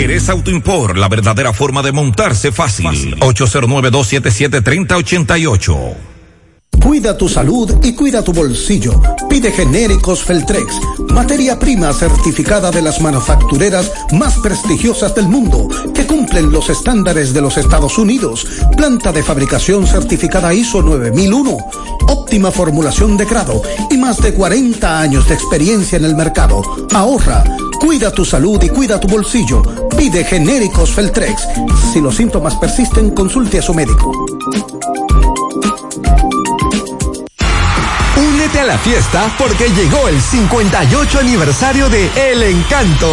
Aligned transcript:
Jerez 0.00 0.30
Auto 0.30 0.50
Import, 0.50 0.96
la 0.96 1.08
verdadera 1.08 1.52
forma 1.52 1.82
de 1.82 1.92
montarse 1.92 2.52
fácil. 2.52 2.86
fácil. 2.86 3.20
809-277-3088. 3.20 5.94
Cuida 6.82 7.18
tu 7.18 7.28
salud 7.28 7.70
y 7.82 7.94
cuida 7.94 8.24
tu 8.24 8.32
bolsillo. 8.32 8.98
Pide 9.28 9.52
genéricos 9.52 10.24
Feltrex, 10.24 10.80
materia 11.12 11.58
prima 11.58 11.92
certificada 11.92 12.70
de 12.70 12.80
las 12.80 13.02
manufactureras 13.02 13.92
más 14.12 14.38
prestigiosas 14.38 15.14
del 15.14 15.28
mundo, 15.28 15.68
que 15.94 16.06
cumplen 16.06 16.50
los 16.50 16.70
estándares 16.70 17.34
de 17.34 17.42
los 17.42 17.58
Estados 17.58 17.98
Unidos. 17.98 18.46
Planta 18.78 19.12
de 19.12 19.22
fabricación 19.22 19.86
certificada 19.86 20.54
ISO 20.54 20.80
9001, 20.80 21.58
óptima 22.08 22.50
formulación 22.50 23.18
de 23.18 23.26
grado 23.26 23.60
y 23.90 23.98
más 23.98 24.16
de 24.16 24.32
40 24.32 24.98
años 24.98 25.28
de 25.28 25.34
experiencia 25.34 25.98
en 25.98 26.06
el 26.06 26.16
mercado. 26.16 26.62
Ahorra, 26.94 27.44
cuida 27.80 28.12
tu 28.12 28.24
salud 28.24 28.62
y 28.62 28.68
cuida 28.68 29.00
tu 29.00 29.08
bolsillo. 29.08 29.62
Pide 29.96 30.22
genéricos 30.24 30.90
Feltrex. 30.90 31.48
Si 31.92 32.00
los 32.00 32.14
síntomas 32.14 32.54
persisten, 32.56 33.10
consulte 33.10 33.58
a 33.58 33.62
su 33.62 33.74
médico. 33.74 34.29
A 38.58 38.64
la 38.64 38.78
fiesta 38.78 39.32
porque 39.38 39.70
llegó 39.70 40.08
el 40.08 40.20
58 40.20 41.20
aniversario 41.20 41.88
de 41.88 42.10
El 42.16 42.42
Encanto. 42.42 43.08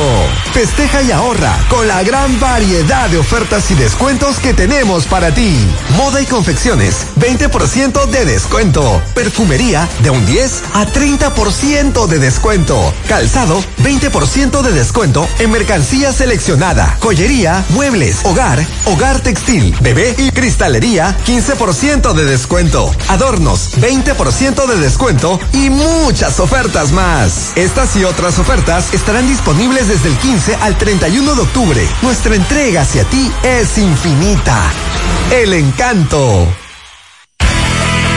Festeja 0.52 1.04
y 1.04 1.12
ahorra 1.12 1.56
con 1.70 1.88
la 1.88 2.04
gran 2.04 2.38
variedad 2.40 3.08
de 3.08 3.20
ofertas 3.20 3.70
y 3.72 3.76
descuentos 3.76 4.40
que 4.40 4.54
tenemos 4.54 5.06
para 5.06 5.34
ti. 5.34 5.56
Moda 5.96 6.22
y 6.22 6.26
confecciones, 6.26 7.06
20% 7.20 8.08
de 8.08 8.26
descuento. 8.26 9.02
Perfumería 9.14 9.88
de 10.02 10.10
un 10.10 10.26
10 10.26 10.64
a 10.74 10.86
30% 10.86 12.08
de 12.08 12.20
descuento. 12.20 12.94
Calzado, 13.08 13.64
20% 13.84 14.62
de 14.64 14.72
descuento 14.72 15.30
en 15.40 15.52
mercancía 15.52 16.12
seleccionada. 16.12 16.98
Joyería, 17.00 17.64
muebles, 17.70 18.26
hogar, 18.26 18.66
hogar 18.86 19.20
textil, 19.22 19.74
bebé 19.82 20.16
y 20.18 20.32
cristalería, 20.32 21.16
15% 21.26 22.14
de 22.14 22.26
descuento. 22.26 22.92
Adornos, 23.08 23.78
20% 23.78 24.66
de 24.66 24.76
descuento 24.78 25.27
y 25.54 25.70
muchas 25.70 26.40
ofertas 26.40 26.92
más. 26.92 27.52
Estas 27.56 27.96
y 27.96 28.04
otras 28.04 28.40
ofertas 28.40 28.94
estarán 28.94 29.28
disponibles 29.28 29.88
desde 29.88 30.10
el 30.10 30.18
15 30.18 30.56
al 30.56 30.78
31 30.78 31.36
de 31.36 31.42
octubre. 31.42 31.88
Nuestra 32.02 32.36
entrega 32.36 32.82
hacia 32.82 33.04
ti 33.06 33.32
es 33.44 33.78
infinita. 33.78 34.62
El 35.32 35.54
encanto. 35.54 36.48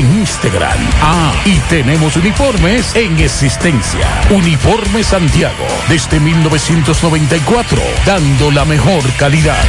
en 0.00 0.18
Instagram. 0.20 0.78
Ah, 1.02 1.32
y 1.44 1.56
tenemos 1.68 2.16
uniformes 2.16 2.94
en 2.96 3.18
existencia. 3.18 4.06
Uniforme 4.30 5.04
Santiago, 5.04 5.66
desde 5.88 6.18
1994, 6.18 7.78
dando 8.06 8.50
la 8.50 8.64
mejor 8.64 9.02
calidad. 9.18 9.62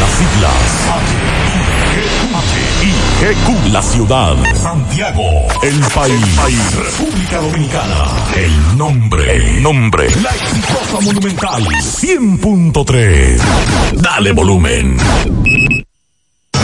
Las 0.00 0.10
siglas 0.10 0.92
GQ, 3.22 3.72
la 3.72 3.82
ciudad, 3.82 4.36
Santiago, 4.56 5.22
el 5.62 5.80
país, 5.94 6.74
República 6.74 7.38
Dominicana, 7.40 8.06
el 8.34 8.76
nombre, 8.76 9.36
el 9.36 9.62
nombre, 9.62 10.08
la 10.20 10.30
exitosa 10.30 11.00
monumental, 11.00 11.62
100.3. 11.62 13.40
Dale 13.92 14.32
volumen. 14.32 14.96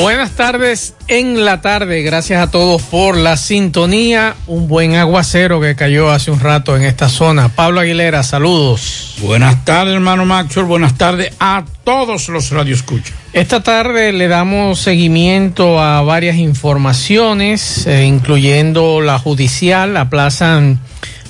Buenas 0.00 0.30
tardes 0.32 0.94
en 1.06 1.44
la 1.44 1.60
tarde, 1.60 2.02
gracias 2.02 2.42
a 2.42 2.50
todos 2.50 2.80
por 2.82 3.16
la 3.16 3.36
sintonía. 3.36 4.34
Un 4.46 4.66
buen 4.66 4.96
aguacero 4.96 5.60
que 5.60 5.76
cayó 5.76 6.10
hace 6.10 6.30
un 6.30 6.40
rato 6.40 6.74
en 6.76 6.82
esta 6.82 7.10
zona. 7.10 7.50
Pablo 7.50 7.80
Aguilera, 7.80 8.22
saludos. 8.22 9.16
Buenas 9.20 9.64
tardes, 9.64 9.94
hermano 9.94 10.24
Maxwell. 10.24 10.64
Buenas 10.64 10.96
tardes 10.96 11.32
a 11.38 11.64
todos 11.84 12.28
los 12.30 12.50
radioescuchas. 12.50 13.12
Esta 13.34 13.62
tarde 13.62 14.12
le 14.12 14.28
damos 14.28 14.80
seguimiento 14.80 15.78
a 15.78 16.00
varias 16.02 16.36
informaciones, 16.36 17.86
eh, 17.86 18.04
incluyendo 18.06 19.02
la 19.02 19.18
judicial. 19.18 19.96
Aplazan 19.98 20.80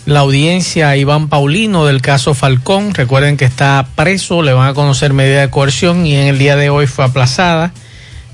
la 0.06 0.20
audiencia 0.20 0.90
a 0.90 0.96
Iván 0.96 1.28
Paulino 1.28 1.84
del 1.84 2.00
caso 2.00 2.32
Falcón. 2.32 2.94
Recuerden 2.94 3.36
que 3.36 3.44
está 3.44 3.86
preso, 3.96 4.42
le 4.42 4.52
van 4.52 4.68
a 4.68 4.74
conocer 4.74 5.12
medida 5.12 5.40
de 5.40 5.50
coerción 5.50 6.06
y 6.06 6.14
en 6.14 6.28
el 6.28 6.38
día 6.38 6.56
de 6.56 6.70
hoy 6.70 6.86
fue 6.86 7.04
aplazada. 7.04 7.72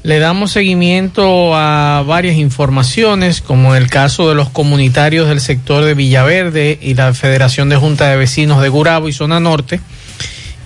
Le 0.04 0.20
damos 0.20 0.52
seguimiento 0.52 1.54
a 1.54 2.04
varias 2.06 2.36
informaciones, 2.36 3.40
como 3.40 3.74
el 3.74 3.90
caso 3.90 4.28
de 4.28 4.36
los 4.36 4.48
comunitarios 4.48 5.28
del 5.28 5.40
sector 5.40 5.84
de 5.84 5.94
Villaverde 5.94 6.78
y 6.80 6.94
la 6.94 7.12
Federación 7.14 7.68
de 7.68 7.76
Junta 7.76 8.08
de 8.08 8.16
Vecinos 8.16 8.62
de 8.62 8.68
Gurabo 8.68 9.08
y 9.08 9.12
Zona 9.12 9.40
Norte, 9.40 9.80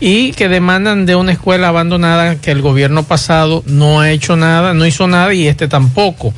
y 0.00 0.32
que 0.32 0.48
demandan 0.48 1.06
de 1.06 1.16
una 1.16 1.32
escuela 1.32 1.68
abandonada 1.68 2.36
que 2.36 2.50
el 2.50 2.60
gobierno 2.60 3.04
pasado 3.04 3.62
no 3.66 4.00
ha 4.00 4.10
hecho 4.10 4.36
nada, 4.36 4.74
no 4.74 4.84
hizo 4.84 5.06
nada 5.06 5.32
y 5.32 5.46
este 5.46 5.66
tampoco. 5.66 6.34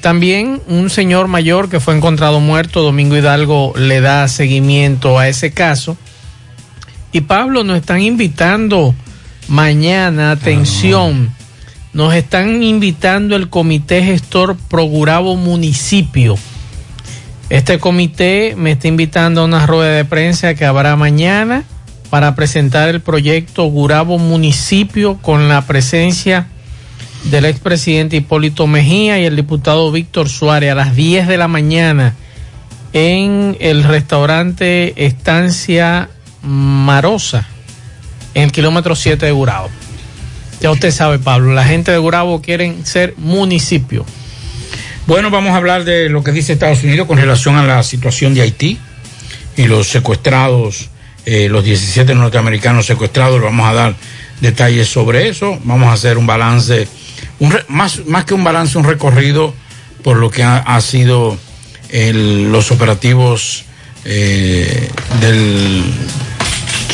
También 0.00 0.60
un 0.68 0.90
señor 0.90 1.28
mayor 1.28 1.70
que 1.70 1.80
fue 1.80 1.96
encontrado 1.96 2.40
muerto, 2.40 2.82
Domingo 2.82 3.16
Hidalgo, 3.16 3.72
le 3.76 4.00
da 4.00 4.28
seguimiento 4.28 5.18
a 5.18 5.28
ese 5.28 5.52
caso. 5.52 5.96
Y 7.10 7.22
Pablo, 7.22 7.64
nos 7.64 7.78
están 7.78 8.02
invitando 8.02 8.94
mañana, 9.48 10.30
atención. 10.30 11.37
Nos 11.92 12.14
están 12.14 12.62
invitando 12.62 13.34
el 13.34 13.48
Comité 13.48 14.02
Gestor 14.02 14.56
Progurabo 14.68 15.36
Municipio. 15.36 16.36
Este 17.48 17.78
comité 17.78 18.54
me 18.56 18.72
está 18.72 18.88
invitando 18.88 19.40
a 19.40 19.44
una 19.46 19.66
rueda 19.66 19.92
de 19.92 20.04
prensa 20.04 20.54
que 20.54 20.66
habrá 20.66 20.96
mañana 20.96 21.64
para 22.10 22.34
presentar 22.34 22.90
el 22.90 23.00
proyecto 23.00 23.64
Gurabo 23.64 24.18
Municipio 24.18 25.16
con 25.22 25.48
la 25.48 25.66
presencia 25.66 26.48
del 27.24 27.46
expresidente 27.46 28.16
Hipólito 28.16 28.66
Mejía 28.66 29.18
y 29.18 29.24
el 29.24 29.34
diputado 29.34 29.90
Víctor 29.90 30.28
Suárez 30.28 30.72
a 30.72 30.74
las 30.74 30.94
10 30.94 31.26
de 31.26 31.38
la 31.38 31.48
mañana 31.48 32.14
en 32.92 33.56
el 33.60 33.82
restaurante 33.82 35.06
Estancia 35.06 36.10
Marosa, 36.42 37.46
en 38.34 38.44
el 38.44 38.52
kilómetro 38.52 38.94
7 38.94 39.24
de 39.24 39.32
Gurabo. 39.32 39.70
Ya 40.60 40.70
usted 40.70 40.90
sabe, 40.90 41.18
Pablo, 41.18 41.52
la 41.52 41.64
gente 41.64 41.92
de 41.92 41.98
Gurabo 41.98 42.42
quieren 42.42 42.84
ser 42.84 43.14
municipio. 43.16 44.04
Bueno, 45.06 45.30
vamos 45.30 45.52
a 45.52 45.56
hablar 45.56 45.84
de 45.84 46.08
lo 46.08 46.24
que 46.24 46.32
dice 46.32 46.52
Estados 46.52 46.82
Unidos 46.82 47.06
con 47.06 47.16
relación 47.16 47.56
a 47.56 47.64
la 47.64 47.82
situación 47.82 48.34
de 48.34 48.42
Haití 48.42 48.78
y 49.56 49.64
los 49.64 49.88
secuestrados, 49.88 50.90
eh, 51.26 51.48
los 51.48 51.64
17 51.64 52.14
norteamericanos 52.14 52.86
secuestrados. 52.86 53.40
Vamos 53.40 53.68
a 53.68 53.72
dar 53.72 53.94
detalles 54.40 54.88
sobre 54.88 55.28
eso. 55.28 55.58
Vamos 55.64 55.88
a 55.88 55.92
hacer 55.92 56.18
un 56.18 56.26
balance, 56.26 56.88
un 57.38 57.52
re, 57.52 57.64
más, 57.68 58.04
más 58.06 58.24
que 58.24 58.34
un 58.34 58.44
balance, 58.44 58.76
un 58.76 58.84
recorrido 58.84 59.54
por 60.02 60.16
lo 60.16 60.30
que 60.30 60.42
ha, 60.42 60.80
sido 60.80 61.38
el, 61.90 62.50
los 62.50 62.70
operativos 62.70 63.64
eh, 64.04 64.90
del 65.20 65.84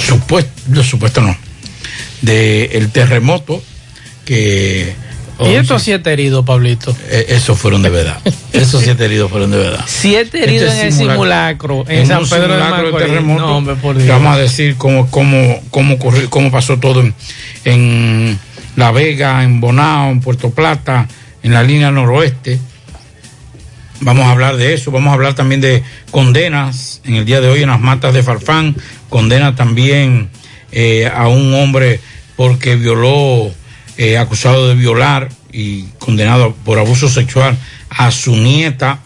supuesto, 0.06 0.82
supuesto 0.82 1.20
no, 1.20 1.37
del 2.24 2.70
el 2.72 2.90
terremoto 2.90 3.62
que... 4.24 4.94
¿Y 5.40 5.54
estos 5.54 5.82
siete 5.82 6.12
heridos, 6.12 6.44
Pablito? 6.44 6.96
Eh, 7.08 7.26
esos 7.30 7.58
fueron 7.58 7.82
de 7.82 7.90
verdad. 7.90 8.18
Esos 8.52 8.84
siete 8.84 9.04
heridos 9.06 9.28
fueron 9.32 9.50
de 9.50 9.58
verdad. 9.58 9.84
Siete 9.84 10.44
heridos 10.44 10.68
Este 10.68 10.80
en 10.82 10.86
el 10.86 10.92
simulacro, 10.92 11.84
en, 11.88 11.98
en 12.02 12.06
San 12.06 12.24
Pedro 12.28 12.42
de 12.54 12.62
simulacro 12.62 12.76
de 12.78 12.84
Macorís. 12.92 13.06
terremoto. 13.08 13.40
No, 13.46 13.56
hombre, 13.56 13.74
por 13.74 13.96
Dios. 13.96 14.08
Vamos 14.08 14.36
a 14.36 14.38
decir 14.38 14.76
cómo, 14.76 15.10
cómo, 15.10 15.60
cómo, 15.70 15.94
ocurrió- 15.96 16.30
cómo 16.30 16.52
pasó 16.52 16.78
todo 16.78 17.00
en, 17.00 17.12
en 17.64 18.38
La 18.76 18.92
Vega, 18.92 19.42
en 19.42 19.60
Bonao, 19.60 20.10
en 20.12 20.20
Puerto 20.20 20.50
Plata, 20.50 21.08
en 21.42 21.52
la 21.52 21.64
línea 21.64 21.90
noroeste. 21.90 22.60
Vamos 24.00 24.26
a 24.26 24.30
hablar 24.30 24.56
de 24.56 24.74
eso, 24.74 24.92
vamos 24.92 25.10
a 25.10 25.14
hablar 25.14 25.34
también 25.34 25.60
de 25.60 25.82
condenas 26.12 27.00
en 27.04 27.14
el 27.16 27.24
día 27.24 27.40
de 27.40 27.48
hoy 27.48 27.62
en 27.62 27.70
las 27.70 27.80
matas 27.80 28.12
de 28.14 28.22
Farfán, 28.22 28.76
condena 29.08 29.56
también 29.56 30.28
eh, 30.72 31.10
a 31.12 31.26
un 31.28 31.54
hombre 31.54 32.00
porque 32.36 32.76
violó, 32.76 33.52
eh, 33.96 34.19
acusado 34.19 34.69
de 34.69 34.75
violar 34.75 35.28
y 35.52 35.84
condenado 35.98 36.54
por 36.64 36.78
abuso 36.78 37.08
sexual 37.08 37.56
a 37.90 38.10
su 38.10 38.36
nieta. 38.36 38.98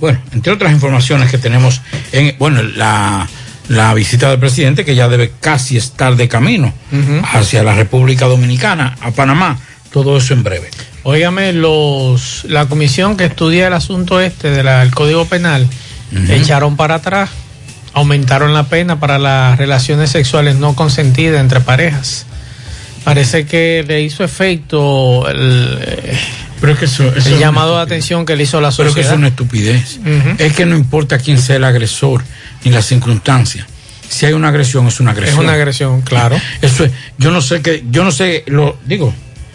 Bueno, 0.00 0.20
entre 0.32 0.52
otras 0.52 0.72
informaciones 0.72 1.30
que 1.30 1.38
tenemos 1.38 1.80
en, 2.12 2.36
bueno, 2.38 2.62
la, 2.62 3.28
la 3.68 3.94
visita 3.94 4.30
del 4.30 4.38
presidente 4.38 4.84
que 4.84 4.94
ya 4.94 5.08
debe 5.08 5.32
casi 5.40 5.76
estar 5.76 6.16
de 6.16 6.28
camino 6.28 6.72
hacia 7.32 7.62
la 7.62 7.74
República 7.74 8.26
Dominicana, 8.26 8.96
a 9.00 9.10
Panamá, 9.10 9.58
todo 9.92 10.16
eso 10.16 10.34
en 10.34 10.42
breve. 10.42 10.70
Óigame, 11.02 11.52
los, 11.52 12.44
la 12.44 12.66
comisión 12.66 13.16
que 13.16 13.26
estudia 13.26 13.68
el 13.68 13.72
asunto 13.72 14.20
este 14.20 14.50
del 14.50 14.90
Código 14.94 15.24
Penal 15.26 15.66
echaron 16.28 16.76
para 16.76 16.96
atrás, 16.96 17.30
aumentaron 17.92 18.54
la 18.54 18.64
pena 18.64 19.00
para 19.00 19.18
las 19.18 19.58
relaciones 19.58 20.10
sexuales 20.10 20.56
no 20.56 20.74
consentidas 20.74 21.40
entre 21.40 21.60
parejas. 21.60 22.26
Parece 23.08 23.46
que 23.46 23.84
le 23.86 24.02
hizo 24.02 24.22
efecto 24.22 25.26
el, 25.28 25.78
pero 26.60 26.72
es 26.72 26.78
que 26.78 26.84
eso, 26.86 27.04
el 27.04 27.38
llamado 27.38 27.76
de 27.76 27.82
atención 27.82 28.26
que 28.26 28.36
le 28.36 28.42
hizo 28.42 28.60
la 28.60 28.70
sociedad. 28.70 28.94
Pero 28.94 29.06
que 29.06 29.12
es 29.12 29.16
una 29.16 29.28
estupidez. 29.28 30.00
Es 30.38 30.52
que 30.54 30.66
no 30.66 30.76
importa 30.76 31.18
quién 31.18 31.38
sea 31.38 31.56
el 31.56 31.64
agresor 31.64 32.24
ni 32.64 32.70
las 32.70 32.86
circunstancias. 32.86 33.66
Si 34.08 34.26
hay 34.26 34.32
una 34.32 34.48
agresión, 34.48 34.86
es 34.88 35.00
una 35.00 35.12
agresión. 35.12 35.38
Es 35.38 35.44
una 35.44 35.52
agresión, 35.52 36.00
claro. 36.00 36.36
Eso 36.62 36.84
es, 36.84 36.92
yo 37.18 37.30
no 37.30 37.40
sé 37.42 37.60
que, 37.60 37.84
yo 37.90 38.04
no 38.04 38.10
sé, 38.10 38.44
lo 38.46 38.78
digo, 38.84 39.14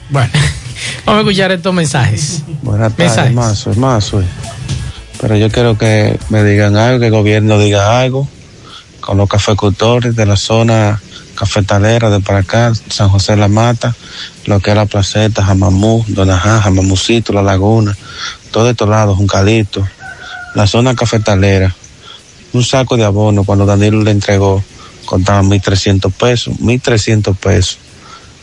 bueno. 0.10 0.32
Vamos 1.06 1.20
a 1.20 1.22
escuchar 1.22 1.52
estos 1.52 1.74
mensajes. 1.74 2.44
Buenas 2.62 2.96
tardes, 2.96 3.34
Mazo, 3.34 3.74
Mazo. 3.76 4.24
Pero 5.20 5.38
yo 5.38 5.50
quiero 5.50 5.78
que 5.78 6.20
me 6.30 6.44
digan 6.44 6.76
algo, 6.76 7.00
que 7.00 7.08
el 7.08 7.12
gobierno 7.12 7.58
diga 7.60 8.00
algo 8.00 8.28
con 9.00 9.18
los 9.18 9.28
cafecultores 9.28 10.16
de 10.16 10.26
la 10.26 10.38
zona 10.38 11.02
cafetalera 11.36 12.10
de 12.10 12.20
para 12.20 12.40
acá, 12.40 12.74
San 12.90 13.10
José 13.10 13.36
La 13.36 13.48
Mata, 13.48 13.96
lo 14.46 14.60
que 14.60 14.72
es 14.72 14.76
la 14.76 14.86
placeta, 14.86 15.44
Jamamú, 15.44 16.04
Donajá, 16.08 16.62
Jamamucito, 16.62 17.34
La 17.34 17.42
Laguna, 17.42 17.96
todo 18.52 18.70
estos 18.70 18.90
lados, 18.90 19.18
Juncalito, 19.18 19.88
la 20.56 20.68
zona 20.68 20.96
cafetalera. 20.96 21.76
Un 22.54 22.64
saco 22.64 22.98
de 22.98 23.04
abono 23.04 23.44
cuando 23.44 23.66
Danilo 23.66 24.04
le 24.04 24.12
entregó 24.12 24.64
contaba 25.06 25.42
1.300 25.42 26.12
pesos, 26.12 26.56
1.300 26.60 27.36
pesos. 27.36 27.78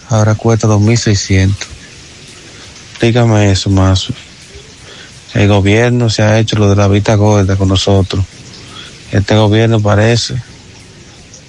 Ahora 0.08 0.34
cuesta 0.34 0.66
2.600. 0.66 1.54
Dígame 3.00 3.50
eso, 3.50 3.70
más. 3.70 4.08
El 5.34 5.48
gobierno 5.48 6.10
se 6.10 6.22
ha 6.22 6.38
hecho 6.38 6.56
lo 6.56 6.68
de 6.68 6.76
la 6.76 6.88
vista 6.88 7.14
gorda 7.14 7.56
con 7.56 7.68
nosotros. 7.68 8.24
Este 9.12 9.36
gobierno 9.36 9.80
parece 9.80 10.42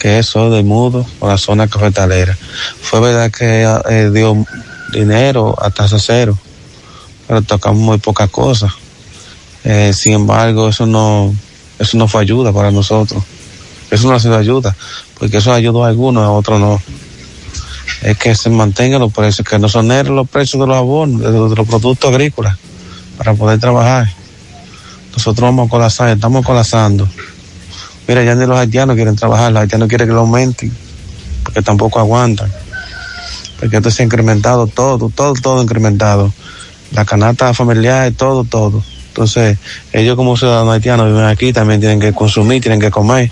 que 0.02 0.18
es 0.18 0.34
de 0.34 0.64
mudo 0.64 1.06
con 1.20 1.30
la 1.30 1.38
zona 1.38 1.68
cafetalera. 1.68 2.36
Fue 2.82 3.00
verdad 3.00 3.30
que 3.30 3.70
eh, 3.88 4.10
dio 4.12 4.44
dinero 4.92 5.56
a 5.62 5.70
tasa 5.70 6.00
cero, 6.00 6.36
pero 7.28 7.44
tocamos 7.44 7.80
muy 7.80 8.00
pocas 8.00 8.28
cosas. 8.32 8.72
Eh, 9.64 9.94
sin 9.94 10.14
embargo, 10.14 10.70
eso 10.70 10.88
no, 10.88 11.32
eso 11.78 11.98
no 11.98 12.08
fue 12.08 12.24
ayuda 12.24 12.52
para 12.52 12.72
nosotros. 12.72 13.24
Eso 13.92 14.08
no 14.08 14.16
ha 14.16 14.20
sido 14.20 14.36
ayuda, 14.36 14.76
porque 15.20 15.38
eso 15.38 15.54
ayudó 15.54 15.86
a 15.86 15.90
algunos, 15.90 16.24
a 16.24 16.32
otros 16.32 16.60
no 16.60 16.82
es 18.02 18.18
que 18.18 18.34
se 18.34 18.50
mantengan 18.50 19.02
los 19.02 19.14
precios, 19.14 19.48
que 19.48 19.60
no 19.60 19.70
son 19.70 19.88
los 19.88 20.28
precios 20.28 20.60
de 20.60 20.66
los 20.66 20.78
abonos, 20.78 21.22
de, 21.22 21.56
los 21.56 21.68
productos 21.68 22.10
agrícolas, 22.10 22.58
para 23.20 23.36
poder 23.36 23.60
trabajar. 23.60 24.12
Nosotros 25.12 25.42
vamos 25.42 25.68
a 25.68 25.70
colapsar, 25.70 26.10
estamos 26.10 26.44
colapsando. 26.44 27.08
Mira, 28.08 28.24
ya 28.24 28.36
ni 28.36 28.46
los 28.46 28.58
haitianos 28.58 28.96
quieren 28.96 29.16
trabajar, 29.16 29.52
los 29.52 29.62
haitianos 29.62 29.88
quieren 29.88 30.08
que 30.08 30.14
lo 30.14 30.22
aumenten, 30.22 30.72
porque 31.44 31.62
tampoco 31.62 32.00
aguantan. 32.00 32.52
Porque 33.60 33.78
esto 33.78 33.92
se 33.92 34.02
ha 34.02 34.06
incrementado 34.06 34.68
todo, 34.68 35.10
todo, 35.10 35.34
todo 35.34 35.62
incrementado. 35.62 36.34
La 36.92 37.06
canasta 37.06 37.54
familiar, 37.54 38.12
todo, 38.18 38.44
todo. 38.44 38.84
Entonces, 39.08 39.58
ellos 39.94 40.16
como 40.16 40.36
ciudadanos 40.36 40.74
haitianos 40.74 41.08
viven 41.08 41.26
aquí, 41.26 41.54
también 41.54 41.80
tienen 41.80 42.00
que 42.00 42.14
consumir, 42.14 42.62
tienen 42.62 42.80
que 42.80 42.92
comer. 42.92 43.32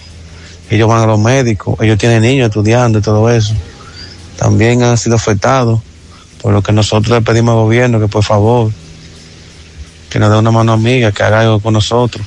Ellos 0.70 0.88
van 0.88 1.02
a 1.02 1.06
los 1.08 1.20
médicos, 1.20 1.80
ellos 1.82 1.98
tienen 1.98 2.22
niños 2.22 2.50
estudiando 2.50 3.00
y 3.00 3.02
todo 3.02 3.30
eso 3.30 3.56
también 4.40 4.82
han 4.84 4.98
sido 4.98 5.18
afectados, 5.18 5.82
por 6.42 6.54
lo 6.54 6.64
que 6.64 6.72
nosotros 6.72 7.14
le 7.14 7.22
pedimos 7.22 7.52
al 7.52 7.64
gobierno 7.64 8.00
que 8.00 8.08
por 8.08 8.24
favor, 8.24 8.72
que 10.10 10.18
nos 10.18 10.32
dé 10.32 10.38
una 10.38 10.50
mano 10.50 10.72
amiga, 10.72 11.12
que 11.12 11.24
haga 11.24 11.42
algo 11.42 11.60
con 11.60 11.74
nosotros. 11.74 12.26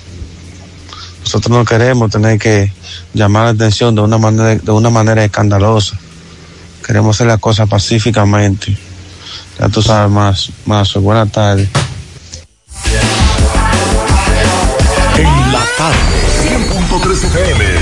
Nosotros 1.22 1.56
no 1.56 1.64
queremos 1.64 2.10
tener 2.10 2.38
que 2.38 2.72
llamar 3.14 3.44
la 3.44 3.50
atención 3.50 3.94
de 3.94 4.02
una 4.02 4.18
manera, 4.18 4.54
de 4.56 4.72
una 4.72 4.90
manera 4.90 5.24
escandalosa. 5.24 5.98
Queremos 6.86 7.16
hacer 7.16 7.28
las 7.28 7.38
cosas 7.38 7.68
pacíficamente. 7.68 8.76
Ya 9.58 9.68
tú 9.68 9.82
sabes 9.82 10.10
más, 10.10 10.50
más. 10.66 10.94
Buenas 10.94 11.30
tardes. 11.30 11.68
En 15.16 15.52
la 15.52 15.64
tarde, 15.76 15.98
100.3 16.90 17.24
FM 17.24 17.81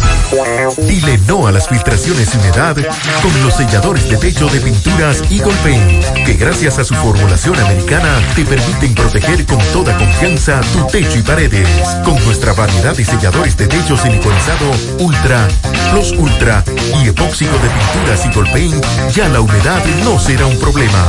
Dile 0.87 1.19
no 1.27 1.49
a 1.49 1.53
las 1.53 1.69
filtraciones 1.69 2.35
y 2.35 2.39
humedad 2.39 2.77
con 2.77 3.43
los 3.43 3.55
selladores 3.55 4.09
de 4.09 4.17
techo 4.17 4.49
de 4.49 4.61
pinturas 4.61 5.23
Eagle 5.31 5.55
Paint, 5.65 6.05
que 6.25 6.35
gracias 6.35 6.79
a 6.79 6.85
su 6.85 6.95
formulación 6.95 7.59
americana 7.59 8.18
te 8.35 8.45
permiten 8.45 8.95
proteger 8.95 9.45
con 9.47 9.59
toda 9.73 9.97
confianza 9.97 10.61
tu 10.73 10.87
techo 10.87 11.19
y 11.19 11.23
paredes. 11.23 11.69
Con 12.05 12.23
nuestra 12.25 12.53
variedad 12.53 12.97
de 12.97 13.05
selladores 13.05 13.57
de 13.57 13.67
techo 13.67 13.97
siliconizado 13.97 14.71
Ultra, 14.99 15.47
Plus 15.91 16.13
Ultra 16.13 16.65
y 17.03 17.09
epóxico 17.09 17.53
de 17.59 17.69
pinturas 17.69 18.25
Eagle 18.25 18.51
Paint, 18.51 18.85
ya 19.13 19.29
la 19.29 19.41
humedad 19.41 19.85
no 20.05 20.19
será 20.19 20.47
un 20.47 20.59
problema. 20.59 21.05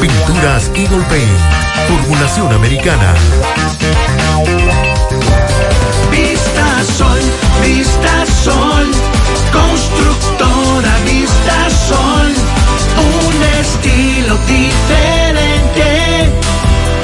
Pinturas 0.00 0.70
Eagle 0.74 1.04
Paint, 1.08 1.38
formulación 1.88 2.52
americana. 2.52 3.14
Vista 6.10 6.84
Sol, 6.96 7.20
Vista 7.62 8.26
Sol, 8.44 8.90
constructora 9.52 10.96
Vista 11.04 11.70
Sol, 11.88 12.34
un 12.98 13.60
estilo 13.60 14.36
diferente 14.46 15.15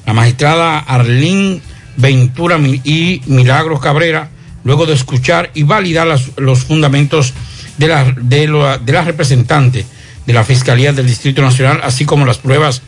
La 0.05 0.13
magistrada 0.13 0.79
Arlín 0.79 1.61
Ventura 1.97 2.59
y 2.59 3.23
Milagros 3.27 3.81
Cabrera, 3.81 4.31
luego 4.65 4.87
de 4.87 4.95
escuchar 4.95 5.51
y 5.55 5.63
validar 5.63 6.09
los 6.37 6.65
fundamentos 6.65 7.35
de 7.79 7.89
la, 7.89 8.05
de, 8.05 8.79
de 8.85 8.93
la 8.93 9.03
representante 9.03 9.85
de 10.27 10.33
la 10.33 10.45
Fiscalía 10.45 10.93
del 10.93 11.07
Distrito 11.07 11.43
Nacional, 11.43 11.81
así 11.83 12.05
como 12.05 12.27
las 12.27 12.39
pruebas 12.39 12.83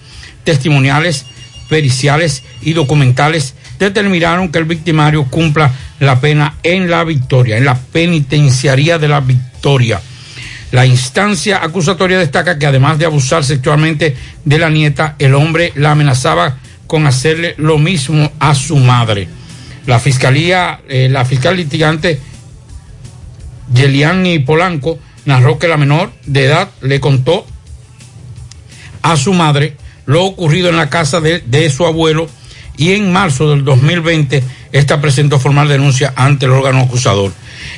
testimoniales, 0.44 1.26
periciales 1.68 2.42
y 2.62 2.72
documentales, 2.72 3.54
determinaron 3.78 4.50
que 4.50 4.58
el 4.58 4.64
victimario 4.64 5.24
cumpla 5.24 5.72
la 6.00 6.20
pena 6.20 6.56
en 6.62 6.90
la 6.90 7.04
victoria, 7.04 7.56
en 7.56 7.64
la 7.64 7.78
penitenciaría 7.78 8.98
de 8.98 9.08
la 9.08 9.20
victoria. 9.20 10.00
La 10.70 10.84
instancia 10.84 11.62
acusatoria 11.62 12.18
destaca 12.18 12.58
que 12.58 12.66
además 12.66 12.98
de 12.98 13.06
abusar 13.06 13.44
sexualmente 13.44 14.16
de 14.44 14.58
la 14.58 14.68
nieta, 14.68 15.16
el 15.18 15.34
hombre 15.34 15.72
la 15.76 15.92
amenazaba 15.92 16.58
con 16.86 17.06
hacerle 17.06 17.54
lo 17.56 17.78
mismo 17.78 18.30
a 18.38 18.54
su 18.54 18.76
madre. 18.76 19.28
La 19.86 19.98
fiscalía, 19.98 20.80
eh, 20.88 21.08
la 21.10 21.24
fiscal 21.24 21.56
litigante 21.56 22.20
Yeliani 23.72 24.38
Polanco 24.40 24.98
narró 25.24 25.58
que 25.58 25.68
la 25.68 25.76
menor 25.76 26.12
de 26.26 26.44
edad 26.44 26.68
le 26.82 27.00
contó 27.00 27.46
a 29.02 29.16
su 29.16 29.32
madre 29.32 29.76
lo 30.04 30.24
ocurrido 30.24 30.68
en 30.68 30.76
la 30.76 30.90
casa 30.90 31.20
de, 31.20 31.40
de 31.40 31.70
su 31.70 31.86
abuelo 31.86 32.28
y 32.76 32.92
en 32.92 33.12
marzo 33.12 33.50
del 33.50 33.64
2020 33.64 34.42
esta 34.72 35.00
presentó 35.00 35.38
formal 35.38 35.68
denuncia 35.68 36.12
ante 36.16 36.46
el 36.46 36.52
órgano 36.52 36.80
acusador. 36.80 37.32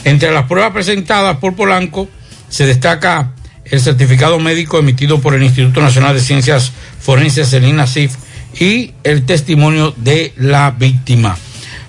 Entre 0.04 0.32
las 0.32 0.46
pruebas 0.46 0.72
presentadas 0.72 1.36
por 1.38 1.54
Polanco, 1.54 2.08
se 2.50 2.66
destaca 2.66 3.32
el 3.64 3.80
certificado 3.80 4.38
médico 4.38 4.78
emitido 4.78 5.20
por 5.20 5.34
el 5.34 5.42
Instituto 5.42 5.80
Nacional 5.80 6.14
de 6.14 6.20
Ciencias 6.20 6.72
Forenses, 7.00 7.52
el 7.52 7.64
INACIF, 7.64 8.12
y 8.58 8.92
el 9.04 9.24
testimonio 9.24 9.94
de 9.96 10.32
la 10.36 10.72
víctima. 10.72 11.38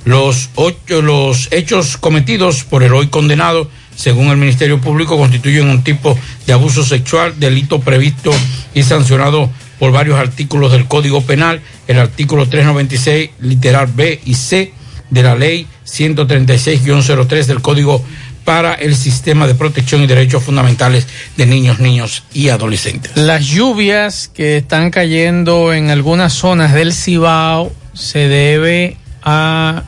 Los, 0.06 0.50
ocho, 0.56 1.02
los 1.02 1.48
hechos 1.52 1.98
cometidos 1.98 2.64
por 2.64 2.84
el 2.84 2.94
hoy 2.94 3.08
condenado, 3.08 3.70
según 3.96 4.28
el 4.28 4.38
Ministerio 4.38 4.80
Público, 4.80 5.18
constituyen 5.18 5.70
un 5.70 5.84
tipo 5.84 6.18
de 6.46 6.54
abuso 6.54 6.84
sexual, 6.84 7.40
delito 7.40 7.82
previsto 7.82 8.32
y 8.74 8.84
sancionado 8.84 9.50
por 9.80 9.92
varios 9.92 10.20
artículos 10.20 10.72
del 10.72 10.86
Código 10.86 11.22
Penal, 11.22 11.62
el 11.88 12.00
artículo 12.00 12.48
396, 12.48 13.32
literal 13.42 13.88
B 13.88 14.22
y 14.26 14.36
C 14.36 14.74
de 15.10 15.24
la 15.24 15.36
ley 15.36 15.68
136-03 15.86 17.46
del 17.46 17.62
Código 17.62 18.04
para 18.44 18.74
el 18.74 18.96
sistema 18.96 19.48
de 19.48 19.56
protección 19.56 20.02
y 20.02 20.08
derechos 20.08 20.44
fundamentales 20.44 21.08
de 21.38 21.46
niños, 21.46 21.80
niños 21.80 22.24
y 22.34 22.50
adolescentes. 22.50 23.12
Las 23.16 23.46
lluvias 23.46 24.30
que 24.34 24.58
están 24.58 24.90
cayendo 24.90 25.74
en 25.74 25.90
algunas 25.90 26.34
zonas 26.34 26.74
del 26.74 26.94
Cibao 26.94 27.72
se 27.94 28.28
debe 28.28 28.98
a 29.24 29.84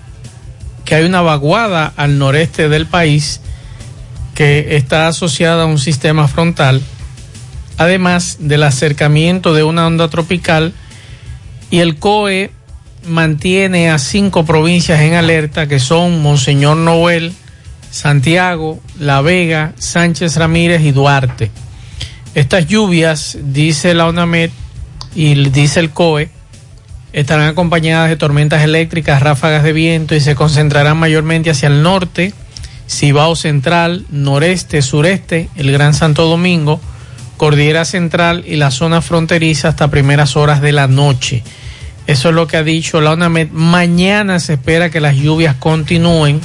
que 0.86 0.96
hay 0.96 1.06
una 1.06 1.22
vaguada 1.22 1.94
al 1.96 2.20
noreste 2.20 2.70
del 2.70 2.86
país 2.86 3.42
que 4.36 4.76
está 4.76 5.08
asociada 5.08 5.64
a 5.64 5.68
un 5.68 5.80
sistema 5.80 6.28
frontal, 6.28 6.82
además 7.78 8.38
del 8.40 8.64
acercamiento 8.64 9.54
de 9.54 9.64
una 9.64 9.88
onda 9.88 10.10
tropical 10.10 10.74
y 11.70 11.80
el 11.80 11.98
COE 11.98 12.52
mantiene 13.08 13.90
a 13.90 14.00
cinco 14.00 14.46
provincias 14.46 15.02
en 15.02 15.14
alerta 15.14 15.68
que 15.68 15.80
son 15.80 16.22
Monseñor 16.22 16.78
Noel, 16.78 17.34
Santiago, 17.94 18.82
La 18.98 19.22
Vega, 19.22 19.74
Sánchez 19.78 20.38
Ramírez 20.38 20.82
y 20.82 20.92
Duarte. 20.92 21.52
Estas 22.34 22.66
lluvias, 22.66 23.38
dice 23.40 23.94
la 23.94 24.08
ONAMED 24.08 24.50
y 25.14 25.36
dice 25.52 25.80
el 25.80 25.92
COE, 25.92 26.32
estarán 27.14 27.50
acompañadas 27.50 28.10
de 28.10 28.16
tormentas 28.16 28.64
eléctricas, 28.64 29.22
ráfagas 29.22 29.62
de 29.62 29.74
viento 29.74 30.16
y 30.16 30.22
se 30.22 30.34
concentrarán 30.34 30.98
mayormente 30.98 31.52
hacia 31.52 31.68
el 31.68 31.84
norte, 31.84 32.34
Cibao 32.90 33.36
Central, 33.36 34.08
noreste, 34.10 34.82
sureste, 34.82 35.50
el 35.56 35.72
Gran 35.72 35.94
Santo 35.94 36.26
Domingo, 36.26 36.82
Cordillera 37.38 37.86
Central 37.86 38.44
y 38.48 38.56
la 38.56 38.72
zona 38.72 39.02
fronteriza 39.02 39.68
hasta 39.68 39.92
primeras 39.92 40.36
horas 40.36 40.62
de 40.62 40.72
la 40.72 40.88
noche. 40.88 41.44
Eso 42.08 42.30
es 42.30 42.36
lo 42.36 42.48
que 42.48 42.58
ha 42.58 42.64
dicho 42.64 43.02
la 43.02 43.12
ONAMED. 43.12 43.50
Mañana 43.52 44.40
se 44.40 44.54
espera 44.54 44.90
que 44.90 45.00
las 45.00 45.16
lluvias 45.16 45.56
continúen 45.58 46.42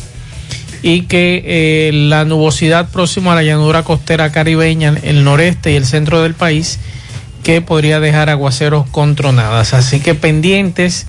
y 0.83 1.03
que 1.03 1.43
eh, 1.45 1.91
la 1.93 2.25
nubosidad 2.25 2.89
próxima 2.91 3.33
a 3.33 3.35
la 3.37 3.43
llanura 3.43 3.83
costera 3.83 4.31
caribeña, 4.33 4.95
el 5.03 5.25
noreste 5.25 5.73
y 5.73 5.77
el 5.77 5.87
centro 5.87 6.23
del 6.23 6.35
país, 6.35 6.79
que 7.43 7.61
podría 7.61 8.01
dejar 8.01 8.31
aguaceros 8.31 8.89
con 8.91 9.15
tronadas. 9.15 9.75
Así 9.75 10.01
que 10.01 10.15
pendientes 10.15 11.07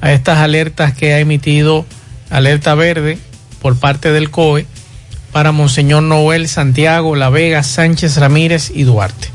a 0.00 0.12
estas 0.12 0.38
alertas 0.38 0.94
que 0.94 1.12
ha 1.12 1.18
emitido 1.18 1.84
alerta 2.30 2.74
verde 2.74 3.18
por 3.60 3.78
parte 3.78 4.12
del 4.12 4.30
COE 4.30 4.66
para 5.32 5.52
Monseñor 5.52 6.02
Noel, 6.02 6.48
Santiago, 6.48 7.16
La 7.16 7.30
Vega, 7.30 7.62
Sánchez 7.62 8.16
Ramírez 8.16 8.72
y 8.74 8.84
Duarte. 8.84 9.28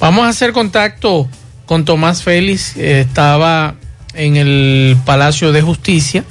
Vamos 0.00 0.26
a 0.26 0.28
hacer 0.28 0.52
contacto 0.52 1.28
con 1.66 1.84
Tomás 1.84 2.22
Félix, 2.22 2.76
eh, 2.76 3.00
estaba 3.00 3.74
en 4.14 4.36
el 4.36 4.96
Palacio 5.04 5.52
de 5.52 5.62
Justicia 5.62 6.24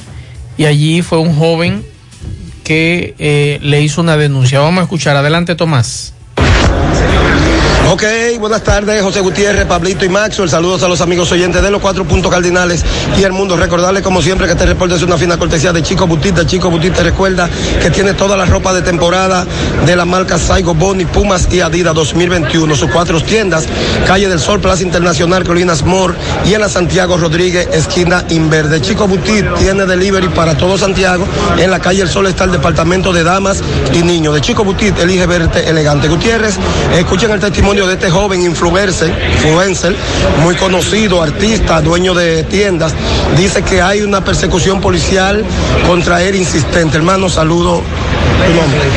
y 0.58 0.66
allí 0.66 1.02
fue 1.02 1.20
un 1.20 1.36
joven 1.36 1.86
que 2.68 3.16
eh, 3.18 3.60
le 3.62 3.82
hizo 3.82 4.02
una 4.02 4.18
denuncia. 4.18 4.60
Vamos 4.60 4.82
a 4.82 4.84
escuchar. 4.84 5.16
Adelante, 5.16 5.56
Tomás. 5.56 6.14
Ok, 7.90 8.04
buenas 8.42 8.64
tardes, 8.64 9.02
José 9.02 9.22
Gutiérrez, 9.22 9.66
Pablito 9.66 10.04
y 10.04 10.10
Maxwell. 10.10 10.50
Saludos 10.50 10.84
a 10.84 10.90
los 10.90 11.00
amigos 11.00 11.32
oyentes 11.32 11.64
de 11.64 11.72
los 11.72 11.80
cuatro 11.80 12.04
puntos 12.04 12.30
cardinales 12.30 12.84
y 13.18 13.24
el 13.24 13.32
mundo. 13.32 13.56
Recordarles, 13.56 14.04
como 14.04 14.22
siempre, 14.22 14.46
que 14.46 14.52
este 14.52 14.66
reporte 14.66 14.96
es 14.96 15.04
una 15.04 15.18
fina 15.18 15.38
cortesía 15.38 15.72
de 15.72 15.82
Chico 15.82 16.06
Butita. 16.06 16.46
Chico 16.46 16.70
Butita 16.70 17.02
recuerda 17.02 17.50
que 17.82 17.90
tiene 17.90 18.14
toda 18.14 18.36
la 18.36 18.44
ropa 18.44 18.74
de 18.74 18.82
temporada 18.82 19.46
de 19.86 19.96
la 19.96 20.04
marca 20.04 20.38
Saigo, 20.38 20.74
Boni, 20.74 21.06
Pumas 21.06 21.48
y 21.50 21.62
Adidas 21.62 21.96
2021. 21.96 22.76
Sus 22.76 22.92
cuatro 22.92 23.22
tiendas, 23.22 23.66
Calle 24.06 24.28
del 24.28 24.42
Sol, 24.42 24.60
Plaza 24.60 24.84
Internacional, 24.84 25.46
Colinas 25.46 25.84
Mor 25.84 26.14
y 26.46 26.56
en 26.56 26.60
la 26.60 26.68
Santiago 26.68 27.16
Rodríguez, 27.16 27.70
esquina 27.72 28.26
Inverde. 28.30 28.82
Chico 28.82 29.08
Butit 29.08 29.46
tiene 29.60 29.86
delivery 29.86 30.28
para 30.28 30.58
todo 30.58 30.78
Santiago. 30.78 31.26
En 31.58 31.72
la 31.72 31.80
Calle 31.80 32.00
del 32.00 32.10
Sol 32.10 32.28
está 32.28 32.44
el 32.44 32.52
departamento 32.52 33.14
de 33.14 33.24
damas 33.24 33.64
y 33.94 34.04
niños. 34.04 34.34
De 34.34 34.42
Chico 34.42 34.66
Butit, 34.66 35.00
elige 35.00 35.26
verte 35.26 35.70
elegante. 35.70 36.10
Gutiérrez, 36.10 36.58
escuchen 36.94 37.32
el 37.32 37.40
testimonio 37.40 37.77
de 37.86 37.94
este 37.94 38.10
joven 38.10 38.42
influencer, 38.42 39.14
muy 40.42 40.56
conocido, 40.56 41.22
artista, 41.22 41.82
dueño 41.82 42.16
de 42.16 42.44
tiendas, 42.44 42.94
dice 43.38 43.62
que 43.62 43.82
hay 43.82 44.02
una 44.02 44.24
persecución 44.24 44.82
policial 44.82 45.46
contra 45.86 46.24
él 46.24 46.36
insistente. 46.36 46.98
Hermano, 46.98 47.30
saludo. 47.30 47.84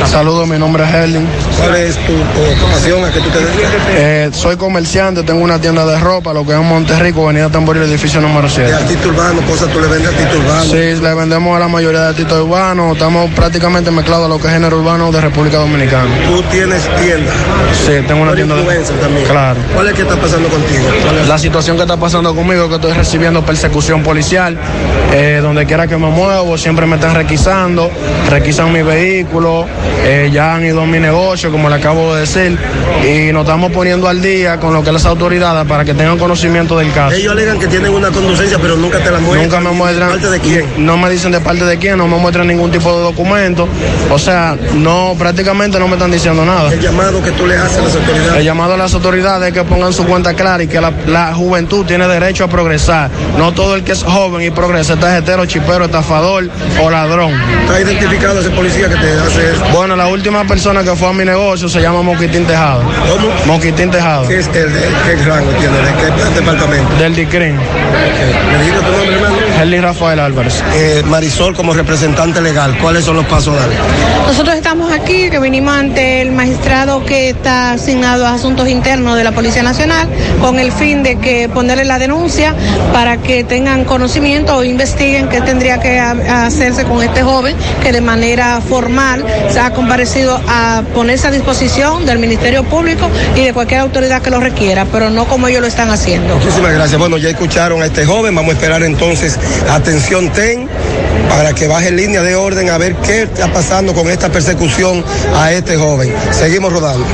Saludos, 0.07 0.49
mi 0.49 0.59
nombre 0.59 0.85
es 0.85 0.91
Herling. 0.93 1.27
¿Cuál 1.59 1.77
es 1.77 1.95
tu 2.07 2.13
ocupación? 2.13 3.05
¿A 3.05 3.13
qué 3.13 3.21
tú 3.21 3.31
te 3.31 3.39
dedicas? 3.39 3.71
Eh, 3.91 4.31
soy 4.33 4.57
comerciante, 4.57 5.23
tengo 5.23 5.43
una 5.43 5.61
tienda 5.61 5.85
de 5.87 5.99
ropa, 5.99 6.33
lo 6.33 6.45
que 6.45 6.53
es 6.53 6.59
en 6.59 6.67
Monterrico, 6.67 7.25
Avenida 7.25 7.49
Tamboril, 7.49 7.83
edificio 7.83 8.21
número 8.21 8.49
7. 8.49 8.71
De 8.71 8.77
artista 8.77 9.09
urbano, 9.09 9.41
cosas 9.43 9.69
tú 9.73 9.81
le 9.81 9.87
vendes 9.87 10.09
a 10.09 10.11
artista 10.11 10.37
urbano. 10.37 10.65
Sí, 10.65 11.03
le 11.03 11.15
vendemos 11.15 11.57
a 11.57 11.61
la 11.61 11.69
mayoría 11.69 12.01
de 12.01 12.09
artistas 12.09 12.39
urbanos, 12.39 12.93
estamos 12.95 13.31
prácticamente 13.33 13.91
mezclados 13.91 14.27
a 14.27 14.29
lo 14.29 14.39
que 14.41 14.49
es 14.49 14.53
género 14.53 14.79
urbano 14.79 15.13
de 15.13 15.21
República 15.21 15.59
Dominicana. 15.59 16.11
Tú 16.27 16.43
tienes 16.51 16.83
tienda. 17.01 17.33
Sí, 17.87 17.93
tengo 18.07 18.23
una 18.23 18.35
tienda 18.35 18.57
de 18.57 18.63
también. 19.01 19.27
Claro. 19.29 19.61
¿Cuál 19.75 19.89
es 19.89 19.95
que 19.95 20.03
está 20.03 20.17
pasando 20.17 20.49
contigo? 20.49 20.85
La 21.29 21.39
situación 21.39 21.77
que 21.77 21.83
está 21.83 21.97
pasando 21.97 22.35
conmigo 22.35 22.65
es 22.65 22.69
que 22.69 22.75
estoy 22.77 22.93
recibiendo 22.93 23.45
persecución 23.45 24.03
policial. 24.03 24.59
eh, 25.13 25.41
donde 25.43 25.67
quiera 25.67 25.87
que 25.87 25.97
me 25.97 26.09
muevo, 26.09 26.57
siempre 26.57 26.87
me 26.87 26.97
están 26.97 27.15
requisando, 27.15 27.91
requisan 28.29 28.73
mi 28.73 28.83
vehículo, 28.83 29.30
eh, 30.05 30.31
ya 30.33 30.55
han 30.55 30.65
ido 30.65 30.83
a 30.83 30.87
mi 30.87 30.99
negocio, 30.99 31.51
como 31.51 31.69
le 31.69 31.77
acabo 31.77 32.15
de 32.15 32.23
decir, 32.23 32.59
y 33.05 33.33
nos 33.33 33.43
estamos 33.43 33.71
poniendo 33.71 34.09
al 34.09 34.21
día 34.21 34.59
con 34.59 34.73
lo 34.75 34.83
que 34.83 34.93
las 34.93 35.07
autoridades 35.07 35.67
para 35.67 35.85
que 35.85 35.95
tengan 35.95 36.19
conocimiento 36.19 36.77
del 36.79 36.93
caso. 36.93 37.15
Ellos 37.15 37.33
alegan 37.33 37.59
que 37.59 37.69
tienen 37.69 37.93
una 37.93 38.11
conducencia, 38.11 38.59
pero 38.59 38.77
nunca 38.77 38.99
te 38.99 39.11
la 39.11 39.19
muestran. 39.19 39.43
Nunca 39.43 39.61
me 39.61 39.71
muestran. 39.77 40.11
¿Parte 40.11 40.31
de 40.31 40.41
quién? 40.41 40.85
No 40.85 40.97
me 40.97 41.11
dicen 41.11 41.33
de 41.33 41.41
parte 41.41 41.65
de 41.65 41.79
quién, 41.79 41.99
no 41.99 42.09
me 42.09 42.17
muestran 42.17 42.47
ningún 42.47 42.71
tipo 42.71 42.95
de 42.97 43.03
documento. 43.03 43.69
O 44.11 44.19
sea, 44.19 44.57
no, 44.75 45.15
prácticamente 45.19 45.79
no 45.79 45.87
me 45.87 45.95
están 45.95 46.11
diciendo 46.11 46.45
nada. 46.45 46.73
El 46.73 46.81
llamado 46.81 47.23
que 47.23 47.31
tú 47.33 47.47
le 47.47 47.57
haces 47.57 47.79
a 47.79 47.83
las 47.83 47.95
autoridades. 47.95 48.37
El 48.37 48.45
llamado 48.45 48.75
a 48.75 48.77
las 48.77 48.95
autoridades 48.95 49.49
es 49.49 49.55
que 49.55 49.65
pongan 49.65 49.93
su 49.93 50.05
cuenta 50.05 50.35
clara 50.35 50.63
y 50.63 50.69
que 50.69 50.81
la, 50.81 50.93
la 51.07 51.35
juventud 51.35 51.87
tiene 51.87 52.09
derecho 52.09 52.45
a 52.45 52.49
progresar. 52.49 53.11
No 53.39 53.53
todo 53.53 53.75
el 53.77 53.85
que 53.85 53.93
es 53.93 54.03
joven 54.03 54.43
y 54.43 54.51
progresa 54.51 54.95
está 54.95 55.17
hetero, 55.17 55.47
chipero, 55.47 55.85
estafador 55.85 56.49
o 56.83 56.91
ladrón. 56.91 57.33
¿Está 57.63 57.81
identificado 57.81 58.41
ese 58.41 58.51
policía 58.51 58.89
que 58.89 58.97
te? 58.97 59.20
Bueno, 59.73 59.97
la 59.97 60.07
última 60.09 60.45
persona 60.45 60.83
que 60.83 60.95
fue 60.97 61.09
a 61.09 61.12
mi 61.12 61.25
negocio 61.25 61.69
se 61.69 61.81
llama 61.81 62.03
Moquitín 62.03 62.45
Tejado. 62.47 62.83
¿Cómo? 62.83 63.29
Moquitín 63.55 63.91
Tejado. 63.91 64.27
¿Qué 64.27 64.39
es 64.39 64.47
el 64.49 64.73
de 64.73 64.81
qué 65.05 65.17
rango 65.25 65.50
tiene? 65.53 65.77
¿De 65.77 65.93
qué 65.95 66.35
departamento? 66.41 66.95
Del 66.97 67.15
DICRIN. 67.15 67.57
¿Me 67.57 68.59
dijiste 68.59 68.81
tu 68.81 68.91
nombre, 68.97 69.15
hermano? 69.15 69.37
Henry 69.61 69.81
Rafael 69.81 70.21
Álvarez. 70.21 70.62
Eh, 70.75 71.02
Marisol, 71.06 71.54
como 71.54 71.73
representante 71.75 72.41
legal, 72.41 72.76
¿cuáles 72.78 73.04
son 73.04 73.17
los 73.17 73.26
pasos 73.26 73.54
a 73.56 73.61
dar? 73.61 73.69
Nosotros 74.26 74.56
estamos 74.56 74.93
aquí, 74.93 75.28
que 75.30 75.39
vinimos 75.39 75.75
ante 75.75 76.23
el 76.23 76.33
magistrado 76.33 77.04
que 77.04 77.30
está 77.30 77.73
asignado 77.73 78.26
a 78.26 78.35
asuntos 78.35 78.69
internos 78.69 79.17
de 79.17 79.25
la 79.25 79.33
Policía 79.33 79.63
Nacional, 79.63 80.09
con 80.41 80.59
el 80.59 80.73
fin 80.73 81.02
de 81.02 81.17
que 81.17 81.49
ponerle 81.49 81.85
la 81.85 81.99
denuncia 81.99 82.54
para 82.93 83.17
que 83.19 83.45
tengan 83.45 83.85
conocimiento 83.85 84.56
o 84.56 84.65
investiguen 84.65 85.28
qué 85.28 85.41
tendría 85.41 85.78
que 85.80 85.99
ha- 85.99 86.47
hacerse 86.47 86.85
con 86.85 87.02
este 87.02 87.23
joven 87.23 87.54
que 87.83 87.93
de 87.93 88.00
manera 88.00 88.61
formal 88.67 89.10
se 89.51 89.61
ha 89.61 89.73
comparecido 89.73 90.41
a 90.49 90.83
ponerse 90.95 91.29
a 91.29 91.31
disposición 91.31 92.07
del 92.07 92.19
Ministerio 92.19 92.65
Público 92.65 93.11
y 93.37 93.45
de 93.45 93.53
cualquier 93.53 93.81
autoridad 93.81 94.23
que 94.23 94.31
lo 94.31 94.41
requiera, 94.41 94.87
pero 94.87 95.11
no 95.11 95.27
como 95.27 95.49
ellos 95.49 95.61
lo 95.61 95.67
están 95.67 95.91
haciendo. 95.91 96.37
Muchísimas 96.37 96.73
gracias. 96.73 96.99
Bueno, 96.99 97.19
ya 97.19 97.31
escucharon 97.31 97.83
a 97.83 97.87
este 97.87 98.05
joven. 98.05 98.35
Vamos 98.35 98.53
a 98.53 98.55
esperar 98.55 98.83
entonces, 98.83 99.39
atención, 99.71 100.31
TEN, 100.33 100.69
para 101.29 101.55
que 101.55 101.67
baje 101.67 101.91
línea 101.91 102.23
de 102.23 102.35
orden 102.35 102.71
a 102.71 102.79
ver 102.79 102.95
qué 102.97 103.23
está 103.23 103.53
pasando 103.53 103.95
con 103.95 104.09
esta 104.11 104.31
persecución 104.31 105.05
a 105.35 105.53
este 105.53 105.77
joven. 105.77 106.13
Seguimos 106.33 106.73
rodando. 106.73 107.07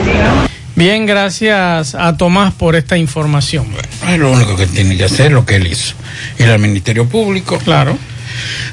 Bien, 0.75 1.07
gracias 1.07 1.95
a 1.95 2.17
Tomás 2.19 2.53
por 2.53 2.77
esta 2.77 2.99
información. 2.99 3.67
Es 4.07 4.19
lo 4.19 4.31
único 4.31 4.57
que 4.57 4.67
tiene 4.67 4.97
que 4.97 5.05
hacer, 5.05 5.33
lo 5.33 5.47
que 5.47 5.57
él 5.57 5.67
hizo. 5.67 5.95
Ir 6.39 6.51
al 6.51 6.59
Ministerio 6.59 7.09
Público. 7.09 7.59
Claro. 7.59 7.97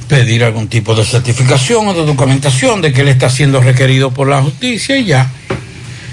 Pedir 0.08 0.44
algún 0.44 0.68
tipo 0.68 0.94
de 0.96 1.04
certificación 1.06 1.88
o 1.88 1.94
de 1.94 2.06
documentación 2.06 2.82
de 2.82 2.92
que 2.94 3.02
él 3.02 3.08
está 3.10 3.30
siendo 3.30 3.62
requerido 3.62 4.12
por 4.12 4.28
la 4.28 4.42
justicia 4.42 4.98
y 4.98 5.06
ya. 5.06 5.30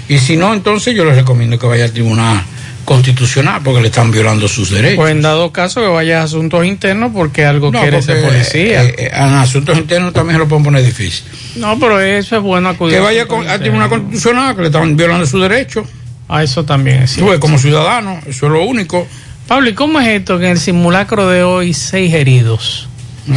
Y 0.09 0.17
si 0.19 0.35
no, 0.35 0.53
entonces 0.53 0.93
yo 0.95 1.05
le 1.05 1.13
recomiendo 1.13 1.57
que 1.57 1.67
vaya 1.67 1.85
al 1.85 1.91
Tribunal 1.91 2.41
Constitucional 2.85 3.61
porque 3.63 3.79
le 3.81 3.87
están 3.87 4.11
violando 4.11 4.47
sus 4.47 4.71
derechos. 4.71 4.97
Pues 4.97 5.11
en 5.11 5.21
dado 5.21 5.51
caso 5.53 5.79
que 5.81 5.87
vaya 5.87 6.21
a 6.21 6.23
asuntos 6.23 6.65
internos 6.65 7.11
porque 7.13 7.45
algo 7.45 7.71
No, 7.71 7.79
quiere 7.81 8.01
ser 8.01 8.21
policía. 8.21 8.83
eh, 8.83 8.95
eh, 8.97 9.11
en 9.13 9.33
asuntos 9.35 9.77
internos 9.77 10.11
también 10.13 10.35
se 10.35 10.39
lo 10.39 10.47
pueden 10.47 10.63
poner 10.65 10.83
difícil. 10.83 11.23
no, 11.57 11.79
pero 11.79 12.01
eso 12.01 12.35
es 12.37 12.41
bueno 12.41 12.69
acudir. 12.69 12.95
Que 12.95 12.99
a 12.99 13.03
vaya 13.03 13.25
con- 13.27 13.37
al 13.39 13.43
internos. 13.43 13.61
Tribunal 13.61 13.89
Constitucional 13.89 14.55
que 14.55 14.61
le 14.63 14.67
están 14.67 14.97
violando 14.97 15.25
sus 15.25 15.41
derechos. 15.41 15.87
Ah, 16.27 16.43
eso 16.43 16.63
también 16.65 17.03
es 17.03 17.15
Tú 17.15 17.27
ves, 17.29 17.39
como 17.39 17.57
ciudadano, 17.59 18.19
eso 18.27 18.47
es 18.47 18.51
lo 18.51 18.63
único. 18.63 19.07
Pablo, 19.47 19.69
¿y 19.69 19.73
cómo 19.73 19.99
es 19.99 20.07
esto 20.07 20.39
que 20.39 20.45
en 20.45 20.51
el 20.51 20.59
simulacro 20.59 21.27
de 21.29 21.43
hoy 21.43 21.73
seis 21.73 22.13
heridos? 22.13 22.87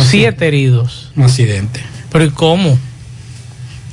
Siete 0.00 0.46
heridos. 0.48 1.10
Un 1.16 1.24
accidente. 1.24 1.80
¿Pero 2.10 2.24
y 2.24 2.30
cómo? 2.30 2.78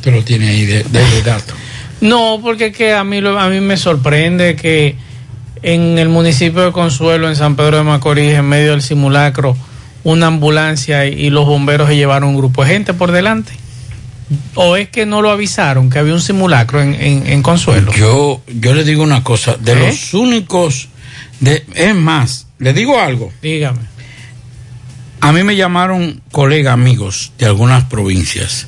Te 0.01 0.12
lo 0.12 0.23
tiene 0.23 0.49
ahí 0.49 0.65
de, 0.65 0.84
de- 0.84 1.21
dato. 1.23 1.54
No, 2.01 2.39
porque 2.41 2.67
es 2.67 2.75
que 2.75 2.93
a 2.93 3.04
mí, 3.04 3.17
a 3.19 3.49
mí 3.49 3.60
me 3.60 3.77
sorprende 3.77 4.56
que 4.56 4.95
en 5.62 5.99
el 5.99 6.10
municipio 6.10 6.62
de 6.63 6.71
Consuelo, 6.71 7.30
en 7.30 7.36
San 7.36 7.56
Pedro 7.56 7.77
de 7.77 7.84
Macorís, 7.84 8.34
en 8.34 8.45
medio 8.45 8.71
del 8.71 8.82
simulacro, 8.82 9.56
una 10.04 10.27
ambulancia 10.27 11.06
y, 11.06 11.13
y 11.13 11.30
los 11.30 11.45
bomberos 11.45 11.89
se 11.89 11.95
llevaron 11.95 12.30
un 12.30 12.38
grupo 12.38 12.63
de 12.63 12.71
gente 12.71 12.93
por 12.95 13.12
delante. 13.12 13.51
¿O 14.56 14.77
es 14.77 14.88
que 14.89 15.06
no 15.06 15.21
lo 15.21 15.30
avisaron 15.30 15.89
que 15.91 15.99
había 15.99 16.13
un 16.13 16.21
simulacro 16.21 16.82
en, 16.82 16.95
en- 16.95 17.27
en 17.27 17.43
Consuelo? 17.43 17.91
Yo, 17.93 18.41
yo 18.47 18.73
le 18.73 18.84
digo 18.84 19.04
una 19.04 19.23
cosa, 19.23 19.58
de 19.58 19.73
¿Eh? 19.73 19.88
los 19.88 20.13
únicos, 20.15 20.88
de, 21.39 21.63
es 21.75 21.93
más, 21.93 22.47
le 22.58 22.73
digo 22.73 22.99
algo. 22.99 23.32
Dígame. 23.43 23.80
A 25.21 25.31
mí 25.31 25.43
me 25.43 25.55
llamaron 25.55 26.19
colegas 26.31 26.73
amigos 26.73 27.31
de 27.38 27.45
algunas 27.45 27.84
provincias 27.84 28.65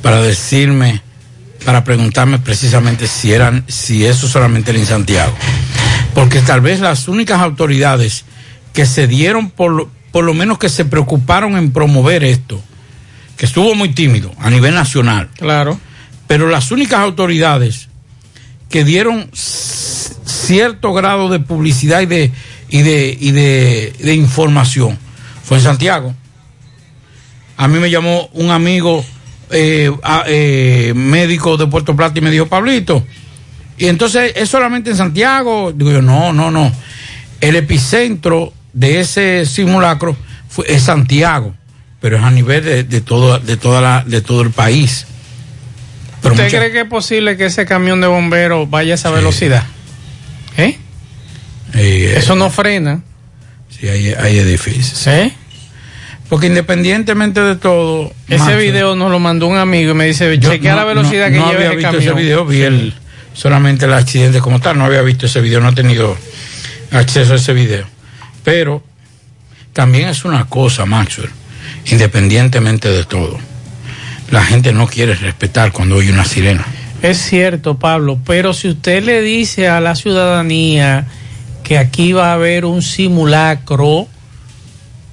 para 0.00 0.22
decirme, 0.22 1.02
para 1.66 1.84
preguntarme 1.84 2.38
precisamente 2.38 3.06
si 3.06 3.32
eran, 3.32 3.64
si 3.68 4.06
eso 4.06 4.26
solamente 4.26 4.70
era 4.70 4.80
en 4.80 4.86
Santiago. 4.86 5.34
Porque 6.14 6.40
tal 6.40 6.62
vez 6.62 6.80
las 6.80 7.06
únicas 7.06 7.40
autoridades 7.42 8.24
que 8.72 8.86
se 8.86 9.06
dieron 9.06 9.50
por 9.50 9.72
lo, 9.72 9.90
por 10.10 10.24
lo 10.24 10.32
menos 10.32 10.58
que 10.58 10.70
se 10.70 10.86
preocuparon 10.86 11.54
en 11.58 11.70
promover 11.70 12.24
esto, 12.24 12.62
que 13.36 13.44
estuvo 13.44 13.74
muy 13.74 13.90
tímido 13.90 14.32
a 14.38 14.48
nivel 14.48 14.74
nacional. 14.74 15.28
Claro. 15.36 15.78
Pero 16.26 16.48
las 16.48 16.70
únicas 16.70 17.00
autoridades 17.00 17.88
que 18.70 18.84
dieron 18.84 19.28
cierto 19.34 20.94
grado 20.94 21.28
de 21.28 21.40
publicidad 21.40 22.00
y 22.00 22.06
de, 22.06 22.32
y 22.70 22.80
de, 22.80 23.18
y 23.20 23.32
de, 23.32 23.92
de 23.98 24.14
información 24.14 25.03
fue 25.44 25.58
en 25.58 25.62
Santiago. 25.62 26.14
A 27.56 27.68
mí 27.68 27.78
me 27.78 27.90
llamó 27.90 28.28
un 28.32 28.50
amigo 28.50 29.04
eh, 29.50 29.90
a- 30.02 30.24
eh, 30.26 30.92
médico 30.96 31.56
de 31.56 31.66
Puerto 31.66 31.94
Plata 31.94 32.18
y 32.18 32.22
me 32.22 32.30
dijo, 32.30 32.46
Pablito, 32.46 33.04
y 33.78 33.86
entonces 33.86 34.32
es 34.36 34.48
solamente 34.48 34.90
en 34.90 34.96
Santiago. 34.96 35.72
Digo 35.72 35.92
yo, 35.92 36.02
no, 36.02 36.32
no, 36.32 36.50
no. 36.50 36.72
El 37.40 37.56
epicentro 37.56 38.52
de 38.72 39.00
ese 39.00 39.44
simulacro 39.46 40.16
fue, 40.48 40.64
es 40.68 40.82
Santiago, 40.84 41.54
pero 42.00 42.16
es 42.16 42.22
a 42.22 42.30
nivel 42.30 42.64
de, 42.64 42.84
de 42.84 43.00
todo, 43.00 43.38
de, 43.38 43.56
toda 43.56 43.80
la, 43.80 44.02
de 44.04 44.20
todo 44.22 44.42
el 44.42 44.50
país. 44.50 45.06
Pero 46.22 46.34
¿Usted 46.34 46.44
mucha- 46.46 46.58
cree 46.58 46.72
que 46.72 46.80
es 46.80 46.88
posible 46.88 47.36
que 47.36 47.44
ese 47.46 47.66
camión 47.66 48.00
de 48.00 48.06
bomberos 48.06 48.68
vaya 48.70 48.92
a 48.92 48.94
esa 48.94 49.10
velocidad? 49.10 49.64
¿Eh? 50.56 50.78
Eh, 51.74 52.14
Eso 52.16 52.34
no 52.34 52.48
frena. 52.50 53.02
Sí, 53.84 53.90
hay, 53.90 54.14
hay 54.14 54.38
edificios. 54.38 54.86
¿Sí? 54.98 55.32
Porque 56.28 56.46
independientemente 56.46 57.40
de 57.40 57.56
todo. 57.56 58.12
Ese 58.28 58.56
video 58.56 58.96
nos 58.96 59.10
lo 59.10 59.18
mandó 59.18 59.46
un 59.46 59.58
amigo 59.58 59.90
y 59.92 59.94
me 59.94 60.06
dice, 60.06 60.38
chequea 60.40 60.72
no- 60.72 60.78
la 60.78 60.84
velocidad 60.84 61.28
no- 61.30 61.32
que 61.32 61.38
no 61.38 61.52
lleva 61.60 61.82
camión. 61.82 62.02
ese 62.02 62.12
video, 62.14 62.46
vi 62.46 62.62
el, 62.62 62.94
solamente 63.34 63.84
el 63.84 63.92
accidente 63.92 64.40
como 64.40 64.58
tal, 64.60 64.78
no 64.78 64.84
había 64.86 65.02
visto 65.02 65.26
ese 65.26 65.40
video, 65.42 65.60
no 65.60 65.68
he 65.68 65.74
tenido 65.74 66.16
acceso 66.92 67.34
a 67.34 67.36
ese 67.36 67.52
video. 67.52 67.84
Pero 68.42 68.82
también 69.74 70.08
es 70.08 70.24
una 70.24 70.46
cosa, 70.46 70.86
Maxwell, 70.86 71.30
independientemente 71.90 72.88
de 72.88 73.04
todo. 73.04 73.38
La 74.30 74.42
gente 74.44 74.72
no 74.72 74.86
quiere 74.86 75.14
respetar 75.14 75.72
cuando 75.72 75.96
oye 75.96 76.10
una 76.10 76.24
sirena. 76.24 76.64
Es 77.02 77.18
cierto, 77.18 77.78
Pablo, 77.78 78.18
pero 78.24 78.54
si 78.54 78.68
usted 78.68 79.04
le 79.04 79.20
dice 79.20 79.68
a 79.68 79.80
la 79.80 79.94
ciudadanía 79.94 81.04
que 81.64 81.78
aquí 81.78 82.12
va 82.12 82.28
a 82.30 82.34
haber 82.34 82.66
un 82.66 82.82
simulacro, 82.82 84.06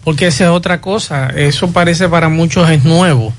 porque 0.03 0.27
esa 0.27 0.43
es 0.43 0.49
otra 0.51 0.81
cosa, 0.81 1.29
eso 1.29 1.71
parece 1.71 2.09
para 2.09 2.29
muchos 2.29 2.69
es 2.69 2.83
nuevo, 2.83 3.33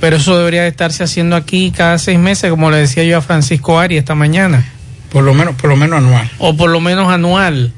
pero 0.00 0.16
eso 0.16 0.36
debería 0.36 0.62
de 0.62 0.68
estarse 0.68 1.04
haciendo 1.04 1.36
aquí 1.36 1.70
cada 1.70 1.98
seis 1.98 2.18
meses, 2.18 2.50
como 2.50 2.70
le 2.70 2.78
decía 2.78 3.04
yo 3.04 3.18
a 3.18 3.20
Francisco 3.20 3.78
Ari 3.78 3.98
esta 3.98 4.14
mañana. 4.14 4.72
Por 5.12 5.24
lo 5.24 5.34
menos, 5.34 5.54
por 5.54 5.70
lo 5.70 5.76
menos 5.76 5.98
anual. 5.98 6.30
O 6.38 6.56
por 6.56 6.70
lo 6.70 6.80
menos 6.80 7.12
anual, 7.12 7.72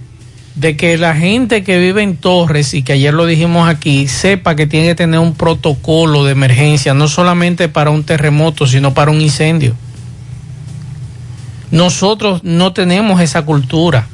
de 0.55 0.77
que 0.77 0.97
la 0.99 1.15
gente 1.15 1.65
que 1.65 1.79
vive 1.79 2.03
en 2.03 2.17
Torres, 2.17 2.75
y 2.75 2.83
que 2.83 2.93
ayer 2.93 3.13
lo 3.13 3.27
dijimos 3.27 3.69
aquí, 3.69 4.07
sepa 4.07 4.55
que 4.55 4.67
tiene 4.69 4.89
que 4.89 4.95
tener 4.95 5.19
un 5.19 5.35
protocolo 5.35 6.25
de 6.25 6.33
emergencia, 6.33 6.95
no 6.95 7.09
solamente 7.09 7.69
para 7.69 7.91
un 7.91 8.05
terremoto, 8.05 8.69
sino 8.69 8.95
para 8.95 9.11
un 9.11 9.21
incendio. 9.21 9.75
Nosotros 11.73 12.45
no 12.45 12.73
tenemos 12.73 13.21
esa 13.21 13.43
cultura. 13.43 14.07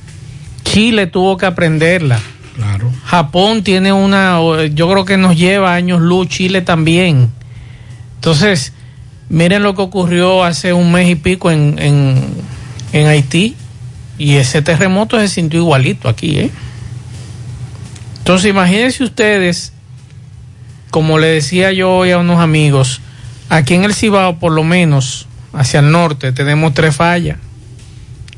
Chile 0.74 1.06
tuvo 1.06 1.37
que 1.37 1.46
aprenderla. 1.46 2.18
Claro. 2.56 2.92
Japón 3.04 3.62
tiene 3.62 3.92
una, 3.92 4.40
yo 4.72 4.90
creo 4.90 5.04
que 5.04 5.16
nos 5.16 5.37
lleva 5.37 5.72
años 5.72 6.00
luz, 6.00 6.28
Chile 6.28 6.62
también. 6.62 7.30
Entonces, 8.16 8.72
miren 9.28 9.62
lo 9.62 9.76
que 9.76 9.82
ocurrió 9.82 10.42
hace 10.42 10.72
un 10.72 10.90
mes 10.90 11.08
y 11.08 11.14
pico 11.14 11.52
en, 11.52 11.78
en, 11.78 12.24
en 12.92 13.06
Haití. 13.06 13.54
Y 14.18 14.34
ese 14.34 14.62
terremoto 14.62 15.18
se 15.18 15.28
sintió 15.28 15.60
igualito 15.60 16.08
aquí, 16.08 16.38
¿eh? 16.38 16.50
Entonces, 18.18 18.50
imagínense 18.50 19.04
ustedes, 19.04 19.72
como 20.90 21.18
le 21.18 21.28
decía 21.28 21.72
yo 21.72 21.92
hoy 21.92 22.10
a 22.10 22.18
unos 22.18 22.40
amigos, 22.40 23.00
aquí 23.48 23.74
en 23.74 23.84
el 23.84 23.94
Cibao, 23.94 24.38
por 24.38 24.52
lo 24.52 24.64
menos, 24.64 25.26
hacia 25.52 25.80
el 25.80 25.92
norte, 25.92 26.32
tenemos 26.32 26.74
tres 26.74 26.96
fallas, 26.96 27.38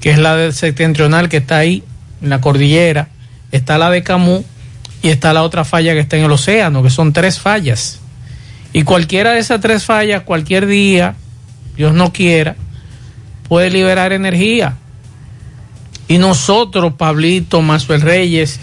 que 0.00 0.10
es 0.10 0.18
la 0.18 0.36
del 0.36 0.52
septentrional 0.52 1.28
que 1.28 1.38
está 1.38 1.58
ahí, 1.58 1.82
en 2.26 2.30
la 2.30 2.40
cordillera, 2.40 3.08
está 3.52 3.78
la 3.78 3.90
de 3.90 4.02
Camus 4.02 4.42
y 5.02 5.08
está 5.08 5.32
la 5.32 5.42
otra 5.42 5.64
falla 5.64 5.92
que 5.94 6.00
está 6.00 6.16
en 6.16 6.24
el 6.24 6.32
océano, 6.32 6.82
que 6.82 6.90
son 6.90 7.12
tres 7.12 7.38
fallas. 7.40 8.00
Y 8.72 8.82
cualquiera 8.82 9.32
de 9.32 9.38
esas 9.38 9.60
tres 9.60 9.84
fallas, 9.84 10.22
cualquier 10.22 10.66
día, 10.66 11.14
Dios 11.76 11.94
no 11.94 12.12
quiera, 12.12 12.56
puede 13.48 13.70
liberar 13.70 14.12
energía. 14.12 14.76
Y 16.08 16.18
nosotros, 16.18 16.94
Pablito, 16.94 17.62
Mazuel 17.62 18.00
Reyes, 18.00 18.60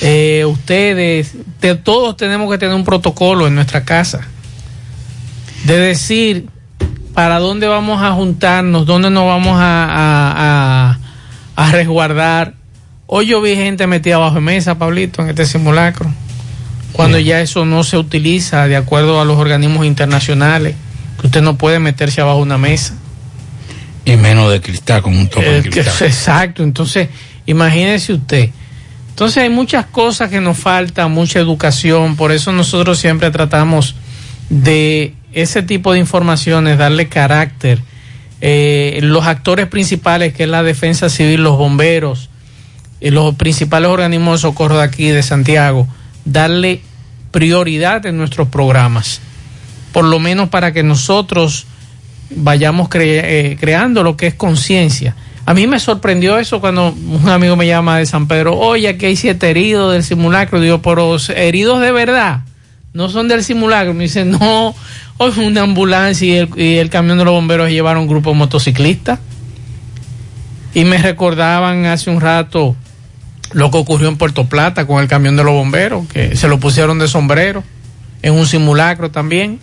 eh, 0.00 0.44
ustedes, 0.46 1.32
te- 1.60 1.74
todos 1.76 2.16
tenemos 2.16 2.50
que 2.50 2.58
tener 2.58 2.74
un 2.74 2.84
protocolo 2.84 3.46
en 3.46 3.54
nuestra 3.54 3.84
casa. 3.84 4.20
De 5.64 5.78
decir 5.78 6.48
para 7.14 7.38
dónde 7.38 7.68
vamos 7.68 8.02
a 8.02 8.12
juntarnos, 8.12 8.86
dónde 8.86 9.08
nos 9.10 9.24
vamos 9.26 9.56
a- 9.56 10.98
a 11.56 11.70
resguardar. 11.72 12.54
Hoy 13.06 13.26
yo 13.26 13.40
vi 13.40 13.54
gente 13.54 13.86
metida 13.86 14.18
bajo 14.18 14.40
mesa, 14.40 14.78
Pablito, 14.78 15.22
en 15.22 15.28
este 15.28 15.44
simulacro. 15.46 16.10
Cuando 16.92 17.18
ya 17.18 17.40
eso 17.40 17.64
no 17.64 17.82
se 17.84 17.98
utiliza 17.98 18.66
de 18.68 18.76
acuerdo 18.76 19.20
a 19.20 19.24
los 19.24 19.36
organismos 19.36 19.84
internacionales, 19.84 20.74
que 21.20 21.26
usted 21.26 21.42
no 21.42 21.58
puede 21.58 21.80
meterse 21.80 22.20
abajo 22.20 22.38
una 22.38 22.56
mesa. 22.56 22.94
Y 24.04 24.16
menos 24.16 24.50
de 24.50 24.60
cristal, 24.60 25.02
con 25.02 25.16
un 25.16 25.28
tope 25.28 25.48
de 25.48 25.62
que- 25.62 25.70
cristal. 25.70 25.94
exacto, 26.08 26.62
entonces 26.62 27.08
imagínese 27.46 28.12
usted. 28.12 28.50
Entonces 29.10 29.42
hay 29.42 29.48
muchas 29.48 29.86
cosas 29.86 30.30
que 30.30 30.40
nos 30.40 30.58
faltan, 30.58 31.10
mucha 31.12 31.38
educación, 31.38 32.16
por 32.16 32.32
eso 32.32 32.52
nosotros 32.52 32.98
siempre 32.98 33.30
tratamos 33.30 33.94
de 34.48 35.14
ese 35.32 35.62
tipo 35.62 35.92
de 35.92 35.98
informaciones, 35.98 36.78
darle 36.78 37.08
carácter. 37.08 37.80
Eh, 38.40 38.98
los 39.02 39.26
actores 39.26 39.68
principales, 39.68 40.32
que 40.32 40.44
es 40.44 40.48
la 40.48 40.62
defensa 40.62 41.08
civil, 41.08 41.42
los 41.42 41.56
bomberos, 41.56 42.28
los 43.10 43.34
principales 43.34 43.90
organismos 43.90 44.40
de 44.40 44.48
socorro 44.48 44.78
de 44.78 44.84
aquí, 44.84 45.08
de 45.08 45.22
Santiago, 45.22 45.86
darle 46.24 46.80
prioridad 47.30 48.06
en 48.06 48.16
nuestros 48.16 48.48
programas, 48.48 49.20
por 49.92 50.04
lo 50.04 50.18
menos 50.18 50.48
para 50.48 50.72
que 50.72 50.82
nosotros 50.82 51.66
vayamos 52.30 52.88
eh, 52.94 53.56
creando 53.60 54.02
lo 54.02 54.16
que 54.16 54.28
es 54.28 54.34
conciencia. 54.34 55.14
A 55.46 55.52
mí 55.52 55.66
me 55.66 55.78
sorprendió 55.78 56.38
eso 56.38 56.60
cuando 56.60 56.88
un 56.88 57.28
amigo 57.28 57.54
me 57.56 57.66
llama 57.66 57.98
de 57.98 58.06
San 58.06 58.26
Pedro, 58.28 58.56
oye, 58.56 58.88
aquí 58.88 59.06
hay 59.06 59.16
siete 59.16 59.50
heridos 59.50 59.92
del 59.92 60.02
simulacro. 60.02 60.58
Digo, 60.58 60.80
pero 60.80 61.16
heridos 61.36 61.80
de 61.80 61.92
verdad, 61.92 62.40
no 62.94 63.10
son 63.10 63.28
del 63.28 63.44
simulacro. 63.44 63.92
Me 63.92 64.04
dice, 64.04 64.24
no, 64.24 64.74
hoy 65.18 65.32
fue 65.32 65.46
una 65.46 65.62
ambulancia 65.62 66.26
y 66.26 66.36
el, 66.36 66.48
y 66.56 66.76
el 66.76 66.88
camión 66.88 67.18
de 67.18 67.24
los 67.24 67.34
bomberos 67.34 67.68
llevaron 67.68 68.04
un 68.04 68.08
grupo 68.08 68.30
de 68.30 68.36
motociclistas. 68.36 69.18
Y 70.72 70.84
me 70.84 70.96
recordaban 70.98 71.84
hace 71.86 72.10
un 72.10 72.20
rato 72.20 72.74
lo 73.54 73.70
que 73.70 73.78
ocurrió 73.78 74.08
en 74.08 74.16
Puerto 74.16 74.46
Plata 74.46 74.86
con 74.86 75.00
el 75.00 75.08
camión 75.08 75.36
de 75.36 75.44
los 75.44 75.54
bomberos, 75.54 76.06
que 76.08 76.36
se 76.36 76.48
lo 76.48 76.58
pusieron 76.58 76.98
de 76.98 77.08
sombrero, 77.08 77.64
en 78.20 78.34
un 78.34 78.46
simulacro 78.46 79.10
también. 79.10 79.60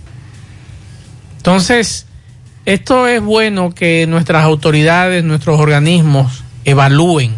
Entonces, 1.38 2.08
esto 2.66 3.08
es 3.08 3.22
bueno 3.22 3.76
que 3.76 4.08
nuestras 4.08 4.44
autoridades, 4.44 5.24
nuestros 5.24 5.60
organismos 5.60 6.44
evalúen 6.64 7.36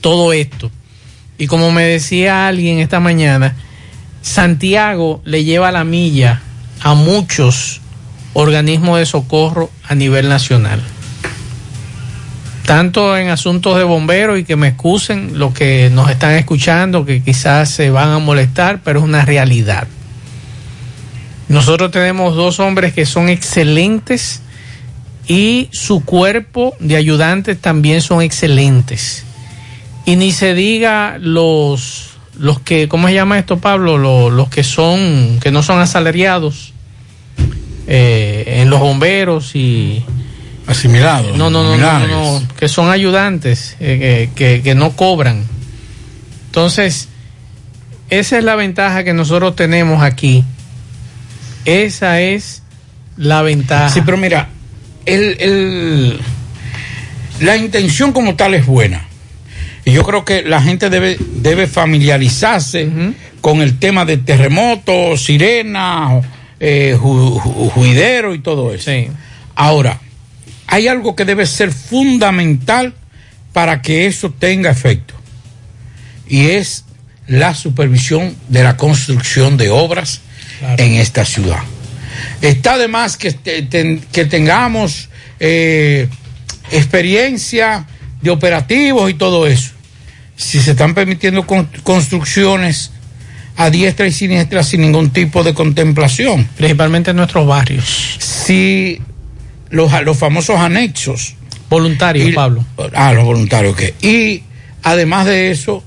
todo 0.00 0.32
esto. 0.32 0.70
Y 1.38 1.48
como 1.48 1.72
me 1.72 1.82
decía 1.82 2.46
alguien 2.46 2.78
esta 2.78 3.00
mañana, 3.00 3.56
Santiago 4.22 5.22
le 5.24 5.44
lleva 5.44 5.72
la 5.72 5.82
milla 5.82 6.40
a 6.80 6.94
muchos 6.94 7.80
organismos 8.34 8.98
de 8.98 9.06
socorro 9.06 9.70
a 9.88 9.94
nivel 9.94 10.28
nacional. 10.28 10.80
Tanto 12.72 13.18
en 13.18 13.28
asuntos 13.28 13.76
de 13.76 13.84
bomberos 13.84 14.38
y 14.38 14.44
que 14.44 14.56
me 14.56 14.68
excusen 14.68 15.38
los 15.38 15.52
que 15.52 15.90
nos 15.92 16.08
están 16.08 16.32
escuchando, 16.36 17.04
que 17.04 17.22
quizás 17.22 17.68
se 17.68 17.90
van 17.90 18.08
a 18.08 18.18
molestar, 18.18 18.80
pero 18.82 19.00
es 19.00 19.04
una 19.04 19.26
realidad. 19.26 19.86
Nosotros 21.48 21.90
tenemos 21.90 22.34
dos 22.34 22.60
hombres 22.60 22.94
que 22.94 23.04
son 23.04 23.28
excelentes 23.28 24.40
y 25.28 25.68
su 25.70 26.02
cuerpo 26.02 26.74
de 26.80 26.96
ayudantes 26.96 27.60
también 27.60 28.00
son 28.00 28.22
excelentes. 28.22 29.26
Y 30.06 30.16
ni 30.16 30.32
se 30.32 30.54
diga 30.54 31.18
los, 31.20 32.12
los 32.38 32.58
que, 32.58 32.88
¿cómo 32.88 33.08
se 33.08 33.12
llama 33.12 33.38
esto, 33.38 33.58
Pablo? 33.58 33.98
Los, 33.98 34.32
los 34.32 34.48
que 34.48 34.64
son, 34.64 35.40
que 35.42 35.50
no 35.50 35.62
son 35.62 35.78
asalariados 35.78 36.72
eh, 37.86 38.60
en 38.62 38.70
los 38.70 38.80
bomberos 38.80 39.54
y... 39.54 40.02
Asimilados. 40.72 41.36
No, 41.36 41.50
no, 41.50 42.38
no, 42.42 42.42
que 42.58 42.68
son 42.68 42.90
ayudantes, 42.90 43.76
eh, 43.80 44.28
que, 44.34 44.56
que- 44.56 44.62
que 44.62 44.74
no 44.74 44.92
cobran. 44.96 45.44
Entonces, 46.46 47.08
esa 48.10 48.38
es 48.38 48.44
la 48.44 48.56
ventaja 48.56 49.04
que 49.04 49.14
nosotros 49.14 49.56
tenemos 49.56 50.02
aquí. 50.02 50.44
Esa 51.64 52.20
es 52.20 52.62
la 53.16 53.42
ventaja. 53.42 53.88
Sí, 53.90 54.00
pero 54.04 54.16
mira, 54.16 54.48
el, 55.06 55.36
el- 55.40 56.20
la 57.40 57.56
intención 57.56 58.12
como 58.12 58.34
tal 58.34 58.54
es 58.54 58.66
buena. 58.66 59.06
Y 59.84 59.92
yo 59.92 60.04
creo 60.04 60.24
que 60.24 60.42
la 60.42 60.62
gente 60.62 60.90
debe, 60.90 61.16
debe 61.18 61.66
familiarizarse 61.66 62.88
con 63.40 63.60
el 63.62 63.78
tema 63.80 64.04
de 64.04 64.16
terremotos, 64.18 65.24
sirena, 65.24 66.20
eh, 66.60 66.96
ju- 67.00 67.40
ju- 67.40 67.70
juidero 67.70 68.34
y 68.34 68.38
todo 68.38 68.72
eso. 68.72 68.92
Ahora, 69.56 69.98
hay 70.72 70.88
algo 70.88 71.14
que 71.14 71.24
debe 71.24 71.44
ser 71.46 71.70
fundamental 71.70 72.94
para 73.52 73.82
que 73.82 74.06
eso 74.06 74.30
tenga 74.30 74.70
efecto. 74.70 75.14
Y 76.28 76.46
es 76.50 76.84
la 77.26 77.54
supervisión 77.54 78.34
de 78.48 78.62
la 78.62 78.76
construcción 78.78 79.56
de 79.58 79.68
obras 79.70 80.22
en 80.78 80.94
esta 80.94 81.24
ciudad. 81.24 81.58
Está 82.40 82.78
de 82.78 82.88
más 82.88 83.16
que, 83.16 83.32
te- 83.32 83.62
ten- 83.62 84.00
que 84.12 84.24
tengamos 84.24 85.08
eh, 85.40 86.08
experiencia 86.70 87.86
de 88.20 88.30
operativos 88.30 89.10
y 89.10 89.14
todo 89.14 89.46
eso. 89.46 89.72
Si 90.36 90.60
se 90.60 90.70
están 90.72 90.94
permitiendo 90.94 91.46
con- 91.46 91.68
construcciones 91.82 92.92
a 93.56 93.68
diestra 93.70 94.06
y 94.06 94.12
siniestra 94.12 94.62
sin 94.62 94.80
ningún 94.80 95.10
tipo 95.10 95.42
de 95.44 95.52
contemplación. 95.52 96.48
Principalmente 96.56 97.10
en 97.10 97.16
nuestros 97.18 97.46
barrios. 97.46 98.16
Si 98.18 99.00
los, 99.72 99.90
los 100.04 100.16
famosos 100.16 100.56
anexos. 100.56 101.34
Voluntarios, 101.68 102.32
Pablo. 102.34 102.64
Ah, 102.94 103.12
los 103.12 103.24
voluntarios, 103.24 103.72
ok. 103.72 104.04
Y 104.04 104.44
además 104.82 105.26
de 105.26 105.50
eso, 105.50 105.82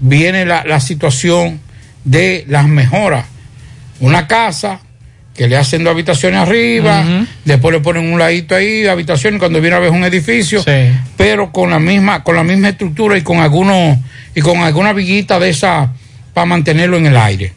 viene 0.00 0.44
la, 0.44 0.64
la 0.64 0.80
situación 0.80 1.60
de 2.04 2.44
las 2.48 2.66
mejoras. 2.66 3.24
Una 4.00 4.26
casa 4.26 4.80
que 5.34 5.46
le 5.48 5.56
hacen 5.56 5.84
dos 5.84 5.92
habitaciones 5.92 6.40
arriba, 6.40 7.24
después 7.44 7.72
le 7.72 7.80
ponen 7.80 8.12
un 8.12 8.18
ladito 8.18 8.54
ahí, 8.54 8.86
habitación, 8.86 9.38
cuando 9.38 9.60
viene 9.60 9.76
a 9.76 9.78
ver 9.78 9.90
un 9.90 10.04
edificio, 10.04 10.62
pero 11.16 11.52
con 11.52 11.70
la 11.70 11.78
misma, 11.78 12.24
con 12.24 12.34
la 12.34 12.42
misma 12.42 12.70
estructura 12.70 13.16
y 13.16 13.22
con 13.22 13.38
algunos, 13.38 13.96
y 14.34 14.40
con 14.40 14.58
alguna 14.58 14.92
viguita 14.92 15.38
de 15.38 15.50
esa 15.50 15.92
para 16.34 16.44
mantenerlo 16.44 16.98
en 16.98 17.06
el 17.06 17.16
aire. 17.16 17.52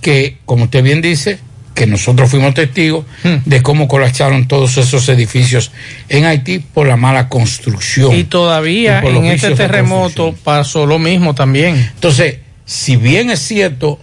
Que, 0.00 0.38
como 0.44 0.64
usted 0.64 0.82
bien 0.82 1.02
dice, 1.02 1.38
que 1.74 1.86
nosotros 1.86 2.30
fuimos 2.30 2.54
testigos 2.54 3.04
de 3.44 3.62
cómo 3.62 3.88
colapsaron 3.88 4.46
todos 4.46 4.76
esos 4.78 5.08
edificios 5.08 5.72
en 6.08 6.24
Haití 6.24 6.60
por 6.60 6.86
la 6.86 6.96
mala 6.96 7.28
construcción. 7.28 8.14
Y 8.14 8.24
todavía 8.24 9.00
en 9.00 9.24
este 9.26 9.54
terremoto 9.54 10.34
pasó 10.44 10.86
lo 10.86 10.98
mismo 10.98 11.34
también. 11.34 11.74
Entonces, 11.76 12.36
si 12.64 12.96
bien 12.96 13.30
es 13.30 13.40
cierto, 13.40 13.98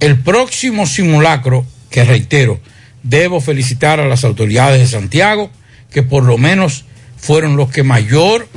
el 0.00 0.18
próximo 0.18 0.86
simulacro, 0.86 1.66
que 1.90 2.04
reitero, 2.04 2.60
debo 3.02 3.40
felicitar 3.40 3.98
a 3.98 4.06
las 4.06 4.24
autoridades 4.24 4.80
de 4.80 4.86
Santiago, 4.86 5.50
que 5.92 6.02
por 6.02 6.22
lo 6.22 6.38
menos 6.38 6.84
fueron 7.16 7.56
los 7.56 7.70
que 7.70 7.82
mayor 7.82 8.48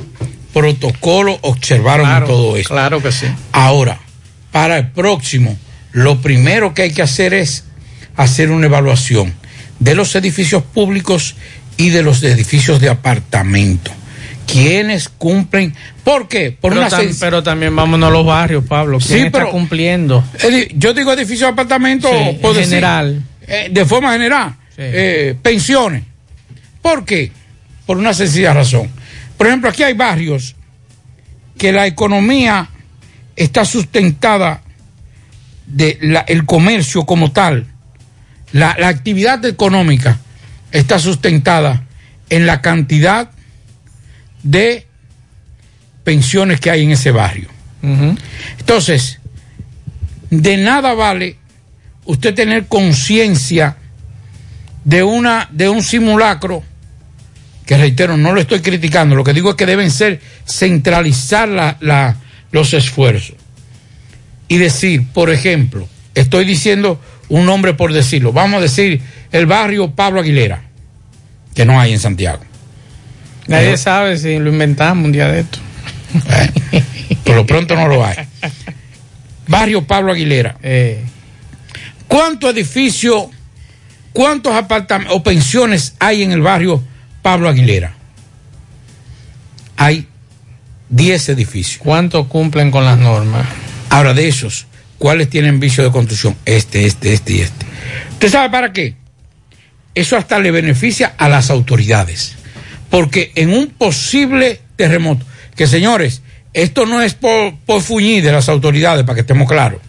protocolo 0.52 1.38
observaron 1.42 2.08
en 2.08 2.24
todo 2.24 2.56
esto. 2.56 2.74
Claro 2.74 3.02
que 3.02 3.10
sí. 3.10 3.26
Ahora, 3.50 3.98
para 4.52 4.78
el 4.78 4.90
próximo, 4.90 5.56
lo 5.90 6.20
primero 6.20 6.74
que 6.74 6.82
hay 6.82 6.92
que 6.92 7.02
hacer 7.02 7.34
es 7.34 7.64
hacer 8.16 8.50
una 8.50 8.66
evaluación 8.66 9.32
de 9.78 9.94
los 9.94 10.14
edificios 10.14 10.62
públicos 10.62 11.34
y 11.76 11.90
de 11.90 12.02
los 12.02 12.22
edificios 12.22 12.80
de 12.80 12.88
apartamento. 12.88 13.90
¿Quiénes 14.46 15.08
cumplen? 15.08 15.74
¿Por 16.04 16.28
qué? 16.28 16.50
Por 16.52 16.72
pero, 16.72 16.80
una 16.86 16.90
tam- 16.90 17.16
pero 17.18 17.42
también 17.42 17.74
vámonos 17.74 18.08
a 18.08 18.12
los 18.12 18.26
barrios, 18.26 18.64
Pablo. 18.64 18.98
¿Quién 18.98 19.08
Sí, 19.20 19.26
está 19.26 19.38
pero- 19.38 19.50
cumpliendo? 19.50 20.22
Yo 20.74 20.92
digo 20.94 21.12
edificios 21.12 21.40
de 21.48 21.52
apartamento 21.52 22.08
Sí, 22.08 22.14
en 22.16 22.40
decir, 22.42 22.64
general. 22.64 23.22
eh, 23.46 23.68
de 23.70 23.84
forma 23.86 24.12
general, 24.12 24.54
eh, 24.76 25.36
pensiones. 25.40 26.02
¿Por 26.82 27.04
qué? 27.04 27.32
Por 27.86 27.96
una 27.98 28.12
sencilla 28.12 28.52
razón. 28.52 28.88
Por 29.36 29.46
ejemplo, 29.46 29.70
aquí 29.70 29.82
hay 29.84 29.94
barrios 29.94 30.54
que 31.56 31.72
la 31.72 31.86
economía 31.86 32.68
está 33.36 33.64
sustentada 33.64 34.62
de 35.66 35.98
la- 36.02 36.20
el 36.28 36.44
comercio 36.44 37.04
como 37.06 37.30
tal, 37.32 37.66
la, 38.52 38.76
la 38.78 38.88
actividad 38.88 39.44
económica 39.44 40.18
está 40.70 40.98
sustentada 40.98 41.84
en 42.30 42.46
la 42.46 42.60
cantidad 42.62 43.30
de 44.42 44.86
pensiones 46.04 46.60
que 46.60 46.70
hay 46.70 46.82
en 46.84 46.90
ese 46.92 47.10
barrio. 47.10 47.48
Entonces, 48.58 49.18
de 50.30 50.56
nada 50.56 50.94
vale 50.94 51.36
usted 52.04 52.34
tener 52.34 52.66
conciencia 52.66 53.76
de 54.84 55.02
una 55.02 55.48
de 55.52 55.68
un 55.68 55.82
simulacro 55.82 56.62
que 57.66 57.76
reitero 57.76 58.16
no 58.16 58.32
lo 58.32 58.40
estoy 58.40 58.60
criticando 58.60 59.14
lo 59.14 59.22
que 59.22 59.32
digo 59.32 59.50
es 59.50 59.56
que 59.56 59.66
deben 59.66 59.90
ser 59.92 60.20
centralizar 60.44 61.48
la- 61.48 61.76
la- 61.80 62.16
los 62.50 62.74
esfuerzos 62.74 63.36
y 64.48 64.58
decir 64.58 65.06
por 65.12 65.30
ejemplo 65.30 65.88
estoy 66.16 66.44
diciendo 66.44 67.00
un 67.28 67.46
nombre 67.46 67.74
por 67.74 67.92
decirlo 67.92 68.32
vamos 68.32 68.58
a 68.58 68.62
decir 68.62 69.00
el 69.30 69.46
barrio 69.46 69.90
Pablo 69.90 70.20
Aguilera 70.20 70.62
que 71.54 71.64
no 71.64 71.80
hay 71.80 71.92
en 71.92 71.98
Santiago 72.00 72.42
Nadie 73.46 73.72
Eh, 73.72 73.76
sabe 73.78 74.16
si 74.18 74.38
lo 74.38 74.50
inventamos 74.50 75.04
un 75.04 75.12
día 75.12 75.28
de 75.28 75.40
esto. 75.40 75.58
por 77.24 77.36
lo 77.36 77.46
pronto 77.46 77.74
no 77.74 77.88
lo 77.88 78.04
hay 78.04 78.16
barrio 79.48 79.84
Pablo 79.86 80.12
Aguilera 80.12 80.56
Eh. 80.62 81.04
¿Cuántos 82.08 82.50
edificios, 82.50 83.28
cuántos 84.12 84.54
apartamentos 84.54 85.16
o 85.16 85.22
pensiones 85.22 85.94
hay 85.98 86.22
en 86.22 86.32
el 86.32 86.42
barrio 86.42 86.82
Pablo 87.22 87.48
Aguilera? 87.48 87.94
Hay 89.78 90.06
10 90.90 91.30
edificios. 91.30 91.78
¿Cuántos 91.82 92.26
cumplen 92.26 92.70
con 92.70 92.84
las 92.84 92.98
normas? 92.98 93.46
Ahora, 93.88 94.12
de 94.12 94.28
esos, 94.28 94.66
¿cuáles 95.02 95.28
tienen 95.28 95.58
vicio 95.58 95.82
de 95.82 95.90
construcción? 95.90 96.36
Este, 96.46 96.86
este, 96.86 97.12
este 97.12 97.32
y 97.32 97.40
este. 97.40 97.66
¿Usted 98.12 98.30
sabe 98.30 98.50
para 98.50 98.72
qué? 98.72 98.94
Eso 99.96 100.16
hasta 100.16 100.38
le 100.38 100.52
beneficia 100.52 101.14
a 101.18 101.28
las 101.28 101.50
autoridades. 101.50 102.36
Porque 102.88 103.32
en 103.34 103.52
un 103.52 103.66
posible 103.66 104.60
terremoto, 104.76 105.26
que 105.56 105.66
señores, 105.66 106.22
esto 106.52 106.86
no 106.86 107.02
es 107.02 107.14
por, 107.14 107.56
por 107.66 107.82
fuñir 107.82 108.22
de 108.22 108.30
las 108.30 108.48
autoridades, 108.48 109.02
para 109.04 109.16
que 109.16 109.20
estemos 109.22 109.48
claros. 109.48 109.80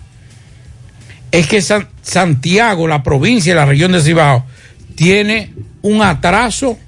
Es 1.32 1.46
que 1.46 1.62
San- 1.62 1.90
Santiago, 2.02 2.88
la 2.88 3.04
provincia 3.04 3.52
y 3.52 3.56
la 3.56 3.66
región 3.66 3.92
de 3.92 4.02
Cibao, 4.02 4.48
tiene 4.96 5.52
un 5.84 6.02
atraso 6.02 6.80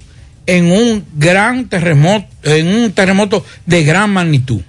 en 0.46 0.72
un 0.72 1.04
gran 1.14 1.68
terremoto, 1.68 2.26
en 2.42 2.66
un 2.66 2.90
terremoto 2.90 3.46
de 3.66 3.84
gran 3.84 4.10
magnitud. 4.10 4.62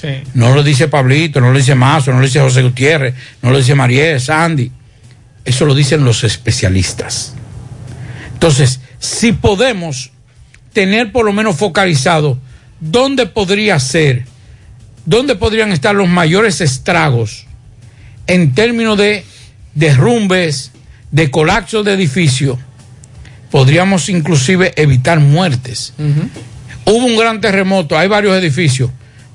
Sí. 0.00 0.08
No 0.34 0.54
lo 0.54 0.62
dice 0.62 0.88
Pablito, 0.88 1.40
no 1.40 1.52
lo 1.52 1.58
dice 1.58 1.74
Mazo, 1.74 2.12
no 2.12 2.20
lo 2.20 2.24
dice 2.24 2.40
José 2.40 2.62
Gutiérrez, 2.62 3.14
no 3.42 3.50
lo 3.50 3.58
dice 3.58 3.74
Mariel, 3.74 4.20
Sandy. 4.20 4.70
Eso 5.44 5.64
lo 5.64 5.74
dicen 5.74 6.04
los 6.04 6.24
especialistas. 6.24 7.34
Entonces, 8.32 8.80
si 8.98 9.32
podemos 9.32 10.10
tener 10.72 11.12
por 11.12 11.26
lo 11.26 11.32
menos 11.32 11.56
focalizado 11.56 12.38
dónde 12.80 13.26
podría 13.26 13.78
ser, 13.78 14.24
dónde 15.04 15.34
podrían 15.36 15.72
estar 15.72 15.94
los 15.94 16.08
mayores 16.08 16.60
estragos 16.60 17.46
en 18.26 18.54
términos 18.54 18.96
de 18.96 19.24
derrumbes, 19.74 20.72
de 21.10 21.30
colapso 21.30 21.82
de 21.82 21.94
edificios, 21.94 22.58
podríamos 23.50 24.08
inclusive 24.08 24.72
evitar 24.76 25.20
muertes. 25.20 25.92
Hubo 26.84 27.04
un 27.04 27.16
gran 27.16 27.40
terremoto, 27.40 27.98
hay 27.98 28.08
varios 28.08 28.36
edificios. 28.36 28.90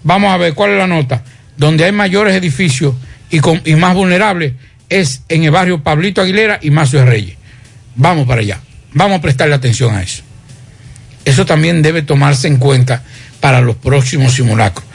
Vamos 0.05 0.31
a 0.31 0.37
ver 0.37 0.53
cuál 0.53 0.71
es 0.71 0.77
la 0.77 0.87
nota. 0.87 1.23
Donde 1.57 1.83
hay 1.83 1.91
mayores 1.91 2.35
edificios 2.35 2.93
y, 3.29 3.75
más 3.75 3.93
vulnerables 3.95 4.53
es 4.87 5.23
en 5.29 5.43
el 5.43 5.51
barrio 5.51 5.81
Pablito 5.81 6.21
Aguilera 6.21 6.59
y 6.61 6.69
Mazo 6.69 6.97
de 6.97 7.05
Reyes. 7.05 7.37
Vamos 7.95 8.27
para 8.27 8.41
allá. 8.41 8.59
Vamos 8.93 9.17
a 9.17 9.21
prestarle 9.21 9.55
atención 9.55 9.95
a 9.95 10.03
eso. 10.03 10.21
Eso 11.25 11.45
también 11.45 11.81
debe 11.81 12.03
tomarse 12.03 12.47
en 12.47 12.57
cuenta 12.57 13.01
para 13.39 13.61
los 13.61 13.77
próximos 13.77 14.33
simulacros. 14.33 14.85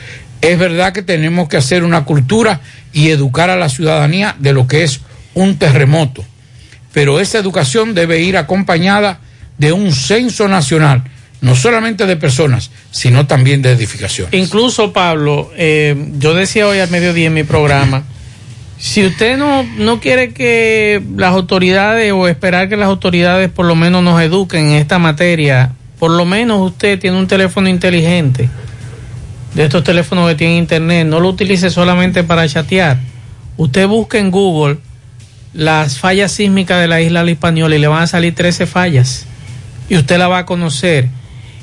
Es 0.41 0.59
verdad 0.59 0.93
que 0.93 1.03
tenemos 1.03 1.49
que 1.49 1.57
hacer 1.57 1.83
una 1.83 2.05
cultura 2.05 2.61
y 2.93 3.11
educar 3.11 3.51
a 3.51 3.57
la 3.57 3.69
ciudadanía 3.69 4.37
de 4.39 4.53
lo 4.53 4.69
que 4.69 4.85
es 4.85 5.01
un 5.35 5.59
terremoto, 5.59 6.25
pero 6.93 7.21
esa 7.21 7.39
educación 7.39 7.95
debe 7.95 8.21
ir 8.21 8.37
acompañada 8.37 9.21
de 9.59 9.73
un 9.73 9.93
censo 9.93 10.49
nacional, 10.49 11.05
no 11.41 11.57
solamente 11.57 12.07
de 12.07 12.17
personas, 12.17 12.71
sino 12.91 13.27
también 13.27 13.63
de 13.63 13.73
edificaciones. 13.73 14.35
Incluso, 14.35 14.93
Pablo, 14.93 15.51
eh, 15.57 15.97
yo 16.19 16.35
decía 16.35 16.67
hoy 16.67 16.79
al 16.79 16.91
mediodía 16.91 17.27
en 17.27 17.35
mi 17.35 17.45
programa, 17.45 18.05
si 18.79 19.05
usted 19.05 19.37
no, 19.37 19.63
no 19.77 20.01
quiere 20.01 20.33
que 20.33 21.03
las 21.17 21.33
autoridades 21.33 22.13
o 22.13 22.29
esperar 22.29 22.69
que 22.69 22.77
las 22.77 22.89
autoridades 22.89 23.51
por 23.51 23.67
lo 23.67 23.75
menos 23.75 24.03
nos 24.03 24.21
eduquen 24.21 24.71
en 24.71 24.77
esta 24.77 24.99
materia, 24.99 25.73
por 25.99 26.11
lo 26.11 26.25
menos 26.25 26.61
usted 26.61 26.99
tiene 26.99 27.19
un 27.19 27.27
teléfono 27.27 27.69
inteligente, 27.69 28.49
de 29.55 29.65
estos 29.65 29.85
teléfonos 29.85 30.29
que 30.29 30.35
tienen 30.37 30.59
internet, 30.59 31.07
no 31.07 31.21
lo 31.21 31.29
utilice 31.29 31.71
solamente 31.71 32.23
para 32.23 32.49
chatear. 32.49 32.99
Usted 33.57 33.87
busque 33.87 34.19
en 34.19 34.31
Google 34.31 34.79
las 35.53 35.99
fallas 35.99 36.33
sísmicas 36.33 36.81
de 36.81 36.89
la 36.89 37.01
isla 37.01 37.21
de 37.21 37.27
la 37.27 37.31
Hispaniola 37.33 37.75
y 37.75 37.81
le 37.81 37.89
van 37.89 38.03
a 38.03 38.07
salir 38.07 38.35
13 38.35 38.67
fallas 38.67 39.27
y 39.89 39.97
usted 39.97 40.19
la 40.19 40.29
va 40.29 40.39
a 40.39 40.47
conocer. 40.47 41.09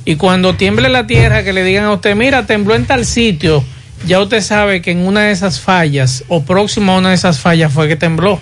Y 0.08 0.16
cuando 0.16 0.56
tiemble 0.56 0.88
la 0.88 1.06
tierra, 1.06 1.44
que 1.44 1.52
le 1.52 1.66
digan 1.66 1.84
a 1.84 1.92
usted, 1.92 2.16
mira, 2.16 2.46
tembló 2.46 2.76
en 2.76 2.86
tal 2.86 3.06
sitio, 3.06 3.62
ya 4.06 4.22
usted 4.22 4.40
sabe 4.40 4.82
que 4.82 4.92
en 4.92 5.06
una 5.06 5.24
de 5.24 5.32
esas 5.34 5.60
fallas 5.60 6.24
o 6.30 6.46
próximo 6.46 6.94
a 6.94 6.98
una 7.00 7.10
de 7.10 7.16
esas 7.16 7.42
fallas 7.42 7.74
fue 7.74 7.90
que 7.90 7.98
tembló. 7.98 8.40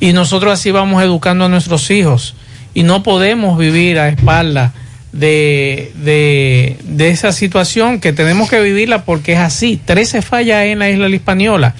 Y 0.00 0.14
nosotros 0.14 0.54
así 0.54 0.70
vamos 0.70 1.02
educando 1.02 1.44
a 1.44 1.50
nuestros 1.50 1.90
hijos. 1.90 2.36
Y 2.72 2.84
no 2.84 3.02
podemos 3.02 3.58
vivir 3.58 3.98
a 3.98 4.08
espalda 4.08 4.72
de, 5.12 5.92
de, 5.96 6.78
de 6.84 7.10
esa 7.10 7.32
situación 7.32 8.00
que 8.00 8.14
tenemos 8.14 8.48
que 8.48 8.62
vivirla 8.62 9.04
porque 9.04 9.34
es 9.34 9.40
así. 9.40 9.78
13 9.84 10.22
fallas 10.22 10.64
en 10.64 10.78
la 10.78 10.88
isla 10.88 11.04
de 11.04 11.10
la 11.10 11.16
Hispaniola. 11.16 11.74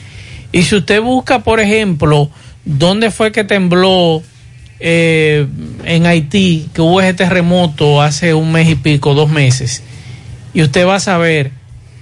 Y 0.53 0.65
si 0.65 0.77
usted 0.77 1.01
busca, 1.01 1.39
por 1.39 1.61
ejemplo, 1.61 2.29
dónde 2.67 3.11
fue 3.11 3.33
que 3.33 3.43
tembló 3.43 4.23
eh, 4.81 5.47
en 5.85 6.07
Haití, 6.07 6.69
que 6.75 6.83
hubo 6.83 7.01
ese 7.01 7.15
terremoto 7.15 8.03
hace 8.03 8.35
un 8.35 8.53
mes 8.53 8.69
y 8.69 8.75
pico, 8.75 9.15
dos 9.15 9.31
meses, 9.31 9.83
y 10.53 10.63
usted 10.63 10.87
va 10.87 10.97
a 10.97 11.01
saber 11.01 11.51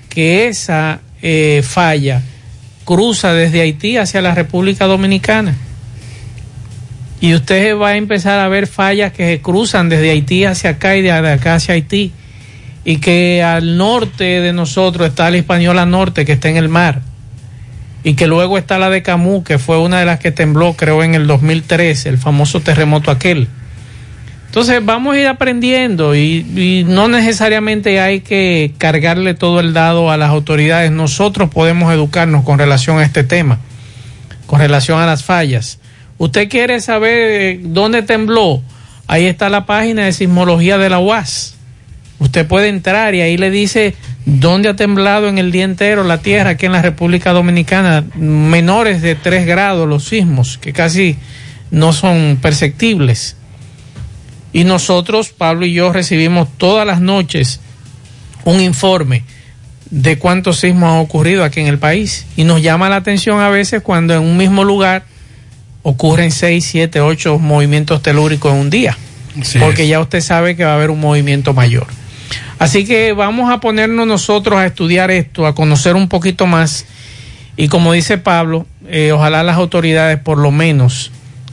que 0.09 0.47
esa 0.49 1.01
eh, 1.23 1.63
falla 1.65 2.23
cruza 2.85 3.33
desde 3.33 3.63
Haití 3.63 3.97
hacia 3.97 4.23
la 4.23 4.35
República 4.35 4.87
Dominicana. 4.87 5.57
Y 7.21 7.35
usted 7.35 7.77
va 7.77 7.91
a 7.91 7.97
empezar 7.97 8.39
a 8.39 8.49
ver 8.49 8.67
fallas 8.67 9.13
que 9.13 9.27
se 9.27 9.41
cruzan 9.41 9.89
desde 9.89 10.11
Haití 10.11 10.45
hacia 10.45 10.71
acá 10.71 10.97
y 10.97 11.03
de 11.03 11.11
acá 11.11 11.55
hacia 11.55 11.75
Haití. 11.75 12.13
Y 12.85 12.99
que 12.99 13.43
al 13.43 13.79
norte 13.79 14.25
de 14.25 14.53
nosotros 14.53 15.09
está 15.09 15.31
la 15.31 15.39
Hispaniola 15.39 15.87
Norte, 15.87 16.27
que 16.27 16.33
está 16.33 16.51
en 16.51 16.59
el 16.59 16.69
mar. 16.69 17.01
Y 18.05 18.15
que 18.15 18.27
luego 18.27 18.59
está 18.59 18.79
la 18.79 18.91
de 18.91 19.03
Camus, 19.03 19.45
que 19.45 19.59
fue 19.59 19.79
una 19.79 19.99
de 19.99 20.05
las 20.05 20.21
que 20.21 20.31
tembló, 20.31 20.75
creo, 20.75 21.03
en 21.03 21.15
el 21.15 21.27
2003, 21.27 22.05
el 22.07 22.19
famoso 22.19 22.61
terremoto 22.61 23.11
aquel. 23.11 23.49
Entonces 24.47 24.85
vamos 24.85 25.15
a 25.17 25.19
ir 25.19 25.27
aprendiendo 25.27 26.15
y, 26.15 26.47
y, 26.55 26.85
no 26.87 27.09
necesariamente 27.09 27.99
hay 28.01 28.21
que 28.21 28.73
cargarle 28.79 29.35
todo 29.35 29.59
el 29.59 29.73
dado 29.73 30.13
a 30.13 30.17
las 30.17 30.31
autoridades. 30.31 30.93
Nosotros 30.93 31.51
podemos 31.51 31.93
educarnos 31.93 32.45
con 32.45 32.59
relación 32.59 32.99
a 32.99 33.03
este 33.03 33.25
tema, 33.25 33.59
con 34.47 34.61
relación 34.61 35.01
a 35.01 35.07
las 35.07 35.25
fallas. 35.25 35.81
¿Usted 36.19 36.49
quiere 36.49 36.81
saber 36.81 37.59
dónde 37.63 38.03
tembló? 38.03 38.63
Ahí 39.09 39.27
está 39.27 39.49
la 39.49 39.67
página 39.67 40.05
de 40.05 40.13
sismología 40.13 40.79
de 40.79 40.91
la 40.91 41.01
UAS. 41.01 41.54
Usted 42.19 42.47
puede 42.47 42.69
entrar 42.69 43.15
y 43.15 43.21
ahí 43.21 43.37
le 43.37 43.51
dice 43.51 43.95
dónde 44.25 44.69
ha 44.69 44.77
temblado 44.77 45.29
en 45.29 45.39
el 45.39 45.51
día 45.53 45.65
entero 45.65 46.05
la 46.05 46.19
tierra 46.19 46.51
aquí 46.51 46.67
en 46.67 46.73
la 46.73 46.83
República 46.83 47.33
Dominicana, 47.33 48.05
menores 48.15 49.03
de 49.03 49.15
3 49.15 49.47
grados 49.47 49.89
los 49.89 50.05
sismos, 50.05 50.59
que 50.59 50.73
casi 50.73 51.17
no 51.71 51.93
son 51.93 52.39
perceptibles. 52.41 53.37
Y 54.53 54.65
nosotros, 54.65 55.31
Pablo 55.31 55.67
y 55.67 55.73
yo, 55.73 55.93
recibimos 55.93 56.49
todas 56.57 56.87
las 56.87 57.01
noches 57.01 57.61
un 58.45 58.61
informe 58.61 59.25
de 59.91 60.19
cuántos 60.19 60.61
sismos 60.61 60.91
han 60.91 60.99
ocurrido 60.99 61.45
aquí 61.45 61.61
en 61.61 61.67
el 61.67 61.79
país. 61.79 62.27
Y 62.37 62.45
nos 62.45 62.63
llama 62.63 62.89
la 62.89 62.97
atención 62.97 63.41
a 63.41 63.49
veces 63.49 63.83
cuando 63.83 64.15
en 64.15 64.23
un 64.23 64.37
mismo 64.37 64.65
lugar 64.65 65.05
ocurren 65.83 66.31
6, 66.31 66.65
7, 66.65 67.01
8 67.01 67.39
movimientos 67.39 68.03
telúricos 68.03 68.53
en 68.53 68.59
un 68.59 68.71
día. 68.71 68.97
Porque 69.59 69.83
es. 69.83 69.89
ya 69.89 70.01
usted 70.01 70.21
sabe 70.21 70.57
que 70.57 70.65
va 70.65 70.73
a 70.73 70.75
haber 70.77 70.91
un 70.91 71.01
movimiento 71.01 71.53
mayor. 71.53 71.87
Así 72.59 72.85
que 72.85 73.13
vamos 73.13 73.53
a 73.53 73.61
ponernos 73.61 74.07
nosotros 74.07 74.59
a 74.59 74.67
estudiar 74.67 75.11
esto, 75.11 75.47
a 75.47 75.55
conocer 75.55 75.97
un 75.97 76.09
poquito 76.09 76.47
más. 76.47 76.87
Y 77.57 77.69
como 77.69 77.93
dice 77.93 78.19
Pablo, 78.19 78.67
eh, 78.89 79.13
ojalá 79.13 79.43
las 79.43 79.57
autoridades 79.57 80.19
por 80.19 80.39
lo 80.39 80.51
menos 80.51 81.11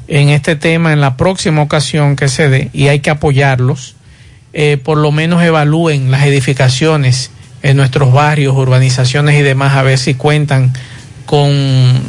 en 0.07 0.29
este 0.29 0.55
tema 0.55 0.91
en 0.91 0.99
la 0.99 1.15
próxima 1.15 1.61
ocasión 1.61 2.15
que 2.15 2.27
se 2.27 2.49
dé, 2.49 2.69
y 2.73 2.89
hay 2.89 2.99
que 2.99 3.09
apoyarlos, 3.09 3.95
eh, 4.51 4.77
por 4.83 4.97
lo 4.97 5.11
menos 5.11 5.41
evalúen 5.41 6.11
las 6.11 6.25
edificaciones 6.25 7.31
en 7.63 7.77
nuestros 7.77 8.11
barrios, 8.11 8.55
urbanizaciones 8.55 9.39
y 9.39 9.41
demás, 9.41 9.75
a 9.75 9.83
ver 9.83 9.97
si 9.97 10.15
cuentan 10.15 10.73
con 11.25 11.51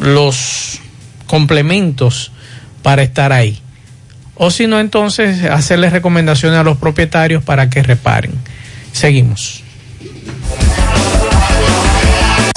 los 0.01 0.81
complementos 1.27 2.33
para 2.83 3.03
estar 3.03 3.33
ahí. 3.33 3.61
O 4.35 4.51
si 4.51 4.67
no, 4.67 4.81
entonces 4.81 5.45
hacerles 5.45 5.93
recomendaciones 5.93 6.59
a 6.59 6.65
los 6.65 6.79
propietarios 6.79 7.45
para 7.45 7.71
que 7.71 7.83
reparen. 7.83 8.33
Seguimos. 8.93 9.63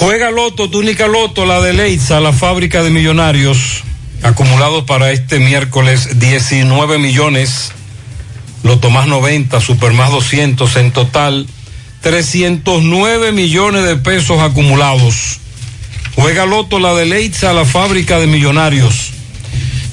Juega 0.00 0.30
Loto, 0.30 0.70
túnica 0.70 1.06
Loto, 1.06 1.46
la 1.46 1.60
de 1.60 1.72
Leitza, 1.72 2.20
la 2.20 2.32
fábrica 2.32 2.82
de 2.82 2.90
millonarios, 2.90 3.82
acumulados 4.22 4.84
para 4.84 5.10
este 5.10 5.38
miércoles 5.38 6.20
19 6.20 6.98
millones, 6.98 7.72
Loto 8.62 8.90
más 8.90 9.06
90, 9.06 9.60
Super 9.60 9.92
más 9.92 10.10
200, 10.10 10.76
en 10.76 10.92
total 10.92 11.46
309 12.02 13.32
millones 13.32 13.84
de 13.84 13.96
pesos 13.96 14.40
acumulados. 14.40 15.40
Juega 16.14 16.46
Loto, 16.46 16.78
la 16.78 16.94
de 16.94 17.06
Leitza, 17.06 17.52
la 17.52 17.64
fábrica 17.64 18.18
de 18.18 18.26
millonarios. 18.26 19.05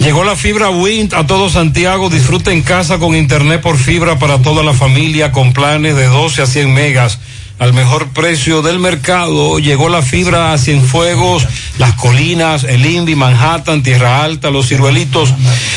Llegó 0.04 0.26
la 0.26 0.36
fibra 0.36 0.70
Wind 0.70 1.13
a 1.13 1.26
todo 1.26 1.50
Santiago. 1.50 2.10
Disfruta 2.10 2.52
en 2.52 2.62
casa 2.62 3.00
con 3.00 3.16
internet 3.16 3.62
por 3.62 3.78
fibra 3.78 4.20
para 4.20 4.38
toda 4.42 4.62
la 4.62 4.74
familia 4.74 5.32
con 5.32 5.54
planes 5.54 5.96
de 5.96 6.08
12 6.08 6.42
a 6.42 6.46
100 6.46 6.74
megas 6.74 7.20
al 7.58 7.72
mejor 7.72 8.10
precio 8.10 8.62
del 8.62 8.80
mercado. 8.80 9.60
Llegó 9.60 9.88
la 9.88 10.02
fibra 10.02 10.52
a 10.52 10.58
Cienfuegos, 10.58 11.48
Las 11.78 11.94
Colinas, 11.94 12.66
El 12.66 12.86
Indy, 12.86 13.16
Manhattan, 13.16 13.82
Tierra 13.82 14.26
Alta, 14.26 14.50
Los 14.50 14.68
Ciruelitos 14.68 15.34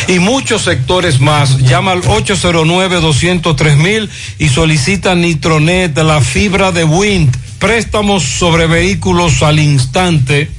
y 0.09 0.19
muchos 0.19 0.63
sectores 0.63 1.21
más. 1.21 1.59
Llama 1.59 1.93
al 1.93 2.03
809-203 2.03 3.77
mil 3.77 4.11
y 4.41 4.49
solicita 4.49 5.15
Nitronet, 5.15 5.97
la 5.99 6.21
fibra 6.21 6.73
de 6.73 6.83
Wind. 6.83 7.33
Préstamos 7.61 8.25
sobre 8.25 8.67
vehículos 8.67 9.45
al 9.45 9.61
instante, 9.61 10.51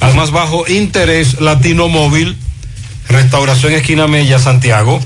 al 0.00 0.14
más 0.14 0.32
bajo 0.32 0.68
interés, 0.68 1.40
Latino 1.40 1.88
Móvil 1.88 2.36
Restauración 3.08 3.72
Esquina 3.72 4.06
Mella, 4.06 4.38
Santiago. 4.38 5.00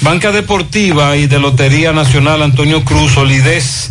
Banca 0.00 0.32
Deportiva 0.32 1.16
y 1.16 1.28
de 1.28 1.38
Lotería 1.38 1.92
Nacional 1.92 2.42
Antonio 2.42 2.84
Cruz, 2.84 3.12
solidez 3.12 3.90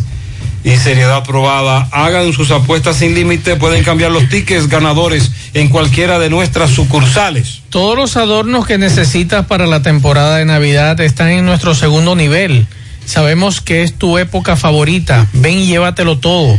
y 0.64 0.76
seriedad 0.76 1.16
aprobada. 1.16 1.88
Hagan 1.90 2.32
sus 2.32 2.50
apuestas 2.50 2.96
sin 2.96 3.14
límite, 3.14 3.56
pueden 3.56 3.82
cambiar 3.82 4.10
los 4.10 4.28
tickets 4.28 4.68
ganadores 4.68 5.30
en 5.54 5.68
cualquiera 5.68 6.18
de 6.18 6.30
nuestras 6.30 6.70
sucursales. 6.70 7.62
Todos 7.70 7.96
los 7.96 8.16
adornos 8.16 8.66
que 8.66 8.78
necesitas 8.78 9.46
para 9.46 9.66
la 9.66 9.82
temporada 9.82 10.36
de 10.36 10.44
Navidad 10.44 11.00
están 11.00 11.30
en 11.30 11.46
nuestro 11.46 11.74
segundo 11.74 12.14
nivel. 12.14 12.66
Sabemos 13.06 13.60
que 13.60 13.82
es 13.82 13.94
tu 13.94 14.18
época 14.18 14.56
favorita. 14.56 15.26
Ven 15.32 15.58
y 15.58 15.66
llévatelo 15.66 16.18
todo. 16.18 16.58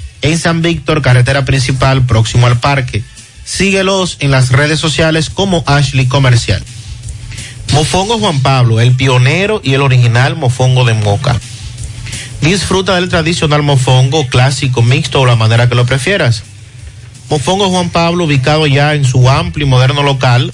en 0.21 0.37
San 0.37 0.61
Víctor, 0.61 1.01
carretera 1.01 1.45
principal, 1.45 2.05
próximo 2.05 2.47
al 2.47 2.59
parque. 2.59 3.03
Síguelos 3.43 4.17
en 4.19 4.31
las 4.31 4.51
redes 4.51 4.79
sociales 4.79 5.29
como 5.29 5.63
Ashley 5.65 6.05
Comercial. 6.05 6.63
Mofongo 7.73 8.19
Juan 8.19 8.41
Pablo, 8.41 8.79
el 8.79 8.95
pionero 8.95 9.61
y 9.63 9.73
el 9.73 9.81
original 9.81 10.35
mofongo 10.35 10.85
de 10.85 10.93
Moca. 10.93 11.39
Disfruta 12.41 12.95
del 12.95 13.09
tradicional 13.09 13.63
mofongo 13.63 14.27
clásico, 14.27 14.81
mixto 14.81 15.21
o 15.21 15.25
la 15.25 15.35
manera 15.35 15.69
que 15.69 15.75
lo 15.75 15.85
prefieras. 15.85 16.43
Mofongo 17.29 17.69
Juan 17.69 17.89
Pablo, 17.89 18.25
ubicado 18.25 18.67
ya 18.67 18.93
en 18.93 19.05
su 19.05 19.29
amplio 19.29 19.65
y 19.65 19.69
moderno 19.69 20.03
local, 20.03 20.51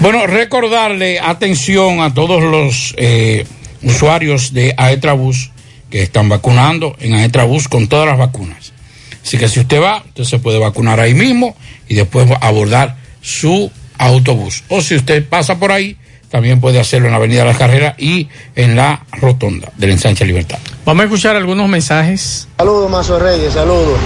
Bueno, 0.00 0.26
recordarle 0.26 1.20
atención 1.20 2.00
a 2.00 2.12
todos 2.12 2.42
los 2.42 2.94
eh, 2.98 3.46
usuarios 3.82 4.52
de 4.52 4.74
Aetrabús 4.76 5.50
que 5.90 6.02
están 6.02 6.28
vacunando 6.28 6.94
en 7.00 7.14
Aetrabús 7.14 7.68
con 7.68 7.88
todas 7.88 8.06
las 8.06 8.18
vacunas. 8.18 8.72
Así 9.22 9.38
que 9.38 9.48
si 9.48 9.60
usted 9.60 9.80
va, 9.80 10.04
usted 10.06 10.24
se 10.24 10.38
puede 10.38 10.58
vacunar 10.58 11.00
ahí 11.00 11.14
mismo 11.14 11.56
y 11.88 11.94
después 11.94 12.28
abordar 12.40 12.96
su 13.22 13.70
autobús. 13.98 14.62
O 14.68 14.80
si 14.80 14.94
usted 14.96 15.26
pasa 15.26 15.58
por 15.58 15.72
ahí, 15.72 15.96
también 16.30 16.60
puede 16.60 16.78
hacerlo 16.78 17.06
en 17.06 17.12
la 17.12 17.16
Avenida 17.16 17.40
de 17.40 17.46
las 17.46 17.56
Carreras 17.56 17.94
y 17.98 18.28
en 18.54 18.76
la 18.76 19.04
Rotonda 19.12 19.72
del 19.76 19.90
Ensanche 19.90 20.24
Libertad. 20.24 20.58
Vamos 20.84 21.02
a 21.02 21.04
escuchar 21.04 21.36
algunos 21.36 21.68
mensajes. 21.68 22.48
Saludos, 22.58 22.90
Mazo 22.90 23.18
Reyes, 23.18 23.52
saludos. 23.52 23.98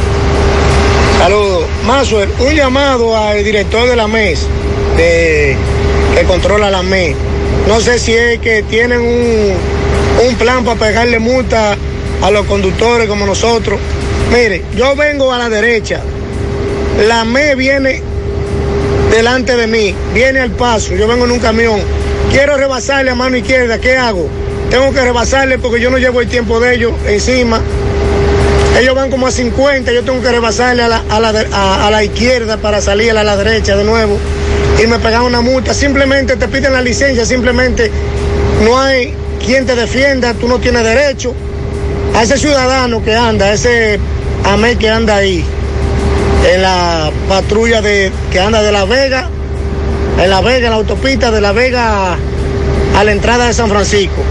Saludos. 1.18 1.64
Mazo, 1.86 2.18
un 2.38 2.54
llamado 2.54 3.16
al 3.16 3.42
director 3.44 3.88
de 3.88 3.96
la 3.96 4.06
MES, 4.06 4.46
que 5.00 6.24
controla 6.26 6.70
la 6.70 6.82
MES. 6.82 7.16
No 7.66 7.80
sé 7.80 7.98
si 7.98 8.12
es 8.12 8.38
que 8.40 8.62
tienen 8.62 9.00
un, 9.00 9.54
un 10.28 10.34
plan 10.36 10.64
para 10.64 10.78
pegarle 10.78 11.18
multa 11.18 11.76
a 12.22 12.30
los 12.30 12.46
conductores 12.46 13.08
como 13.08 13.26
nosotros. 13.26 13.80
Mire, 14.30 14.62
yo 14.76 14.94
vengo 14.94 15.32
a 15.32 15.38
la 15.38 15.48
derecha, 15.48 16.00
la 17.06 17.24
MES 17.24 17.56
viene 17.56 18.02
delante 19.10 19.56
de 19.56 19.66
mí, 19.66 19.94
viene 20.14 20.40
al 20.40 20.50
paso, 20.50 20.94
yo 20.94 21.08
vengo 21.08 21.24
en 21.24 21.32
un 21.32 21.40
camión, 21.40 21.80
quiero 22.30 22.56
rebasarle 22.56 23.10
a 23.10 23.14
mano 23.14 23.36
izquierda, 23.36 23.78
¿qué 23.78 23.96
hago? 23.96 24.28
Tengo 24.70 24.92
que 24.92 25.00
rebasarle 25.00 25.58
porque 25.58 25.80
yo 25.80 25.90
no 25.90 25.98
llevo 25.98 26.20
el 26.20 26.28
tiempo 26.28 26.60
de 26.60 26.76
ellos 26.76 26.92
encima. 27.06 27.60
Ellos 28.80 28.94
van 28.94 29.10
como 29.10 29.26
a 29.26 29.30
50, 29.30 29.92
yo 29.92 30.04
tengo 30.04 30.22
que 30.22 30.30
rebasarle 30.30 30.82
a 30.82 30.88
la, 30.88 31.02
a 31.10 31.20
la, 31.20 31.28
a, 31.84 31.90
la 31.90 32.02
izquierda 32.02 32.56
para 32.56 32.80
salir 32.80 33.10
a 33.14 33.22
la 33.22 33.36
derecha 33.36 33.76
de 33.76 33.84
nuevo 33.84 34.16
y 34.82 34.86
me 34.86 34.98
pegan 34.98 35.20
una 35.20 35.42
multa. 35.42 35.74
Simplemente 35.74 36.36
te 36.36 36.48
piden 36.48 36.72
la 36.72 36.80
licencia, 36.80 37.26
simplemente 37.26 37.90
no 38.64 38.80
hay 38.80 39.14
quien 39.44 39.66
te 39.66 39.74
defienda, 39.74 40.32
tú 40.32 40.48
no 40.48 40.60
tienes 40.60 40.82
derecho. 40.82 41.34
A 42.14 42.22
ese 42.22 42.38
ciudadano 42.38 43.04
que 43.04 43.14
anda, 43.14 43.48
a 43.48 43.52
ese 43.52 44.00
AME 44.44 44.76
que 44.76 44.88
anda 44.88 45.16
ahí, 45.16 45.44
en 46.50 46.62
la 46.62 47.12
patrulla 47.28 47.82
de, 47.82 48.10
que 48.32 48.40
anda 48.40 48.62
de 48.62 48.72
La 48.72 48.86
Vega, 48.86 49.28
en 50.18 50.30
La 50.30 50.40
Vega, 50.40 50.68
en 50.68 50.70
la 50.70 50.76
autopista 50.76 51.30
de 51.30 51.42
La 51.42 51.52
Vega 51.52 52.16
a 52.96 53.04
la 53.04 53.12
entrada 53.12 53.46
de 53.46 53.52
San 53.52 53.68
Francisco. 53.68 54.22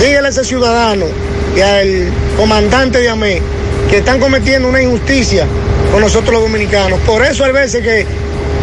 Dígale 0.00 0.28
a 0.28 0.30
ese 0.30 0.44
ciudadano 0.44 1.31
y 1.56 1.60
al 1.60 2.10
comandante 2.36 2.98
de 2.98 3.08
AME 3.08 3.42
que 3.90 3.98
están 3.98 4.18
cometiendo 4.20 4.68
una 4.68 4.82
injusticia 4.82 5.46
con 5.90 6.00
nosotros 6.00 6.32
los 6.32 6.42
dominicanos. 6.42 6.98
Por 7.00 7.24
eso 7.24 7.44
hay 7.44 7.52
veces 7.52 7.82
que 7.82 8.06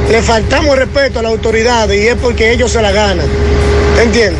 le 0.09 0.21
faltamos 0.21 0.77
respeto 0.77 1.19
a 1.19 1.21
las 1.21 1.31
autoridades 1.31 2.01
y 2.01 2.07
es 2.07 2.15
porque 2.15 2.51
ellos 2.51 2.71
se 2.71 2.81
la 2.81 2.91
ganan. 2.91 3.27
¿Entiende? 4.01 4.39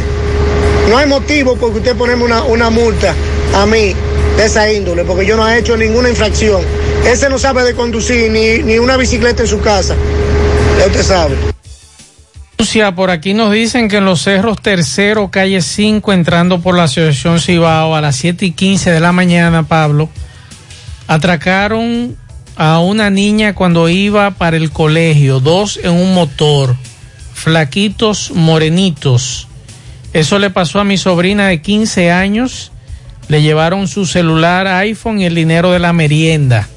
No 0.90 0.98
hay 0.98 1.06
motivo 1.06 1.56
por 1.56 1.72
que 1.72 1.80
usted 1.80 1.96
poneme 1.96 2.24
una, 2.24 2.44
una 2.44 2.70
multa 2.70 3.14
a 3.56 3.66
mí 3.66 3.94
de 4.38 4.46
esa 4.46 4.72
índole, 4.72 5.04
porque 5.04 5.26
yo 5.26 5.36
no 5.36 5.48
he 5.48 5.60
hecho 5.60 5.78
ninguna 5.78 6.10
infracción. 6.10 6.62
Ese 7.06 7.30
no 7.30 7.38
sabe 7.38 7.64
de 7.64 7.76
conducir 7.76 8.32
ni, 8.32 8.60
ni 8.60 8.80
una 8.80 8.98
bicicleta 8.98 9.44
en 9.44 9.48
su 9.48 9.62
casa. 9.62 9.96
Ya 10.80 10.88
usted 10.88 11.04
sabe. 11.04 11.59
Por 12.96 13.10
aquí 13.10 13.34
nos 13.34 13.52
dicen 13.52 13.88
que 13.88 13.98
en 13.98 14.06
los 14.06 14.22
cerros 14.22 14.62
tercero, 14.62 15.32
calle 15.32 15.62
5, 15.62 16.14
entrando 16.14 16.62
por 16.62 16.76
la 16.78 16.84
Asociación 16.84 17.40
Cibao 17.40 17.96
a 17.96 18.02
las 18.02 18.16
7 18.18 18.46
y 18.46 18.52
15 18.52 18.92
de 18.92 19.00
la 19.00 19.12
mañana, 19.12 19.64
Pablo, 19.64 20.08
atracaron 21.08 22.16
a 22.58 22.80
una 22.80 23.10
niña 23.10 23.56
cuando 23.56 23.90
iba 23.90 24.32
para 24.32 24.56
el 24.56 24.72
colegio, 24.72 25.40
dos 25.40 25.80
en 25.82 25.92
un 25.92 26.14
motor, 26.14 26.76
flaquitos, 27.34 28.32
morenitos. 28.36 29.48
Eso 30.14 30.38
le 30.38 30.52
pasó 30.52 30.80
a 30.80 30.84
mi 30.84 30.98
sobrina 30.98 31.48
de 31.48 31.62
15 31.62 32.12
años. 32.12 32.72
Le 33.30 33.42
llevaron 33.42 33.88
su 33.88 34.06
celular, 34.06 34.68
iPhone 34.68 35.20
y 35.20 35.26
el 35.26 35.34
dinero 35.34 35.72
de 35.72 35.80
la 35.80 35.94
merienda. 35.94 36.70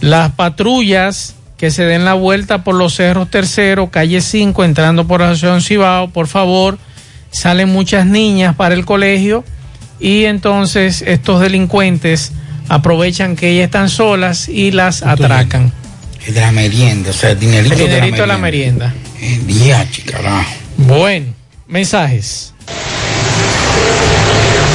Las 0.00 0.32
patrullas 0.32 1.35
que 1.56 1.70
se 1.70 1.84
den 1.84 2.04
la 2.04 2.14
vuelta 2.14 2.64
por 2.64 2.74
los 2.74 2.94
cerros 2.94 3.30
tercero, 3.30 3.90
calle 3.90 4.20
5, 4.20 4.64
entrando 4.64 5.06
por 5.06 5.20
la 5.20 5.30
Asociación 5.30 5.62
Cibao, 5.62 6.10
por 6.10 6.26
favor, 6.26 6.78
salen 7.30 7.68
muchas 7.70 8.06
niñas 8.06 8.54
para 8.56 8.74
el 8.74 8.84
colegio 8.84 9.44
y 9.98 10.24
entonces 10.24 11.02
estos 11.02 11.40
delincuentes 11.40 12.32
aprovechan 12.68 13.36
que 13.36 13.50
ellas 13.50 13.66
están 13.66 13.88
solas 13.88 14.48
y 14.48 14.70
las 14.70 15.02
atracan. 15.02 15.72
El 16.26 16.34
de 16.34 16.40
la 16.40 16.52
merienda, 16.52 17.10
o 17.10 17.12
sea, 17.12 17.30
el 17.30 17.38
dinerito, 17.38 17.74
el 17.74 17.80
dinerito 17.80 18.22
de 18.22 18.26
la 18.26 18.38
merienda. 18.38 18.94
El 19.20 19.46
día, 19.46 19.86
carajo. 20.04 20.50
Bueno, 20.76 21.26
mensajes. 21.68 22.52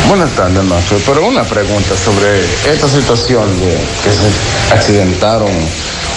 Buenas 0.07 0.31
tardes, 0.31 0.63
Mazo. 0.63 0.99
Pero 1.05 1.27
una 1.27 1.43
pregunta 1.43 1.95
sobre 2.03 2.41
esta 2.71 2.87
situación 2.87 3.47
de 3.59 3.77
que 4.03 4.09
se 4.09 4.73
accidentaron 4.73 5.51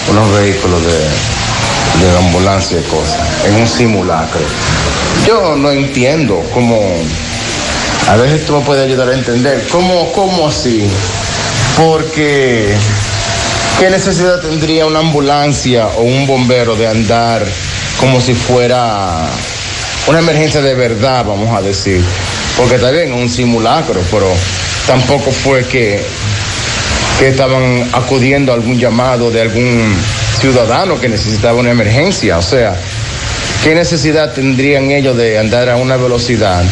unos 0.09 0.33
vehículos 0.33 0.81
de, 0.85 2.05
de 2.05 2.17
ambulancia 2.17 2.79
y 2.79 2.83
cosas 2.83 3.19
en 3.45 3.55
un 3.55 3.67
simulacro. 3.67 4.41
Yo 5.25 5.55
no 5.55 5.71
entiendo 5.71 6.43
cómo, 6.53 6.79
a 8.09 8.15
veces 8.17 8.45
tú 8.45 8.57
me 8.57 8.65
puedes 8.65 8.85
ayudar 8.85 9.09
a 9.09 9.13
entender, 9.13 9.65
cómo, 9.71 10.11
cómo 10.11 10.47
así, 10.47 10.87
porque 11.77 12.75
¿qué 13.79 13.89
necesidad 13.89 14.39
tendría 14.41 14.85
una 14.85 14.99
ambulancia 14.99 15.87
o 15.87 16.01
un 16.01 16.27
bombero 16.27 16.75
de 16.75 16.87
andar 16.87 17.45
como 17.99 18.19
si 18.21 18.33
fuera 18.33 19.27
una 20.07 20.19
emergencia 20.19 20.61
de 20.61 20.75
verdad, 20.75 21.25
vamos 21.25 21.55
a 21.57 21.61
decir? 21.61 22.03
Porque 22.57 22.75
está 22.75 22.91
bien, 22.91 23.11
un 23.13 23.29
simulacro, 23.29 24.01
pero 24.11 24.31
tampoco 24.85 25.31
fue 25.31 25.65
que 25.65 26.05
que 27.19 27.29
estaban 27.29 27.87
acudiendo 27.93 28.51
a 28.51 28.55
algún 28.55 28.77
llamado 28.77 29.31
de 29.31 29.41
algún 29.41 29.95
ciudadano 30.39 30.99
que 30.99 31.07
necesitaba 31.07 31.59
una 31.59 31.71
emergencia. 31.71 32.37
O 32.37 32.41
sea, 32.41 32.75
¿qué 33.63 33.73
necesidad 33.73 34.33
tendrían 34.33 34.91
ellos 34.91 35.15
de 35.15 35.39
andar 35.39 35.69
a 35.69 35.77
una 35.77 35.95
velocidad 35.95 36.63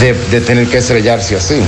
de, 0.00 0.12
de 0.30 0.40
tener 0.40 0.66
que 0.68 0.78
estrellarse 0.78 1.36
así? 1.36 1.62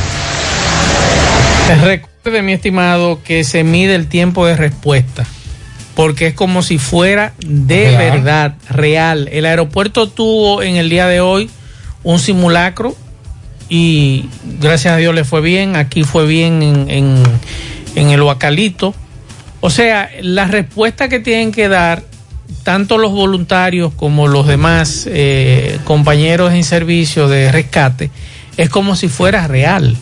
Recuerde, 1.82 2.42
mi 2.42 2.52
estimado, 2.52 3.22
que 3.22 3.42
se 3.44 3.64
mide 3.64 3.94
el 3.94 4.06
tiempo 4.06 4.46
de 4.46 4.56
respuesta, 4.56 5.24
porque 5.94 6.28
es 6.28 6.34
como 6.34 6.62
si 6.62 6.78
fuera 6.78 7.32
de 7.38 7.90
real. 7.90 7.96
verdad, 7.98 8.54
real. 8.68 9.28
El 9.32 9.46
aeropuerto 9.46 10.08
tuvo 10.08 10.62
en 10.62 10.76
el 10.76 10.90
día 10.90 11.06
de 11.06 11.20
hoy 11.20 11.50
un 12.02 12.18
simulacro 12.18 12.94
y 13.68 14.26
gracias 14.60 14.94
a 14.94 14.96
Dios 14.96 15.14
le 15.14 15.24
fue 15.24 15.40
bien, 15.40 15.76
aquí 15.76 16.04
fue 16.04 16.26
bien 16.26 16.62
en, 16.62 16.90
en, 16.90 17.22
en 17.94 18.10
el 18.10 18.22
Huacalito. 18.22 18.94
O 19.60 19.70
sea, 19.70 20.10
la 20.20 20.46
respuesta 20.46 21.08
que 21.08 21.20
tienen 21.20 21.50
que 21.50 21.68
dar 21.68 22.02
tanto 22.64 22.98
los 22.98 23.12
voluntarios 23.12 23.92
como 23.94 24.26
los 24.26 24.46
demás 24.46 25.06
eh, 25.08 25.78
compañeros 25.84 26.52
en 26.52 26.64
servicio 26.64 27.28
de 27.28 27.52
rescate 27.52 28.10
es 28.56 28.68
como 28.68 28.96
si 28.96 29.08
fuera 29.08 29.46
real. 29.46 29.96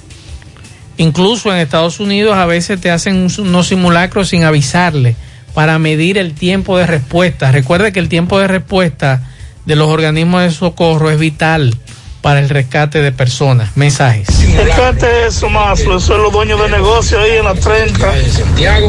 Incluso 0.96 1.52
en 1.52 1.58
Estados 1.58 2.00
Unidos 2.00 2.36
a 2.36 2.46
veces 2.46 2.80
te 2.80 2.90
hacen 2.90 3.28
unos 3.38 3.68
simulacros 3.68 4.28
sin 4.28 4.44
avisarle 4.44 5.16
para 5.54 5.78
medir 5.78 6.18
el 6.18 6.34
tiempo 6.34 6.78
de 6.78 6.86
respuesta. 6.86 7.50
Recuerde 7.52 7.92
que 7.92 8.00
el 8.00 8.08
tiempo 8.08 8.38
de 8.38 8.48
respuesta 8.48 9.28
de 9.64 9.76
los 9.76 9.88
organismos 9.88 10.42
de 10.42 10.50
socorro 10.50 11.10
es 11.10 11.18
vital 11.18 11.74
para 12.22 12.40
el 12.40 12.48
rescate 12.48 13.02
de 13.02 13.12
personas. 13.12 13.76
Mensajes. 13.76 14.28
Rescate 14.56 15.26
eso 15.26 15.50
más, 15.50 15.80
eso 15.80 15.96
es 15.96 16.08
los 16.08 16.32
dueños 16.32 16.60
de 16.62 16.68
negocio 16.68 17.20
ahí 17.20 17.32
en 17.32 17.44
la 17.44 17.54
30. 17.54 18.12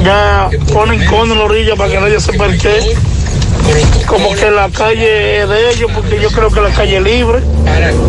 Ya 0.04 0.50
ponen 0.72 1.04
cono 1.06 1.34
en 1.34 1.40
la 1.40 1.46
orilla 1.46 1.76
para 1.76 1.92
que 1.92 2.00
nadie 2.00 2.20
se 2.20 2.34
parquee. 2.34 2.96
Como 4.06 4.34
que 4.36 4.52
la 4.52 4.70
calle 4.70 5.42
es 5.42 5.50
de 5.50 5.72
ellos, 5.72 5.90
porque 5.94 6.20
yo 6.22 6.30
creo 6.30 6.52
que 6.52 6.62
la 6.62 6.70
calle 6.70 6.98
es 6.98 7.04
libre. 7.04 7.40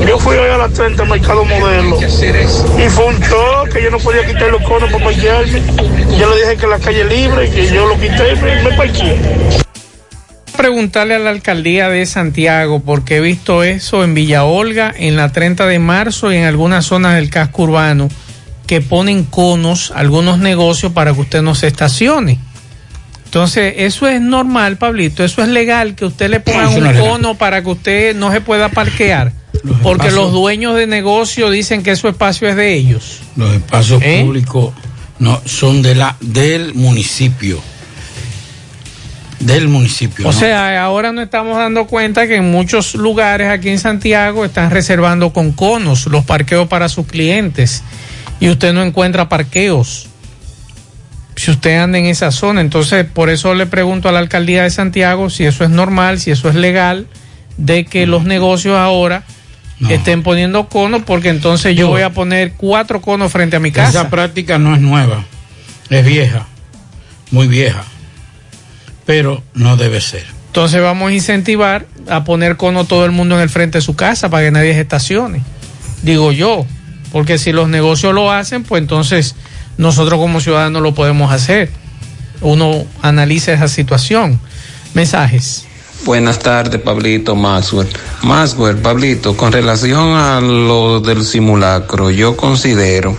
Yo 0.07 0.19
fui 0.19 0.37
hoy 0.37 0.51
a 0.51 0.59
la 0.59 0.69
30 0.69 1.05
Mercado 1.05 1.45
Modelo 1.45 1.99
y 1.99 2.89
fue 2.91 3.05
un 3.07 3.21
toque, 3.21 3.83
yo 3.83 3.91
no 3.91 3.99
podía 3.99 4.27
quitar 4.27 4.51
los 4.51 4.63
conos 4.63 4.91
para 4.93 5.05
parquearme. 5.05 5.63
Yo 6.19 6.29
le 6.29 6.41
dije 6.41 6.57
que 6.57 6.67
la 6.67 6.79
calle 6.79 7.03
es 7.03 7.09
libre, 7.09 7.51
que 7.51 7.67
yo 7.69 7.87
lo 7.87 7.95
quité 7.95 8.33
y 8.33 8.65
me 8.65 8.77
parqué. 8.77 9.65
Preguntarle 10.57 11.15
a 11.15 11.19
la 11.19 11.31
alcaldía 11.31 11.89
de 11.89 12.07
Santiago 12.07 12.81
porque 12.81 13.17
he 13.17 13.21
visto 13.21 13.63
eso 13.63 14.05
en 14.05 14.15
Villa 14.15 14.45
Olga, 14.45 14.93
en 14.97 15.17
la 15.17 15.33
30 15.33 15.67
de 15.67 15.79
marzo 15.79 16.33
y 16.33 16.37
en 16.37 16.45
algunas 16.45 16.87
zonas 16.87 17.15
del 17.17 17.31
casco 17.31 17.65
urbano 17.65 18.09
que 18.67 18.81
ponen 18.81 19.25
conos, 19.25 19.93
algunos 19.95 20.39
negocios 20.39 20.93
para 20.93 21.13
que 21.13 21.21
usted 21.21 21.43
no 21.43 21.55
se 21.55 21.67
estacione. 21.67 22.39
Entonces, 23.27 23.75
eso 23.79 24.07
es 24.09 24.21
normal, 24.21 24.79
Pablito, 24.79 25.25
eso 25.25 25.43
es 25.43 25.49
legal 25.49 25.95
que 25.97 26.07
usted 26.07 26.31
le 26.31 26.41
ponga 26.41 26.69
un 26.69 26.85
no 26.85 26.99
cono 26.99 27.35
para 27.35 27.63
que 27.63 27.71
usted 27.71 28.17
no 28.17 28.31
se 28.33 28.41
pueda 28.41 28.69
parquear. 28.69 29.33
Porque 29.83 30.07
espacios- 30.07 30.15
los 30.15 30.33
dueños 30.33 30.77
de 30.77 30.87
negocio 30.87 31.51
dicen 31.51 31.83
que 31.83 31.97
su 31.97 32.09
espacio 32.09 32.49
es 32.49 32.57
de 32.57 32.75
ellos. 32.75 33.21
Los 33.37 33.53
espacios 33.55 34.01
¿Eh? 34.05 34.23
públicos 34.25 34.73
no 35.19 35.41
son 35.45 35.83
de 35.83 35.95
la 35.95 36.17
del 36.21 36.75
municipio. 36.75 37.61
Del 39.45 39.69
municipio. 39.69 40.27
O 40.27 40.33
¿no? 40.33 40.39
sea, 40.39 40.83
ahora 40.83 41.13
nos 41.13 41.25
estamos 41.25 41.57
dando 41.57 41.87
cuenta 41.87 42.27
que 42.27 42.37
en 42.37 42.51
muchos 42.51 42.95
lugares 42.95 43.49
aquí 43.49 43.69
en 43.69 43.79
Santiago 43.79 44.45
están 44.45 44.71
reservando 44.71 45.33
con 45.33 45.53
conos 45.53 46.07
los 46.07 46.25
parqueos 46.25 46.67
para 46.67 46.89
sus 46.89 47.07
clientes 47.07 47.83
y 48.41 48.49
usted 48.49 48.73
no 48.73 48.83
encuentra 48.83 49.29
parqueos. 49.29 50.09
Si 51.37 51.51
usted 51.51 51.79
anda 51.79 51.99
en 51.99 52.07
esa 52.07 52.31
zona, 52.31 52.61
entonces 52.61 53.05
por 53.05 53.29
eso 53.29 53.55
le 53.55 53.67
pregunto 53.67 54.09
a 54.09 54.13
la 54.13 54.21
alcaldía 54.21 54.63
de 54.63 54.71
Santiago 54.71 55.29
si 55.31 55.45
eso 55.45 55.65
es 55.65 55.71
normal, 55.71 56.21
si 56.21 56.31
eso 56.31 56.49
es 56.49 56.55
legal, 56.55 57.07
de 57.57 57.85
que 57.85 58.07
los 58.07 58.25
negocios 58.25 58.77
ahora 58.77 59.25
estén 59.91 60.23
poniendo 60.23 60.69
conos, 60.69 61.03
porque 61.05 61.29
entonces 61.29 61.77
yo 61.77 61.89
voy 61.89 62.03
a 62.03 62.11
poner 62.11 62.53
cuatro 62.53 63.01
conos 63.03 63.33
frente 63.33 63.57
a 63.57 63.61
mi 63.61 63.73
casa. 63.73 64.01
Esa 64.01 64.11
práctica 64.11 64.59
no 64.59 64.75
es 64.75 64.81
nueva, 64.81 65.25
es 65.91 66.07
vieja, 66.07 66.47
muy 67.31 67.49
vieja, 67.49 67.85
pero 69.07 69.43
no 69.55 69.77
debe 69.77 70.01
ser. 70.01 70.25
Entonces 70.47 70.81
vamos 70.81 71.11
a 71.11 71.15
incentivar 71.15 71.87
a 72.09 72.25
poner 72.25 72.57
cono 72.57 72.85
todo 72.85 73.05
el 73.05 73.11
mundo 73.11 73.35
en 73.35 73.43
el 73.43 73.51
frente 73.51 73.79
de 73.79 73.83
su 73.83 73.97
casa 73.97 74.29
para 74.29 74.45
que 74.45 74.51
nadie 74.51 74.75
se 74.75 74.81
estacione. 74.81 75.43
Digo 76.03 76.33
yo, 76.33 76.67
porque 77.13 77.39
si 77.39 77.53
los 77.53 77.69
negocios 77.69 78.15
lo 78.15 78.31
hacen, 78.31 78.63
pues 78.63 78.81
entonces 78.83 79.35
nosotros 79.79 80.19
como 80.21 80.41
ciudadanos 80.41 80.83
lo 80.83 80.95
podemos 80.95 81.33
hacer. 81.33 81.71
Uno 82.41 82.85
analiza 83.03 83.53
esa 83.53 83.69
situación. 83.69 84.39
Mensajes. 84.95 85.67
Buenas 86.05 86.39
tardes, 86.39 86.81
Pablito 86.83 87.35
Maxwell. 87.35 87.89
Maxwell, 88.23 88.77
Pablito, 88.77 89.37
con 89.37 89.53
relación 89.53 90.17
a 90.17 90.41
lo 90.41 91.01
del 91.01 91.25
simulacro, 91.25 92.11
yo 92.11 92.37
considero 92.37 93.17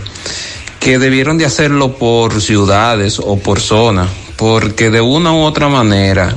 que 0.79 0.99
debieron 0.99 1.39
de 1.39 1.45
hacerlo 1.45 1.97
por 1.97 2.41
ciudades 2.41 3.19
o 3.19 3.39
por 3.39 3.59
zona, 3.59 4.07
porque 4.37 4.89
de 4.89 5.01
una 5.01 5.31
u 5.33 5.41
otra 5.43 5.69
manera, 5.69 6.35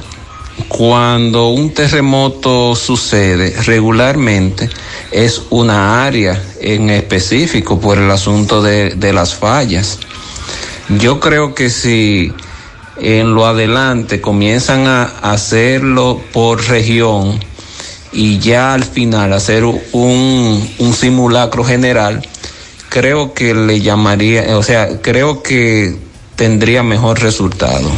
cuando 0.69 1.49
un 1.49 1.73
terremoto 1.73 2.75
sucede 2.75 3.55
regularmente, 3.63 4.69
es 5.11 5.43
una 5.51 6.05
área 6.05 6.43
en 6.61 6.91
específico 6.91 7.81
por 7.81 7.99
el 7.99 8.11
asunto 8.11 8.63
de, 8.63 8.91
de 8.91 9.13
las 9.13 9.35
fallas. 9.35 9.99
Yo 10.99 11.21
creo 11.21 11.55
que 11.55 11.71
si 11.71 12.33
en 13.01 13.35
lo 13.35 13.47
adelante 13.47 14.21
comienzan 14.21 14.87
a 14.87 15.05
hacerlo 15.23 16.21
por 16.33 16.67
región 16.67 17.39
y 18.13 18.39
ya 18.39 18.75
al 18.75 18.85
final 18.85 19.33
hacer 19.33 19.65
un, 19.65 19.79
un 19.93 20.93
simulacro 20.95 21.65
general, 21.65 22.27
creo 22.89 23.35
que 23.35 23.55
le 23.55 23.81
llamaría, 23.81 24.57
o 24.57 24.63
sea, 24.63 25.01
creo 25.01 25.43
que 25.43 26.08
tendría 26.39 26.85
mejor 26.85 27.21
resultado. 27.21 27.91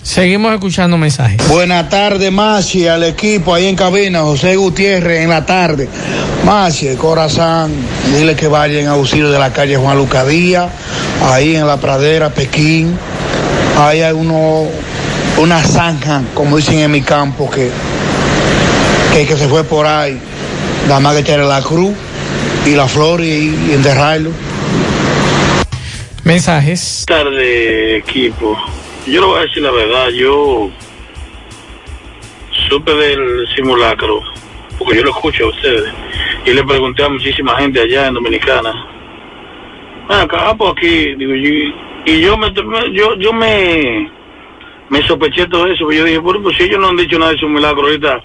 Seguimos 0.00 0.54
escuchando 0.54 0.96
mensajes. 0.96 1.46
Buenas 1.48 1.90
tardes, 1.90 2.30
Machi, 2.32 2.86
al 2.86 3.02
equipo 3.02 3.52
ahí 3.52 3.66
en 3.66 3.74
cabina, 3.74 4.20
José 4.20 4.54
Gutiérrez 4.54 5.22
en 5.22 5.28
la 5.28 5.44
tarde. 5.44 5.88
Machi, 6.46 6.94
Corazán, 6.94 7.72
dile 8.16 8.36
que 8.36 8.46
vayan 8.46 8.86
a 8.86 8.92
auxilio 8.92 9.30
de 9.30 9.40
la 9.40 9.52
calle 9.52 9.76
Juan 9.76 9.98
Lucadía, 9.98 10.70
ahí 11.24 11.56
en 11.56 11.66
la 11.66 11.78
pradera, 11.78 12.30
Pekín. 12.30 12.96
Ahí 13.76 14.02
hay 14.02 14.12
uno, 14.12 14.66
una 15.38 15.60
zanja, 15.62 16.22
como 16.34 16.56
dicen 16.56 16.78
en 16.78 16.92
mi 16.92 17.02
campo, 17.02 17.50
que, 17.50 17.70
que, 19.12 19.26
que 19.26 19.36
se 19.36 19.48
fue 19.48 19.64
por 19.64 19.84
ahí. 19.84 20.16
Nada 20.86 21.00
más 21.00 21.14
que 21.14 21.20
echarle 21.20 21.44
la 21.44 21.60
cruz 21.60 21.92
y 22.64 22.70
la 22.70 22.86
flor 22.86 23.20
y, 23.20 23.54
y 23.68 23.72
enterrarlo. 23.74 24.30
Mensajes. 26.28 27.06
Tardes, 27.08 28.04
equipo. 28.04 28.54
Yo 29.06 29.22
le 29.22 29.26
voy 29.26 29.38
a 29.38 29.42
decir 29.44 29.62
la 29.62 29.70
verdad, 29.70 30.10
yo 30.10 30.68
supe 32.68 32.94
del 32.94 33.48
simulacro, 33.56 34.20
porque 34.78 34.98
yo 34.98 35.04
lo 35.04 35.10
escucho 35.12 35.46
a 35.46 35.48
ustedes, 35.48 35.90
y 36.44 36.52
le 36.52 36.62
pregunté 36.64 37.02
a 37.02 37.08
muchísima 37.08 37.56
gente 37.56 37.80
allá 37.80 38.08
en 38.08 38.14
Dominicana. 38.14 38.70
Acá, 40.10 40.50
ah, 40.50 40.54
pues 40.54 40.72
aquí, 40.72 41.14
digo, 41.14 41.34
y, 41.34 41.74
y 42.04 42.20
yo 42.20 42.36
me, 42.36 42.52
yo, 42.92 43.16
yo 43.16 43.32
me, 43.32 44.10
me 44.90 45.02
sospeché 45.06 45.46
todo 45.46 45.66
eso, 45.66 45.84
porque 45.84 45.96
yo 45.96 46.04
dije, 46.04 46.18
bueno, 46.18 46.42
pues 46.42 46.58
si 46.58 46.64
ellos 46.64 46.78
no 46.78 46.88
han 46.88 46.96
dicho 46.98 47.18
nada 47.18 47.32
de 47.32 47.38
simulacro 47.38 47.84
ahorita, 47.84 48.22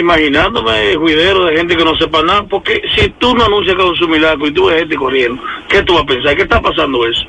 imaginándome 0.00 0.96
juidero 0.96 1.44
de 1.44 1.56
gente 1.56 1.76
que 1.76 1.84
no 1.84 1.96
sepa 1.96 2.22
nada, 2.22 2.42
porque 2.44 2.82
si 2.96 3.08
tú 3.18 3.34
no 3.34 3.44
anuncias 3.44 3.76
que 3.76 3.82
es 3.82 4.00
un 4.00 4.10
milagro 4.10 4.46
y 4.46 4.52
tú 4.52 4.66
ves 4.66 4.80
gente 4.80 4.96
corriendo, 4.96 5.42
¿qué 5.68 5.82
tú 5.82 5.94
vas 5.94 6.02
a 6.02 6.06
pensar? 6.06 6.36
¿Qué 6.36 6.42
está 6.42 6.60
pasando 6.60 7.06
eso? 7.06 7.22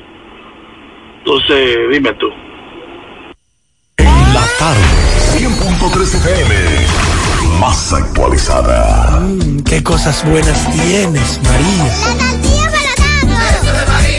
Entonces, 1.18 1.78
dime 1.90 2.12
tú. 2.14 2.28
La 3.98 4.46
tarde, 4.58 4.80
100.3 5.36 6.14
FM. 6.16 6.54
Más 7.60 7.92
actualizada. 7.92 9.20
Mm, 9.20 9.62
qué 9.62 9.82
cosas 9.82 10.24
buenas 10.28 10.70
tienes, 10.72 11.40
María. 11.44 11.92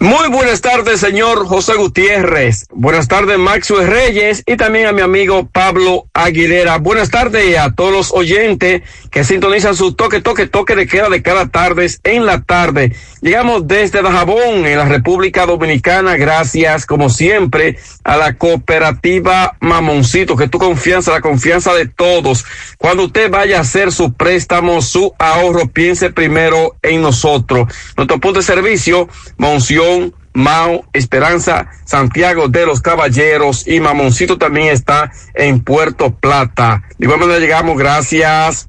Muy 0.00 0.28
buenas 0.28 0.60
tardes, 0.60 1.00
señor 1.00 1.46
José 1.46 1.74
Gutiérrez. 1.74 2.66
Buenas 2.70 3.08
tardes, 3.08 3.36
Maxwell 3.36 3.88
Reyes 3.88 4.44
y 4.46 4.56
también 4.56 4.86
a 4.86 4.92
mi 4.92 5.00
amigo 5.00 5.48
Pablo 5.50 6.06
Aguilera. 6.12 6.78
Buenas 6.78 7.10
tardes 7.10 7.58
a 7.58 7.74
todos 7.74 7.92
los 7.92 8.12
oyentes 8.12 8.82
que 9.10 9.24
sintonizan 9.24 9.74
su 9.74 9.94
toque, 9.94 10.20
toque, 10.20 10.46
toque 10.46 10.76
de 10.76 10.86
queda 10.86 11.08
de 11.08 11.22
cada 11.22 11.48
tarde 11.48 11.88
en 12.04 12.26
la 12.26 12.42
tarde. 12.42 12.94
Llegamos 13.20 13.66
desde 13.66 14.02
Dajabón, 14.02 14.66
en 14.66 14.78
la 14.78 14.84
República 14.84 15.46
Dominicana, 15.46 16.16
gracias, 16.16 16.86
como 16.86 17.10
siempre, 17.10 17.78
a 18.04 18.16
la 18.16 18.34
cooperativa 18.36 19.56
Mamoncito, 19.60 20.36
que 20.36 20.48
tu 20.48 20.58
confianza, 20.58 21.12
la 21.12 21.20
confianza 21.20 21.74
de 21.74 21.86
todos. 21.86 22.44
Cuando 22.76 23.04
usted 23.04 23.30
vaya 23.30 23.58
a 23.58 23.62
hacer 23.62 23.92
su 23.92 24.12
préstamo, 24.12 24.82
su 24.82 25.14
ahorro, 25.18 25.68
piense 25.68 26.10
primero 26.10 26.76
en 26.82 27.02
nosotros. 27.02 27.72
Nuestro 27.96 28.18
punto 28.18 28.40
de 28.40 28.44
servicio, 28.44 29.08
Monción, 29.36 30.14
Mao, 30.34 30.84
Esperanza, 30.92 31.68
Santiago 31.84 32.48
de 32.48 32.64
los 32.64 32.80
Caballeros 32.80 33.66
y 33.66 33.80
Mamoncito 33.80 34.38
también 34.38 34.68
está 34.68 35.10
en 35.34 35.60
Puerto 35.60 36.14
Plata. 36.14 36.84
De 36.96 37.06
igual 37.06 37.20
manera 37.20 37.40
llegamos 37.40 37.76
gracias 37.76 38.68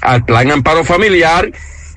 al 0.00 0.24
Plan 0.24 0.50
Amparo 0.50 0.84
Familiar 0.84 1.52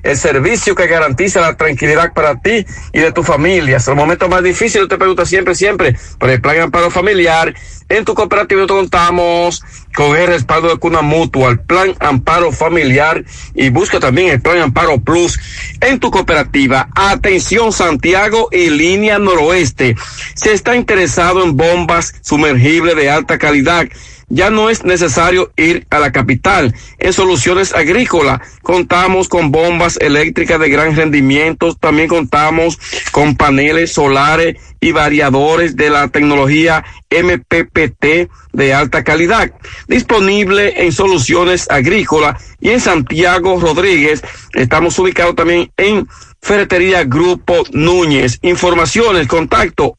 el 0.06 0.16
servicio 0.16 0.74
que 0.74 0.86
garantiza 0.86 1.40
la 1.40 1.56
tranquilidad 1.56 2.12
para 2.12 2.40
ti 2.40 2.64
y 2.92 3.00
de 3.00 3.12
tu 3.12 3.22
familia. 3.22 3.78
Es 3.78 3.88
el 3.88 3.96
momento 3.96 4.28
más 4.28 4.42
difícil, 4.42 4.88
te 4.88 4.98
pregunto 4.98 5.26
siempre, 5.26 5.54
siempre, 5.54 5.96
por 6.18 6.30
el 6.30 6.40
plan 6.40 6.60
amparo 6.60 6.90
familiar. 6.90 7.54
En 7.88 8.04
tu 8.04 8.14
cooperativa 8.14 8.66
contamos 8.66 9.62
con 9.94 10.16
el 10.16 10.26
respaldo 10.26 10.68
de 10.68 10.76
Cuna 10.76 11.02
Mutua, 11.02 11.50
el 11.50 11.60
plan 11.60 11.94
amparo 12.00 12.52
familiar 12.52 13.24
y 13.54 13.68
busca 13.68 14.00
también 14.00 14.30
el 14.30 14.40
plan 14.40 14.58
amparo 14.58 14.98
plus 15.00 15.38
en 15.80 15.98
tu 15.98 16.10
cooperativa. 16.10 16.88
Atención 16.94 17.72
Santiago 17.72 18.48
y 18.52 18.70
línea 18.70 19.18
noroeste. 19.18 19.96
Se 20.34 20.52
está 20.52 20.76
interesado 20.76 21.42
en 21.42 21.56
bombas 21.56 22.14
sumergibles 22.22 22.96
de 22.96 23.10
alta 23.10 23.38
calidad 23.38 23.86
ya 24.28 24.50
no 24.50 24.70
es 24.70 24.84
necesario 24.84 25.52
ir 25.56 25.86
a 25.90 25.98
la 25.98 26.12
capital. 26.12 26.74
En 26.98 27.12
soluciones 27.12 27.74
agrícolas 27.74 28.40
contamos 28.62 29.28
con 29.28 29.50
bombas 29.52 29.98
eléctricas 29.98 30.58
de 30.58 30.68
gran 30.68 30.96
rendimiento, 30.96 31.74
también 31.74 32.08
contamos 32.08 32.78
con 33.12 33.36
paneles 33.36 33.92
solares 33.92 34.56
y 34.80 34.92
variadores 34.92 35.76
de 35.76 35.90
la 35.90 36.08
tecnología 36.08 36.84
MPPT 37.10 38.30
de 38.52 38.74
alta 38.74 39.04
calidad, 39.04 39.52
disponible 39.88 40.84
en 40.84 40.92
soluciones 40.92 41.70
agrícolas 41.70 42.42
y 42.60 42.70
en 42.70 42.80
Santiago 42.80 43.60
Rodríguez. 43.60 44.22
Estamos 44.54 44.98
ubicados 44.98 45.36
también 45.36 45.70
en 45.76 46.08
Ferretería 46.40 47.04
Grupo 47.04 47.64
Núñez. 47.72 48.38
Informaciones, 48.42 49.26
contacto 49.26 49.98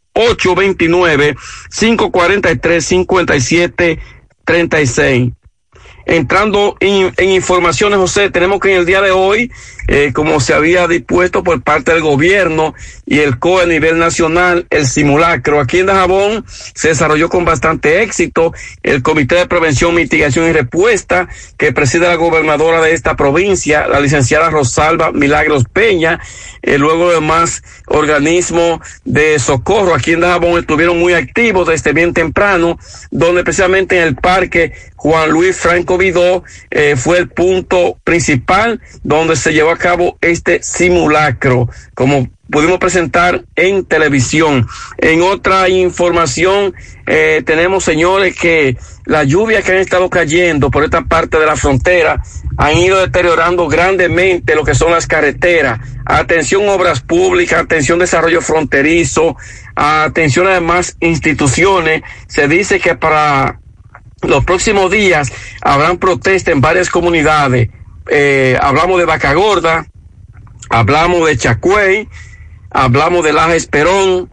829-543-57 4.47 4.69
36. 4.69 5.36
Entrando 6.07 6.77
en, 6.79 7.11
informaciones, 7.19 7.99
José, 7.99 8.29
tenemos 8.29 8.61
que 8.61 8.71
en 8.71 8.79
el 8.79 8.85
día 8.85 9.01
de 9.01 9.11
hoy, 9.11 9.51
eh, 9.89 10.11
como 10.13 10.39
se 10.39 10.53
había 10.53 10.87
dispuesto 10.87 11.43
por 11.43 11.61
parte 11.61 11.91
del 11.91 12.01
gobierno 12.01 12.73
y 13.05 13.19
el 13.19 13.39
COE 13.39 13.63
a 13.63 13.65
nivel 13.65 13.99
nacional, 13.99 14.65
el 14.69 14.87
simulacro 14.87 15.59
aquí 15.59 15.79
en 15.79 15.87
Dajabón 15.87 16.45
se 16.47 16.89
desarrolló 16.89 17.27
con 17.27 17.43
bastante 17.43 18.03
éxito. 18.03 18.53
El 18.83 19.03
Comité 19.03 19.35
de 19.35 19.47
Prevención, 19.47 19.93
Mitigación 19.95 20.47
y 20.47 20.53
Respuesta, 20.53 21.27
que 21.57 21.73
preside 21.73 22.07
la 22.07 22.15
gobernadora 22.15 22.81
de 22.81 22.93
esta 22.93 23.17
provincia, 23.17 23.85
la 23.89 23.99
licenciada 23.99 24.49
Rosalba 24.49 25.11
Milagros 25.11 25.65
Peña, 25.65 26.21
eh, 26.61 26.77
luego 26.77 27.11
de 27.11 27.19
más 27.19 27.63
organismos 27.87 28.79
de 29.03 29.39
socorro 29.39 29.93
aquí 29.93 30.13
en 30.13 30.21
Dajabón 30.21 30.57
estuvieron 30.57 30.99
muy 30.99 31.11
activos 31.11 31.67
desde 31.67 31.91
bien 31.91 32.13
temprano, 32.13 32.79
donde 33.11 33.43
precisamente 33.43 33.97
en 33.97 34.03
el 34.03 34.15
parque 34.15 34.71
Juan 34.95 35.29
Luis 35.29 35.57
Franco 35.57 35.96
Vidó 35.97 36.43
eh, 36.71 36.95
fue 36.95 37.17
el 37.17 37.29
punto 37.29 37.97
principal 38.03 38.81
donde 39.03 39.35
se 39.35 39.53
llevó 39.53 39.71
a 39.71 39.77
cabo 39.77 40.17
este 40.21 40.61
simulacro, 40.63 41.69
como 41.93 42.27
pudimos 42.49 42.79
presentar 42.79 43.43
en 43.55 43.85
televisión. 43.85 44.67
En 44.97 45.21
otra 45.21 45.69
información, 45.69 46.73
eh, 47.05 47.43
tenemos, 47.45 47.83
señores, 47.83 48.35
que 48.35 48.77
las 49.05 49.27
lluvias 49.27 49.63
que 49.63 49.71
han 49.71 49.77
estado 49.77 50.09
cayendo 50.09 50.71
por 50.71 50.83
esta 50.83 51.03
parte 51.03 51.39
de 51.39 51.45
la 51.45 51.55
frontera 51.55 52.21
han 52.57 52.77
ido 52.77 52.99
deteriorando 52.99 53.67
grandemente 53.67 54.55
lo 54.55 54.63
que 54.63 54.75
son 54.75 54.91
las 54.91 55.07
carreteras. 55.07 55.79
Atención 56.05 56.67
obras 56.69 57.01
públicas, 57.01 57.61
atención 57.61 57.99
desarrollo 57.99 58.41
fronterizo, 58.41 59.35
atención 59.75 60.47
además 60.47 60.95
instituciones. 60.99 62.01
Se 62.27 62.47
dice 62.47 62.79
que 62.79 62.95
para 62.95 63.59
los 64.21 64.43
próximos 64.45 64.91
días 64.91 65.31
habrán 65.61 65.97
protestas 65.97 66.53
en 66.53 66.61
varias 66.61 66.89
comunidades. 66.89 67.69
Eh, 68.09 68.57
hablamos 68.61 68.99
de 68.99 69.05
Vaca 69.05 69.33
Gorda, 69.33 69.85
hablamos 70.69 71.27
de 71.27 71.37
Chacuey, 71.37 72.07
hablamos 72.71 73.23
de 73.23 73.33
Laja 73.33 73.55
Esperón, 73.55 74.29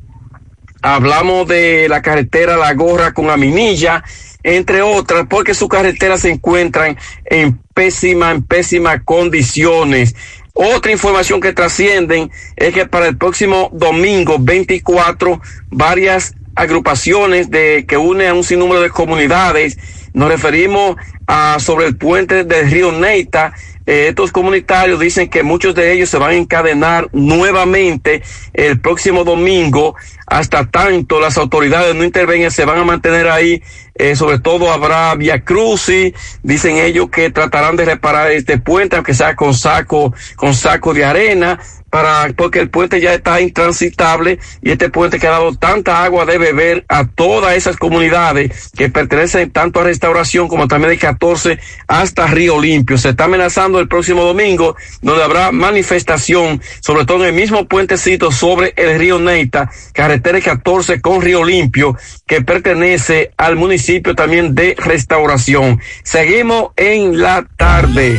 hablamos 0.83 1.49
de 1.49 1.89
la 1.89 2.03
carretera 2.03 2.57
La 2.57 2.75
Gorra 2.75 3.13
con 3.13 3.31
Aminilla, 3.31 4.05
entre 4.43 4.83
otras, 4.83 5.27
porque 5.29 5.55
sus 5.55 5.69
carreteras 5.69 6.21
se 6.21 6.31
encuentran 6.31 6.97
en 7.25 7.59
pésima, 7.75 8.31
en 8.31 8.43
pésimas 8.43 9.01
condiciones. 9.05 10.15
Otra 10.53 10.93
información 10.93 11.41
que 11.41 11.53
trascienden 11.53 12.31
es 12.57 12.73
que 12.73 12.87
para 12.87 13.09
el 13.09 13.17
próximo 13.17 13.71
domingo 13.73 14.37
24, 14.39 15.41
varias 15.71 16.35
agrupaciones 16.55 17.51
de 17.51 17.85
que 17.87 17.97
une 17.97 18.29
a 18.29 18.35
un 18.35 18.45
sinnúmero 18.45 18.81
de 18.81 18.91
comunidades. 18.91 19.79
Nos 20.13 20.29
referimos 20.29 20.97
a 21.27 21.59
sobre 21.59 21.87
el 21.87 21.97
puente 21.97 22.45
del 22.45 22.71
río 22.71 22.93
Neita. 22.93 23.53
Eh, 23.87 24.07
estos 24.09 24.33
comunitarios 24.33 24.99
dicen 24.99 25.29
que 25.29 25.43
muchos 25.43 25.75
de 25.75 25.93
ellos 25.93 26.09
se 26.09 26.17
van 26.17 26.31
a 26.31 26.35
encadenar 26.35 27.09
nuevamente 27.13 28.23
el 28.55 28.81
próximo 28.81 29.25
domingo 29.25 29.95
hasta 30.27 30.65
tanto 30.65 31.21
las 31.21 31.37
autoridades 31.37 31.95
no 31.95 32.03
intervengan, 32.03 32.51
se 32.51 32.65
van 32.65 32.79
a 32.79 32.85
mantener 32.85 33.29
ahí, 33.29 33.63
eh, 33.95 34.17
sobre 34.17 34.39
todo 34.39 34.73
habrá 34.73 35.15
via 35.17 35.45
crucis, 35.45 36.15
dicen 36.43 36.79
ellos 36.79 37.11
que 37.11 37.31
tratarán 37.31 37.77
de 37.77 37.85
reparar 37.85 38.33
este 38.33 38.59
puente, 38.59 38.97
aunque 38.97 39.13
sea 39.13 39.37
con 39.37 39.53
saco, 39.55 40.15
con 40.37 40.55
saco 40.55 40.95
de 40.95 41.05
arena, 41.05 41.61
para, 41.95 42.33
porque 42.35 42.59
el 42.59 42.71
puente 42.71 43.01
ya 43.01 43.15
está 43.15 43.41
intransitable 43.41 44.41
y 44.61 44.73
este 44.73 44.91
puente 44.91 45.21
que 45.21 45.29
ha 45.29 45.31
dado 45.31 45.55
tanta 45.55 46.03
agua 46.03 46.27
de 46.27 46.39
beber 46.39 46.85
a 46.89 47.07
todas 47.07 47.55
esas 47.55 47.77
comunidades 47.77 48.73
que 48.77 48.91
pertenecen 48.91 49.53
tanto 49.53 49.79
a 49.79 49.85
restauración 49.85 50.49
como 50.49 50.67
también 50.67 50.91
de 50.91 50.99
14 50.99 51.61
hasta 51.87 52.27
Río 52.27 52.61
Limpio. 52.61 52.99
Se 52.99 53.11
está 53.11 53.27
amenazando 53.27 53.79
el 53.79 53.87
próximo 53.87 54.25
domingo 54.25 54.75
donde 55.03 55.23
habrá 55.23 55.53
manifestación, 55.53 56.61
sobre 56.81 57.05
todo 57.05 57.23
en 57.23 57.29
el 57.29 57.41
mismo 57.41 57.69
puentecito 57.69 58.33
sobre 58.33 58.75
el 58.75 58.99
río 58.99 59.21
Neita, 59.21 59.71
carretera 59.93 60.41
14 60.41 61.01
con 61.01 61.23
Río 61.23 61.45
Limpio, 61.45 61.97
que 62.27 62.43
pertenece 62.43 63.31
al 63.37 63.55
municipio 63.55 64.17
también 64.17 64.57
de 64.57 64.75
restauración. 64.77 65.81
Seguimos 66.03 66.73
en 66.75 67.21
la 67.21 67.47
tarde. 67.57 68.19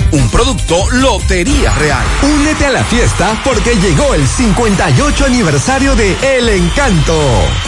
un 0.11 0.29
producto 0.29 0.89
Lotería 0.91 1.71
Real. 1.75 2.05
Únete 2.23 2.65
a 2.65 2.71
la 2.71 2.83
fiesta 2.83 3.41
porque 3.43 3.75
llegó 3.75 4.13
el 4.13 4.27
58 4.27 5.25
aniversario 5.25 5.95
de 5.95 6.17
El 6.37 6.49
Encanto. 6.49 7.17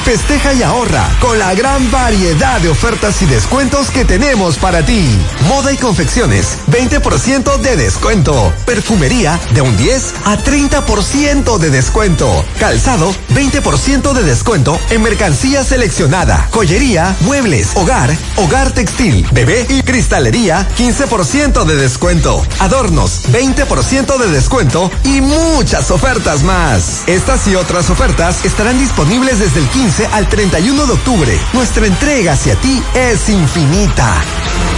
Festeja 0.04 0.54
y 0.54 0.64
ahorra 0.64 1.10
con 1.20 1.40
la 1.40 1.54
gran 1.54 1.90
variedad 1.92 2.60
de 2.60 2.70
ofertas 2.70 3.22
y 3.22 3.26
descuentos 3.26 3.90
que 3.92 4.06
tenemos 4.06 4.58
para 4.58 4.86
ti. 4.86 5.08
Moda 5.48 5.72
y 5.72 5.78
confecciones, 5.78 6.58
20% 6.70 7.58
de 7.58 7.78
descuento. 7.78 8.54
Perfumería, 8.66 9.40
de 9.54 9.62
un 9.62 9.76
10 9.78 10.14
a 10.26 10.38
30% 10.38 11.58
de 11.58 11.70
descuento. 11.70 12.46
Calzado, 12.60 13.14
20% 13.34 14.14
de 14.14 14.24
descuento 14.24 14.80
en 14.90 15.02
mercancía 15.02 15.64
seleccionada. 15.64 16.48
Joyería, 16.52 17.16
muebles, 17.22 17.70
hogar, 17.76 18.16
hogar 18.38 18.72
textil, 18.72 19.26
bebé 19.32 19.66
y 19.70 19.82
cristalería, 19.84 20.68
15% 20.78 21.64
de 21.66 21.76
descuento 21.76 22.33
adornos, 22.60 23.24
20% 23.32 24.18
de 24.18 24.28
descuento 24.28 24.90
y 25.04 25.22
muchas 25.22 25.92
ofertas 25.92 26.44
más. 26.44 27.04
Estas 27.08 27.48
y 27.48 27.56
otras 27.56 27.90
ofertas 27.90 28.44
estarán 28.46 28.80
disponibles 28.80 29.40
desde 29.40 29.60
el 29.60 29.68
15 29.70 30.08
al 30.08 30.28
31 30.28 30.86
de 30.86 30.94
octubre. 30.94 31.40
Nuestra 31.54 31.86
entrega 31.86 32.34
hacia 32.34 32.56
ti 32.56 32.82
es 32.94 33.30
infinita. 33.30 34.24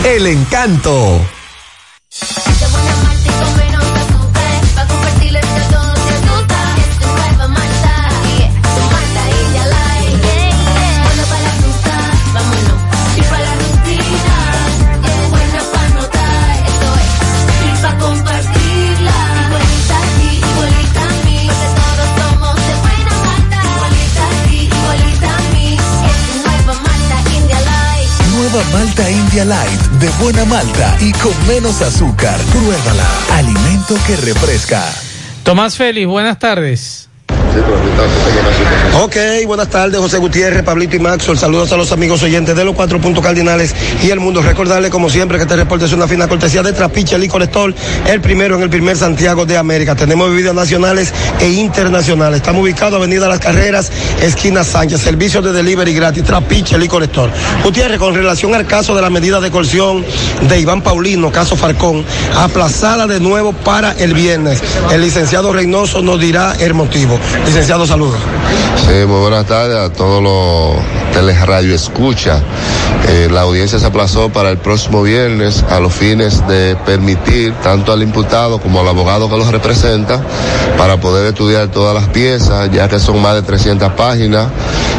El 0.04 0.28
encanto. 0.28 1.22
Media 28.56 29.44
Light 29.44 29.82
de 30.00 30.08
buena 30.24 30.46
malta 30.46 30.96
y 31.02 31.12
con 31.12 31.34
menos 31.46 31.82
azúcar. 31.82 32.40
Pruébala. 32.54 33.06
Alimento 33.34 33.96
que 34.08 34.16
refresca. 34.16 34.82
Tomás 35.44 35.76
Félix, 35.76 36.08
buenas 36.08 36.40
tardes. 36.40 37.05
Ok, 39.02 39.18
buenas 39.46 39.70
tardes, 39.70 40.00
José 40.00 40.18
Gutiérrez, 40.18 40.64
Pablito 40.64 40.96
y 40.96 41.00
Maxwell. 41.00 41.38
Saludos 41.38 41.72
a 41.72 41.78
los 41.78 41.92
amigos 41.92 42.24
oyentes 42.24 42.56
de 42.56 42.66
los 42.66 42.76
cuatro 42.76 43.00
puntos 43.00 43.24
cardinales 43.24 43.76
y 44.02 44.10
el 44.10 44.20
mundo. 44.20 44.42
Recordarle, 44.42 44.90
como 44.90 45.10
siempre, 45.10 45.38
que 45.38 45.44
este 45.44 45.56
reporte 45.56 45.86
es 45.86 45.94
una 45.94 46.08
fina 46.08 46.28
cortesía 46.28 46.64
de 46.64 46.74
Trapiche 46.74 47.18
Licor 47.18 47.44
Store, 47.44 47.74
el 48.08 48.22
primero 48.22 48.56
en 48.56 48.64
el 48.64 48.70
primer 48.70 48.98
Santiago 48.98 49.46
de 49.46 49.58
América. 49.58 49.96
Tenemos 49.96 50.30
bebidas 50.30 50.56
nacionales 50.56 51.14
e 51.40 51.50
internacionales. 51.50 52.38
Estamos 52.38 52.64
ubicados 52.64 52.98
Avenida 52.98 53.28
Las 53.28 53.40
Carreras, 53.40 53.92
esquina 54.22 54.64
Sánchez. 54.64 55.02
Servicio 55.02 55.42
de 55.42 55.52
delivery 55.52 55.94
gratis, 55.94 56.24
Trapiche 56.24 56.78
Licor 56.78 57.04
Store. 57.04 57.32
Gutiérrez, 57.64 58.00
con 58.00 58.16
relación 58.16 58.56
al 58.56 58.66
caso 58.66 58.96
de 58.96 59.02
la 59.02 59.10
medida 59.10 59.40
de 59.40 59.52
coerción 59.52 60.04
de 60.48 60.60
Iván 60.60 60.82
Paulino, 60.82 61.32
caso 61.32 61.56
Farcón, 61.56 62.04
aplazada 62.36 63.08
de 63.08 63.20
nuevo 63.20 63.54
para 63.54 63.92
el 63.94 64.14
viernes. 64.14 64.62
El 64.92 65.02
licenciado 65.02 65.54
Reynoso 65.54 66.02
nos 66.02 66.20
dirá 66.20 66.56
el 66.60 66.74
motivo. 66.74 67.20
Licenciado, 67.46 67.86
saludos. 67.86 68.20
Sí, 68.78 69.06
muy 69.08 69.20
buenas 69.20 69.46
tardes 69.46 69.78
a 69.78 69.92
todos 69.92 70.22
los 70.22 70.84
teleradio 71.16 71.74
escucha. 71.74 72.42
Eh, 73.08 73.30
la 73.32 73.42
audiencia 73.42 73.80
se 73.80 73.86
aplazó 73.86 74.30
para 74.30 74.50
el 74.50 74.58
próximo 74.58 75.02
viernes 75.02 75.64
a 75.70 75.80
los 75.80 75.94
fines 75.94 76.46
de 76.48 76.76
permitir 76.86 77.54
tanto 77.64 77.94
al 77.94 78.04
imputado 78.04 78.60
como 78.60 78.82
al 78.82 78.88
abogado 78.88 79.30
que 79.30 79.38
los 79.38 79.48
representa 79.52 80.20
para 80.78 81.00
poder 81.00 81.28
estudiar 81.28 81.70
todas 81.70 81.96
las 81.96 82.10
piezas, 82.10 82.70
ya 82.72 82.90
que 82.90 83.00
son 83.00 83.22
más 83.22 83.36
de 83.36 83.44
300 83.44 83.94
páginas 83.94 84.48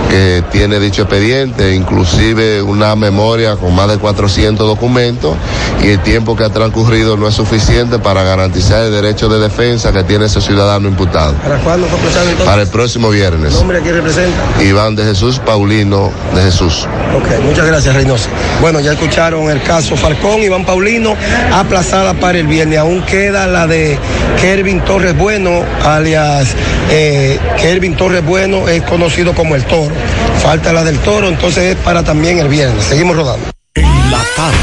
que 0.09 0.43
tiene 0.53 0.79
dicho 0.79 1.03
expediente, 1.03 1.74
inclusive 1.74 2.62
una 2.62 2.95
memoria 2.97 3.57
con 3.57 3.74
más 3.74 3.89
de 3.89 3.99
400 3.99 4.66
documentos 4.66 5.35
y 5.83 5.89
el 5.89 6.01
tiempo 6.01 6.37
que 6.37 6.45
ha 6.45 6.51
transcurrido 6.51 7.16
no 7.16 7.29
es 7.29 7.35
suficiente 7.35 7.99
para 7.99 8.22
garantizar 8.22 8.85
el 8.85 8.93
derecho 8.93 9.29
de 9.29 9.41
defensa 9.41 9.93
que 9.93 10.05
tiene 10.05 10.27
ese 10.27 10.41
ciudadano 10.41 10.89
imputado. 10.89 11.35
¿Para 11.35 11.59
cuándo 11.59 11.87
fue? 11.89 12.45
Para 12.45 12.62
el 12.62 12.68
próximo 12.68 13.11
viernes. 13.11 13.55
¿Nombre 13.67 13.81
a 13.81 13.83
quién 13.83 13.97
representa? 13.97 14.62
Iván 14.62 14.95
de 14.95 15.03
Jesús 15.03 15.41
Paulino 15.41 16.12
de 16.37 16.43
Jesús. 16.43 16.87
Ok, 17.17 17.43
muchas 17.43 17.67
gracias, 17.67 17.97
Reynoso. 17.97 18.29
Bueno, 18.61 18.79
ya 18.79 18.93
escucharon 18.93 19.51
el 19.51 19.61
caso 19.61 19.97
Falcón, 19.97 20.41
Iván 20.41 20.64
Paulino, 20.64 21.17
aplazada 21.53 22.14
para 22.14 22.39
el 22.39 22.47
viernes. 22.47 22.79
Aún 22.79 23.03
queda 23.03 23.49
la 23.49 23.67
de 23.67 23.99
Kervin 24.41 24.85
Torres 24.85 25.19
Bueno, 25.19 25.64
alias 25.85 26.55
eh, 26.91 27.41
Kervin 27.61 27.97
Torres 27.97 28.25
Bueno, 28.25 28.69
es 28.69 28.85
conocido 28.85 29.35
como 29.35 29.57
el 29.57 29.64
Toro. 29.64 29.93
Falta 30.41 30.73
la 30.73 30.85
del 30.85 31.01
Toro, 31.01 31.27
entonces 31.27 31.75
es 31.75 31.77
para 31.83 32.05
también 32.05 32.39
el 32.39 32.47
viernes. 32.47 32.85
Seguimos 32.85 33.17
rodando. 33.17 33.49
En 33.75 34.11
la 34.12 34.23
tarde, 34.37 34.57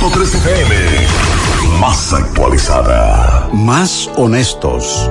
100.3 0.00 0.36
FM, 0.36 0.74
más 1.80 2.14
actualizada. 2.14 3.50
Más 3.52 4.08
honestos. 4.16 5.10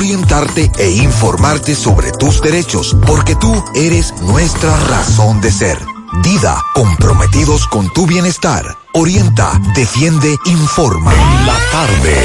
orientarte 0.01 0.71
e 0.79 0.89
informarte 0.89 1.75
sobre 1.75 2.11
tus 2.11 2.41
derechos, 2.41 2.97
porque 3.05 3.35
tú 3.35 3.63
eres 3.75 4.11
nuestra 4.21 4.75
razón 4.89 5.39
de 5.41 5.51
ser. 5.51 5.77
Dida, 6.23 6.57
comprometidos 6.73 7.67
con 7.67 7.87
tu 7.93 8.07
bienestar. 8.07 8.65
Orienta, 8.93 9.51
defiende, 9.75 10.35
informa. 10.45 11.13
La 11.45 11.55
tarde. 11.71 12.15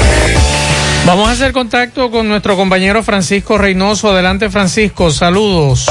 Vamos 1.05 1.29
a 1.29 1.33
hacer 1.33 1.53
contacto 1.53 2.09
con 2.09 2.27
nuestro 2.27 2.55
compañero 2.55 3.03
Francisco 3.03 3.59
Reynoso. 3.59 4.09
Adelante, 4.09 4.49
Francisco. 4.49 5.11
Saludos. 5.11 5.85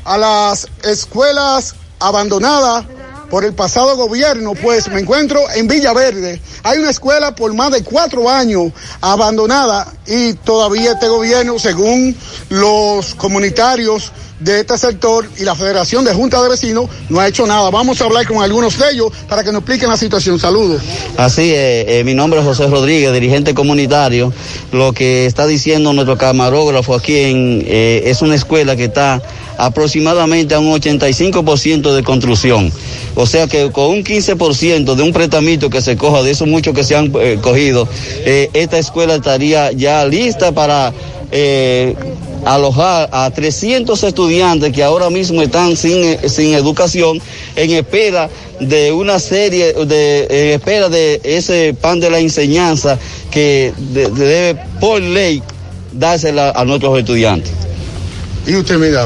a 0.05 0.19
las 0.19 0.67
escuelas 0.83 1.75
abandonadas 2.01 2.85
por 3.31 3.45
el 3.45 3.53
pasado 3.53 3.97
gobierno, 3.97 4.55
pues 4.55 4.89
me 4.89 5.01
encuentro 5.01 5.41
en 5.55 5.69
Villaverde. 5.69 6.41
Hay 6.63 6.79
una 6.79 6.91
escuela 6.91 7.35
por 7.35 7.53
más 7.55 7.73
de 7.73 7.83
cuatro 7.83 8.29
años 8.29 8.73
abandonada 9.01 9.93
y 10.07 10.33
todavía 10.35 10.93
este 10.93 11.09
gobierno, 11.09 11.59
según 11.59 12.17
los 12.49 13.15
comunitarios 13.15 14.13
de 14.41 14.61
este 14.61 14.79
sector 14.79 15.29
y 15.37 15.45
la 15.45 15.55
Federación 15.55 16.05
de 16.05 16.15
Junta 16.15 16.41
de 16.43 16.49
Vecinos, 16.49 16.89
no 17.09 17.21
ha 17.21 17.29
hecho 17.29 17.47
nada. 17.47 17.71
Vamos 17.71 18.01
a 18.01 18.05
hablar 18.05 18.27
con 18.27 18.43
algunos 18.43 18.79
de 18.79 18.91
ellos 18.93 19.13
para 19.29 19.43
que 19.43 19.51
nos 19.51 19.61
expliquen 19.61 19.89
la 19.89 19.97
situación. 19.97 20.39
Saludos. 20.39 20.81
Así 21.17 21.53
es, 21.53 21.87
eh, 21.89 22.03
mi 22.05 22.15
nombre 22.15 22.41
es 22.41 22.47
José 22.47 22.69
Rodríguez, 22.69 23.13
dirigente 23.13 23.55
comunitario. 23.55 24.33
Lo 24.73 24.93
que 24.93 25.27
está 25.27 25.47
diciendo 25.47 25.93
nuestro 25.93 26.17
camarógrafo 26.17 26.95
aquí 26.95 27.19
en, 27.19 27.65
eh, 27.67 28.03
es 28.07 28.23
una 28.23 28.37
escuela 28.37 28.77
que 28.77 28.85
está 28.85 29.21
aproximadamente 29.59 30.55
a 30.55 30.61
un 30.61 30.73
85% 30.73 31.93
de 31.95 32.03
construcción. 32.03 32.73
O 33.15 33.27
sea 33.27 33.47
que 33.49 33.71
con 33.71 33.87
un 33.91 34.05
15% 34.05 34.95
de 34.95 35.03
un 35.03 35.13
pretamito 35.13 35.69
que 35.69 35.83
se 35.83 35.97
coja, 35.97 36.23
de 36.23 36.31
esos 36.31 36.47
muchos 36.49 36.75
que 36.75 36.85
se 36.85 36.95
han 36.97 37.13
eh, 37.21 37.39
cogido, 37.43 37.89
eh, 38.25 38.49
esta 38.55 38.79
escuela 38.79 39.17
estaría 39.17 39.73
ya 39.73 40.05
lista 40.07 40.53
para 40.53 40.93
eh, 41.33 41.95
alojar 42.45 43.09
a 43.13 43.29
300 43.31 44.03
estudiantes 44.05 44.73
que 44.73 44.83
ahora 44.85 45.11
mismo 45.11 45.43
están 45.43 45.77
sin, 45.77 46.17
sin 46.31 46.55
educación 46.55 47.21
en 47.57 47.71
espera 47.73 48.31
de 48.61 48.93
una 48.93 49.19
serie, 49.19 49.73
de, 49.73 50.27
en 50.31 50.55
espera 50.61 50.89
de 50.89 51.21
ese 51.25 51.75
pan 51.79 51.99
de 52.01 52.11
la 52.11 52.21
enseñanza 52.21 52.99
que 53.33 53.73
de- 53.77 54.09
de- 54.11 54.27
debe 54.27 54.61
por 54.81 55.01
ley 55.03 55.43
dársela 55.93 56.51
a 56.53 56.65
nuestros 56.65 56.97
estudiantes. 56.99 57.51
¿Y 58.47 58.55
usted, 58.55 58.79
mira? 58.79 59.05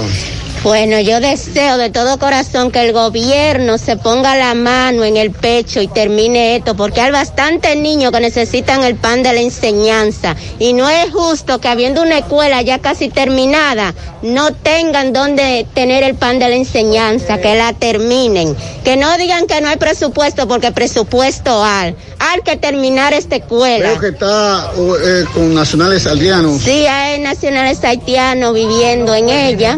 Bueno, 0.63 1.01
yo 1.01 1.19
deseo 1.19 1.77
de 1.77 1.91
todo 1.91 2.21
corazón 2.21 2.71
que 2.71 2.87
el 2.87 2.93
gobierno 2.93 3.79
se 3.79 3.97
ponga 3.97 4.37
la 4.37 4.55
mano 4.55 5.03
en 5.03 5.17
el 5.17 5.33
pecho 5.33 5.81
y 5.81 5.89
termine 5.89 6.55
esto, 6.55 6.77
porque 6.77 7.01
hay 7.01 7.11
bastantes 7.11 7.77
niños 7.77 8.13
que 8.13 8.21
necesitan 8.21 8.85
el 8.85 8.95
pan 8.95 9.25
de 9.25 9.33
la 9.33 9.41
enseñanza. 9.41 10.37
Y 10.61 10.73
no 10.73 10.89
es 10.89 11.11
justo 11.11 11.59
que 11.61 11.67
habiendo 11.67 12.01
una 12.01 12.19
escuela 12.19 12.63
ya 12.63 12.79
casi 12.79 13.09
terminada, 13.09 13.93
no 14.23 14.53
tengan 14.53 15.13
donde 15.13 15.67
tener 15.75 16.05
el 16.05 16.15
pan 16.15 16.39
de 16.39 16.49
la 16.49 16.55
enseñanza, 16.55 17.39
que 17.39 17.57
la 17.57 17.73
terminen. 17.73 18.57
Que 18.85 18.97
no 18.97 19.19
digan 19.19 19.49
que 19.49 19.61
no 19.61 19.69
hay 19.69 19.79
presupuesto, 19.79 20.47
porque 20.47 20.71
presupuesto 20.71 21.65
hay. 21.65 21.97
Hay 22.21 22.41
que 22.43 22.57
terminar 22.57 23.13
esta 23.15 23.35
escuela. 23.35 23.89
Creo 23.89 24.01
que 24.01 24.09
está 24.11 24.71
o, 24.77 24.97
eh, 24.97 25.25
con 25.35 25.53
nacionales 25.55 26.07
aldeanos. 26.07 26.63
Sí, 26.63 26.87
hay 26.87 27.21
nacionales 27.21 27.83
haitianos 27.83 28.55
viviendo 28.55 29.13
en 29.13 29.29
ella. 29.29 29.77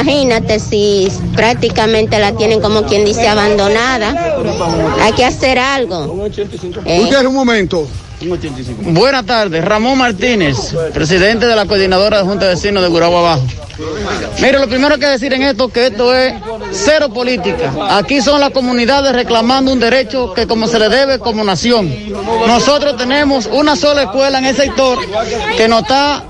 Imagínate 0.00 0.60
si 0.60 1.08
prácticamente 1.34 2.18
la 2.18 2.32
tienen 2.32 2.60
como 2.60 2.82
quien 2.82 3.06
dice 3.06 3.26
abandonada. 3.28 4.36
Hay 5.00 5.12
que 5.12 5.24
hacer 5.24 5.58
algo. 5.58 6.26
Eh. 6.84 7.00
Usted 7.00 7.24
un 7.24 7.34
momento. 7.34 7.88
Buenas 8.80 9.24
tardes, 9.24 9.64
Ramón 9.64 9.98
Martínez, 9.98 10.74
presidente 10.92 11.46
de 11.46 11.56
la 11.56 11.66
coordinadora 11.66 12.18
de 12.18 12.24
Junta 12.24 12.46
de 12.46 12.54
Vecinos 12.54 12.82
de 12.82 12.88
Gurabo 12.88 13.18
Abajo. 13.18 13.42
Mire, 14.40 14.58
lo 14.58 14.68
primero 14.68 14.98
que 14.98 15.06
decir 15.06 15.32
en 15.32 15.42
esto 15.42 15.68
que 15.68 15.86
esto 15.86 16.14
es 16.14 16.34
cero 16.72 17.10
política. 17.10 17.72
Aquí 17.90 18.20
son 18.20 18.40
las 18.40 18.50
comunidades 18.50 19.12
reclamando 19.12 19.72
un 19.72 19.80
derecho 19.80 20.32
que 20.34 20.46
como 20.46 20.66
se 20.66 20.78
le 20.78 20.88
debe 20.88 21.18
como 21.18 21.42
nación. 21.44 21.90
Nosotros 22.46 22.96
tenemos 22.96 23.46
una 23.46 23.76
sola 23.76 24.04
escuela 24.04 24.38
en 24.38 24.46
el 24.46 24.56
sector 24.56 24.98
que 25.56 25.68
no 25.68 25.80
está 25.80 26.24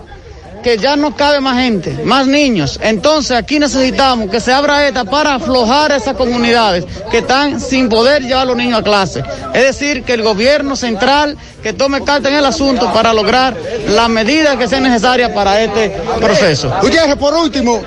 que 0.66 0.78
ya 0.78 0.96
no 0.96 1.14
cabe 1.14 1.40
más 1.40 1.58
gente, 1.58 1.96
más 2.02 2.26
niños. 2.26 2.80
Entonces 2.82 3.36
aquí 3.36 3.60
necesitamos 3.60 4.28
que 4.28 4.40
se 4.40 4.52
abra 4.52 4.84
esta 4.88 5.04
para 5.04 5.36
aflojar 5.36 5.92
esas 5.92 6.16
comunidades 6.16 6.84
que 7.08 7.18
están 7.18 7.60
sin 7.60 7.88
poder 7.88 8.24
llevar 8.24 8.42
a 8.42 8.44
los 8.46 8.56
niños 8.56 8.80
a 8.80 8.82
clase. 8.82 9.22
Es 9.54 9.62
decir, 9.62 10.02
que 10.02 10.14
el 10.14 10.22
gobierno 10.24 10.74
central 10.74 11.38
que 11.62 11.72
tome 11.72 12.02
carta 12.02 12.30
en 12.30 12.34
el 12.34 12.44
asunto 12.44 12.92
para 12.92 13.12
lograr 13.12 13.56
las 13.86 14.08
medidas 14.08 14.56
que 14.56 14.66
sean 14.66 14.82
necesarias 14.82 15.30
para 15.30 15.62
este 15.62 15.90
proceso. 16.20 16.68
Gutiérrez, 16.82 17.14
por 17.14 17.32
último. 17.34 17.80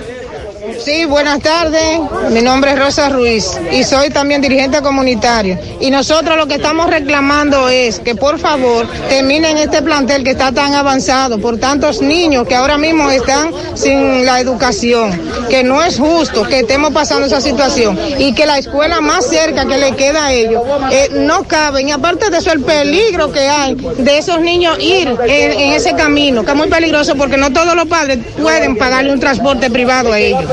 Sí, 0.83 1.05
buenas 1.05 1.39
tardes. 1.39 1.99
Mi 2.31 2.41
nombre 2.41 2.71
es 2.73 2.79
Rosa 2.79 3.07
Ruiz 3.07 3.57
y 3.71 3.83
soy 3.85 4.09
también 4.09 4.41
dirigente 4.41 4.81
comunitario. 4.81 5.57
Y 5.79 5.89
nosotros 5.89 6.35
lo 6.35 6.47
que 6.47 6.55
estamos 6.55 6.89
reclamando 6.89 7.69
es 7.69 7.99
que 7.99 8.13
por 8.15 8.39
favor 8.39 8.85
terminen 9.07 9.57
este 9.57 9.81
plantel 9.81 10.23
que 10.23 10.31
está 10.31 10.51
tan 10.51 10.73
avanzado 10.73 11.39
por 11.39 11.57
tantos 11.59 12.01
niños 12.01 12.45
que 12.45 12.55
ahora 12.55 12.77
mismo 12.77 13.09
están 13.09 13.53
sin 13.75 14.25
la 14.25 14.41
educación. 14.41 15.19
Que 15.49 15.63
no 15.63 15.81
es 15.81 15.97
justo 15.97 16.43
que 16.43 16.59
estemos 16.59 16.91
pasando 16.91 17.27
esa 17.27 17.39
situación 17.39 17.97
y 18.17 18.33
que 18.33 18.45
la 18.45 18.57
escuela 18.57 18.99
más 18.99 19.27
cerca 19.27 19.65
que 19.65 19.77
le 19.77 19.93
queda 19.93 20.25
a 20.25 20.33
ellos 20.33 20.61
eh, 20.91 21.09
no 21.13 21.43
caben. 21.43 21.87
Y 21.87 21.91
aparte 21.91 22.29
de 22.29 22.37
eso, 22.37 22.51
el 22.51 22.61
peligro 22.61 23.31
que 23.31 23.47
hay 23.47 23.75
de 23.75 24.17
esos 24.17 24.41
niños 24.41 24.77
ir 24.79 25.15
en 25.25 25.73
ese 25.73 25.95
camino, 25.95 26.43
que 26.43 26.51
es 26.51 26.57
muy 26.57 26.67
peligroso 26.67 27.15
porque 27.15 27.37
no 27.37 27.51
todos 27.53 27.75
los 27.75 27.85
padres 27.85 28.19
pueden 28.41 28.75
pagarle 28.75 29.13
un 29.13 29.19
transporte 29.21 29.69
privado 29.69 30.11
a 30.11 30.19
ellos. 30.19 30.48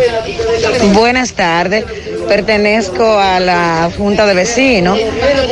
Buenas 0.94 1.32
tardes, 1.32 1.84
pertenezco 2.28 3.05
a 3.18 3.40
la 3.40 3.90
Junta 3.97 4.26
de 4.26 4.34
Vecinos 4.34 4.99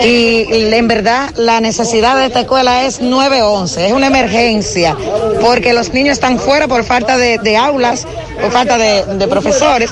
y 0.04 0.46
en 0.50 0.88
verdad 0.88 1.30
la 1.36 1.60
necesidad 1.60 2.16
de 2.16 2.26
esta 2.26 2.40
escuela 2.40 2.84
es 2.84 3.00
911, 3.00 3.86
es 3.86 3.92
una 3.92 4.08
emergencia 4.08 4.96
porque 5.40 5.72
los 5.72 5.92
niños 5.92 6.14
están 6.14 6.38
fuera 6.38 6.68
por 6.68 6.84
falta 6.84 7.16
de, 7.16 7.56
aulas, 7.56 8.06
por 8.40 8.50
falta 8.50 8.76
de, 8.76 9.28
profesores 9.28 9.90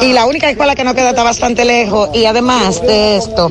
y 0.00 0.12
la 0.12 0.26
única 0.26 0.50
escuela 0.50 0.74
que 0.74 0.84
no 0.84 0.94
queda 0.94 1.10
está 1.10 1.22
bastante 1.22 1.64
lejos 1.64 2.10
y 2.12 2.24
además 2.24 2.82
de 2.82 3.16
esto, 3.16 3.50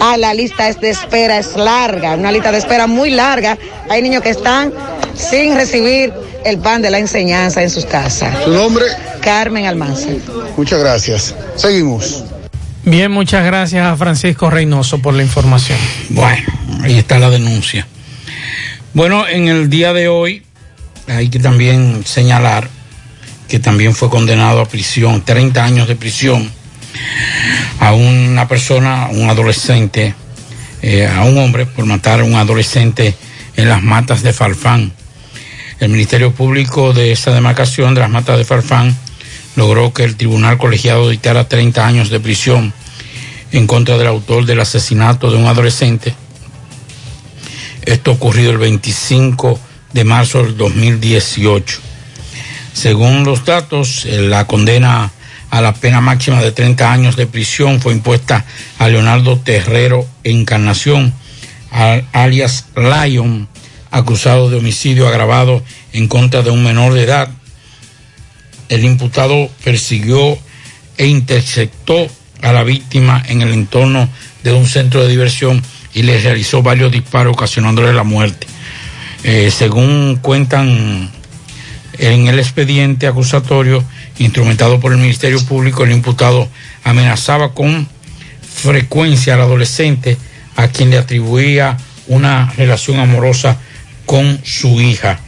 ah, 0.00 0.16
la 0.16 0.34
lista 0.34 0.72
de 0.72 0.90
espera 0.90 1.38
es 1.38 1.56
larga, 1.56 2.14
una 2.14 2.30
lista 2.30 2.52
de 2.52 2.58
espera 2.58 2.86
muy 2.86 3.10
larga, 3.10 3.58
hay 3.88 4.02
niños 4.02 4.22
que 4.22 4.30
están 4.30 4.72
sin 5.18 5.54
recibir 5.54 6.12
el 6.44 6.58
pan 6.58 6.80
de 6.80 6.90
la 6.90 6.98
enseñanza 6.98 7.62
en 7.62 7.70
sus 7.70 7.84
casas. 7.84 8.44
¿Su 8.44 8.50
nombre? 8.50 8.84
Carmen 9.20 9.66
Almanza. 9.66 10.08
Muchas 10.56 10.80
gracias. 10.80 11.34
Seguimos. 11.56 12.24
Bien, 12.84 13.10
muchas 13.10 13.44
gracias 13.44 13.84
a 13.84 13.96
Francisco 13.96 14.48
Reynoso 14.48 15.00
por 15.00 15.12
la 15.12 15.22
información. 15.22 15.78
Bueno, 16.10 16.46
ahí 16.82 16.96
está 16.96 17.18
la 17.18 17.28
denuncia. 17.28 17.86
Bueno, 18.94 19.28
en 19.28 19.48
el 19.48 19.68
día 19.68 19.92
de 19.92 20.08
hoy 20.08 20.42
hay 21.06 21.28
que 21.28 21.38
también 21.38 22.02
señalar 22.06 22.68
que 23.48 23.58
también 23.58 23.94
fue 23.94 24.10
condenado 24.10 24.60
a 24.60 24.68
prisión, 24.68 25.24
30 25.24 25.64
años 25.64 25.88
de 25.88 25.96
prisión, 25.96 26.50
a 27.80 27.92
una 27.92 28.46
persona, 28.46 29.08
un 29.10 29.28
adolescente, 29.28 30.14
eh, 30.82 31.06
a 31.06 31.24
un 31.24 31.38
hombre 31.38 31.66
por 31.66 31.86
matar 31.86 32.20
a 32.20 32.24
un 32.24 32.34
adolescente 32.34 33.14
en 33.56 33.68
las 33.68 33.82
matas 33.82 34.22
de 34.22 34.32
Falfán. 34.32 34.92
El 35.80 35.90
Ministerio 35.90 36.32
Público 36.32 36.92
de 36.92 37.12
esa 37.12 37.32
demarcación 37.32 37.94
de 37.94 38.00
las 38.00 38.10
matas 38.10 38.36
de 38.38 38.44
Farfán 38.44 38.96
logró 39.56 39.92
que 39.92 40.04
el 40.04 40.16
Tribunal 40.16 40.58
Colegiado 40.58 41.08
dictara 41.08 41.48
30 41.48 41.86
años 41.86 42.10
de 42.10 42.20
prisión 42.20 42.72
en 43.52 43.66
contra 43.66 43.96
del 43.96 44.08
autor 44.08 44.44
del 44.44 44.60
asesinato 44.60 45.30
de 45.30 45.36
un 45.36 45.46
adolescente. 45.46 46.14
Esto 47.84 48.12
ocurrido 48.12 48.50
el 48.50 48.58
25 48.58 49.58
de 49.92 50.04
marzo 50.04 50.42
del 50.42 50.56
2018. 50.56 51.78
Según 52.72 53.24
los 53.24 53.44
datos, 53.44 54.04
eh, 54.04 54.20
la 54.20 54.46
condena 54.46 55.10
a 55.50 55.60
la 55.62 55.72
pena 55.74 56.00
máxima 56.00 56.42
de 56.42 56.52
30 56.52 56.92
años 56.92 57.16
de 57.16 57.26
prisión 57.26 57.80
fue 57.80 57.92
impuesta 57.94 58.44
a 58.78 58.88
Leonardo 58.88 59.38
Terrero 59.38 60.06
Encarnación, 60.24 61.14
al- 61.70 62.04
alias 62.12 62.66
Lion, 62.76 63.48
acusado 63.90 64.50
de 64.50 64.56
homicidio 64.56 65.08
agravado 65.08 65.62
en 65.92 66.08
contra 66.08 66.42
de 66.42 66.50
un 66.50 66.62
menor 66.62 66.94
de 66.94 67.04
edad. 67.04 67.28
El 68.68 68.84
imputado 68.84 69.50
persiguió 69.64 70.38
e 70.96 71.06
interceptó 71.06 72.06
a 72.42 72.52
la 72.52 72.64
víctima 72.64 73.22
en 73.28 73.42
el 73.42 73.52
entorno 73.52 74.08
de 74.42 74.52
un 74.52 74.66
centro 74.66 75.02
de 75.02 75.08
diversión 75.08 75.62
y 75.94 76.02
le 76.02 76.20
realizó 76.20 76.62
varios 76.62 76.92
disparos 76.92 77.32
ocasionándole 77.32 77.92
la 77.92 78.04
muerte. 78.04 78.46
Eh, 79.24 79.50
según 79.50 80.18
cuentan 80.22 81.10
en 81.98 82.26
el 82.28 82.38
expediente 82.38 83.06
acusatorio 83.06 83.82
instrumentado 84.18 84.78
por 84.78 84.92
el 84.92 84.98
Ministerio 84.98 85.44
Público, 85.44 85.84
el 85.84 85.92
imputado 85.92 86.48
amenazaba 86.84 87.54
con 87.54 87.88
frecuencia 88.54 89.34
al 89.34 89.40
adolescente 89.40 90.16
a 90.56 90.68
quien 90.68 90.90
le 90.90 90.98
atribuía 90.98 91.76
una 92.06 92.52
relación 92.56 92.98
amorosa 92.98 93.58
con 94.08 94.40
su 94.42 94.80
hija. 94.80 95.20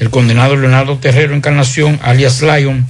El 0.00 0.08
condenado 0.08 0.56
Leonardo 0.56 0.96
Terrero 0.96 1.36
Encarnación, 1.36 2.00
alias 2.02 2.40
Lion, 2.40 2.86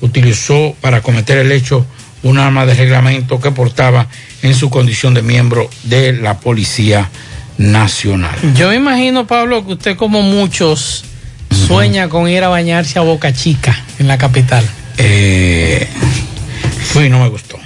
utilizó 0.00 0.76
para 0.80 1.02
cometer 1.02 1.38
el 1.38 1.50
hecho 1.50 1.84
un 2.22 2.38
arma 2.38 2.64
de 2.66 2.74
reglamento 2.74 3.40
que 3.40 3.50
portaba 3.50 4.06
en 4.42 4.54
su 4.54 4.70
condición 4.70 5.12
de 5.12 5.22
miembro 5.22 5.68
de 5.82 6.12
la 6.12 6.38
Policía 6.38 7.10
Nacional. 7.58 8.36
Yo 8.54 8.68
me 8.68 8.76
imagino, 8.76 9.26
Pablo, 9.26 9.66
que 9.66 9.72
usted 9.72 9.96
como 9.96 10.22
muchos 10.22 11.04
sueña 11.50 12.08
con 12.08 12.28
ir 12.28 12.44
a 12.44 12.48
bañarse 12.48 13.00
a 13.00 13.02
Boca 13.02 13.32
Chica, 13.32 13.76
en 13.98 14.06
la 14.06 14.18
capital. 14.18 14.64
Eh, 14.98 15.88
Fui, 16.92 17.08
no 17.08 17.18
me 17.18 17.28
gustó. 17.28 17.58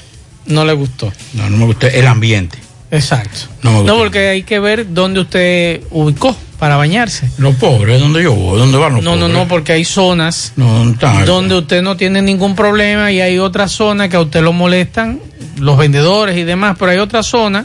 No 0.46 0.64
le 0.64 0.72
gustó. 0.72 1.12
No, 1.34 1.50
no 1.50 1.58
me 1.58 1.66
gustó 1.66 1.86
el 1.86 2.06
ambiente. 2.06 2.56
Exacto. 2.90 3.40
No 3.62 3.72
me 3.72 3.76
gustó. 3.80 3.92
No, 3.92 3.98
porque 3.98 4.28
hay 4.30 4.42
que 4.42 4.58
ver 4.58 4.94
dónde 4.94 5.20
usted 5.20 5.82
ubicó 5.90 6.34
para 6.60 6.76
bañarse. 6.76 7.28
Los 7.38 7.56
pobres, 7.56 7.98
¿dónde 7.98 8.22
yo 8.22 8.34
voy? 8.34 8.58
¿Dónde 8.58 8.76
van 8.78 8.94
los 8.94 9.02
No, 9.02 9.16
no, 9.16 9.22
pobres? 9.22 9.36
no, 9.36 9.48
porque 9.48 9.72
hay 9.72 9.84
zonas 9.84 10.52
No, 10.56 10.84
no 10.84 11.24
donde 11.24 11.56
usted 11.56 11.82
no 11.82 11.96
tiene 11.96 12.20
ningún 12.22 12.54
problema 12.54 13.10
y 13.10 13.20
hay 13.20 13.38
otras 13.38 13.72
zonas 13.72 14.10
que 14.10 14.16
a 14.16 14.20
usted 14.20 14.42
lo 14.42 14.52
molestan, 14.52 15.18
los 15.58 15.76
vendedores 15.78 16.36
y 16.36 16.44
demás, 16.44 16.76
pero 16.78 16.92
hay 16.92 16.98
otras 16.98 17.26
zonas, 17.26 17.64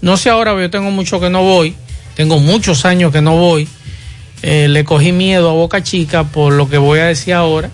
no 0.00 0.16
sé 0.16 0.30
ahora, 0.30 0.58
yo 0.58 0.70
tengo 0.70 0.90
mucho 0.92 1.18
que 1.20 1.28
no 1.28 1.42
voy, 1.42 1.74
tengo 2.14 2.38
muchos 2.38 2.84
años 2.84 3.12
que 3.12 3.20
no 3.20 3.36
voy, 3.36 3.66
eh, 4.42 4.68
le 4.68 4.84
cogí 4.84 5.10
miedo 5.10 5.50
a 5.50 5.52
Boca 5.52 5.82
Chica 5.82 6.22
por 6.24 6.52
lo 6.52 6.68
que 6.70 6.78
voy 6.78 7.00
a 7.00 7.06
decir 7.06 7.34
ahora, 7.34 7.68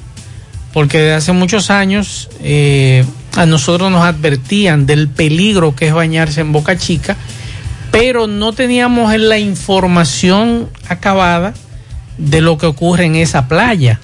porque 0.73 0.99
desde 0.99 1.15
hace 1.15 1.33
muchos 1.33 1.69
años 1.71 2.31
eh, 2.43 3.05
a 3.37 3.45
nosotros 3.45 3.91
nos 3.93 4.03
advertían 4.05 4.87
del 4.87 5.09
peligro 5.09 5.77
que 5.77 5.89
es 5.89 5.93
bañarse 5.95 6.41
en 6.41 6.51
Boca 6.53 6.79
Chica, 6.79 7.17
pero 7.93 8.27
no 8.27 8.53
teníamos 8.55 9.15
la 9.17 9.39
información 9.39 10.69
acabada 10.89 11.53
de 12.17 12.41
lo 12.41 12.57
que 12.57 12.67
ocurre 12.67 13.05
en 13.05 13.17
esa 13.17 13.47
playa, 13.49 14.01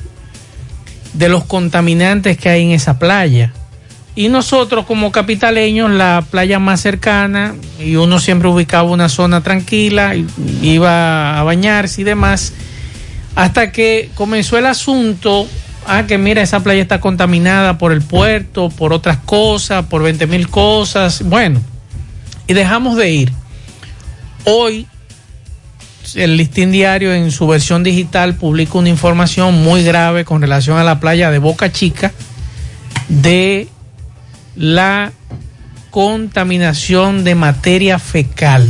de 1.15 1.29
los 1.31 1.45
contaminantes 1.45 2.37
que 2.37 2.51
hay 2.51 2.65
en 2.65 2.73
esa 2.73 2.99
playa. 2.99 3.53
Y 4.15 4.29
nosotros 4.29 4.85
como 4.85 5.11
capitaleños, 5.11 5.91
la 5.91 6.23
playa 6.31 6.59
más 6.59 6.81
cercana, 6.81 7.55
y 7.79 7.97
uno 7.97 8.21
siempre 8.21 8.49
ubicaba 8.49 8.91
una 8.91 9.09
zona 9.09 9.43
tranquila, 9.43 10.15
iba 10.61 11.41
a 11.41 11.43
bañarse 11.45 12.03
y 12.03 12.05
demás, 12.05 12.53
hasta 13.37 13.73
que 13.73 14.11
comenzó 14.15 14.59
el 14.59 14.67
asunto, 14.67 15.49
ah, 15.87 16.05
que 16.07 16.19
mira, 16.19 16.43
esa 16.43 16.61
playa 16.63 16.83
está 16.83 17.01
contaminada 17.01 17.79
por 17.79 17.93
el 17.93 18.03
puerto, 18.03 18.69
por 18.69 18.93
otras 18.93 19.17
cosas, 19.19 19.87
por 19.87 20.03
20 20.03 20.27
mil 20.27 20.49
cosas, 20.49 21.23
bueno, 21.23 21.61
y 22.47 22.53
dejamos 22.53 22.97
de 22.97 23.11
ir. 23.11 23.38
Hoy 24.45 24.87
el 26.15 26.37
listín 26.37 26.73
diario 26.73 27.13
en 27.13 27.31
su 27.31 27.47
versión 27.47 27.83
digital 27.83 28.35
publica 28.35 28.79
una 28.79 28.89
información 28.89 29.63
muy 29.63 29.83
grave 29.83 30.25
con 30.25 30.41
relación 30.41 30.79
a 30.79 30.85
la 30.85 31.01
playa 31.01 31.31
de 31.31 31.39
Boca 31.39 31.71
Chica 31.71 32.13
de 33.09 33.69
la 34.57 35.13
contaminación 35.91 37.25
de 37.25 37.35
materia 37.35 37.99
fecal. 37.99 38.67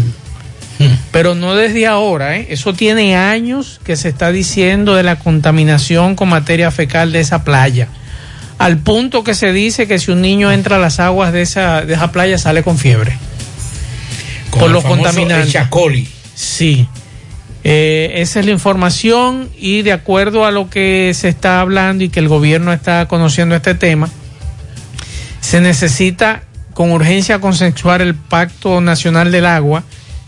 Pero 1.10 1.34
no 1.34 1.56
desde 1.56 1.88
ahora, 1.88 2.36
¿eh? 2.36 2.46
eso 2.50 2.72
tiene 2.72 3.16
años 3.16 3.80
que 3.82 3.96
se 3.96 4.08
está 4.08 4.30
diciendo 4.30 4.94
de 4.94 5.02
la 5.02 5.18
contaminación 5.18 6.14
con 6.14 6.28
materia 6.28 6.70
fecal 6.70 7.10
de 7.10 7.18
esa 7.20 7.42
playa. 7.42 7.88
Al 8.58 8.78
punto 8.78 9.24
que 9.24 9.34
se 9.34 9.52
dice 9.52 9.88
que 9.88 9.98
si 9.98 10.12
un 10.12 10.20
niño 10.20 10.52
entra 10.52 10.76
a 10.76 10.78
las 10.78 11.00
aguas 11.00 11.32
de 11.32 11.42
esa, 11.42 11.82
de 11.82 11.94
esa 11.94 12.12
playa 12.12 12.38
sale 12.38 12.62
con 12.62 12.78
fiebre. 12.78 13.18
Con 14.58 14.66
por 14.66 14.70
los 14.70 14.82
contaminantes. 15.04 15.46
Sí. 16.34 16.86
Eh, 17.64 18.12
esa 18.16 18.40
es 18.40 18.46
la 18.46 18.52
información 18.52 19.50
y 19.58 19.82
de 19.82 19.92
acuerdo 19.92 20.46
a 20.46 20.50
lo 20.52 20.70
que 20.70 21.12
se 21.14 21.28
está 21.28 21.60
hablando 21.60 22.04
y 22.04 22.08
que 22.08 22.20
el 22.20 22.28
gobierno 22.28 22.72
está 22.72 23.06
conociendo 23.08 23.54
este 23.56 23.74
tema, 23.74 24.08
se 25.40 25.60
necesita 25.60 26.42
con 26.74 26.92
urgencia 26.92 27.40
consensuar 27.40 28.00
el 28.02 28.14
Pacto 28.14 28.80
Nacional 28.80 29.32
del 29.32 29.46
Agua, 29.46 29.82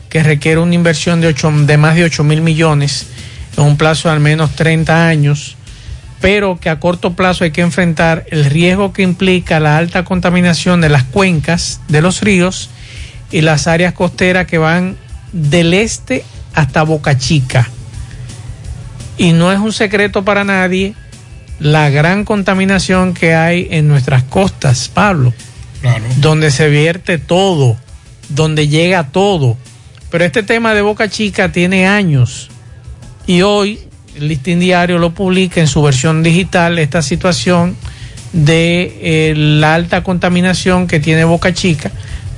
que 0.09 0.23
requiere 0.23 0.59
una 0.61 0.75
inversión 0.75 1.21
de, 1.21 1.29
ocho- 1.29 1.53
de 1.53 1.77
más 1.77 1.95
de 1.95 2.05
8 2.05 2.25
mil 2.25 2.41
millones 2.41 3.07
en 3.57 3.63
un 3.65 3.77
plazo 3.77 4.09
de 4.09 4.15
al 4.15 4.21
menos 4.21 4.51
30 4.57 5.07
años, 5.07 5.57
pero 6.21 6.59
que 6.59 6.69
a 6.69 6.81
corto 6.81 7.15
plazo 7.15 7.45
hay 7.45 7.53
que 7.53 7.61
enfrentar 7.61 8.27
el 8.31 8.45
riesgo 8.45 8.93
que 8.93 9.03
implica 9.03 9.61
la 9.61 9.79
alta 9.79 10.05
contaminación 10.05 10.81
de 10.81 10.89
las 10.89 11.05
cuencas 11.05 11.81
de 11.89 12.03
los 12.03 12.21
ríos 12.23 12.71
y 13.31 13.41
las 13.43 13.67
áreas 13.67 13.95
costeras 13.95 14.47
que 14.47 14.59
van 14.59 14.97
del 15.33 15.75
este 15.75 16.25
hasta 16.55 16.83
Boca 16.83 17.17
Chica. 17.19 17.69
Y 19.19 19.33
no 19.33 19.53
es 19.53 19.59
un 19.59 19.73
secreto 19.73 20.25
para 20.25 20.45
nadie 20.45 20.95
la 21.59 21.91
gran 21.91 22.25
contaminación 22.25 23.13
que 23.13 23.35
hay 23.35 23.69
en 23.71 23.87
nuestras 23.87 24.23
costas, 24.25 24.89
Pablo, 24.93 25.35
Claro. 25.83 26.05
donde 26.19 26.51
se 26.51 26.69
vierte 26.69 27.19
todo, 27.19 27.77
donde 28.31 28.69
llega 28.69 29.09
todo. 29.09 29.57
Pero 30.11 30.25
este 30.25 30.43
tema 30.43 30.75
de 30.75 30.83
Boca 30.83 31.09
Chica 31.09 31.53
tiene 31.53 31.87
años 31.87 32.51
y 33.27 33.43
hoy 33.43 33.79
el 34.17 34.29
listín 34.29 34.59
diario 34.59 34.99
lo 34.99 35.15
publica 35.15 35.61
en 35.61 35.69
su 35.69 35.83
versión 35.83 36.23
digital 36.23 36.79
esta 36.79 37.01
situación 37.03 37.77
de 38.33 38.99
eh, 39.03 39.35
la 39.37 39.75
alta 39.75 40.03
contaminación 40.03 40.87
que 40.87 40.99
tiene 41.01 41.25
Boca 41.25 41.53
Chica. 41.53 41.91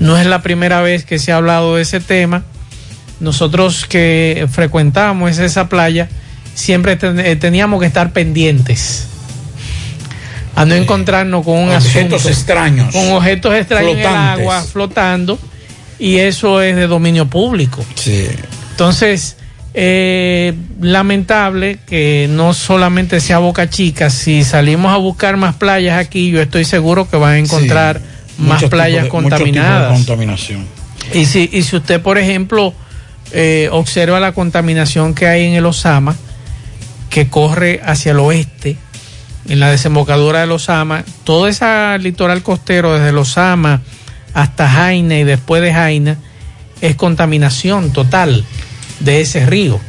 No 0.02 0.18
es 0.18 0.26
la 0.26 0.42
primera 0.42 0.80
vez 0.82 1.04
que 1.04 1.18
se 1.18 1.32
ha 1.32 1.36
hablado 1.36 1.76
de 1.76 1.82
ese 1.82 2.00
tema. 2.00 2.42
Nosotros 3.20 3.86
que 3.86 4.46
frecuentamos 4.50 5.38
esa 5.38 5.68
playa 5.68 6.08
siempre 6.54 6.96
ten- 6.96 7.20
eh, 7.20 7.36
teníamos 7.36 7.80
que 7.80 7.86
estar 7.86 8.12
pendientes 8.12 9.06
a 10.54 10.64
no 10.66 10.74
encontrarnos 10.74 11.44
con 11.44 11.56
un 11.58 11.70
Objetos 11.70 12.20
asunto, 12.20 12.28
extraños. 12.28 12.92
con 12.92 13.10
objetos 13.12 13.54
extraños 13.54 13.92
en 13.92 13.98
el 14.00 14.06
agua 14.06 14.62
flotando 14.62 15.38
y 15.98 16.16
eso 16.18 16.60
es 16.60 16.76
de 16.76 16.86
dominio 16.88 17.26
público. 17.26 17.82
Sí. 17.94 18.26
Entonces, 18.72 19.36
eh, 19.72 20.52
lamentable 20.80 21.78
que 21.86 22.26
no 22.28 22.52
solamente 22.52 23.20
sea 23.20 23.38
Boca 23.38 23.70
Chica, 23.70 24.10
si 24.10 24.44
salimos 24.44 24.92
a 24.92 24.96
buscar 24.98 25.36
más 25.38 25.54
playas 25.54 25.96
aquí, 25.98 26.30
yo 26.30 26.42
estoy 26.42 26.64
seguro 26.66 27.08
que 27.08 27.16
van 27.16 27.32
a 27.34 27.38
encontrar 27.38 28.00
más 28.38 28.64
playas 28.64 29.04
de 29.04 29.08
contaminadas. 29.08 29.92
contaminación. 29.92 30.66
Y 31.12 31.26
si, 31.26 31.48
y 31.52 31.62
si 31.62 31.76
usted, 31.76 32.00
por 32.00 32.18
ejemplo, 32.18 32.74
eh, 33.32 33.68
observa 33.72 34.20
la 34.20 34.32
contaminación 34.32 35.14
que 35.14 35.26
hay 35.26 35.46
en 35.46 35.54
el 35.54 35.66
Osama, 35.66 36.16
que 37.10 37.28
corre 37.28 37.80
hacia 37.84 38.12
el 38.12 38.18
oeste, 38.18 38.76
en 39.48 39.60
la 39.60 39.70
desembocadura 39.70 40.40
del 40.40 40.52
Osama, 40.52 41.04
todo 41.24 41.48
ese 41.48 41.98
litoral 41.98 42.42
costero, 42.42 42.94
desde 42.94 43.10
el 43.10 43.18
Osama 43.18 43.82
hasta 44.34 44.68
Jaina 44.68 45.18
y 45.18 45.24
después 45.24 45.62
de 45.62 45.72
Jaina, 45.72 46.18
es 46.80 46.94
contaminación 46.96 47.92
total 47.92 48.44
de 49.00 49.20
ese 49.20 49.46
río. 49.46 49.80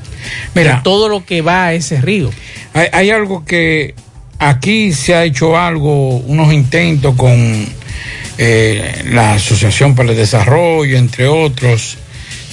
Mira, 0.56 0.78
de 0.78 0.82
todo 0.84 1.10
lo 1.10 1.26
que 1.26 1.41
va 1.41 1.66
a 1.66 1.74
ese 1.74 2.02
río. 2.02 2.30
Hay, 2.74 2.88
hay 2.91 3.10
algo 3.12 3.46
que 3.46 3.96
aquí 4.39 4.94
se 4.94 5.16
ha 5.16 5.24
hecho 5.24 5.58
algo, 5.58 6.18
unos 6.18 6.54
intentos 6.54 7.16
con 7.16 7.68
eh, 8.38 9.04
la 9.12 9.34
Asociación 9.34 9.96
para 9.96 10.12
el 10.12 10.18
Desarrollo, 10.18 10.98
entre 10.98 11.28
otros, 11.28 11.98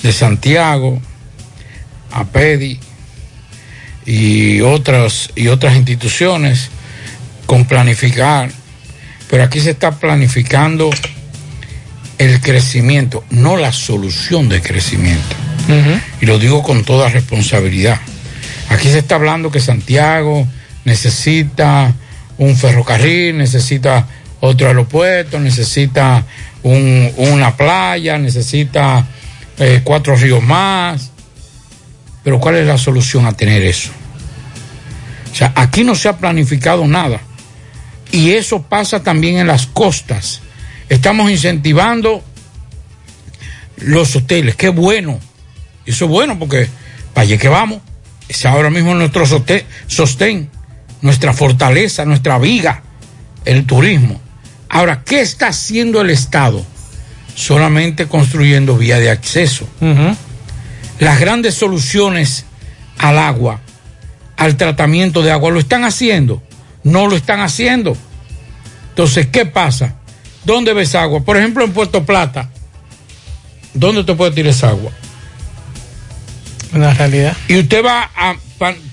de 0.02 0.12
Santiago, 0.12 1.00
APEDI 2.12 2.78
y 4.06 4.60
otras, 4.60 5.30
y 5.36 5.48
otras 5.48 5.76
instituciones 5.76 6.70
con 7.46 7.64
planificar, 7.64 8.50
pero 9.28 9.44
aquí 9.44 9.60
se 9.60 9.70
está 9.70 9.92
planificando 9.92 10.90
el 12.18 12.40
crecimiento, 12.40 13.24
no 13.30 13.56
la 13.56 13.72
solución 13.72 14.48
de 14.48 14.60
crecimiento. 14.60 15.36
Y 16.20 16.26
lo 16.26 16.38
digo 16.40 16.64
con 16.64 16.84
toda 16.84 17.08
responsabilidad. 17.08 18.00
Aquí 18.68 18.88
se 18.88 18.98
está 18.98 19.14
hablando 19.14 19.52
que 19.52 19.60
Santiago 19.60 20.46
necesita 20.84 21.94
un 22.38 22.56
ferrocarril, 22.56 23.38
necesita 23.38 24.06
otro 24.40 24.66
aeropuerto, 24.68 25.38
necesita 25.38 26.24
un- 26.62 27.12
una 27.16 27.56
playa, 27.56 28.18
necesita 28.18 29.06
eh, 29.58 29.80
cuatro 29.84 30.16
ríos 30.16 30.42
más. 30.42 31.10
Pero 32.24 32.38
¿cuál 32.40 32.56
es 32.56 32.66
la 32.66 32.78
solución 32.78 33.26
a 33.26 33.32
tener 33.32 33.62
eso? 33.62 33.90
O 35.30 35.34
sea, 35.34 35.52
aquí 35.54 35.84
no 35.84 35.94
se 35.94 36.08
ha 36.08 36.16
planificado 36.18 36.86
nada. 36.86 37.20
Y 38.12 38.32
eso 38.32 38.62
pasa 38.62 39.02
también 39.02 39.38
en 39.38 39.46
las 39.46 39.66
costas. 39.66 40.40
Estamos 40.88 41.30
incentivando 41.30 42.22
los 43.78 44.16
hoteles. 44.16 44.56
Qué 44.56 44.68
bueno. 44.70 45.18
Eso 45.86 46.04
es 46.06 46.10
bueno 46.10 46.38
porque 46.38 46.68
para 47.14 47.26
allá 47.26 47.38
que 47.38 47.48
vamos. 47.48 47.80
Es 48.28 48.44
ahora 48.46 48.70
mismo 48.70 48.94
nuestro 48.94 49.24
sostén, 49.86 50.50
nuestra 51.02 51.32
fortaleza, 51.32 52.04
nuestra 52.04 52.38
viga, 52.38 52.82
el 53.44 53.64
turismo. 53.66 54.20
Ahora, 54.70 55.02
¿qué 55.04 55.20
está 55.20 55.48
haciendo 55.48 56.00
el 56.00 56.10
Estado? 56.10 56.64
Solamente 57.34 58.06
construyendo 58.06 58.76
vía 58.78 59.00
de 59.00 59.10
acceso. 59.10 59.68
Las 61.00 61.18
grandes 61.18 61.56
soluciones 61.56 62.44
al 62.96 63.18
agua, 63.18 63.60
al 64.36 64.56
tratamiento 64.56 65.22
de 65.22 65.32
agua, 65.32 65.50
¿lo 65.50 65.58
están 65.58 65.84
haciendo? 65.84 66.40
No 66.84 67.08
lo 67.08 67.16
están 67.16 67.40
haciendo. 67.40 67.96
Entonces, 68.90 69.26
¿qué 69.26 69.44
pasa? 69.44 69.96
¿Dónde 70.44 70.72
ves 70.72 70.94
agua? 70.94 71.20
Por 71.20 71.36
ejemplo, 71.36 71.64
en 71.64 71.72
Puerto 71.72 72.06
Plata, 72.06 72.48
¿dónde 73.74 74.04
te 74.04 74.14
puede 74.14 74.30
tirar 74.30 74.52
esa 74.52 74.68
agua? 74.68 74.92
En 76.72 76.80
la 76.80 76.94
realidad. 76.94 77.36
Y 77.48 77.58
usted 77.58 77.84
va 77.84 78.08
a, 78.14 78.36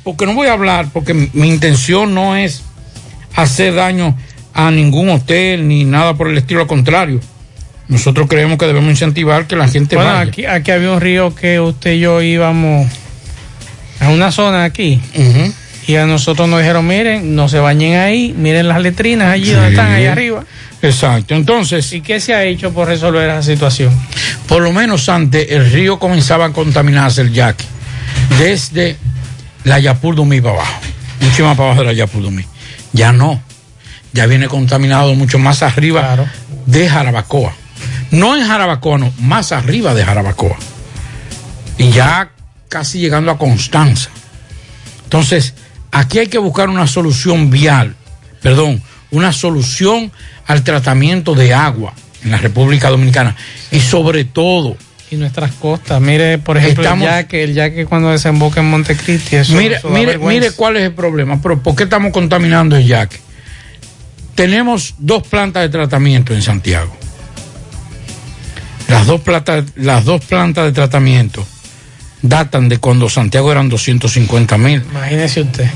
porque 0.04 0.26
no 0.26 0.34
voy 0.34 0.48
a 0.48 0.54
hablar, 0.54 0.90
porque 0.92 1.14
mi 1.14 1.50
intención 1.50 2.16
no 2.16 2.36
es 2.36 2.64
hacer 3.36 3.76
daño 3.76 4.18
a 4.58 4.72
ningún 4.72 5.10
hotel 5.10 5.68
ni 5.68 5.86
nada 5.86 6.16
por 6.16 6.28
el 6.28 6.38
estilo, 6.38 6.62
al 6.62 6.68
contrario. 6.68 7.22
Nosotros 7.88 8.28
creemos 8.28 8.58
que 8.58 8.66
debemos 8.66 8.90
incentivar 8.90 9.48
que 9.48 9.56
la 9.56 9.70
gente 9.70 9.96
Bueno, 9.96 10.12
vaya. 10.12 10.30
aquí, 10.30 10.46
aquí 10.46 10.72
había 10.72 10.92
un 10.92 11.00
río 11.00 11.34
que 11.34 11.60
usted 11.60 11.94
y 11.94 12.00
yo 12.00 12.22
íbamos 12.22 12.92
a 14.02 14.10
una 14.10 14.32
zona 14.32 14.66
aquí. 14.66 15.00
Y 15.88 15.96
a 15.96 16.06
nosotros 16.06 16.50
nos 16.50 16.60
dijeron, 16.60 16.86
miren, 16.86 17.36
no 17.36 17.48
se 17.48 17.60
bañen 17.60 17.98
ahí, 17.98 18.34
miren 18.36 18.68
las 18.68 18.82
letrinas 18.82 19.30
allí 19.30 19.52
donde 19.52 19.70
están, 19.70 19.92
ahí 19.92 20.06
arriba. 20.06 20.44
Exacto, 20.82 21.34
entonces... 21.36 21.94
¿Y 21.94 22.02
qué 22.02 22.20
se 22.20 22.34
ha 22.34 22.44
hecho 22.44 22.74
por 22.74 22.88
resolver 22.88 23.30
esa 23.30 23.44
situación? 23.44 23.94
Por 24.48 24.64
lo 24.64 24.74
menos 24.74 25.08
antes 25.08 25.52
el 25.52 25.72
río 25.72 25.98
comenzaba 25.98 26.46
a 26.46 26.52
contaminarse 26.52 27.22
el 27.22 27.32
yaque 27.32 27.64
desde 28.38 28.98
la 29.64 29.80
Yapurdumí 29.80 30.42
para 30.42 30.56
abajo, 30.56 30.82
mucho 31.22 31.46
más 31.46 31.56
para 31.56 31.70
abajo 31.70 31.82
de 31.82 31.88
la 31.88 31.94
Yapurdumí. 31.94 32.44
Ya 32.92 33.12
no, 33.14 33.42
ya 34.14 34.26
viene 34.26 34.48
contaminado 34.48 35.14
mucho 35.16 35.40
más 35.40 35.62
arriba 35.64 36.18
de 36.66 36.90
Jarabacoa. 36.90 37.54
No 38.12 38.36
en 38.38 38.48
Jarabacoa, 38.48 38.98
no, 38.98 39.14
más 39.20 39.52
arriba 39.52 39.94
de 39.94 40.04
Jarabacoa. 40.06 40.58
Y 41.78 41.92
ya 41.92 42.32
casi 42.70 43.00
llegando 43.00 43.32
a 43.32 43.38
Constanza. 43.38 44.10
Entonces, 45.04 45.54
aquí 45.92 46.20
hay 46.20 46.28
que 46.28 46.38
buscar 46.38 46.70
una 46.70 46.88
solución 46.88 47.50
vial, 47.50 47.96
perdón, 48.42 48.82
una 49.12 49.32
solución 49.32 50.12
al 50.48 50.64
tratamiento 50.64 51.36
de 51.36 51.54
agua 51.54 51.94
en 52.24 52.32
la 52.32 52.38
República 52.38 52.90
Dominicana. 52.90 53.36
Y 53.72 53.80
sobre 53.80 54.26
todo, 54.26 54.78
Y 55.10 55.16
nuestras 55.16 55.54
costas, 55.54 56.02
mire, 56.02 56.38
por 56.38 56.58
ejemplo, 56.58 56.84
Estamos- 56.84 57.08
el 57.08 57.14
yaque, 57.14 57.44
el 57.46 57.54
yaque 57.54 57.86
cuando 57.86 58.10
desemboca 58.12 58.60
en 58.60 58.70
Montecristi, 58.70 59.38
eso, 59.38 59.54
mire, 59.54 59.76
eso 59.78 59.88
mire, 59.90 60.18
mire 60.18 60.52
cuál 60.52 60.76
es 60.76 60.84
el 60.84 60.92
problema. 60.92 61.42
Pero 61.42 61.64
¿por 61.64 61.78
qué 61.78 61.84
estamos 61.84 62.12
contaminando 62.12 62.76
el 62.76 62.86
yaque? 62.86 63.18
Tenemos 64.38 64.94
dos 65.00 65.28
plantas 65.28 65.64
de 65.64 65.70
tratamiento 65.70 66.32
en 66.32 66.44
Santiago. 66.44 66.96
Las 68.88 69.08
dos, 69.08 69.20
plantas, 69.22 69.66
las 69.76 70.06
dos 70.06 70.24
plantas 70.24 70.66
de 70.66 70.74
tratamiento 70.74 71.44
datan 72.22 72.70
de 72.70 72.78
cuando 72.78 73.10
Santiago 73.10 73.52
eran 73.52 73.68
250 73.68 74.60
mil, 74.60 74.84
Imagínese 74.92 75.42
usted. 75.42 75.68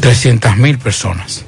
300 0.00 0.56
mil 0.56 0.78
personas. 0.78 1.44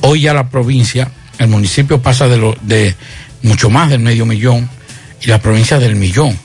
Hoy 0.00 0.22
ya 0.22 0.34
la 0.34 0.48
provincia, 0.48 1.12
el 1.38 1.46
municipio 1.46 2.02
pasa 2.02 2.26
de, 2.26 2.36
lo, 2.36 2.56
de 2.62 2.96
mucho 3.42 3.70
más 3.70 3.90
del 3.90 4.00
medio 4.00 4.26
millón 4.26 4.68
y 5.22 5.28
la 5.28 5.40
provincia 5.40 5.78
del 5.78 5.94
millón. 5.94 6.36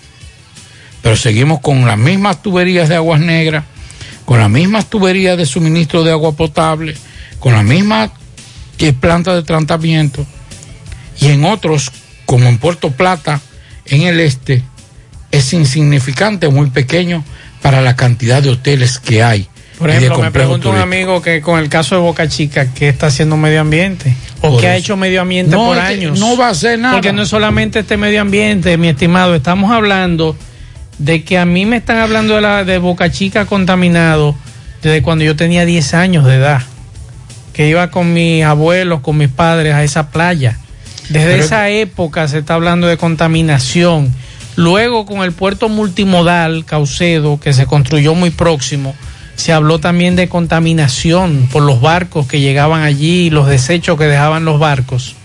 Pero 1.01 1.15
seguimos 1.15 1.61
con 1.61 1.83
las 1.87 1.97
mismas 1.97 2.43
tuberías 2.43 2.87
de 2.87 2.97
aguas 2.97 3.21
negras, 3.21 3.63
con 4.25 4.37
las 4.37 4.51
mismas 4.51 4.87
tuberías 4.87 5.35
de 5.35 5.47
suministro 5.47 6.03
de 6.03 6.11
agua 6.11 6.33
potable, 6.33 6.95
con 7.39 7.53
las 7.53 7.63
mismas 7.63 8.11
que 8.79 8.93
plantas 8.93 9.35
de 9.35 9.43
tratamiento 9.43 10.25
y 11.19 11.27
en 11.27 11.43
otros, 11.43 11.91
como 12.25 12.47
en 12.47 12.57
Puerto 12.57 12.91
Plata, 12.91 13.41
en 13.85 14.03
el 14.03 14.21
este, 14.21 14.63
es 15.31 15.53
insignificante, 15.53 16.47
muy 16.47 16.69
pequeño 16.69 17.23
para 17.61 17.81
la 17.81 17.97
cantidad 17.97 18.41
de 18.41 18.51
hoteles 18.51 18.97
que 18.97 19.21
hay. 19.21 19.47
Por 19.77 19.89
ejemplo, 19.89 20.19
me 20.19 20.31
pregunta 20.31 20.69
un 20.69 20.77
amigo 20.77 21.21
que 21.21 21.41
con 21.41 21.59
el 21.59 21.67
caso 21.69 21.95
de 21.95 22.01
Boca 22.01 22.27
Chica, 22.29 22.73
¿qué 22.73 22.87
está 22.89 23.07
haciendo 23.07 23.35
medio 23.35 23.61
ambiente? 23.61 24.15
¿O 24.41 24.51
Por 24.51 24.61
qué 24.61 24.67
ha 24.67 24.75
hecho 24.77 24.95
medio 24.95 25.21
ambiente 25.21 25.51
No, 25.51 25.67
por 25.67 25.77
es 25.77 25.83
que 25.83 25.93
años? 25.93 26.19
no 26.19 26.37
va 26.37 26.47
a 26.47 26.51
hacer 26.51 26.79
nada. 26.79 26.95
Porque 26.95 27.11
no 27.11 27.23
es 27.23 27.29
solamente 27.29 27.79
este 27.79 27.97
medio 27.97 28.21
ambiente, 28.21 28.77
mi 28.77 28.87
estimado. 28.87 29.35
Estamos 29.35 29.71
hablando 29.71 30.37
de 30.99 31.23
que 31.23 31.37
a 31.37 31.45
mí 31.45 31.65
me 31.65 31.77
están 31.77 31.97
hablando 31.97 32.35
de, 32.35 32.41
la, 32.41 32.63
de 32.63 32.77
Boca 32.77 33.11
Chica 33.11 33.45
contaminado 33.45 34.35
desde 34.81 35.01
cuando 35.01 35.25
yo 35.25 35.35
tenía 35.35 35.65
10 35.65 35.93
años 35.93 36.25
de 36.25 36.35
edad. 36.35 36.61
Que 37.53 37.67
iba 37.67 37.89
con 37.91 38.13
mis 38.13 38.43
abuelos, 38.43 39.01
con 39.01 39.17
mis 39.17 39.29
padres 39.29 39.73
a 39.73 39.83
esa 39.83 40.09
playa. 40.11 40.57
Desde 41.09 41.31
Pero- 41.31 41.43
esa 41.43 41.69
época 41.69 42.27
se 42.27 42.39
está 42.39 42.53
hablando 42.53 42.87
de 42.87 42.97
contaminación. 42.97 44.13
Luego 44.55 45.05
con 45.05 45.21
el 45.23 45.31
puerto 45.31 45.69
multimodal 45.69 46.65
Caucedo, 46.65 47.39
que 47.39 47.53
se 47.53 47.65
construyó 47.65 48.13
muy 48.13 48.29
próximo, 48.29 48.93
se 49.35 49.53
habló 49.53 49.79
también 49.79 50.15
de 50.15 50.27
contaminación 50.27 51.47
por 51.51 51.63
los 51.63 51.79
barcos 51.81 52.27
que 52.27 52.41
llegaban 52.41 52.83
allí 52.83 53.27
y 53.27 53.29
los 53.29 53.47
desechos 53.47 53.97
que 53.97 54.03
dejaban 54.05 54.43
los 54.45 54.59
barcos. 54.59 55.15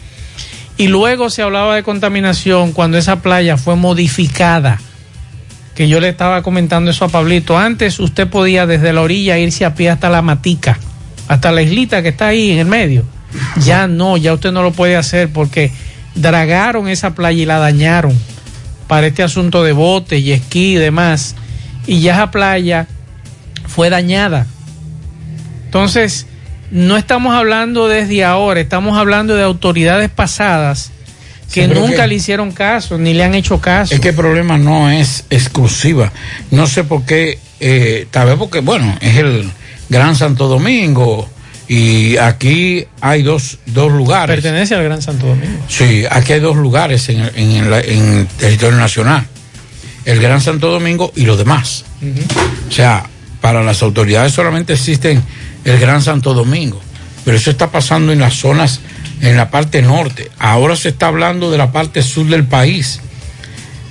Y 0.77 0.87
luego 0.89 1.31
se 1.31 1.43
hablaba 1.43 1.75
de 1.75 1.83
contaminación 1.83 2.73
cuando 2.73 2.97
esa 2.99 3.23
playa 3.23 3.57
fue 3.57 3.77
modificada. 3.77 4.81
Que 5.75 5.89
yo 5.89 5.99
le 6.01 6.09
estaba 6.09 6.43
comentando 6.43 6.93
eso 6.93 7.05
a 7.05 7.09
Pablito. 7.09 7.59
Antes 7.59 7.99
usted 7.99 8.29
podía 8.29 8.67
desde 8.67 8.93
la 8.93 9.01
orilla 9.03 9.39
irse 9.39 9.65
a 9.65 9.75
pie 9.75 9.91
hasta 9.91 10.09
la 10.09 10.23
matica, 10.23 10.79
hasta 11.29 11.53
la 11.53 11.63
islita 11.63 12.03
que 12.03 12.09
está 12.11 12.29
ahí 12.29 12.51
en 12.53 12.59
el 12.61 12.67
medio. 12.67 13.05
Ya 13.61 13.87
no, 13.89 14.17
ya 14.17 14.33
usted 14.33 14.53
no 14.53 14.63
lo 14.63 14.73
puede 14.73 14.97
hacer 14.97 15.29
porque 15.33 15.71
dragaron 16.15 16.89
esa 16.89 17.15
playa 17.15 17.43
y 17.43 17.47
la 17.47 17.59
dañaron 17.59 18.17
para 18.87 19.07
este 19.07 19.23
asunto 19.23 19.65
de 19.65 19.73
bote 19.73 20.19
y 20.19 20.33
esquí 20.33 20.73
y 20.75 20.77
demás. 20.77 21.35
Y 21.87 22.01
ya 22.01 22.15
esa 22.15 22.31
playa 22.31 22.87
fue 23.67 23.91
dañada. 23.91 24.47
Entonces, 25.65 26.27
no 26.71 26.97
estamos 26.97 27.35
hablando 27.35 27.89
desde 27.89 28.25
ahora, 28.25 28.61
estamos 28.61 28.97
hablando 28.97 29.35
de 29.35 29.43
autoridades 29.43 30.11
pasadas 30.11 30.91
que 31.53 31.67
Sí, 31.69 31.75
nunca 31.75 32.03
que- 32.03 32.07
le 32.09 32.15
hicieron 32.17 32.53
caso, 32.53 32.99
ni 32.99 33.15
le 33.15 33.25
han 33.25 33.35
hecho 33.35 33.61
caso. 33.61 33.95
Es 33.95 34.01
que 34.01 34.09
el 34.11 34.15
problema 34.15 34.59
no 34.59 34.91
es 34.91 35.25
exclusiva. 35.31 36.13
No 36.51 36.67
sé 36.67 36.85
por 36.85 37.05
qué, 37.05 37.39
eh, 37.61 38.07
tal 38.11 38.29
vez 38.29 38.37
porque, 38.37 38.61
bueno, 38.61 38.97
es 39.01 39.17
el 39.17 39.51
Gran 39.89 40.17
Santo 40.17 40.49
Domingo 40.49 41.29
y 41.69 42.17
aquí 42.19 42.85
hay 43.01 43.23
dos, 43.23 43.59
dos 43.67 43.91
lugares. 43.93 44.35
Pertenece 44.35 44.75
al 44.75 44.85
Gran 44.85 45.01
Santo 45.03 45.27
Domingo. 45.27 45.59
Sí, 45.69 46.05
aquí 46.11 46.35
hay 46.35 46.41
dos 46.41 46.57
lugares 46.57 47.09
en, 47.09 47.21
el- 47.21 47.33
en 47.37 47.51
el, 47.53 47.73
en 47.73 48.05
el 48.19 48.27
territorio 48.27 48.77
nacional. 48.79 49.27
El 50.05 50.21
Gran 50.21 50.41
Santo 50.41 50.71
Domingo 50.71 51.13
y 51.17 51.25
los 51.25 51.39
demás. 51.39 51.85
O 52.69 52.73
sea, 52.73 53.07
para 53.41 53.63
las 53.63 53.83
autoridades 53.83 54.33
solamente 54.33 54.75
existen 54.75 55.23
el 55.65 55.79
Gran 55.79 56.03
Santo 56.03 56.35
Domingo, 56.35 56.81
pero 57.25 57.37
eso 57.39 57.51
está 57.51 57.71
pasando 57.71 58.13
en 58.13 58.19
las 58.21 58.35
zonas, 58.35 58.81
en 59.23 59.37
la 59.39 59.51
parte 59.51 59.81
norte. 59.81 60.31
Ahora 60.39 60.77
se 60.77 60.91
está 60.91 61.07
hablando 61.07 61.51
de 61.51 61.57
la 61.57 61.73
parte 61.73 62.03
sur 62.03 62.27
del 62.27 62.45
país 62.45 63.01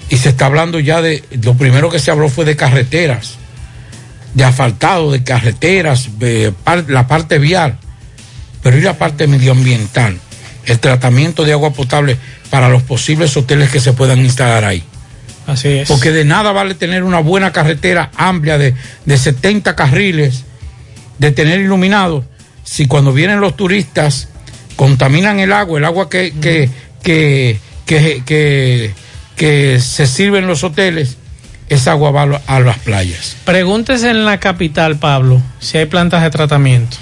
y 0.09 0.17
se 0.17 0.29
está 0.29 0.45
hablando 0.45 0.79
ya 0.79 1.01
de, 1.01 1.23
lo 1.41 1.55
primero 1.55 1.89
que 1.89 1.97
se 1.97 2.11
habló 2.11 2.29
fue 2.29 2.45
de 2.45 2.55
carreteras, 2.55 3.37
de 4.33 4.43
asfaltado, 4.43 5.11
de 5.11 5.23
carreteras, 5.23 6.19
de 6.19 6.53
par- 6.63 6.85
la 6.89 7.07
parte 7.07 7.37
vial, 7.39 7.77
pero 8.61 8.77
y 8.77 8.81
la 8.81 8.97
parte 8.97 9.27
medioambiental, 9.27 10.17
el 10.65 10.79
tratamiento 10.79 11.43
de 11.43 11.51
agua 11.53 11.71
potable 11.73 12.17
para 12.49 12.69
los 12.69 12.83
posibles 12.83 13.35
hoteles 13.37 13.69
que 13.69 13.79
se 13.79 13.93
puedan 13.93 14.19
instalar 14.19 14.63
ahí. 14.65 14.83
Así 15.45 15.67
es. 15.67 15.87
Porque 15.89 16.11
de 16.11 16.23
nada 16.25 16.51
vale 16.53 16.73
tener 16.73 17.03
una 17.03 17.19
buena 17.19 17.51
carretera 17.51 18.11
amplia 18.15 18.57
de, 18.57 18.73
de 19.05 19.17
70 19.17 19.75
carriles, 19.75 20.43
de 21.19 21.31
tener 21.31 21.59
iluminado, 21.59 22.25
si 22.63 22.85
cuando 22.87 23.11
vienen 23.13 23.41
los 23.41 23.55
turistas 23.57 24.29
contaminan 24.77 25.39
el 25.39 25.51
agua, 25.53 25.77
el 25.79 25.85
agua 25.85 26.09
que, 26.09 26.31
que, 26.41 26.69
que, 27.03 27.59
que, 27.85 28.23
que, 28.25 28.93
que 29.35 29.79
se 29.81 30.07
sirve 30.07 30.39
en 30.39 30.47
los 30.47 30.63
hoteles, 30.63 31.17
esa 31.73 31.91
agua 31.91 32.11
va 32.11 32.41
a 32.47 32.59
las 32.59 32.79
playas. 32.79 33.35
Pregúntese 33.45 34.09
en 34.09 34.25
la 34.25 34.39
capital, 34.39 34.97
Pablo, 34.97 35.41
si 35.59 35.77
hay 35.77 35.85
plantas 35.85 36.23
de 36.23 36.29
tratamiento. 36.29 36.97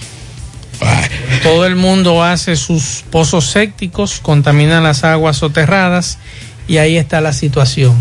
Todo 1.43 1.65
el 1.65 1.76
mundo 1.76 2.23
hace 2.23 2.56
sus 2.56 3.03
pozos 3.10 3.45
sépticos, 3.45 4.19
contaminan 4.22 4.84
las 4.84 5.03
aguas 5.03 5.38
soterradas 5.38 6.18
y 6.68 6.77
ahí 6.77 6.98
está 6.98 7.22
la 7.22 7.34
situación. 7.34 7.95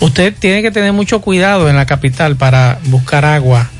Usted 0.00 0.34
tiene 0.38 0.62
que 0.62 0.70
tener 0.70 0.92
mucho 0.92 1.20
cuidado 1.20 1.70
en 1.70 1.76
la 1.76 1.86
capital 1.86 2.36
para 2.36 2.78
buscar 2.84 3.24
agua 3.24 3.70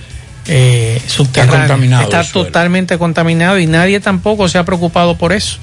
eh, 0.46 1.00
subterránea. 1.06 1.60
contaminado 1.60 2.02
Está 2.04 2.24
suelo. 2.24 2.46
totalmente 2.46 2.98
contaminado 2.98 3.58
y 3.58 3.66
nadie 3.66 4.00
tampoco 4.00 4.48
se 4.48 4.58
ha 4.58 4.64
preocupado 4.64 5.18
por 5.18 5.32
eso. 5.32 5.58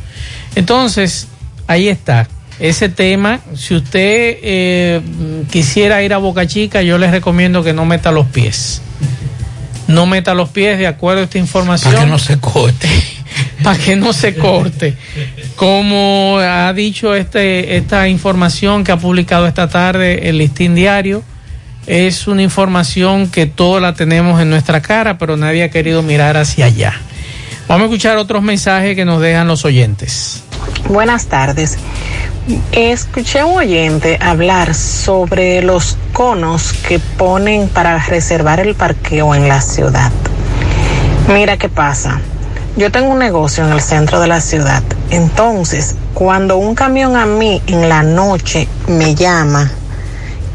Entonces, 0.55 1.27
ahí 1.67 1.87
está. 1.87 2.27
Ese 2.59 2.89
tema, 2.89 3.39
si 3.55 3.75
usted 3.75 4.37
eh, 4.41 5.01
quisiera 5.51 6.03
ir 6.03 6.13
a 6.13 6.17
Boca 6.17 6.45
Chica, 6.47 6.81
yo 6.81 6.97
les 6.97 7.11
recomiendo 7.11 7.63
que 7.63 7.73
no 7.73 7.85
meta 7.85 8.11
los 8.11 8.27
pies. 8.27 8.81
No 9.87 10.05
meta 10.05 10.33
los 10.33 10.49
pies 10.49 10.77
de 10.77 10.87
acuerdo 10.87 11.21
a 11.21 11.23
esta 11.25 11.39
información. 11.39 11.93
Para 11.93 12.05
que 12.05 12.11
no 12.11 12.19
se 12.19 12.39
corte. 12.39 12.87
para 13.63 13.79
que 13.79 13.95
no 13.95 14.13
se 14.13 14.35
corte. 14.35 14.95
Como 15.55 16.37
ha 16.39 16.71
dicho 16.73 17.15
este, 17.15 17.77
esta 17.77 18.07
información 18.07 18.83
que 18.83 18.91
ha 18.91 18.97
publicado 18.97 19.47
esta 19.47 19.67
tarde 19.67 20.29
el 20.29 20.37
Listín 20.37 20.75
Diario, 20.75 21.23
es 21.85 22.27
una 22.27 22.43
información 22.43 23.29
que 23.29 23.45
todos 23.45 23.81
la 23.81 23.93
tenemos 23.93 24.41
en 24.41 24.49
nuestra 24.49 24.81
cara, 24.81 25.17
pero 25.17 25.35
nadie 25.37 25.63
ha 25.63 25.69
querido 25.69 26.01
mirar 26.01 26.37
hacia 26.37 26.65
allá. 26.65 26.93
Vamos 27.67 27.83
a 27.83 27.85
escuchar 27.85 28.17
otros 28.17 28.43
mensajes 28.43 28.95
que 28.95 29.05
nos 29.05 29.21
dejan 29.21 29.47
los 29.47 29.65
oyentes. 29.65 30.43
Buenas 30.89 31.27
tardes. 31.27 31.77
Escuché 32.73 33.39
a 33.39 33.45
un 33.45 33.57
oyente 33.57 34.19
hablar 34.21 34.75
sobre 34.75 35.61
los 35.61 35.97
conos 36.11 36.73
que 36.73 36.99
ponen 36.99 37.69
para 37.69 37.97
reservar 37.99 38.59
el 38.59 38.75
parqueo 38.75 39.33
en 39.33 39.47
la 39.47 39.61
ciudad. 39.61 40.11
Mira 41.29 41.57
qué 41.57 41.69
pasa. 41.69 42.19
Yo 42.75 42.91
tengo 42.91 43.11
un 43.11 43.19
negocio 43.19 43.65
en 43.65 43.71
el 43.71 43.81
centro 43.81 44.19
de 44.19 44.27
la 44.27 44.41
ciudad. 44.41 44.83
Entonces, 45.09 45.95
cuando 46.13 46.57
un 46.57 46.75
camión 46.75 47.15
a 47.15 47.25
mí 47.25 47.61
en 47.67 47.87
la 47.87 48.03
noche 48.03 48.67
me 48.87 49.15
llama 49.15 49.71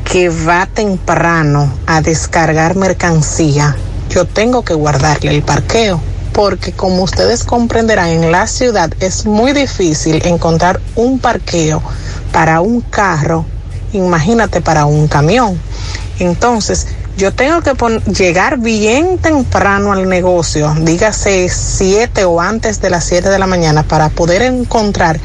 que 0.05 0.29
va 0.29 0.67
temprano 0.67 1.73
a 1.87 2.01
descargar 2.03 2.77
mercancía, 2.77 3.77
yo 4.11 4.27
tengo 4.27 4.63
que 4.63 4.75
guardarle 4.75 5.35
el 5.35 5.43
parqueo. 5.43 6.01
Porque 6.33 6.73
como 6.73 7.03
ustedes 7.03 7.45
comprenderán, 7.45 8.09
en 8.09 8.31
la 8.31 8.47
ciudad 8.47 8.91
es 9.01 9.27
muy 9.27 9.53
difícil 9.53 10.25
encontrar 10.27 10.81
un 10.95 11.19
parqueo 11.19 11.83
para 12.33 12.61
un 12.61 12.81
carro, 12.81 13.45
imagínate 13.93 14.61
para 14.61 14.85
un 14.85 15.09
camión. 15.09 15.61
Entonces, 16.19 16.87
yo 17.19 17.33
tengo 17.33 17.61
que 17.63 17.75
llegar 18.13 18.59
bien 18.59 19.19
temprano 19.19 19.93
al 19.93 20.09
negocio, 20.09 20.73
dígase 20.83 21.49
7 21.49 22.25
o 22.25 22.41
antes 22.41 22.81
de 22.81 22.91
las 22.91 23.05
7 23.07 23.29
de 23.29 23.39
la 23.41 23.49
mañana, 23.49 23.83
para 23.83 24.09
poder 24.09 24.43
encontrar 24.43 25.19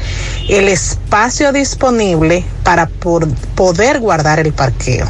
el 0.48 0.68
espacio 0.68 1.52
disponible 1.52 2.44
para 2.64 2.88
poder 3.54 4.00
guardar 4.00 4.40
el 4.40 4.52
parqueo. 4.52 5.06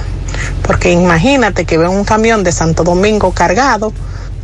Porque 0.66 0.92
imagínate 0.92 1.64
que 1.64 1.78
veo 1.78 1.90
un 1.90 2.04
camión 2.04 2.44
de 2.44 2.52
Santo 2.52 2.84
Domingo 2.84 3.32
cargado, 3.32 3.94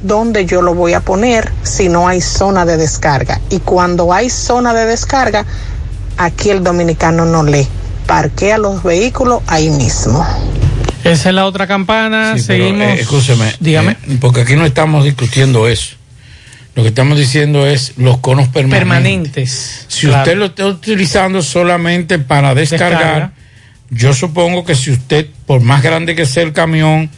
¿dónde 0.02 0.46
yo 0.46 0.62
lo 0.62 0.74
voy 0.74 0.94
a 0.94 1.00
poner 1.00 1.50
si 1.62 1.88
no 1.88 2.08
hay 2.08 2.20
zona 2.20 2.64
de 2.64 2.76
descarga? 2.76 3.40
Y 3.50 3.58
cuando 3.60 4.12
hay 4.12 4.30
zona 4.30 4.72
de 4.74 4.86
descarga, 4.86 5.44
aquí 6.16 6.50
el 6.50 6.62
dominicano 6.62 7.24
no 7.24 7.42
lee. 7.42 7.66
Parquea 8.06 8.58
los 8.58 8.82
vehículos 8.82 9.42
ahí 9.46 9.70
mismo. 9.70 10.26
Esa 11.04 11.28
es 11.30 11.34
la 11.34 11.46
otra 11.46 11.66
campana. 11.66 12.36
Sí, 12.36 12.44
pero, 12.46 12.64
Seguimos. 12.64 12.86
eh, 12.88 13.00
escúcheme. 13.00 13.54
Dígame. 13.60 13.92
eh, 13.92 14.18
porque 14.20 14.42
aquí 14.42 14.54
no 14.56 14.66
estamos 14.66 15.04
discutiendo 15.04 15.68
eso. 15.68 15.96
Lo 16.74 16.82
que 16.82 16.88
estamos 16.90 17.18
diciendo 17.18 17.66
es 17.66 17.94
los 17.96 18.18
conos 18.18 18.48
permanentes. 18.48 18.80
Permanentes. 18.80 19.84
Si 19.88 20.06
Claro. 20.06 20.22
usted 20.22 20.36
lo 20.36 20.44
está 20.46 20.66
utilizando 20.66 21.42
solamente 21.42 22.18
para 22.18 22.54
descargar, 22.54 22.98
Descarga. 23.00 23.32
yo 23.90 24.12
supongo 24.14 24.64
que 24.64 24.74
si 24.74 24.90
usted, 24.92 25.26
por 25.46 25.60
más 25.60 25.82
grande 25.82 26.14
que 26.14 26.26
sea 26.26 26.42
el 26.44 26.52
camión, 26.52 27.10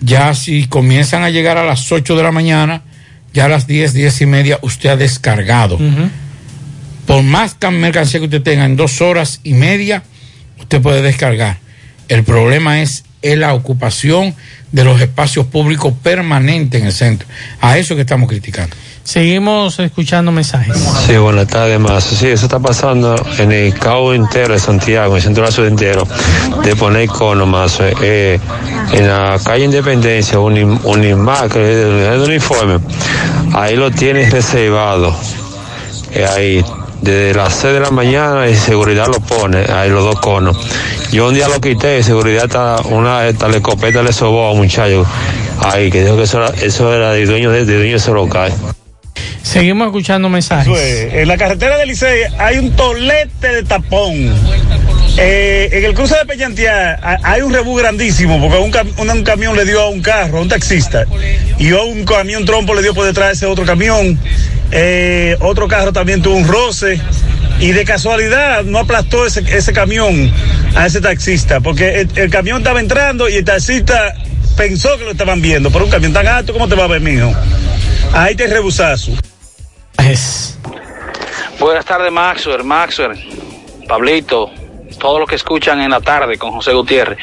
ya 0.00 0.34
si 0.34 0.66
comienzan 0.66 1.22
a 1.22 1.30
llegar 1.30 1.56
a 1.58 1.64
las 1.64 1.90
8 1.90 2.16
de 2.16 2.22
la 2.22 2.32
mañana, 2.32 2.82
ya 3.32 3.46
a 3.46 3.48
las 3.48 3.66
10, 3.66 3.92
10 3.92 4.20
y 4.22 4.26
media, 4.26 4.58
usted 4.62 4.90
ha 4.90 4.96
descargado. 4.96 5.78
Por 7.06 7.22
más 7.22 7.56
mercancía 7.70 8.20
que 8.20 8.26
usted 8.26 8.42
tenga 8.42 8.64
en 8.64 8.76
dos 8.76 9.00
horas 9.00 9.40
y 9.44 9.54
media, 9.54 10.02
usted 10.58 10.80
puede 10.80 11.02
descargar. 11.02 11.58
El 12.08 12.24
problema 12.24 12.80
es 12.80 13.04
la 13.22 13.54
ocupación 13.54 14.34
de 14.72 14.84
los 14.84 15.00
espacios 15.00 15.46
públicos 15.46 15.92
permanentes 16.02 16.80
en 16.80 16.86
el 16.86 16.92
centro. 16.92 17.26
A 17.60 17.78
eso 17.78 17.94
que 17.94 18.02
estamos 18.02 18.28
criticando. 18.28 18.76
Seguimos 19.06 19.78
escuchando 19.78 20.32
mensajes. 20.32 20.76
Sí, 21.06 21.16
buenas 21.16 21.46
tardes, 21.46 21.78
más. 21.78 22.02
Sí, 22.02 22.26
eso 22.26 22.46
está 22.46 22.58
pasando 22.58 23.14
en 23.38 23.52
el 23.52 23.72
cabo 23.72 24.12
entero 24.12 24.52
de 24.54 24.58
Santiago, 24.58 25.12
en 25.12 25.18
el 25.18 25.22
centro 25.22 25.44
de 25.44 25.48
la 25.48 25.54
ciudad 25.54 25.68
entero, 25.70 26.02
de 26.64 26.74
poner 26.74 27.04
icono 27.04 27.46
más. 27.46 27.78
Eh, 27.80 28.40
en 28.92 29.06
la 29.06 29.38
calle 29.44 29.64
Independencia, 29.66 30.40
un, 30.40 30.56
im- 30.56 30.80
un 30.82 31.04
IMAC, 31.04 31.54
eh, 31.54 32.10
el 32.14 32.20
uniforme, 32.20 32.80
ahí 33.54 33.76
lo 33.76 33.92
tienes 33.92 34.32
reservado. 34.32 35.14
Eh, 36.10 36.26
ahí, 36.26 36.64
desde 37.00 37.32
las 37.32 37.54
6 37.54 37.74
de 37.74 37.80
la 37.80 37.90
mañana 37.92 38.48
y 38.48 38.56
seguridad 38.56 39.06
lo 39.06 39.20
pone, 39.20 39.66
ahí 39.72 39.88
los 39.88 40.02
dos 40.02 40.18
conos. 40.18 40.56
Yo 41.12 41.28
un 41.28 41.34
día 41.34 41.46
lo 41.46 41.60
quité 41.60 42.00
y 42.00 42.02
seguridad 42.02 42.46
está, 42.46 42.78
una 42.90 43.28
escopeta 43.28 44.02
le 44.02 44.12
sobó 44.12 44.48
a 44.48 44.50
un 44.52 44.58
muchacho. 44.58 45.06
Ahí, 45.62 45.92
que 45.92 46.02
dijo 46.02 46.16
que 46.16 46.24
eso 46.24 46.38
era, 46.44 46.52
eso 46.60 46.92
era 46.92 47.12
de 47.12 47.24
dueño 47.24 47.52
de, 47.52 47.64
de 47.64 47.74
dueño 47.76 47.92
de 47.92 47.96
ese 47.98 48.10
local. 48.10 48.52
Seguimos 49.46 49.86
escuchando 49.86 50.28
mensajes. 50.28 50.66
En 51.12 51.28
la 51.28 51.36
carretera 51.36 51.78
de 51.78 51.86
Licey 51.86 52.22
hay 52.36 52.58
un 52.58 52.72
tolete 52.72 53.46
de 53.48 53.62
tapón. 53.62 54.34
Eh, 55.18 55.68
en 55.72 55.84
el 55.84 55.94
cruce 55.94 56.16
de 56.16 56.24
ha- 57.00 57.18
hay 57.22 57.42
un 57.42 57.52
rebú 57.52 57.76
grandísimo 57.76 58.40
porque 58.40 58.58
un, 58.58 59.08
un- 59.08 59.22
camión 59.22 59.56
le 59.56 59.64
dio 59.64 59.80
a 59.82 59.88
un 59.88 60.02
carro, 60.02 60.38
a 60.38 60.40
un 60.42 60.48
taxista, 60.48 61.04
y 61.58 61.70
a 61.70 61.80
un 61.82 62.04
camión 62.04 62.44
trompo 62.44 62.74
le 62.74 62.82
dio 62.82 62.92
por 62.92 63.06
detrás 63.06 63.28
de 63.28 63.34
ese 63.34 63.46
otro 63.46 63.64
camión. 63.64 64.18
Eh, 64.72 65.36
otro 65.40 65.68
carro 65.68 65.92
también 65.92 66.22
tuvo 66.22 66.34
un 66.36 66.48
roce. 66.48 67.00
Y 67.60 67.70
de 67.70 67.84
casualidad 67.84 68.64
no 68.64 68.80
aplastó 68.80 69.24
ese, 69.26 69.44
ese 69.56 69.72
camión 69.72 70.30
a 70.74 70.86
ese 70.86 71.00
taxista, 71.00 71.60
porque 71.60 72.00
el, 72.00 72.08
el 72.16 72.30
camión 72.30 72.58
estaba 72.58 72.80
entrando 72.80 73.28
y 73.28 73.36
el 73.36 73.44
taxista 73.44 74.12
pensó 74.56 74.98
que 74.98 75.04
lo 75.04 75.12
estaban 75.12 75.40
viendo. 75.40 75.70
Por 75.70 75.84
un 75.84 75.88
camión 75.90 76.12
tan 76.12 76.26
alto, 76.26 76.52
¿cómo 76.52 76.66
te 76.68 76.74
va 76.74 76.84
a 76.84 76.88
ver, 76.88 77.00
mijo? 77.00 77.32
Ahí 78.12 78.34
te 78.34 78.48
rebusazo. 78.48 79.12
Buenas 81.58 81.84
tardes, 81.84 82.12
Maxwell, 82.12 82.64
Maxwell, 82.64 83.18
Pablito, 83.88 84.50
todos 84.98 85.20
los 85.20 85.28
que 85.28 85.36
escuchan 85.36 85.80
en 85.80 85.90
la 85.90 86.00
tarde 86.00 86.38
con 86.38 86.52
José 86.52 86.72
Gutiérrez. 86.72 87.18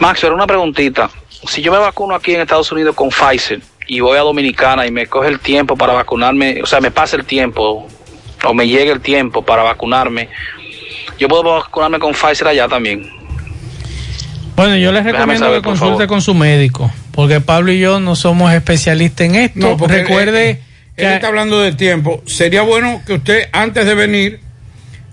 Maxwell, 0.00 0.32
una 0.32 0.46
preguntita. 0.46 1.10
Si 1.46 1.62
yo 1.62 1.72
me 1.72 1.78
vacuno 1.78 2.14
aquí 2.14 2.34
en 2.34 2.40
Estados 2.42 2.70
Unidos 2.72 2.94
con 2.94 3.10
Pfizer 3.10 3.60
y 3.86 4.00
voy 4.00 4.18
a 4.18 4.22
Dominicana 4.22 4.86
y 4.86 4.90
me 4.90 5.06
coge 5.06 5.28
el 5.28 5.40
tiempo 5.40 5.76
para 5.76 5.92
vacunarme, 5.92 6.60
o 6.62 6.66
sea, 6.66 6.80
me 6.80 6.90
pasa 6.90 7.16
el 7.16 7.24
tiempo 7.24 7.86
o 8.44 8.54
me 8.54 8.68
llega 8.68 8.92
el 8.92 9.00
tiempo 9.00 9.42
para 9.44 9.62
vacunarme, 9.62 10.28
yo 11.18 11.28
puedo 11.28 11.44
vacunarme 11.44 11.98
con 11.98 12.12
Pfizer 12.12 12.48
allá 12.48 12.68
también. 12.68 13.10
Bueno, 14.54 14.76
yo 14.76 14.90
les 14.92 15.04
recomiendo 15.04 15.46
saber, 15.46 15.60
que 15.60 15.68
consulte 15.68 16.06
con 16.06 16.20
su 16.20 16.34
médico, 16.34 16.90
porque 17.12 17.40
Pablo 17.40 17.72
y 17.72 17.78
yo 17.78 18.00
no 18.00 18.16
somos 18.16 18.52
especialistas 18.52 19.26
en 19.26 19.34
esto. 19.36 19.58
No, 19.60 19.76
porque 19.76 19.98
Recuerde 19.98 20.50
él, 20.50 20.58
él 21.06 21.12
está 21.14 21.28
hablando 21.28 21.58
de 21.60 21.72
tiempo. 21.72 22.22
Sería 22.26 22.62
bueno 22.62 23.02
que 23.06 23.14
usted, 23.14 23.48
antes 23.52 23.86
de 23.86 23.94
venir, 23.94 24.40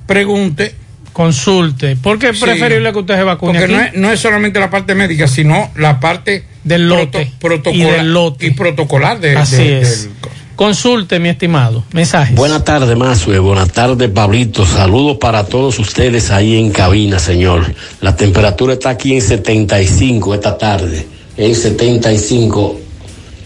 pregunte. 0.07 0.75
Consulte. 1.13 1.95
¿Por 1.95 2.19
qué 2.19 2.29
es 2.29 2.39
preferible 2.41 2.91
que 2.91 2.99
usted 2.99 3.15
se 3.15 3.23
vacune 3.23 3.57
Porque 3.59 3.73
aquí? 3.73 3.73
no 3.73 3.81
es, 3.81 3.93
no 3.93 4.11
es 4.11 4.19
solamente 4.19 4.59
la 4.59 4.69
parte 4.69 4.95
médica, 4.95 5.29
sino 5.29 5.71
la 5.77 6.01
parte 6.01 6.43
del 6.65 6.89
lote 6.89 7.31
protocolar, 7.39 7.77
y 7.77 7.91
del 7.91 8.13
lote. 8.13 8.47
y 8.47 8.51
protocolar 8.51 9.19
de, 9.21 9.37
Así 9.37 9.55
de- 9.55 9.81
es. 9.81 10.03
del- 10.03 10.11
Consulte, 10.57 11.19
mi 11.19 11.29
estimado. 11.29 11.83
Mensajes. 11.93 12.35
Buenas 12.35 12.63
tardes, 12.65 12.95
Mazue. 12.97 13.39
Buenas 13.39 13.71
tardes, 13.71 14.09
Pablito. 14.09 14.65
Saludos 14.65 15.17
para 15.17 15.45
todos 15.45 15.79
ustedes 15.79 16.31
ahí 16.31 16.57
en 16.57 16.71
cabina, 16.71 17.17
señor. 17.19 17.73
La 18.01 18.15
temperatura 18.15 18.73
está 18.73 18.89
aquí 18.89 19.13
en 19.15 19.21
75 19.21 20.33
esta 20.33 20.57
tarde. 20.57 21.07
En 21.37 21.55
75 21.55 22.79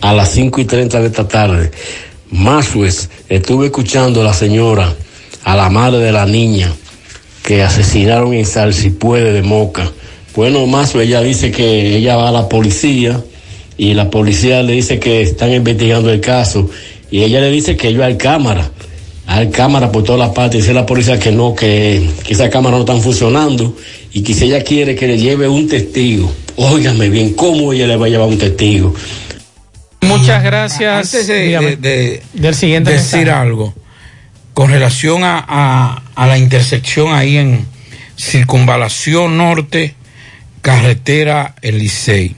a 0.02 0.14
las 0.14 0.30
5 0.32 0.62
y 0.62 0.66
30 0.66 1.00
de 1.02 1.08
esta 1.08 1.28
tarde. 1.28 1.72
Mazue, 2.32 2.90
estuve 3.28 3.68
escuchando 3.68 4.22
a 4.22 4.24
la 4.24 4.34
señora, 4.34 4.96
a 5.44 5.56
la 5.56 5.70
madre 5.70 5.98
de 5.98 6.12
la 6.12 6.28
niña 6.28 6.72
que 7.44 7.64
asesinaron 7.64 8.34
en 8.36 8.46
Salsipuede 8.46 9.34
de 9.34 9.42
Moca. 9.42 9.92
Bueno, 10.36 10.68
Mazue, 10.68 11.06
ella 11.06 11.22
dice 11.22 11.52
que 11.52 11.98
ella 11.98 12.18
va 12.18 12.30
a 12.30 12.32
la 12.32 12.48
policía 12.48 13.20
y 13.78 13.96
la 13.96 14.12
policía 14.12 14.62
le 14.62 14.74
dice 14.74 15.00
que 15.00 15.24
están 15.24 15.52
investigando 15.52 16.12
el 16.12 16.22
caso 16.22 16.70
y 17.10 17.24
ella 17.24 17.42
le 17.42 17.50
dice 17.50 17.76
que 17.76 17.88
ellos 17.88 18.04
hay 18.04 18.16
cámara, 18.16 18.70
hay 19.26 19.50
cámara 19.50 19.92
por 19.92 20.04
todas 20.04 20.20
las 20.20 20.30
partes, 20.30 20.62
dice 20.62 20.74
la 20.74 20.86
policía 20.86 21.18
que 21.18 21.32
no, 21.32 21.56
que, 21.56 22.08
que 22.24 22.34
esas 22.34 22.50
cámaras 22.50 22.78
no 22.78 22.86
están 22.86 23.02
funcionando 23.02 23.76
y 24.14 24.22
que 24.22 24.36
si 24.36 24.46
ella 24.46 24.64
quiere 24.64 24.94
que 24.96 25.08
le 25.08 25.18
lleve 25.18 25.48
un 25.48 25.68
testigo, 25.68 26.32
óigame 26.58 27.10
bien, 27.10 27.34
¿cómo 27.34 27.74
ella 27.74 27.88
le 27.88 27.96
va 27.96 28.06
a 28.06 28.10
llevar 28.10 28.28
un 28.28 28.38
testigo? 28.38 28.94
Muchas 30.02 30.44
gracias. 30.44 31.06
Antes 31.06 31.28
de, 31.28 31.42
Dígame. 31.42 31.76
de- 31.76 31.76
de- 31.78 32.24
Del 32.34 32.56
siguiente 32.56 32.92
decir 32.92 33.20
mensaje. 33.20 33.40
algo 33.40 33.76
con 34.54 34.70
relación 34.70 35.24
a, 35.24 35.44
a- 35.48 36.04
a 36.16 36.28
la 36.28 36.38
intersección 36.38 37.14
ahí 37.14 37.38
en 37.38 37.66
Circunvalación 38.18 39.38
Norte, 39.38 39.96
carretera 40.62 41.56
El 41.62 41.78
Licey. 41.80 42.36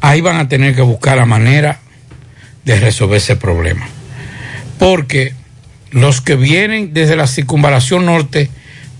Ahí 0.00 0.20
van 0.20 0.36
a 0.36 0.48
tener 0.48 0.74
que 0.74 0.82
buscar 0.82 1.16
la 1.16 1.26
manera 1.26 1.80
de 2.64 2.80
resolver 2.80 3.18
ese 3.18 3.36
problema. 3.36 3.86
Porque 4.78 5.34
los 5.90 6.20
que 6.20 6.36
vienen 6.36 6.92
desde 6.92 7.16
la 7.16 7.26
Circunvalación 7.26 8.06
Norte 8.06 8.50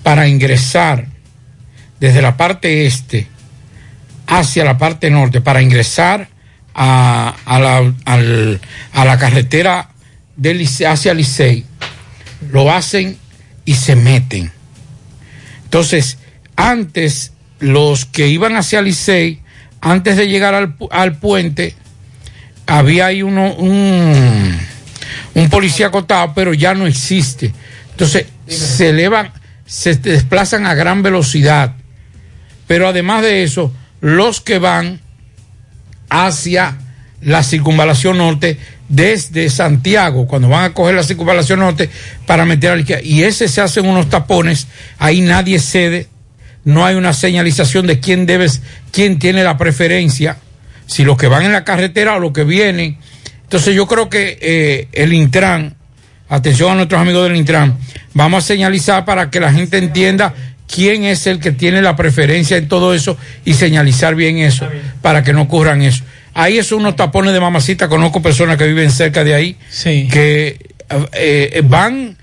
para 0.02 0.28
ingresar 0.28 1.06
desde 1.98 2.22
la 2.22 2.36
parte 2.36 2.86
este 2.86 3.26
hacia 4.26 4.64
la 4.64 4.78
parte 4.78 5.10
norte 5.10 5.40
para 5.40 5.60
ingresar 5.60 6.28
a, 6.74 7.34
a 7.44 7.58
la, 7.58 7.92
al- 8.04 8.60
a 8.92 9.04
la 9.04 9.18
carretera 9.18 9.90
de 10.36 10.54
Lice- 10.54 10.86
hacia 10.86 11.14
Licey, 11.14 11.64
lo 12.50 12.72
hacen 12.72 13.16
y 13.64 13.74
se 13.74 13.96
meten. 13.96 14.50
Entonces, 15.64 16.18
antes, 16.56 17.32
los 17.58 18.04
que 18.06 18.28
iban 18.28 18.56
hacia 18.56 18.82
Licey, 18.82 19.40
antes 19.80 20.16
de 20.16 20.28
llegar 20.28 20.54
al, 20.54 20.74
al 20.90 21.16
puente, 21.18 21.74
había 22.66 23.06
ahí 23.06 23.22
uno, 23.22 23.54
un, 23.54 24.58
un 25.34 25.50
policía 25.50 25.88
acotado, 25.88 26.32
pero 26.34 26.54
ya 26.54 26.74
no 26.74 26.86
existe. 26.86 27.52
Entonces, 27.90 28.26
se 28.46 28.90
elevan, 28.90 29.32
se 29.66 29.94
desplazan 29.96 30.66
a 30.66 30.74
gran 30.74 31.02
velocidad. 31.02 31.74
Pero 32.66 32.88
además 32.88 33.22
de 33.22 33.42
eso, 33.42 33.72
los 34.00 34.40
que 34.40 34.58
van 34.58 35.00
hacia 36.10 36.76
la 37.22 37.42
circunvalación 37.42 38.18
norte 38.18 38.58
desde 38.88 39.48
Santiago, 39.48 40.26
cuando 40.26 40.48
van 40.48 40.64
a 40.64 40.74
coger 40.74 40.96
la 40.96 41.02
circunvalación 41.02 41.60
norte, 41.60 41.88
para 42.26 42.44
meter 42.44 42.72
a 42.72 42.74
la 42.74 42.80
izquierda. 42.80 43.04
Y 43.04 43.22
ese 43.22 43.48
se 43.48 43.60
hacen 43.60 43.86
unos 43.86 44.08
tapones, 44.10 44.66
ahí 44.98 45.20
nadie 45.20 45.58
cede, 45.60 46.08
no 46.64 46.84
hay 46.84 46.96
una 46.96 47.12
señalización 47.12 47.86
de 47.86 48.00
quién 48.00 48.26
debes, 48.26 48.62
quién 48.90 49.18
tiene 49.18 49.44
la 49.44 49.56
preferencia, 49.56 50.36
si 50.86 51.04
los 51.04 51.16
que 51.16 51.28
van 51.28 51.44
en 51.44 51.52
la 51.52 51.64
carretera 51.64 52.16
o 52.16 52.20
los 52.20 52.32
que 52.32 52.44
vienen. 52.44 52.98
Entonces 53.42 53.74
yo 53.74 53.86
creo 53.86 54.10
que 54.10 54.38
eh, 54.40 54.88
el 54.92 55.12
Intran, 55.12 55.76
atención 56.28 56.72
a 56.72 56.74
nuestros 56.74 57.00
amigos 57.00 57.28
del 57.28 57.36
Intran, 57.36 57.78
vamos 58.12 58.44
a 58.44 58.46
señalizar 58.46 59.04
para 59.04 59.30
que 59.30 59.40
la 59.40 59.52
gente 59.52 59.78
entienda 59.78 60.34
quién 60.72 61.04
es 61.04 61.26
el 61.26 61.40
que 61.40 61.52
tiene 61.52 61.82
la 61.82 61.96
preferencia 61.96 62.56
en 62.56 62.68
todo 62.68 62.94
eso 62.94 63.16
y 63.44 63.54
señalizar 63.54 64.14
bien 64.14 64.38
eso 64.38 64.68
para 65.02 65.22
que 65.22 65.32
no 65.32 65.42
ocurran 65.42 65.82
eso. 65.82 66.04
Ahí 66.34 66.62
son 66.62 66.80
unos 66.80 66.96
tapones 66.96 67.32
de 67.32 67.40
mamacita, 67.40 67.88
conozco 67.88 68.22
personas 68.22 68.56
que 68.56 68.66
viven 68.66 68.90
cerca 68.90 69.24
de 69.24 69.34
ahí 69.34 69.56
que 69.84 70.58
eh, 71.12 71.62
van 71.64 72.16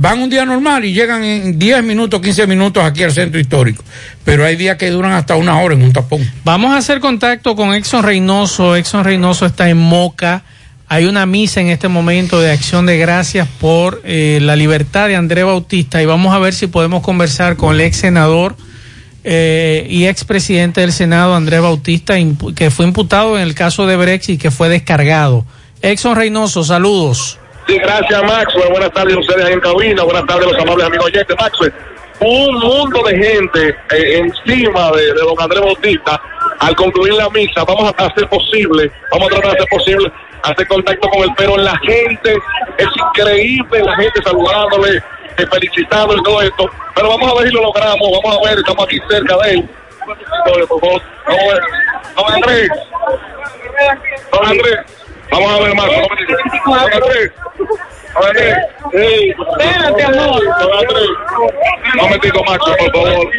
van 0.00 0.20
un 0.20 0.30
día 0.30 0.44
normal 0.44 0.84
y 0.84 0.92
llegan 0.92 1.24
en 1.24 1.58
10 1.58 1.82
minutos, 1.82 2.20
15 2.20 2.46
minutos 2.46 2.84
aquí 2.84 3.02
al 3.02 3.12
centro 3.12 3.40
histórico. 3.40 3.82
Pero 4.24 4.44
hay 4.44 4.54
días 4.54 4.76
que 4.76 4.90
duran 4.90 5.12
hasta 5.12 5.34
una 5.34 5.58
hora 5.60 5.74
en 5.74 5.82
un 5.82 5.92
tapón. 5.92 6.20
Vamos 6.44 6.72
a 6.72 6.76
hacer 6.76 7.00
contacto 7.00 7.56
con 7.56 7.74
Exxon 7.74 8.04
Reynoso. 8.04 8.76
Exxon 8.76 9.04
Reynoso 9.04 9.44
está 9.46 9.68
en 9.68 9.78
Moca. 9.78 10.44
Hay 10.90 11.04
una 11.04 11.26
misa 11.26 11.60
en 11.60 11.68
este 11.68 11.88
momento 11.88 12.40
de 12.40 12.50
acción 12.50 12.86
de 12.86 12.96
gracias 12.96 13.46
por 13.60 14.00
eh, 14.04 14.38
la 14.40 14.56
libertad 14.56 15.06
de 15.08 15.16
André 15.16 15.44
Bautista 15.44 16.00
y 16.00 16.06
vamos 16.06 16.34
a 16.34 16.38
ver 16.38 16.54
si 16.54 16.66
podemos 16.66 17.02
conversar 17.02 17.56
con 17.56 17.74
el 17.74 17.82
ex 17.82 17.98
senador 17.98 18.56
eh, 19.22 19.86
y 19.90 20.06
ex 20.06 20.24
presidente 20.24 20.80
del 20.80 20.92
Senado, 20.92 21.34
Andrés 21.34 21.60
Bautista, 21.60 22.14
que 22.56 22.70
fue 22.70 22.86
imputado 22.86 23.36
en 23.36 23.42
el 23.42 23.54
caso 23.54 23.86
de 23.86 23.96
Brexit 23.96 24.36
y 24.36 24.38
que 24.38 24.50
fue 24.50 24.70
descargado. 24.70 25.44
Exxon 25.82 26.16
Reynoso, 26.16 26.64
saludos. 26.64 27.38
Sí, 27.66 27.76
gracias 27.76 28.22
Maxwell. 28.22 28.70
Buenas 28.70 28.92
tardes 28.92 29.14
a 29.14 29.20
ustedes 29.20 29.50
en 29.50 29.60
cabina. 29.60 30.04
Buenas 30.04 30.24
tardes 30.24 30.46
los 30.46 30.58
amables 30.58 30.86
amigos 30.86 31.04
oyentes. 31.04 31.36
Maxwell, 31.38 31.74
un 32.20 32.54
mundo 32.60 33.02
de 33.02 33.14
gente 33.14 33.68
eh, 33.90 34.20
encima 34.20 34.90
de, 34.92 35.02
de 35.02 35.20
don 35.20 35.38
Andrés 35.38 35.60
Bautista. 35.60 36.18
Al 36.60 36.74
concluir 36.74 37.12
la 37.12 37.28
misa, 37.28 37.62
vamos 37.64 37.92
a 37.94 38.06
hacer 38.06 38.26
posible, 38.26 38.90
vamos 39.12 39.26
a 39.26 39.34
tratar 39.34 39.50
de 39.50 39.58
hacer 39.58 39.68
posible 39.68 40.12
hacer 40.42 40.66
contacto 40.68 41.08
con 41.08 41.22
él, 41.22 41.30
pero 41.36 41.56
la 41.56 41.76
gente 41.78 42.36
es 42.78 42.88
increíble, 42.96 43.82
la 43.82 43.96
gente 43.96 44.22
saludándole, 44.22 44.96
eh, 44.96 45.46
felicitándole 45.50 46.22
todo 46.22 46.42
esto. 46.42 46.70
Pero 46.94 47.08
vamos 47.08 47.32
a 47.32 47.34
ver 47.36 47.48
si 47.48 47.54
lo 47.54 47.62
logramos, 47.62 48.08
vamos 48.22 48.38
a 48.38 48.48
ver, 48.48 48.58
estamos 48.58 48.84
aquí 48.84 48.98
cerca 49.08 49.36
de 49.44 49.50
él. 49.54 49.68
Por 50.44 50.68
favor, 50.68 51.02
Vamos 51.26 51.42
a 51.42 51.52
ver. 51.52 51.62
Don 52.16 52.32
Andrés, 52.32 52.68
don 54.32 54.46
Andrés, 54.46 54.78
vamos 55.30 55.50
a 55.52 55.62
ver 55.62 55.74
más. 55.74 55.86
Don 56.64 56.78
Andrés. 56.78 57.32
Espérate, 58.92 60.02
amor. 60.02 60.42
Don 60.60 60.72
Andrés. 60.78 61.10
Un 61.94 62.00
momentito, 62.00 62.42
Max, 62.44 62.64
por 62.64 62.92
favor. 62.92 63.30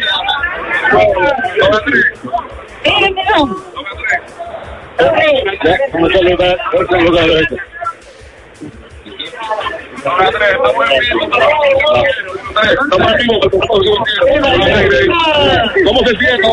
Don 1.60 1.74
Andrés. 1.74 2.04
Don 2.84 3.04
Andrés, 3.04 3.40
estamos 5.00 6.12
en 6.12 6.26
vivo. 6.28 6.44
Estamos 12.82 13.12
en 13.12 13.18
vivo. 13.18 13.40
¿Cómo 15.84 16.00
se 16.06 16.16
siente? 16.16 16.48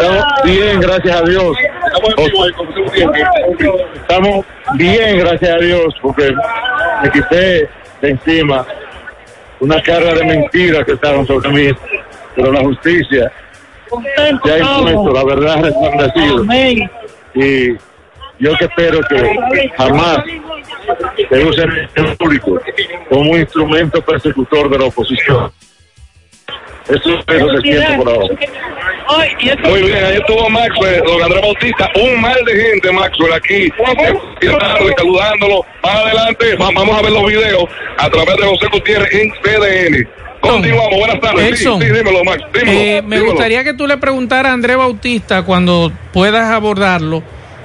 Estamos 0.00 0.24
bien, 0.44 0.80
gracias 0.80 1.16
a 1.16 1.22
Dios. 1.22 1.56
Estamos 3.94 4.44
bien, 4.74 5.18
gracias 5.18 5.50
a 5.50 5.58
Dios, 5.58 5.94
porque 6.00 6.34
me 7.02 7.10
quité 7.10 7.68
de 8.00 8.10
encima 8.10 8.66
una 9.60 9.82
carga 9.82 10.14
de 10.14 10.24
mentiras 10.24 10.84
que 10.84 10.92
estaban 10.92 11.26
sobre 11.26 11.48
mí, 11.48 11.70
pero 12.34 12.52
la 12.52 12.60
justicia 12.60 13.32
se 13.88 14.20
ha 14.20 14.58
impuesto, 14.58 15.10
la 15.12 15.24
verdad 15.24 15.58
ha 15.58 15.62
resplandecido. 15.62 16.44
Y 17.36 17.76
yo 18.38 18.56
que 18.58 18.64
espero 18.64 19.00
que 19.08 19.70
jamás 19.76 20.18
se 21.30 21.44
use 21.44 21.62
el 21.94 22.16
público 22.16 22.60
como 23.08 23.30
un 23.30 23.38
instrumento 23.40 24.00
persecutor 24.02 24.68
de 24.70 24.78
la 24.78 24.84
oposición. 24.86 25.50
Eso 26.88 27.18
es 27.26 27.42
lo 27.42 27.60
que 27.60 27.72
siento 27.72 28.04
por 28.04 28.12
ahora. 28.12 28.34
Muy 29.68 29.82
bien, 29.82 30.04
ahí 30.04 30.16
estuvo 30.16 30.48
Maxwell, 30.48 31.02
don 31.04 31.22
Andrés 31.22 31.42
Bautista, 31.42 31.90
un 31.96 32.20
mal 32.20 32.36
de 32.44 32.54
gente, 32.54 32.92
Maxwell, 32.92 33.32
aquí, 33.32 33.68
saludándolo. 34.96 35.64
Más 35.82 35.94
adelante 35.96 36.54
va- 36.56 36.70
vamos 36.74 36.96
a 36.98 37.02
ver 37.02 37.12
los 37.12 37.26
videos 37.26 37.64
a 37.98 38.08
través 38.10 38.36
de 38.36 38.42
José 38.46 38.66
Gutiérrez 38.72 39.12
en 39.14 39.30
CDN. 39.42 40.08
Continuamos, 40.52 40.98
buenas 40.98 41.20
tardes. 41.20 41.42
Sí, 41.44 41.48
Exxon, 41.52 41.80
sí, 41.82 41.86
dímelo, 41.88 42.24
Max, 42.24 42.42
dímelo. 42.52 42.70
Eh, 42.72 43.02
me 43.02 43.16
dímelo. 43.16 43.32
gustaría 43.32 43.64
que 43.64 43.74
tú 43.74 43.86
le 43.86 43.96
preguntaras 43.98 44.50
a 44.50 44.54
Andrés 44.54 44.76
Bautista 44.76 45.42
cuando 45.42 45.92
puedas 46.12 46.50
abordarlo 46.50 47.22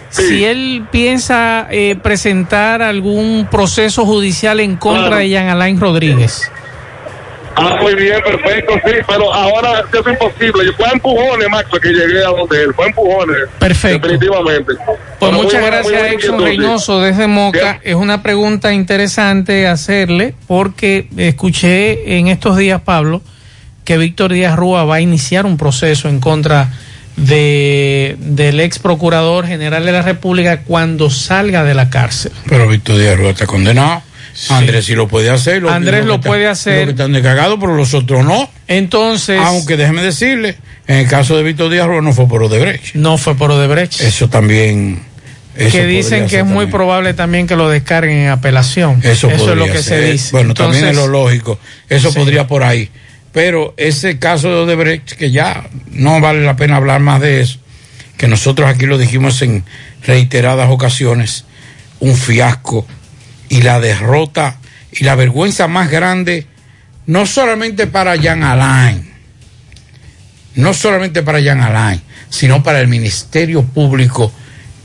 si 0.09 0.43
él 0.43 0.83
piensa 0.91 1.67
eh, 1.71 1.95
presentar 2.01 2.81
algún 2.81 3.47
proceso 3.49 4.05
judicial 4.05 4.59
en 4.59 4.75
contra 4.75 5.03
Claro. 5.07 5.15
de 5.17 5.29
Jean 5.29 5.47
Alain 5.47 5.79
Rodríguez. 5.79 6.51
Ah, 7.61 7.77
muy 7.81 7.95
bien, 7.95 8.19
perfecto, 8.23 8.73
sí, 8.85 8.91
pero 9.07 9.33
ahora 9.33 9.83
eso 9.91 9.99
es 9.99 10.07
imposible. 10.07 10.65
Yo 10.65 10.73
fue 10.73 10.87
a 10.87 10.91
empujones, 10.91 11.47
Maxwell, 11.49 11.81
que 11.81 11.89
llegué 11.89 12.25
a 12.25 12.29
donde 12.29 12.63
él, 12.63 12.73
fue 12.73 12.85
a 12.85 12.87
empujones. 12.87 13.37
Perfecto. 13.59 14.07
Definitivamente. 14.07 14.73
Pues 14.85 14.99
Pero 15.19 15.31
muchas 15.33 15.65
gracias, 15.65 16.21
sí. 16.21 16.27
Reynoso, 16.27 17.01
desde 17.01 17.27
Moca. 17.27 17.79
Es 17.83 17.95
una 17.95 18.23
pregunta 18.23 18.73
interesante 18.73 19.67
hacerle 19.67 20.33
porque 20.47 21.07
escuché 21.17 22.17
en 22.17 22.27
estos 22.27 22.57
días, 22.57 22.81
Pablo, 22.81 23.21
que 23.83 23.97
Víctor 23.97 24.33
Díaz 24.33 24.55
Rúa 24.55 24.85
va 24.85 24.95
a 24.95 25.01
iniciar 25.01 25.45
un 25.45 25.57
proceso 25.57 26.09
en 26.09 26.19
contra 26.19 26.69
de, 27.15 28.15
del 28.19 28.59
ex 28.59 28.79
procurador 28.79 29.45
general 29.45 29.85
de 29.85 29.91
la 29.91 30.01
República 30.01 30.61
cuando 30.61 31.09
salga 31.09 31.63
de 31.63 31.73
la 31.73 31.89
cárcel. 31.89 32.31
Pero 32.47 32.67
Víctor 32.67 32.97
Díaz 32.97 33.17
Rúa 33.17 33.31
está 33.31 33.45
condenado. 33.45 34.01
Andrés 34.49 34.85
sí 34.85 34.95
lo 34.95 35.07
puede 35.07 35.29
hacer. 35.29 35.61
los- 35.61 35.71
Andrés 35.71 36.05
lo 36.05 36.19
que 36.21 36.27
puede 36.29 36.47
hacer. 36.47 36.85
Que 36.85 36.91
están 36.91 37.13
descargados, 37.13 37.57
pero 37.59 37.75
los 37.75 37.93
otros 37.93 38.23
no. 38.25 38.49
Entonces. 38.67 39.39
Aunque 39.43 39.77
déjeme 39.77 40.01
decirle, 40.01 40.57
en 40.87 40.97
el 40.97 41.07
caso 41.07 41.35
de 41.37 41.43
Víctor 41.43 41.71
Díaz 41.71 41.87
no 42.01 42.13
fue 42.13 42.27
por 42.27 42.43
Odebrecht. 42.43 42.95
No 42.95 43.17
fue 43.17 43.35
por 43.35 43.51
Odebrecht. 43.51 44.01
Eso 44.01 44.29
también. 44.29 45.03
eso 45.55 45.77
que 45.77 45.85
dicen 45.85 46.27
que 46.27 46.39
es 46.39 46.45
muy 46.45 46.67
probable 46.67 47.13
también 47.13 47.45
que 47.47 47.55
lo 47.55 47.69
descarguen 47.69 48.17
en 48.19 48.29
apelación. 48.29 48.99
Eso, 49.03 49.29
es 49.29 49.41
lo 49.41 49.65
que 49.65 49.73
ser. 49.73 49.83
se 49.83 50.11
dice. 50.13 50.29
Bueno, 50.31 50.53
también 50.53 50.87
es 50.87 50.95
lo 50.95 51.07
lógico. 51.07 51.59
Eso 51.89 52.11
Sí. 52.11 52.17
podría 52.19 52.47
por 52.47 52.63
ahí. 52.63 52.89
Pero 53.33 53.73
ese 53.77 54.17
caso 54.19 54.49
de 54.49 54.55
Odebrecht, 54.55 55.11
que 55.13 55.31
ya 55.31 55.69
no 55.91 56.19
vale 56.19 56.43
la 56.43 56.55
pena 56.55 56.77
hablar 56.77 56.99
más 57.01 57.21
de 57.21 57.41
eso, 57.41 57.59
que 58.17 58.27
nosotros 58.27 58.69
aquí 58.69 58.85
lo 58.85 58.97
dijimos 58.97 59.41
en 59.41 59.63
reiteradas 60.05 60.69
ocasiones, 60.69 61.45
un 61.99 62.15
fiasco 62.15 62.85
y 63.51 63.63
la 63.63 63.81
derrota 63.81 64.59
y 64.93 65.03
la 65.03 65.15
vergüenza 65.15 65.67
más 65.67 65.91
grande, 65.91 66.47
no 67.05 67.25
solamente 67.25 67.85
para 67.85 68.15
Jean 68.15 68.43
Alain, 68.43 69.11
no 70.55 70.73
solamente 70.73 71.21
para 71.21 71.41
Jean 71.41 71.59
Alain, 71.59 72.01
sino 72.29 72.63
para 72.63 72.79
el 72.79 72.87
Ministerio 72.87 73.63
Público 73.63 74.31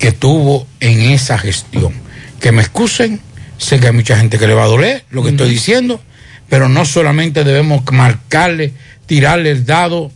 que 0.01 0.11
tuvo 0.11 0.67
en 0.81 1.01
esa 1.01 1.39
gestión. 1.39 1.93
Que 2.41 2.51
me 2.51 2.61
excusen, 2.61 3.21
sé 3.57 3.79
que 3.79 3.87
hay 3.87 3.93
mucha 3.93 4.19
gente 4.19 4.37
que 4.37 4.49
le 4.49 4.55
va 4.55 4.65
a 4.65 4.69
doler 4.69 5.05
lo 5.11 5.23
que 5.23 5.31
estoy 5.31 5.49
diciendo, 5.49 6.01
pero 6.49 6.69
no 6.69 6.85
solamente 6.85 7.45
debemos 7.45 7.83
marcarle, 7.93 8.73
tirarle 9.07 9.53
el 9.53 9.65
dado 9.65 10.11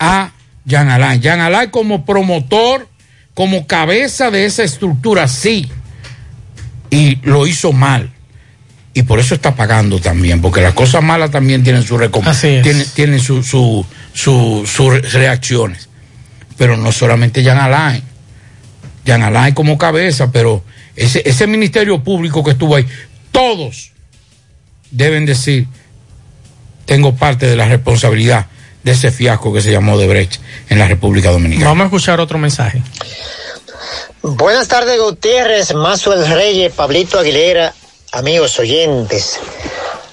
a 0.00 0.32
Jean 0.64 0.88
Alain. 0.88 1.20
Jean 1.20 1.38
Alain 1.38 1.70
como 1.70 2.04
promotor, 2.04 2.88
como 3.34 3.68
cabeza 3.68 4.32
de 4.32 4.44
esa 4.44 4.64
estructura, 4.64 5.28
sí, 5.28 5.70
y 6.92 7.16
lo 7.22 7.46
hizo 7.46 7.72
mal. 7.72 8.10
Y 8.94 9.04
por 9.04 9.18
eso 9.18 9.34
está 9.34 9.54
pagando 9.54 9.98
también, 9.98 10.42
porque 10.42 10.60
las 10.60 10.74
cosas 10.74 11.02
malas 11.02 11.30
también 11.30 11.62
tienen 11.64 11.82
su 11.82 11.96
recompensa, 11.96 12.40
tienen, 12.62 12.86
tienen 12.94 13.20
su, 13.20 13.42
su, 13.42 13.84
su- 14.12 14.64
sus 14.66 15.12
reacciones. 15.12 15.88
Pero 16.58 16.76
no 16.76 16.92
solamente 16.92 17.42
Jean 17.42 17.56
Alain, 17.58 18.02
Jean 19.06 19.22
Alain 19.22 19.54
como 19.54 19.78
cabeza, 19.78 20.30
pero 20.30 20.62
ese, 20.94 21.22
ese 21.24 21.46
ministerio 21.46 22.04
público 22.04 22.44
que 22.44 22.50
estuvo 22.50 22.76
ahí, 22.76 22.86
todos 23.30 23.92
deben 24.90 25.24
decir, 25.24 25.66
tengo 26.84 27.14
parte 27.16 27.46
de 27.46 27.56
la 27.56 27.66
responsabilidad 27.66 28.46
de 28.84 28.92
ese 28.92 29.10
fiasco 29.10 29.54
que 29.54 29.62
se 29.62 29.72
llamó 29.72 29.96
Debrecht 29.96 30.38
en 30.68 30.78
la 30.78 30.86
República 30.86 31.30
Dominicana. 31.30 31.68
Vamos 31.68 31.84
a 31.84 31.86
escuchar 31.86 32.20
otro 32.20 32.38
mensaje. 32.38 32.82
Buenas 34.24 34.68
tardes, 34.68 35.00
Gutiérrez, 35.00 35.74
Mazuel 35.74 36.24
Reyes, 36.24 36.72
Pablito 36.72 37.18
Aguilera, 37.18 37.74
amigos 38.12 38.56
oyentes. 38.60 39.40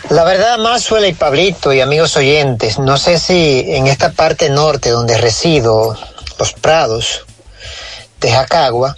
La 0.10 0.24
verdad, 0.24 0.58
Mazuel 0.58 1.06
y 1.06 1.14
Pablito 1.14 1.72
y 1.74 1.80
amigos 1.80 2.18
oyentes, 2.18 2.80
no 2.80 2.98
sé 2.98 3.20
si 3.20 3.64
en 3.68 3.86
esta 3.86 4.12
parte 4.14 4.50
norte 4.50 4.90
donde 4.90 5.16
resido, 5.16 5.96
los 6.40 6.54
prados 6.54 7.24
de 8.20 8.32
Jacagua, 8.32 8.98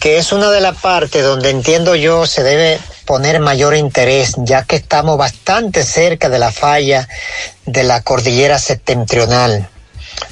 que 0.00 0.16
es 0.16 0.32
una 0.32 0.50
de 0.50 0.62
las 0.62 0.78
partes 0.78 1.22
donde 1.22 1.50
entiendo 1.50 1.94
yo 1.94 2.26
se 2.26 2.42
debe 2.42 2.80
poner 3.04 3.38
mayor 3.38 3.76
interés, 3.76 4.32
ya 4.38 4.64
que 4.64 4.76
estamos 4.76 5.18
bastante 5.18 5.84
cerca 5.84 6.30
de 6.30 6.38
la 6.38 6.52
falla 6.52 7.06
de 7.66 7.84
la 7.84 8.00
cordillera 8.00 8.58
septentrional. 8.58 9.68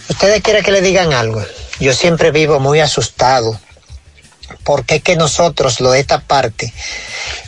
¿Ustedes 0.08 0.42
quieren 0.42 0.64
que 0.64 0.72
le 0.72 0.80
digan 0.80 1.12
algo? 1.12 1.44
Yo 1.80 1.92
siempre 1.92 2.30
vivo 2.30 2.60
muy 2.60 2.80
asustado, 2.80 3.58
porque 4.64 4.96
es 4.96 5.02
que 5.02 5.16
nosotros, 5.16 5.80
lo 5.80 5.90
de 5.90 6.00
esta 6.00 6.20
parte, 6.20 6.72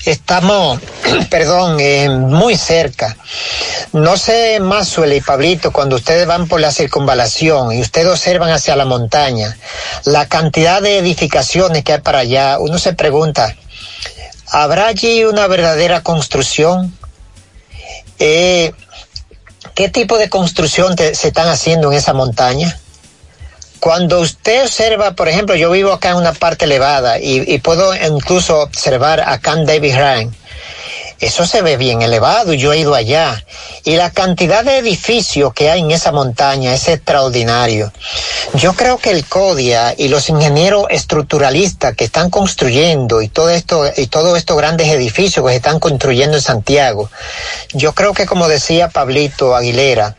estamos, 0.04 0.80
perdón, 1.30 1.78
eh, 1.80 2.08
muy 2.08 2.56
cerca. 2.56 3.16
No 3.92 4.16
sé, 4.16 4.60
Mazuela 4.60 5.14
y 5.14 5.20
Pablito, 5.20 5.72
cuando 5.72 5.96
ustedes 5.96 6.26
van 6.26 6.48
por 6.48 6.60
la 6.60 6.72
circunvalación 6.72 7.72
y 7.72 7.80
ustedes 7.80 8.08
observan 8.08 8.50
hacia 8.50 8.76
la 8.76 8.84
montaña, 8.84 9.56
la 10.04 10.26
cantidad 10.28 10.82
de 10.82 10.98
edificaciones 10.98 11.84
que 11.84 11.94
hay 11.94 12.00
para 12.00 12.20
allá, 12.20 12.58
uno 12.58 12.78
se 12.78 12.92
pregunta, 12.94 13.54
¿habrá 14.48 14.86
allí 14.86 15.24
una 15.24 15.46
verdadera 15.46 16.02
construcción? 16.02 16.96
Eh, 18.18 18.72
¿Qué 19.74 19.88
tipo 19.88 20.18
de 20.18 20.28
construcción 20.28 20.96
se 20.96 21.28
están 21.28 21.48
haciendo 21.48 21.90
en 21.90 21.98
esa 21.98 22.12
montaña? 22.12 22.78
Cuando 23.82 24.20
usted 24.20 24.62
observa, 24.62 25.16
por 25.16 25.28
ejemplo, 25.28 25.56
yo 25.56 25.68
vivo 25.72 25.90
acá 25.90 26.10
en 26.10 26.18
una 26.18 26.32
parte 26.32 26.66
elevada 26.66 27.18
y, 27.18 27.58
puedo 27.58 27.92
incluso 27.96 28.60
observar 28.60 29.18
acá 29.26 29.54
en 29.54 29.66
David 29.66 29.96
Ryan. 29.96 30.36
Eso 31.18 31.46
se 31.46 31.62
ve 31.62 31.76
bien 31.76 32.00
elevado 32.00 32.52
yo 32.52 32.72
he 32.72 32.78
ido 32.78 32.94
allá. 32.94 33.44
Y 33.82 33.96
la 33.96 34.10
cantidad 34.10 34.64
de 34.64 34.78
edificios 34.78 35.52
que 35.52 35.68
hay 35.68 35.80
en 35.80 35.90
esa 35.90 36.12
montaña 36.12 36.72
es 36.72 36.86
extraordinario. 36.86 37.92
Yo 38.54 38.74
creo 38.74 38.98
que 38.98 39.10
el 39.10 39.24
CODIA 39.24 39.94
y 39.98 40.06
los 40.06 40.28
ingenieros 40.28 40.86
estructuralistas 40.90 41.96
que 41.96 42.04
están 42.04 42.30
construyendo 42.30 43.20
y 43.20 43.26
todo 43.26 43.50
esto 43.50 43.84
y 43.96 44.06
todos 44.06 44.38
estos 44.38 44.56
grandes 44.56 44.88
edificios 44.88 45.44
que 45.44 45.50
se 45.50 45.56
están 45.56 45.80
construyendo 45.80 46.36
en 46.36 46.42
Santiago, 46.42 47.10
yo 47.72 47.94
creo 47.94 48.14
que 48.14 48.26
como 48.26 48.46
decía 48.46 48.90
Pablito 48.90 49.56
Aguilera, 49.56 50.14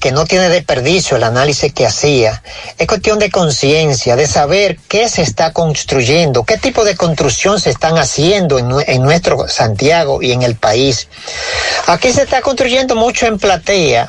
que 0.00 0.12
no 0.12 0.24
tiene 0.26 0.48
desperdicio 0.48 1.16
el 1.16 1.24
análisis 1.24 1.72
que 1.72 1.86
hacía. 1.86 2.42
Es 2.78 2.86
cuestión 2.86 3.18
de 3.18 3.30
conciencia, 3.30 4.16
de 4.16 4.26
saber 4.26 4.78
qué 4.88 5.08
se 5.08 5.22
está 5.22 5.52
construyendo, 5.52 6.44
qué 6.44 6.58
tipo 6.58 6.84
de 6.84 6.96
construcción 6.96 7.60
se 7.60 7.70
están 7.70 7.96
haciendo 7.98 8.58
en, 8.58 8.70
en 8.86 9.02
nuestro 9.02 9.48
Santiago 9.48 10.22
y 10.22 10.32
en 10.32 10.42
el 10.42 10.56
país. 10.56 11.08
Aquí 11.86 12.12
se 12.12 12.22
está 12.22 12.42
construyendo 12.42 12.94
mucho 12.94 13.26
en 13.26 13.38
platea. 13.38 14.08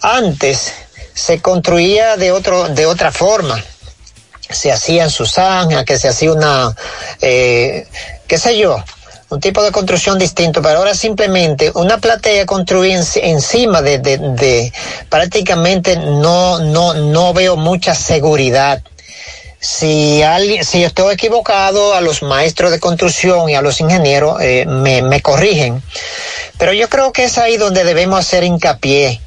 Antes 0.00 0.72
se 1.14 1.40
construía 1.40 2.16
de 2.16 2.32
otro, 2.32 2.68
de 2.68 2.86
otra 2.86 3.12
forma. 3.12 3.62
Se 4.50 4.70
hacía 4.70 5.04
en 5.04 5.10
Susana, 5.10 5.84
que 5.84 5.98
se 5.98 6.08
hacía 6.08 6.32
una, 6.32 6.76
eh, 7.20 7.86
qué 8.26 8.36
sé 8.36 8.58
yo, 8.58 8.84
un 9.34 9.40
tipo 9.40 9.62
de 9.62 9.70
construcción 9.72 10.18
distinto, 10.18 10.62
pero 10.62 10.78
ahora 10.78 10.94
simplemente 10.94 11.70
una 11.74 11.98
platea 11.98 12.46
construida 12.46 12.94
en- 12.94 13.04
encima 13.24 13.82
de- 13.82 13.98
prácticamente 15.08 15.96
no, 15.96 16.58
no, 16.60 16.94
no 16.94 17.32
veo 17.34 17.56
mucha 17.56 17.94
seguridad. 17.94 18.82
Si 19.60 20.22
alguien, 20.22 20.64
si 20.64 20.84
estoy 20.84 21.14
equivocado, 21.14 21.94
a 21.94 22.00
los 22.02 22.22
maestros 22.22 22.70
de 22.70 22.78
construcción 22.80 23.48
y 23.48 23.54
a 23.54 23.62
los 23.62 23.80
ingenieros 23.80 24.40
eh, 24.42 24.66
me, 24.66 25.00
me 25.00 25.22
corrigen. 25.22 25.82
Pero 26.58 26.72
yo 26.74 26.88
creo 26.90 27.12
que 27.12 27.24
es 27.24 27.38
ahí 27.38 27.56
donde 27.56 27.82
debemos 27.84 28.18
hacer 28.20 28.44
hincapié 28.44 29.20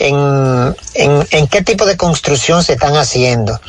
en, 0.00 0.74
en, 0.94 1.26
en 1.30 1.46
qué 1.46 1.62
tipo 1.62 1.84
de 1.84 1.96
construcción 1.96 2.64
se 2.64 2.72
están 2.72 2.96
haciendo. 2.96 3.60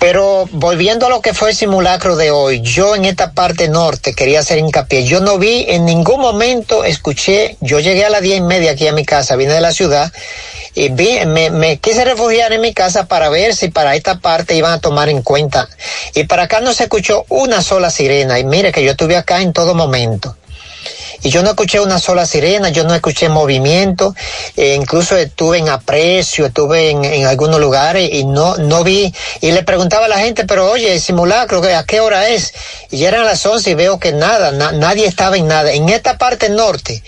Pero 0.00 0.48
volviendo 0.50 1.06
a 1.06 1.10
lo 1.10 1.20
que 1.20 1.34
fue 1.34 1.50
el 1.50 1.56
simulacro 1.56 2.16
de 2.16 2.30
hoy, 2.30 2.62
yo 2.62 2.96
en 2.96 3.04
esta 3.04 3.32
parte 3.32 3.68
norte 3.68 4.14
quería 4.14 4.40
hacer 4.40 4.58
hincapié. 4.58 5.04
Yo 5.04 5.20
no 5.20 5.38
vi 5.38 5.66
en 5.68 5.84
ningún 5.84 6.20
momento, 6.20 6.84
escuché, 6.84 7.58
yo 7.60 7.80
llegué 7.80 8.06
a 8.06 8.10
las 8.10 8.22
diez 8.22 8.38
y 8.38 8.40
media 8.40 8.72
aquí 8.72 8.88
a 8.88 8.92
mi 8.92 9.04
casa, 9.04 9.36
vine 9.36 9.52
de 9.52 9.60
la 9.60 9.72
ciudad 9.72 10.10
y 10.74 10.88
vi, 10.88 11.18
me, 11.26 11.50
me 11.50 11.78
quise 11.78 12.02
refugiar 12.04 12.52
en 12.52 12.62
mi 12.62 12.72
casa 12.72 13.06
para 13.06 13.28
ver 13.28 13.54
si 13.54 13.68
para 13.68 13.94
esta 13.94 14.20
parte 14.20 14.54
iban 14.54 14.72
a 14.72 14.80
tomar 14.80 15.10
en 15.10 15.20
cuenta. 15.20 15.68
Y 16.14 16.24
para 16.24 16.44
acá 16.44 16.60
no 16.60 16.72
se 16.72 16.84
escuchó 16.84 17.26
una 17.28 17.60
sola 17.60 17.90
sirena. 17.90 18.38
Y 18.38 18.44
mire 18.44 18.72
que 18.72 18.82
yo 18.82 18.92
estuve 18.92 19.16
acá 19.16 19.42
en 19.42 19.52
todo 19.52 19.74
momento 19.74 20.37
y 21.22 21.30
yo 21.30 21.42
no 21.42 21.50
escuché 21.50 21.80
una 21.80 21.98
sola 21.98 22.26
sirena, 22.26 22.68
yo 22.68 22.84
no 22.84 22.94
escuché 22.94 23.28
movimiento, 23.28 24.14
eh, 24.56 24.74
incluso 24.74 25.16
estuve 25.16 25.58
en 25.58 25.68
aprecio, 25.68 26.46
estuve 26.46 26.90
en, 26.90 27.26
algunos 27.26 27.60
lugares 27.60 28.08
y 28.12 28.24
no, 28.24 28.56
no 28.56 28.84
vi, 28.84 29.12
y 29.40 29.52
le 29.52 29.62
preguntaba 29.62 30.06
a 30.06 30.08
la 30.08 30.18
gente, 30.18 30.44
pero 30.44 30.70
oye, 30.70 30.94
el 30.94 31.00
simulacro, 31.00 31.62
¿a 31.62 31.84
qué 31.84 32.00
hora 32.00 32.28
es? 32.28 32.54
Y 32.90 32.98
ya 32.98 33.08
eran 33.08 33.24
las 33.24 33.44
11 33.44 33.70
y 33.70 33.74
veo 33.74 33.98
que 33.98 34.12
nada, 34.12 34.52
na- 34.52 34.72
nadie 34.72 35.06
estaba 35.06 35.36
en 35.36 35.48
nada. 35.48 35.72
En 35.72 35.88
esta 35.88 36.18
parte 36.18 36.48
norte 36.48 37.02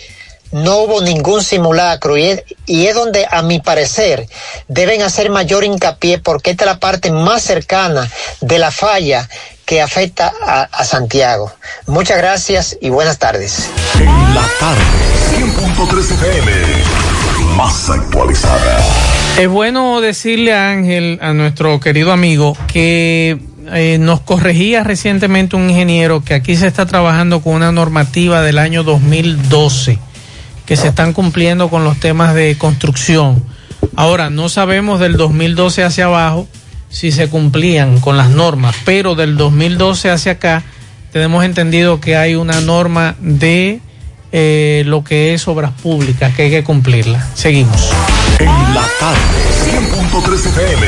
no 0.51 0.79
hubo 0.79 1.01
ningún 1.01 1.43
simulacro 1.43 2.17
y 2.17 2.41
y 2.65 2.87
es 2.87 2.95
donde 2.95 3.25
a 3.29 3.41
mi 3.41 3.59
parecer 3.59 4.27
deben 4.67 5.01
hacer 5.01 5.29
mayor 5.29 5.63
hincapié 5.63 6.19
porque 6.19 6.51
esta 6.51 6.65
es 6.65 6.71
la 6.71 6.79
parte 6.79 7.11
más 7.11 7.41
cercana 7.41 8.09
de 8.41 8.59
la 8.59 8.71
falla 8.71 9.29
que 9.71 9.81
afecta 9.81 10.33
a, 10.45 10.63
a 10.63 10.83
Santiago. 10.83 11.49
Muchas 11.87 12.17
gracias 12.17 12.77
y 12.81 12.89
buenas 12.89 13.19
tardes. 13.19 13.69
En 14.01 14.35
la 14.35 14.45
tarde, 14.59 14.81
100.3 15.33 16.11
FM, 16.11 16.51
más 17.55 17.89
actualizada. 17.89 18.79
Es 19.39 19.47
bueno 19.47 20.01
decirle 20.01 20.53
a 20.53 20.71
Ángel, 20.71 21.19
a 21.21 21.31
nuestro 21.31 21.79
querido 21.79 22.11
amigo, 22.11 22.57
que 22.67 23.39
eh, 23.71 23.97
nos 23.97 24.19
corregía 24.19 24.83
recientemente 24.83 25.55
un 25.55 25.69
ingeniero 25.69 26.21
que 26.21 26.33
aquí 26.33 26.57
se 26.57 26.67
está 26.67 26.85
trabajando 26.85 27.39
con 27.39 27.53
una 27.53 27.71
normativa 27.71 28.41
del 28.41 28.57
año 28.57 28.83
2012, 28.83 29.97
que 30.65 30.75
se 30.75 30.89
están 30.89 31.13
cumpliendo 31.13 31.69
con 31.69 31.85
los 31.85 31.97
temas 31.97 32.35
de 32.35 32.57
construcción. 32.57 33.41
Ahora, 33.95 34.29
no 34.29 34.49
sabemos 34.49 34.99
del 34.99 35.15
2012 35.15 35.85
hacia 35.85 36.07
abajo 36.07 36.49
si 36.91 37.11
se 37.11 37.29
cumplían 37.29 37.99
con 37.99 38.17
las 38.17 38.29
normas, 38.29 38.75
pero 38.85 39.15
del 39.15 39.37
2012 39.37 40.11
hacia 40.11 40.33
acá 40.33 40.63
tenemos 41.11 41.43
entendido 41.43 41.99
que 41.99 42.15
hay 42.15 42.35
una 42.35 42.61
norma 42.61 43.15
de 43.19 43.79
eh, 44.31 44.83
lo 44.85 45.03
que 45.03 45.33
es 45.33 45.47
obras 45.47 45.71
públicas, 45.71 46.33
que 46.35 46.43
hay 46.43 46.49
que 46.51 46.63
cumplirla. 46.63 47.25
Seguimos. 47.33 47.89
En 48.39 48.45
la 48.47 48.87
tarde, 48.99 49.19
100.3 49.65 50.45
FM, 50.47 50.87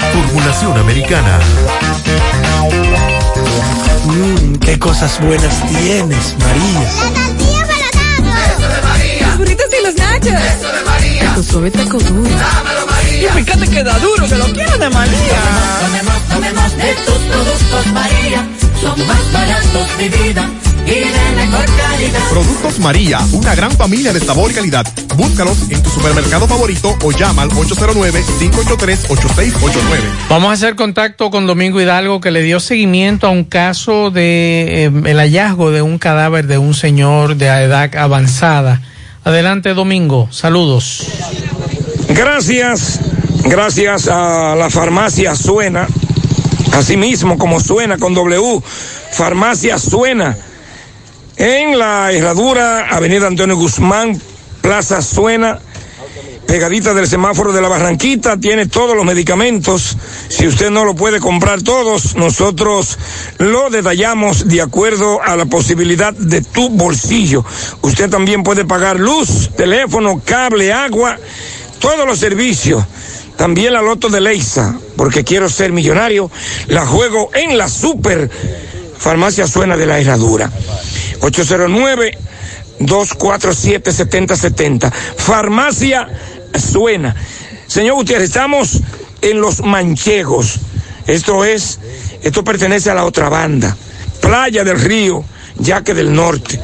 formulación 0.11 0.77
americana. 0.77 1.39
Mmm, 4.05 4.55
qué 4.55 4.77
cosas 4.79 5.19
buenas 5.21 5.55
tienes, 5.67 6.35
María. 6.39 6.89
Los 9.21 9.37
burritos 9.37 9.65
y 9.79 9.83
los 9.83 9.95
nachos. 9.95 10.33
Eso 10.33 10.71
de 10.71 10.81
María. 10.85 11.33
Tu 11.35 11.43
suave 11.43 11.71
taco 11.71 11.97
duro. 11.99 12.29
Dámelo, 12.29 12.85
María. 12.87 13.29
Y 13.39 13.43
fíjate 13.43 13.67
que 13.69 13.83
da 13.83 13.97
duro, 13.99 14.27
que 14.27 14.35
lo 14.35 14.45
quiero 14.45 14.77
de 14.77 14.89
María. 14.89 15.41
Tomemos, 15.81 16.27
tomemos 16.29 16.77
de 16.77 16.93
tus 17.05 17.17
productos, 17.17 17.87
María. 17.93 18.47
Son 18.81 19.07
más 19.07 19.31
baratos 19.31 19.97
de 19.97 20.09
vida 20.09 20.49
y 20.85 20.89
de 20.89 21.05
mejor 21.35 21.65
calidad. 21.77 22.19
Productos 22.31 22.79
María, 22.79 23.19
una 23.31 23.53
gran 23.53 23.69
familia 23.71 24.11
de 24.11 24.19
sabor 24.19 24.49
y 24.51 24.55
calidad. 24.55 24.87
Búscalos 25.15 25.69
en 25.69 25.83
tu 25.83 25.89
supermercado 25.89 26.47
favorito 26.47 26.97
o 27.03 27.11
llama 27.11 27.43
al 27.43 27.51
809-583-8689. 27.51 29.77
Vamos 30.29 30.49
a 30.49 30.53
hacer 30.53 30.75
contacto 30.75 31.29
con 31.29 31.45
Domingo 31.45 31.79
Hidalgo 31.79 32.19
que 32.21 32.31
le 32.31 32.41
dio 32.41 32.59
seguimiento 32.59 33.27
a 33.27 33.29
un 33.29 33.43
caso 33.43 34.09
de 34.09 34.85
eh, 34.85 34.91
el 35.05 35.17
hallazgo 35.17 35.69
de 35.71 35.83
un 35.83 35.99
cadáver 35.99 36.47
de 36.47 36.57
un 36.57 36.73
señor 36.73 37.35
de 37.35 37.45
edad 37.45 37.95
avanzada. 37.95 38.81
Adelante 39.23 39.75
Domingo, 39.75 40.27
saludos. 40.31 41.05
Gracias, 42.09 42.99
gracias 43.43 44.07
a 44.07 44.55
la 44.55 44.71
farmacia 44.71 45.35
Suena, 45.35 45.87
así 46.71 46.97
mismo 46.97 47.37
como 47.37 47.59
suena 47.59 47.97
con 47.97 48.13
W, 48.13 48.61
farmacia 49.11 49.77
Suena, 49.77 50.37
en 51.37 51.77
la 51.77 52.11
herradura 52.11 52.87
Avenida 52.89 53.27
Antonio 53.27 53.55
Guzmán, 53.55 54.21
Plaza 54.61 55.01
Suena, 55.01 55.59
pegadita 56.45 56.93
del 56.93 57.07
semáforo 57.07 57.53
de 57.53 57.61
la 57.61 57.69
Barranquita, 57.69 58.37
tiene 58.37 58.65
todos 58.65 58.95
los 58.95 59.05
medicamentos. 59.05 59.97
Si 60.27 60.45
usted 60.47 60.69
no 60.69 60.83
lo 60.83 60.95
puede 60.95 61.19
comprar 61.19 61.61
todos, 61.61 62.15
nosotros 62.15 62.97
lo 63.37 63.69
detallamos 63.69 64.47
de 64.47 64.61
acuerdo 64.61 65.21
a 65.23 65.35
la 65.37 65.45
posibilidad 65.45 66.13
de 66.13 66.41
tu 66.41 66.69
bolsillo. 66.69 67.45
Usted 67.81 68.09
también 68.09 68.43
puede 68.43 68.65
pagar 68.65 68.99
luz, 68.99 69.49
teléfono, 69.55 70.21
cable, 70.25 70.73
agua, 70.73 71.17
todos 71.79 72.05
los 72.05 72.19
servicios. 72.19 72.83
También 73.41 73.73
la 73.73 73.81
loto 73.81 74.07
de 74.09 74.21
Leisa, 74.21 74.77
porque 74.95 75.23
quiero 75.23 75.49
ser 75.49 75.71
millonario, 75.71 76.29
la 76.67 76.85
juego 76.85 77.31
en 77.33 77.57
la 77.57 77.69
super 77.69 78.29
farmacia 78.99 79.47
suena 79.47 79.75
de 79.75 79.87
la 79.87 79.97
herradura. 79.97 80.51
809 81.21 82.19
247 82.81 83.91
7070. 83.91 84.91
Farmacia 84.91 86.07
suena. 86.55 87.15
Señor 87.65 87.95
Gutiérrez, 87.95 88.27
estamos 88.27 88.79
en 89.23 89.41
los 89.41 89.61
manchegos. 89.61 90.59
Esto 91.07 91.43
es, 91.43 91.79
esto 92.21 92.43
pertenece 92.43 92.91
a 92.91 92.93
la 92.93 93.05
otra 93.05 93.27
banda. 93.27 93.75
Playa 94.21 94.63
del 94.63 94.79
Río, 94.79 95.25
Yaque 95.57 95.95
del 95.95 96.13
Norte. 96.13 96.61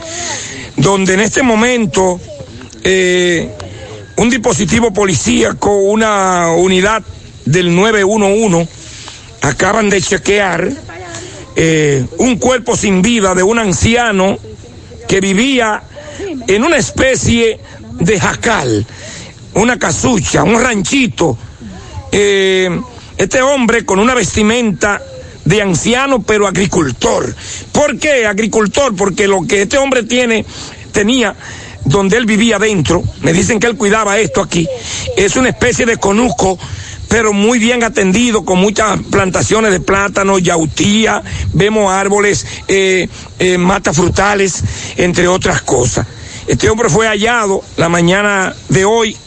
Donde 0.76 1.16
en 1.16 1.22
este 1.22 1.42
momento 1.42 2.22
eh, 2.84 3.50
un 4.18 4.30
dispositivo 4.30 4.92
policíaco, 4.92 5.72
una 5.72 6.50
unidad 6.52 7.04
del 7.46 7.74
911, 7.74 8.68
acaban 9.42 9.90
de 9.90 10.02
chequear 10.02 10.70
eh, 11.56 12.06
un 12.18 12.38
cuerpo 12.38 12.76
sin 12.76 13.02
vida 13.02 13.34
de 13.36 13.44
un 13.44 13.60
anciano 13.60 14.38
que 15.08 15.22
vivía 15.22 15.84
en 16.48 16.64
una 16.64 16.78
especie 16.78 17.60
de 18.00 18.20
jacal, 18.20 18.86
una 19.54 19.78
casucha, 19.78 20.44
un 20.44 20.62
ranchito. 20.62 21.38
Eh, 22.12 22.70
este 23.18 23.42
hombre 23.42 23.86
con 23.86 24.00
una 24.00 24.14
vestimenta 24.14 25.02
de 25.46 25.62
anciano 25.62 26.22
pero 26.24 26.48
agricultor. 26.48 27.36
¿Por 27.72 27.98
qué 28.00 28.26
agricultor? 28.26 28.96
Porque 28.96 29.28
lo 29.28 29.46
que 29.48 29.64
este 29.64 29.78
hombre 29.78 30.04
tiene, 30.04 30.46
tenía 30.92 31.36
donde 31.88 32.18
él 32.18 32.26
vivía 32.26 32.60
dentro, 32.60 33.04
me 33.22 33.34
dicen 33.34 33.60
que 33.60 33.68
él 33.68 33.76
cuidaba 33.76 34.18
esto 34.20 34.42
aquí, 34.42 34.68
es 35.16 35.36
una 35.36 35.50
especie 35.50 35.86
de 35.86 35.98
conuco 35.98 36.58
pero 37.08 37.34
muy 37.34 37.60
bien 37.60 37.84
atendido, 37.84 38.44
con 38.44 38.60
muchas 38.60 39.00
plantaciones 39.10 39.72
de 39.72 39.80
plátano, 39.80 40.40
yautía, 40.40 41.24
vemos 41.54 41.92
árboles, 41.92 42.46
eh, 42.68 43.08
eh, 43.40 43.58
matas 43.58 43.96
frutales, 43.96 44.64
entre 44.98 45.28
otras 45.28 45.62
cosas. 45.62 46.06
Este 46.48 46.70
hombre 46.70 46.90
fue 46.90 47.08
hallado 47.08 47.64
la 47.78 47.90
mañana 47.90 48.56
de 48.70 48.86
hoy. 48.86 49.18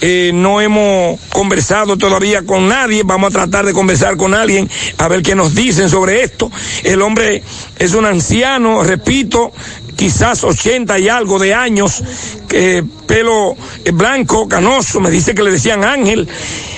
Eh, 0.00 0.32
no 0.34 0.60
hemos 0.60 1.18
conversado 1.30 1.96
todavía 1.96 2.44
con 2.44 2.68
nadie, 2.68 3.02
vamos 3.04 3.28
a 3.28 3.38
tratar 3.38 3.64
de 3.64 3.72
conversar 3.72 4.16
con 4.16 4.34
alguien 4.34 4.68
a 4.98 5.08
ver 5.08 5.22
qué 5.22 5.34
nos 5.34 5.54
dicen 5.54 5.88
sobre 5.88 6.22
esto. 6.22 6.50
El 6.82 7.00
hombre 7.00 7.42
es 7.78 7.94
un 7.94 8.04
anciano, 8.04 8.82
repito, 8.82 9.52
quizás 9.96 10.44
80 10.44 10.98
y 10.98 11.08
algo 11.08 11.38
de 11.38 11.54
años, 11.54 12.02
eh, 12.50 12.82
pelo 13.06 13.56
blanco, 13.92 14.48
canoso, 14.48 15.00
me 15.00 15.10
dice 15.10 15.34
que 15.34 15.42
le 15.42 15.50
decían 15.50 15.84
Ángel, 15.84 16.28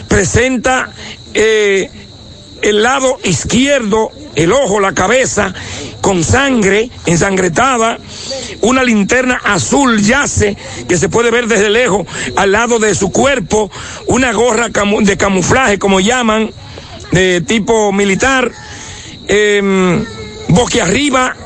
presenta 0.09 0.91
eh, 1.35 1.91
el 2.63 2.83
lado 2.83 3.19
izquierdo, 3.25 4.11
el 4.35 4.53
ojo, 4.53 4.81
la 4.81 4.93
cabeza, 4.93 5.55
con 6.01 6.25
sangre 6.25 6.91
ensangretada, 7.05 7.99
una 8.63 8.83
linterna 8.83 9.41
azul 9.45 10.01
yace 10.01 10.57
que 10.89 10.97
se 10.97 11.09
puede 11.09 11.31
ver 11.31 11.47
desde 11.47 11.71
lejos 11.71 12.07
al 12.37 12.53
lado 12.53 12.79
de 12.79 12.95
su 12.95 13.11
cuerpo, 13.11 13.71
una 14.07 14.33
gorra 14.33 14.69
de 14.69 15.17
camuflaje, 15.17 15.79
como 15.79 16.01
llaman, 16.01 16.51
de 17.13 17.41
tipo 17.41 17.93
militar, 17.93 18.51
eh, 19.29 20.05
arriba, 20.83 21.37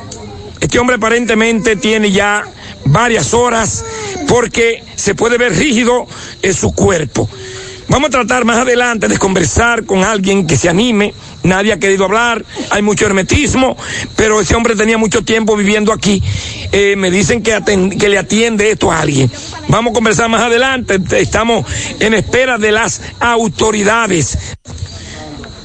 este 0.61 0.79
hombre 0.79 0.97
aparentemente 0.97 1.77
tiene 1.77 2.11
ya 2.13 2.45
varias 2.85 3.35
horas 3.35 3.85
porque 4.29 4.83
se 4.95 5.15
puede 5.15 5.39
ver 5.39 5.57
rígido 5.57 6.07
en 6.43 6.55
su 6.55 6.73
cuerpo. 6.73 7.29
Vamos 7.89 8.09
a 8.09 8.11
tratar 8.11 8.45
más 8.45 8.59
adelante 8.59 9.09
de 9.09 9.19
conversar 9.19 9.85
con 9.85 10.05
alguien 10.05 10.47
que 10.47 10.57
se 10.57 10.69
anime. 10.69 11.13
Nadie 11.43 11.73
ha 11.73 11.79
querido 11.81 12.05
hablar, 12.05 12.45
hay 12.71 12.83
mucho 12.83 13.05
hermetismo, 13.05 13.77
pero 14.15 14.41
ese 14.41 14.55
hombre 14.55 14.77
tenía 14.77 14.97
mucho 14.97 15.25
tiempo 15.25 15.57
viviendo 15.57 15.93
aquí. 15.93 16.23
Eh, 16.71 16.95
me 16.97 17.11
dicen 17.11 17.43
que, 17.43 17.61
que 17.99 18.09
le 18.09 18.19
atiende 18.19 18.71
esto 18.71 18.93
a 18.93 19.01
alguien. 19.01 19.29
Vamos 19.67 19.91
a 19.91 19.95
conversar 19.95 20.29
más 20.29 20.43
adelante. 20.43 21.01
Estamos 21.19 21.67
en 21.99 22.15
espera 22.15 22.59
de 22.59 22.71
las 22.71 23.01
autoridades. 23.19 24.39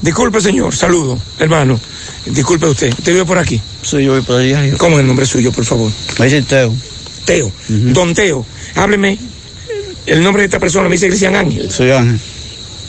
Disculpe, 0.02 0.42
señor. 0.42 0.76
Saludo, 0.76 1.20
hermano. 1.38 1.80
Disculpe 2.26 2.66
usted. 2.68 2.90
¿Usted 2.90 3.12
vive 3.14 3.26
por 3.26 3.38
aquí? 3.38 3.62
Sí, 3.82 4.04
yo 4.04 4.14
voy 4.14 4.22
por 4.22 4.40
allá. 4.40 4.64
¿Cómo 4.78 4.96
es 4.98 5.02
el 5.02 5.08
nombre 5.08 5.26
suyo, 5.26 5.52
por 5.52 5.66
favor? 5.66 5.92
Me 6.20 6.26
dicen 6.26 6.44
Teo. 6.46 6.74
Teo. 7.26 7.52
Don 7.70 8.14
Teo. 8.14 8.46
Hábleme. 8.76 9.18
El 10.06 10.24
nombre 10.24 10.42
de 10.42 10.46
esta 10.46 10.60
persona 10.60 10.88
me 10.90 10.96
dice 10.96 11.08
Cristian 11.08 11.36
Ángel. 11.36 11.70
Soy 11.72 11.92
Ángel. 11.92 12.20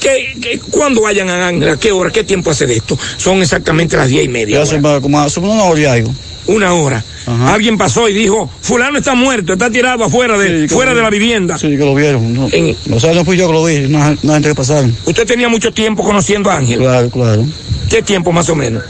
¿Qué, 0.01 0.37
qué, 0.41 0.59
cuándo 0.71 1.03
vayan 1.03 1.29
a 1.31 1.49
Ángel? 1.49 1.69
¿A 1.71 1.77
qué 1.79 1.91
hora? 1.93 2.11
¿Qué 2.11 2.25
tiempo 2.25 2.51
hace 2.51 2.67
de 2.67 2.77
esto? 2.77 2.99
Son 3.17 3.41
exactamente 3.43 3.97
las 3.97 4.09
diez 4.09 4.25
y 4.25 4.29
media. 4.29 4.57
Ya 4.59 4.63
hace 4.63 4.79
más- 4.79 5.01
como 5.01 5.21
hace 5.21 5.41
una 5.41 5.65
hora 5.65 5.81
y 5.81 5.85
algo. 5.87 6.15
Una 6.47 6.75
hora. 6.75 7.03
Alguien 7.47 7.77
pasó 7.77 8.09
y 8.09 8.13
dijo, 8.15 8.49
fulano 8.61 8.99
está 8.99 9.15
muerto, 9.17 9.55
está 9.55 9.69
tirado 9.69 10.05
afuera 10.05 10.39
de, 10.39 10.69
Sí, 10.69 10.75
fuera 10.75 10.93
que- 10.93 10.97
de 10.99 11.03
la 11.03 11.11
vivienda. 11.11 11.59
Sí, 11.59 11.69
que 11.71 11.79
lo 11.79 11.93
vieron. 11.95 12.33
No, 12.35 12.49
o 12.97 13.01
sea, 13.01 13.13
no 13.15 13.25
fui 13.25 13.37
yo 13.37 13.49
que 13.49 13.53
lo 13.53 13.65
vi, 13.65 13.85
una, 13.87 14.17
una 14.23 14.35
gente 14.35 14.51
que 14.51 14.55
pasaron. 14.55 14.95
Usted 15.07 15.27
tenía 15.27 15.49
mucho 15.49 15.73
tiempo 15.73 16.05
conociendo 16.05 16.51
a 16.51 16.59
Ángel. 16.59 16.79
Claro, 16.79 17.11
claro. 17.11 17.45
¿Qué 17.91 18.01
tiempo 18.03 18.31
más 18.31 18.49
o 18.49 18.55
menos? 18.55 18.85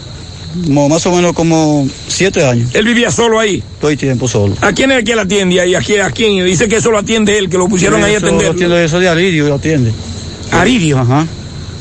Como, 0.65 0.89
más 0.89 1.05
o 1.07 1.15
menos 1.15 1.33
como 1.33 1.89
siete 2.09 2.45
años. 2.45 2.71
Él 2.75 2.85
vivía 2.85 3.11
solo 3.11 3.39
ahí. 3.39 3.63
Todo 3.81 3.91
el 3.91 3.99
tiempo 3.99 4.29
solo. 4.29 4.55
¿A 4.61 4.73
quién 4.73 4.91
es 4.93 4.99
el 4.99 5.05
que 5.05 5.15
la 5.17 5.23
atiende 5.23 5.61
ahí? 5.61 5.75
¿A 5.75 5.81
quién? 5.81 6.03
¿A 6.03 6.11
quién? 6.11 6.45
Dice 6.45 6.69
que 6.69 6.77
eso 6.77 6.91
lo 6.91 6.99
atiende 6.99 7.37
él, 7.37 7.49
que 7.49 7.59
lo 7.59 7.69
pusieron 7.69 8.03
ahí 8.03 8.15
a 8.15 8.19
atender. 8.19 8.47
Lo 8.47 8.53
atiende, 8.53 8.85
eso 8.85 9.01
de 9.01 9.09
Aridio, 9.09 9.49
lo 9.49 9.55
atiende. 9.55 9.93
Aridio. 10.51 10.99
Ajá. 10.99 11.27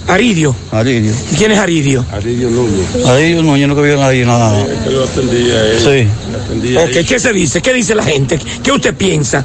Aridio. 0.07 0.55
Aridio. 0.71 1.13
¿Y 1.31 1.35
quién 1.35 1.51
es 1.51 1.57
Aridio? 1.57 2.05
Aridio 2.11 2.49
Núñez. 2.49 3.05
Aridio 3.07 3.41
Núñez, 3.41 3.67
no 3.67 3.75
que 3.75 3.81
vieron 3.81 4.03
ahí 4.03 4.23
nada. 4.23 4.65
que 4.83 4.89
lo 4.91 5.03
atendía 5.03 5.65
él. 5.65 5.79
Sí. 5.79 6.77
Ok, 6.77 7.07
¿qué 7.07 7.19
se 7.19 7.33
dice? 7.33 7.61
¿Qué 7.61 7.73
dice 7.73 7.95
la 7.95 8.03
gente? 8.03 8.39
¿Qué 8.63 8.71
usted 8.71 8.93
piensa? 8.93 9.43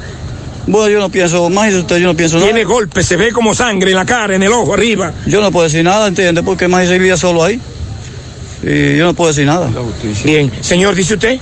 Bueno, 0.66 0.88
yo 0.90 0.98
no 1.00 1.08
pienso, 1.08 1.48
más 1.48 1.72
de 1.72 1.80
usted, 1.80 1.96
yo 1.98 2.06
no 2.06 2.14
pienso 2.14 2.36
nada. 2.36 2.46
Tiene 2.48 2.64
golpes, 2.64 3.06
se 3.06 3.16
ve 3.16 3.32
como 3.32 3.54
sangre 3.54 3.90
en 3.90 3.96
la 3.96 4.04
cara, 4.04 4.36
en 4.36 4.42
el 4.42 4.52
ojo, 4.52 4.74
arriba. 4.74 5.12
Yo 5.26 5.40
no 5.40 5.50
puedo 5.50 5.64
decir 5.64 5.82
nada, 5.82 6.06
¿entiende? 6.06 6.42
Porque 6.42 6.68
más 6.68 6.86
se 6.86 6.98
vivía 6.98 7.16
solo 7.16 7.42
ahí. 7.42 7.58
Y 8.62 8.96
yo 8.96 9.06
no 9.06 9.14
puedo 9.14 9.28
decir 9.28 9.46
nada. 9.46 9.70
Bien, 10.24 10.50
señor, 10.60 10.94
¿dice 10.94 11.14
usted? 11.14 11.38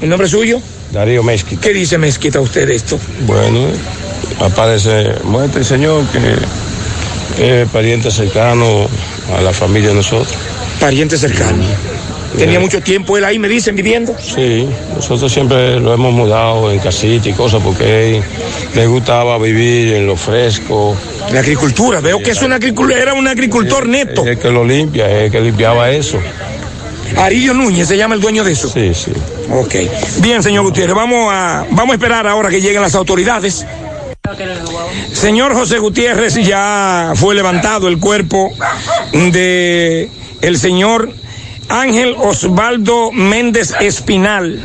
¿El 0.00 0.08
nombre 0.08 0.28
suyo? 0.28 0.60
Darío 0.92 1.22
Mezquita. 1.22 1.60
¿Qué 1.62 1.72
dice 1.72 1.96
Mezquita 1.96 2.40
usted 2.40 2.66
de 2.66 2.74
esto? 2.74 2.98
Bueno, 3.26 3.66
aparece 4.40 5.14
muerto 5.24 5.58
el 5.58 5.64
señor 5.64 6.04
que 6.08 7.62
es 7.62 7.68
pariente 7.70 8.10
cercano 8.10 8.86
a 9.36 9.40
la 9.40 9.52
familia 9.52 9.90
de 9.90 9.94
nosotros. 9.94 10.34
Pariente 10.78 11.16
cercano. 11.16 11.64
¿Tenía 12.36 12.60
mucho 12.60 12.80
tiempo 12.80 13.16
él 13.18 13.24
ahí, 13.24 13.38
me 13.38 13.48
dicen, 13.48 13.76
viviendo? 13.76 14.14
Sí, 14.18 14.66
nosotros 14.94 15.30
siempre 15.30 15.78
lo 15.78 15.92
hemos 15.92 16.12
mudado 16.12 16.70
en 16.72 16.78
casita 16.78 17.28
y 17.28 17.32
cosas 17.32 17.62
porque 17.62 18.16
él 18.16 18.22
le 18.74 18.86
gustaba 18.86 19.38
vivir 19.38 19.94
en 19.94 20.06
lo 20.06 20.16
fresco. 20.16 20.96
La 21.30 21.40
agricultura, 21.40 22.00
veo 22.00 22.18
que 22.20 22.30
es 22.30 22.42
un 22.42 22.52
agricultor, 22.52 22.98
era 22.98 23.14
un 23.14 23.28
agricultor 23.28 23.86
neto. 23.86 24.22
Es 24.22 24.28
el 24.28 24.38
que 24.38 24.50
lo 24.50 24.64
limpia, 24.64 25.10
es 25.10 25.24
el 25.24 25.30
que 25.30 25.40
limpiaba 25.40 25.90
eso. 25.90 26.18
Arillo 27.16 27.54
Núñez 27.54 27.88
se 27.88 27.96
llama 27.96 28.14
el 28.14 28.20
dueño 28.20 28.42
de 28.44 28.52
eso. 28.52 28.68
Sí, 28.68 28.92
sí. 28.94 29.12
Ok. 29.50 29.74
Bien, 30.20 30.42
señor 30.42 30.64
Gutiérrez, 30.64 30.94
vamos 30.94 31.28
a, 31.32 31.66
vamos 31.70 31.92
a 31.92 31.94
esperar 31.94 32.26
ahora 32.26 32.48
que 32.48 32.60
lleguen 32.60 32.82
las 32.82 32.94
autoridades. 32.94 33.66
Señor 35.12 35.54
José 35.54 35.78
Gutiérrez, 35.78 36.34
ya 36.34 37.12
fue 37.14 37.34
levantado 37.34 37.88
el 37.88 37.98
cuerpo 37.98 38.52
de 39.12 40.08
el 40.40 40.58
señor 40.58 41.12
Ángel 41.68 42.14
Osvaldo 42.18 43.12
Méndez 43.12 43.74
Espinal, 43.80 44.60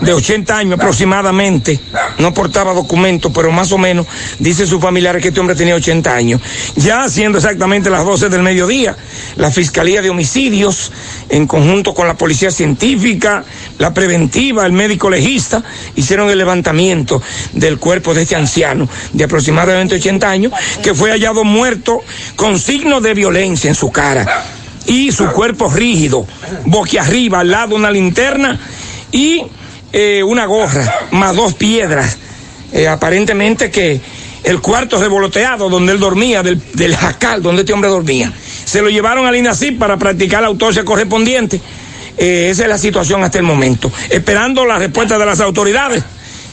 de 0.00 0.12
80 0.12 0.56
años 0.56 0.74
aproximadamente. 0.74 1.78
No 2.18 2.34
portaba 2.34 2.72
documento, 2.72 3.32
pero 3.32 3.50
más 3.50 3.72
o 3.72 3.78
menos 3.78 4.06
dice 4.38 4.66
su 4.66 4.80
familiar 4.80 5.20
que 5.20 5.28
este 5.28 5.40
hombre 5.40 5.56
tenía 5.56 5.74
80 5.74 6.14
años. 6.14 6.40
Ya 6.76 7.08
siendo 7.08 7.38
exactamente 7.38 7.90
las 7.90 8.04
12 8.04 8.28
del 8.28 8.42
mediodía, 8.42 8.96
la 9.36 9.50
Fiscalía 9.50 10.02
de 10.02 10.10
Homicidios, 10.10 10.92
en 11.28 11.46
conjunto 11.46 11.94
con 11.94 12.06
la 12.06 12.14
Policía 12.14 12.50
Científica, 12.50 13.44
la 13.78 13.92
Preventiva, 13.94 14.66
el 14.66 14.72
médico 14.72 15.10
legista, 15.10 15.62
hicieron 15.96 16.30
el 16.30 16.38
levantamiento 16.38 17.22
del 17.52 17.78
cuerpo 17.78 18.14
de 18.14 18.22
este 18.22 18.36
anciano 18.36 18.88
de 19.12 19.24
aproximadamente 19.24 19.96
80 19.96 20.30
años, 20.30 20.52
que 20.82 20.94
fue 20.94 21.10
hallado 21.10 21.44
muerto 21.44 22.00
con 22.36 22.58
signos 22.58 23.02
de 23.02 23.14
violencia 23.14 23.68
en 23.68 23.74
su 23.74 23.90
cara 23.90 24.44
y 24.86 25.12
su 25.12 25.26
cuerpo 25.26 25.68
rígido, 25.68 26.26
boquiarriba, 26.64 27.40
al 27.40 27.50
lado 27.50 27.76
una 27.76 27.90
linterna 27.90 28.58
y 29.12 29.44
eh, 29.92 30.22
una 30.22 30.46
gorra, 30.46 31.06
más 31.10 31.34
dos 31.34 31.54
piedras, 31.54 32.16
eh, 32.72 32.88
aparentemente 32.88 33.70
que 33.70 34.00
el 34.44 34.60
cuarto 34.60 35.00
revoloteado 35.00 35.68
donde 35.68 35.92
él 35.92 35.98
dormía, 35.98 36.42
del, 36.42 36.60
del 36.74 36.96
jacal 36.96 37.42
donde 37.42 37.62
este 37.62 37.72
hombre 37.72 37.90
dormía. 37.90 38.32
Se 38.64 38.82
lo 38.82 38.88
llevaron 38.88 39.26
al 39.26 39.36
INACIP 39.36 39.78
para 39.78 39.96
practicar 39.96 40.42
la 40.42 40.48
autopsia 40.48 40.84
correspondiente. 40.84 41.60
Eh, 42.16 42.48
esa 42.50 42.64
es 42.64 42.68
la 42.68 42.78
situación 42.78 43.22
hasta 43.24 43.38
el 43.38 43.44
momento. 43.44 43.90
Esperando 44.08 44.64
la 44.64 44.78
respuesta 44.78 45.18
de 45.18 45.26
las 45.26 45.40
autoridades 45.40 46.04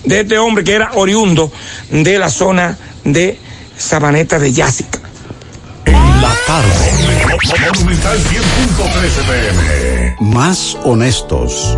de 0.03 0.21
este 0.21 0.37
hombre 0.37 0.63
que 0.63 0.73
era 0.73 0.91
oriundo 0.93 1.51
de 1.89 2.17
la 2.17 2.29
zona 2.29 2.77
de 3.03 3.37
Sabaneta 3.77 4.39
de 4.39 4.53
Yásica. 4.53 4.99
La 5.85 6.33
tarde. 6.45 6.69
Monumental 7.73 8.17
100.13 8.17 9.25
pm. 9.27 10.15
Más 10.19 10.77
honestos. 10.83 11.77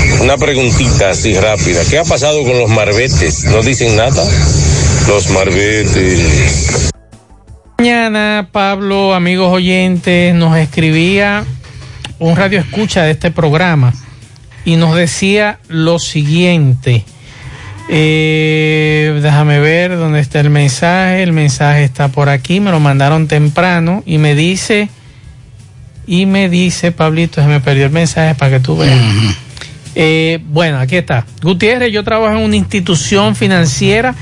Una 0.21 0.37
preguntita 0.37 1.09
así 1.09 1.33
rápida. 1.33 1.81
¿Qué 1.89 1.99
ha 1.99 2.03
pasado 2.03 2.43
con 2.43 2.59
los 2.59 2.69
marbetes? 2.69 3.43
¿No 3.45 3.61
dicen 3.61 3.95
nada? 3.95 4.23
Los 5.07 5.29
marbetes. 5.29 6.91
Mañana, 7.77 8.49
Pablo, 8.51 9.13
amigos 9.13 9.51
oyentes, 9.51 10.35
nos 10.35 10.57
escribía 10.57 11.43
un 12.19 12.35
radio 12.35 12.59
escucha 12.59 13.01
de 13.03 13.11
este 13.11 13.31
programa 13.31 13.93
y 14.63 14.75
nos 14.75 14.95
decía 14.95 15.59
lo 15.67 15.97
siguiente. 15.97 17.03
Eh, 17.89 19.19
déjame 19.21 19.59
ver 19.59 19.97
dónde 19.97 20.19
está 20.19 20.39
el 20.39 20.51
mensaje. 20.51 21.23
El 21.23 21.33
mensaje 21.33 21.83
está 21.83 22.09
por 22.09 22.29
aquí, 22.29 22.59
me 22.59 22.71
lo 22.71 22.79
mandaron 22.79 23.27
temprano 23.27 24.03
y 24.05 24.19
me 24.19 24.35
dice, 24.35 24.89
y 26.05 26.25
me 26.25 26.47
dice, 26.47 26.91
Pablito, 26.91 27.41
se 27.41 27.47
me 27.47 27.59
perdió 27.59 27.85
el 27.85 27.91
mensaje 27.91 28.35
para 28.35 28.51
que 28.51 28.59
tú 28.59 28.77
veas. 28.77 28.99
Eh, 29.95 30.39
bueno, 30.47 30.79
aquí 30.79 30.95
está. 30.95 31.25
Gutiérrez, 31.41 31.91
yo 31.91 32.03
trabajo 32.03 32.37
en 32.37 32.43
una 32.43 32.55
institución 32.55 33.35
financiera 33.35 34.15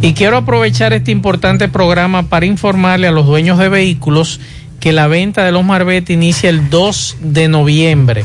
y 0.00 0.14
quiero 0.14 0.38
aprovechar 0.38 0.92
este 0.92 1.10
importante 1.10 1.68
programa 1.68 2.24
para 2.28 2.46
informarle 2.46 3.06
a 3.08 3.12
los 3.12 3.26
dueños 3.26 3.58
de 3.58 3.68
vehículos 3.68 4.40
que 4.80 4.92
la 4.92 5.06
venta 5.06 5.44
de 5.44 5.52
los 5.52 5.64
Marbete 5.64 6.12
inicia 6.14 6.48
el 6.50 6.70
2 6.70 7.16
de 7.20 7.48
noviembre 7.48 8.24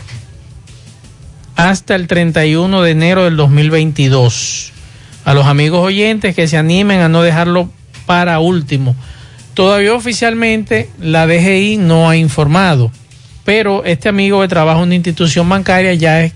hasta 1.55 1.95
el 1.95 2.07
31 2.07 2.81
de 2.81 2.91
enero 2.91 3.23
del 3.25 3.35
2022. 3.37 4.71
A 5.25 5.33
los 5.33 5.45
amigos 5.45 5.81
oyentes 5.85 6.35
que 6.35 6.47
se 6.47 6.57
animen 6.57 7.01
a 7.01 7.09
no 7.09 7.21
dejarlo 7.21 7.69
para 8.05 8.39
último. 8.39 8.95
Todavía 9.53 9.93
oficialmente 9.93 10.89
la 10.99 11.27
DGI 11.27 11.77
no 11.77 12.09
ha 12.09 12.15
informado, 12.17 12.91
pero 13.43 13.83
este 13.85 14.09
amigo 14.09 14.41
que 14.41 14.47
trabaja 14.47 14.79
en 14.79 14.85
una 14.85 14.95
institución 14.95 15.47
bancaria 15.47 15.93
ya 15.93 16.21
es- 16.23 16.33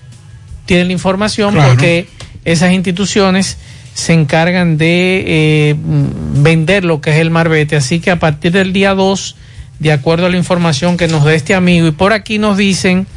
tiene 0.65 0.85
la 0.85 0.93
información 0.93 1.53
Claro. 1.53 1.69
porque 1.69 2.07
esas 2.43 2.73
instituciones 2.73 3.57
se 3.93 4.13
encargan 4.13 4.77
de 4.77 5.23
eh, 5.25 5.75
vender 5.77 6.83
lo 6.83 6.99
que 7.01 7.11
es 7.11 7.17
el 7.17 7.29
marbete. 7.31 7.75
Así 7.75 7.99
que 7.99 8.11
a 8.11 8.19
partir 8.19 8.51
del 8.51 8.73
día 8.73 8.93
2, 8.93 9.35
de 9.79 9.91
acuerdo 9.91 10.25
a 10.25 10.29
la 10.29 10.37
información 10.37 10.97
que 10.97 11.07
nos 11.07 11.23
da 11.23 11.33
este 11.33 11.55
amigo, 11.55 11.87
y 11.87 11.91
por 11.91 12.11
aquí 12.11 12.37
nos 12.37 12.57
dicen, 12.57 13.07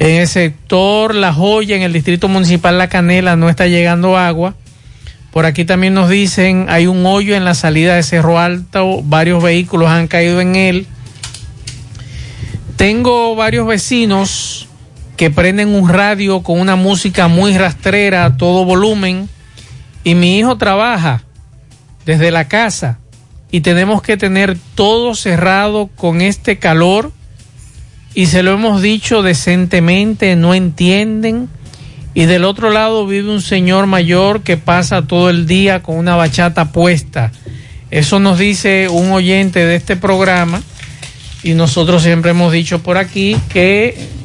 en 0.00 0.20
el 0.20 0.28
sector 0.28 1.14
La 1.14 1.32
Joya, 1.32 1.76
en 1.76 1.82
el 1.82 1.92
distrito 1.92 2.28
municipal 2.28 2.78
La 2.78 2.88
Canela, 2.88 3.36
no 3.36 3.48
está 3.48 3.66
llegando 3.66 4.16
agua. 4.16 4.54
Por 5.32 5.44
aquí 5.44 5.64
también 5.64 5.94
nos 5.94 6.08
dicen, 6.08 6.66
hay 6.68 6.86
un 6.86 7.04
hoyo 7.06 7.36
en 7.36 7.44
la 7.44 7.54
salida 7.54 7.94
de 7.94 8.02
Cerro 8.02 8.38
Alto, 8.38 9.02
varios 9.02 9.42
vehículos 9.42 9.88
han 9.88 10.08
caído 10.08 10.40
en 10.40 10.56
él. 10.56 10.86
Tengo 12.76 13.34
varios 13.34 13.66
vecinos 13.66 14.67
que 15.18 15.30
prenden 15.30 15.74
un 15.74 15.88
radio 15.88 16.44
con 16.44 16.60
una 16.60 16.76
música 16.76 17.26
muy 17.26 17.58
rastrera 17.58 18.36
todo 18.36 18.64
volumen 18.64 19.28
y 20.04 20.14
mi 20.14 20.38
hijo 20.38 20.56
trabaja 20.56 21.24
desde 22.06 22.30
la 22.30 22.46
casa 22.46 23.00
y 23.50 23.62
tenemos 23.62 24.00
que 24.00 24.16
tener 24.16 24.56
todo 24.76 25.16
cerrado 25.16 25.90
con 25.96 26.20
este 26.20 26.60
calor 26.60 27.10
y 28.14 28.26
se 28.26 28.44
lo 28.44 28.52
hemos 28.52 28.80
dicho 28.80 29.22
decentemente, 29.22 30.36
no 30.36 30.54
entienden. 30.54 31.48
Y 32.14 32.26
del 32.26 32.44
otro 32.44 32.70
lado 32.70 33.04
vive 33.06 33.28
un 33.28 33.42
señor 33.42 33.86
mayor 33.86 34.42
que 34.42 34.56
pasa 34.56 35.02
todo 35.02 35.30
el 35.30 35.46
día 35.46 35.82
con 35.82 35.96
una 35.96 36.14
bachata 36.14 36.70
puesta. 36.70 37.32
Eso 37.90 38.20
nos 38.20 38.38
dice 38.38 38.88
un 38.88 39.10
oyente 39.10 39.66
de 39.66 39.74
este 39.74 39.96
programa 39.96 40.62
y 41.42 41.54
nosotros 41.54 42.04
siempre 42.04 42.30
hemos 42.30 42.52
dicho 42.52 42.82
por 42.82 42.98
aquí 42.98 43.36
que 43.48 44.17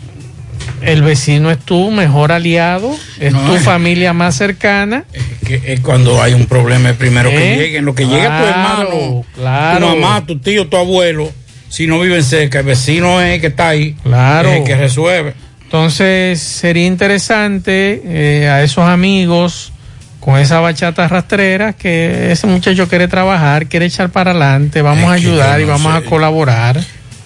el 0.86 1.02
vecino 1.02 1.52
es 1.52 1.60
tu 1.60 1.92
mejor 1.92 2.32
aliado, 2.32 2.96
es 3.20 3.34
No, 3.34 3.42
tu 3.42 3.56
es- 3.56 3.64
familia 3.64 4.14
más 4.14 4.36
cercana. 4.36 5.06
Que 5.46 5.62
es 5.74 5.80
cuando 5.82 6.22
hay 6.22 6.34
un 6.34 6.46
problema 6.46 6.90
es 6.92 6.96
primero 6.98 7.30
¿Eh? 7.30 7.34
que 7.36 7.56
lleguen. 7.58 7.86
Lo 7.86 7.96
que 7.96 8.06
llega 8.06 8.24
tu 8.38 8.44
Claro, 8.44 8.48
hermano, 8.50 9.26
claro. 9.36 9.90
tu 9.92 9.96
mamá, 9.98 10.26
tu 10.26 10.38
tío, 10.40 10.68
tu 10.68 10.78
abuelo, 10.78 11.32
si 11.70 11.88
no 11.88 12.00
viven 12.00 12.24
cerca, 12.24 12.60
el 12.60 12.66
vecino 12.66 13.22
es 13.22 13.36
el 13.36 13.42
que 13.42 13.48
está 13.48 13.70
ahí, 13.70 13.96
Claro. 14.04 14.50
es 14.50 14.58
el 14.60 14.64
que 14.64 14.76
resuelve. 14.76 15.34
Entonces 15.64 16.40
sería 16.40 16.86
interesante 16.86 18.02
eh, 18.06 18.48
a 18.48 18.62
esos 18.64 18.88
amigos 18.88 19.72
con 20.20 20.38
esa 20.40 20.60
bachata 20.62 21.08
rastrera 21.08 21.74
que 21.74 22.32
ese 22.32 22.48
muchacho 22.48 22.88
quiere 22.88 23.08
trabajar, 23.08 23.66
quiere 23.68 23.88
echar 23.88 24.10
para 24.10 24.32
adelante, 24.32 24.82
vamos 24.82 25.10
a 25.12 25.16
Es 25.18 25.22
ayudar 25.24 25.60
y 25.60 25.66
vamos 25.66 25.92
sé. 25.92 25.98
a 25.98 26.10
colaborar. 26.10 26.80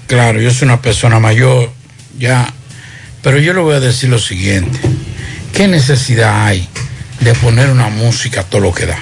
Claro, 0.08 0.40
yo 0.40 0.50
soy 0.52 0.66
una 0.68 0.82
persona 0.82 1.20
mayor, 1.20 1.70
ya, 2.18 2.52
pero 3.28 3.40
yo 3.40 3.52
le 3.52 3.60
voy 3.60 3.76
a 3.76 3.82
decir 3.82 4.08
lo 4.10 4.20
siguiente, 4.20 4.80
¿qué 5.52 5.68
necesidad 5.68 6.46
hay 6.46 6.66
de 7.20 7.34
poner 7.34 7.70
una 7.70 7.90
música 7.90 8.40
a 8.40 8.44
todo 8.46 8.62
lo 8.62 8.74
que 8.74 8.86
da? 8.86 8.98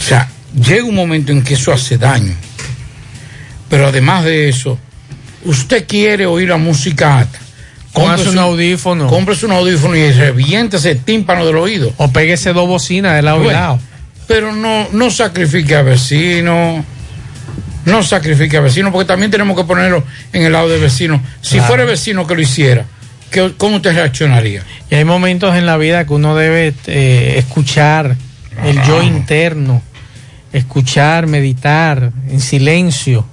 O 0.00 0.02
sea, 0.02 0.28
llega 0.60 0.82
un 0.82 0.96
momento 0.96 1.30
en 1.30 1.44
que 1.44 1.54
eso 1.54 1.72
hace 1.72 1.98
daño. 1.98 2.34
Pero 3.70 3.86
además 3.86 4.24
de 4.24 4.48
eso, 4.48 4.76
usted 5.44 5.86
quiere 5.86 6.26
oír 6.26 6.48
la 6.48 6.56
música 6.56 7.18
alta. 7.18 7.38
Póngase 7.92 8.28
un 8.30 8.38
audífono. 8.38 9.06
Cómprese 9.06 9.46
un 9.46 9.52
audífono 9.52 9.94
y 9.94 10.10
reviente 10.10 10.78
ese 10.78 10.96
tímpano 10.96 11.46
del 11.46 11.58
oído. 11.58 11.92
O 11.98 12.10
péguese 12.10 12.52
dos 12.52 12.66
bocinas 12.66 13.14
de 13.14 13.22
lado 13.22 13.36
y 13.38 13.44
Bueno, 13.44 13.58
lado. 13.60 13.80
Pero 14.26 14.52
no, 14.52 14.88
no 14.90 15.12
sacrifique 15.12 15.76
a 15.76 15.82
vecino. 15.82 16.84
No 17.84 18.02
sacrifique 18.02 18.56
a 18.56 18.60
vecino, 18.62 18.90
porque 18.90 19.06
también 19.06 19.30
tenemos 19.30 19.56
que 19.56 19.62
ponerlo 19.62 20.02
en 20.32 20.42
el 20.42 20.52
lado 20.52 20.68
del 20.68 20.80
vecino. 20.80 21.22
Si 21.40 21.52
Claro. 21.52 21.66
fuera 21.68 21.82
el 21.84 21.88
vecino 21.88 22.26
que 22.26 22.34
lo 22.34 22.40
hiciera, 22.42 22.84
¿qué- 23.30 23.52
¿cómo 23.56 23.76
usted 23.76 23.94
reaccionaría? 23.94 24.62
Y 24.90 24.94
hay 24.94 25.04
momentos 25.04 25.56
en 25.56 25.66
la 25.66 25.76
vida 25.76 26.06
que 26.06 26.12
uno 26.12 26.34
debe 26.36 26.72
eh, 26.86 27.34
escuchar 27.38 28.16
el 28.64 28.82
yo 28.84 29.02
interno, 29.02 29.82
escuchar, 30.52 31.26
meditar 31.26 32.12
en 32.30 32.40
silencio. 32.40 33.26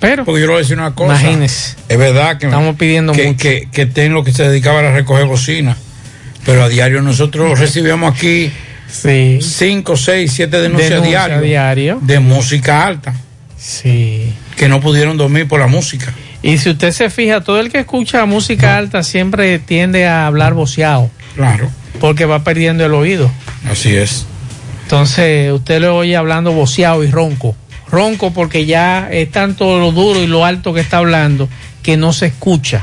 Pero, 0.00 0.24
Porque 0.24 0.40
yo 0.40 0.46
le 0.46 0.52
voy 0.52 0.60
a 0.60 0.62
decir 0.62 0.78
una 0.78 0.94
cosa. 0.94 1.20
Imagínese. 1.20 1.76
Es 1.88 1.98
verdad 1.98 2.38
que 2.38 2.46
Estamos 2.46 2.76
pidiendo 2.76 3.12
que, 3.12 3.26
mucho. 3.26 3.38
que, 3.38 3.68
que 3.70 3.86
ten 3.86 4.14
lo 4.14 4.24
que 4.24 4.32
se 4.32 4.48
dedicaba 4.48 4.80
a 4.80 4.92
recoger 4.92 5.26
bocina. 5.26 5.76
Pero 6.46 6.62
a 6.64 6.68
diario 6.68 7.02
nosotros 7.02 7.58
recibíamos 7.58 8.14
aquí 8.14 8.50
sí. 8.90 9.38
cinco, 9.42 9.96
seis, 9.96 10.32
siete 10.32 10.58
denuncias 10.60 10.90
Denuncia 10.90 11.10
diarias 11.28 11.42
diario. 11.42 11.98
de 12.00 12.18
música 12.18 12.86
alta. 12.86 13.12
Sí. 13.58 14.32
Que 14.56 14.68
no 14.70 14.80
pudieron 14.80 15.18
dormir 15.18 15.46
por 15.46 15.60
la 15.60 15.66
música. 15.66 16.12
Y 16.42 16.58
si 16.58 16.70
usted 16.70 16.92
se 16.92 17.10
fija, 17.10 17.42
todo 17.42 17.60
el 17.60 17.70
que 17.70 17.80
escucha 17.80 18.24
música 18.24 18.76
alta 18.76 19.02
siempre 19.02 19.58
tiende 19.58 20.06
a 20.06 20.26
hablar 20.26 20.54
voceado. 20.54 21.10
Claro. 21.34 21.70
Porque 22.00 22.24
va 22.24 22.44
perdiendo 22.44 22.84
el 22.84 22.94
oído. 22.94 23.30
Así 23.68 23.94
es. 23.94 24.26
Entonces, 24.84 25.52
usted 25.52 25.80
lo 25.80 25.96
oye 25.96 26.16
hablando 26.16 26.52
voceado 26.52 27.04
y 27.04 27.10
ronco. 27.10 27.54
Ronco 27.90 28.32
porque 28.32 28.66
ya 28.66 29.08
es 29.10 29.30
tanto 29.30 29.78
lo 29.78 29.92
duro 29.92 30.22
y 30.22 30.26
lo 30.26 30.44
alto 30.44 30.72
que 30.72 30.80
está 30.80 30.98
hablando 30.98 31.48
que 31.82 31.96
no 31.96 32.12
se 32.12 32.26
escucha. 32.26 32.82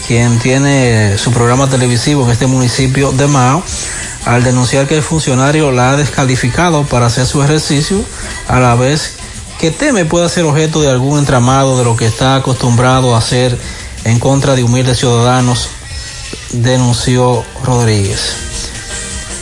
quien 0.08 0.38
tiene 0.38 1.18
su 1.18 1.32
programa 1.32 1.68
televisivo 1.68 2.24
en 2.26 2.30
este 2.30 2.46
municipio 2.46 3.12
de 3.14 3.26
Mao, 3.26 3.64
al 4.26 4.44
denunciar 4.44 4.88
que 4.88 4.96
el 4.96 5.04
funcionario 5.04 5.72
la 5.72 5.92
ha 5.92 5.98
descalificado 5.98 6.84
para 6.84 7.08
hacer 7.08 7.26
su 7.26 7.44
ejercicio, 7.44 8.04
a 8.48 8.60
la 8.60 8.76
vez 8.76 9.16
que 9.60 9.72
teme 9.72 10.06
pueda 10.06 10.30
ser 10.30 10.46
objeto 10.46 10.82
de 10.82 10.90
algún 10.90 11.20
entramado 11.20 11.78
de 11.78 11.84
lo 11.84 11.96
que 11.96 12.06
está 12.06 12.36
acostumbrado 12.36 13.16
a 13.16 13.20
hacer 13.20 13.58
en 14.04 14.20
contra 14.20 14.56
de 14.56 14.64
humildes 14.64 14.98
ciudadanos, 14.98 15.70
denunció 16.52 17.44
Rodríguez. 17.64 18.36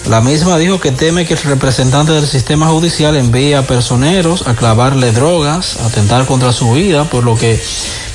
La 0.10 0.20
misma 0.20 0.58
dijo 0.58 0.80
que 0.80 0.92
teme 0.92 1.26
que 1.26 1.36
el 1.36 1.42
representante 1.44 2.12
del 2.12 2.28
sistema 2.28 2.68
judicial 2.68 3.16
envíe 3.16 3.54
a 3.54 3.68
personeros 3.68 4.48
a 4.48 4.56
clavarle 4.56 5.12
drogas, 5.12 5.78
a 5.78 5.86
atentar 5.86 6.26
contra 6.26 6.52
su 6.52 6.74
vida, 6.74 7.06
por 7.06 7.24
lo 7.24 7.36
que 7.36 7.62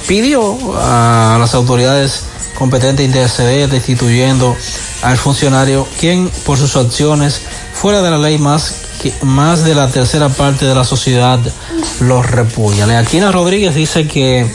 pidió 0.06 0.56
a 0.78 1.36
las 1.38 1.54
autoridades 1.54 2.24
competentes 2.56 3.04
interceder 3.04 3.68
destituyendo 3.68 4.56
al 5.02 5.16
funcionario 5.16 5.86
quien 6.00 6.30
por 6.44 6.58
sus 6.58 6.76
acciones 6.76 7.42
fuera 7.72 8.02
de 8.02 8.10
la 8.10 8.18
ley 8.18 8.38
más 8.38 8.76
que 9.02 9.12
más 9.22 9.64
de 9.64 9.74
la 9.74 9.88
tercera 9.88 10.28
parte 10.30 10.64
de 10.64 10.74
la 10.74 10.84
sociedad 10.84 11.38
los 12.00 12.26
repudia. 12.26 12.86
Leaquina 12.86 13.30
Rodríguez 13.30 13.74
dice 13.74 14.08
que 14.08 14.50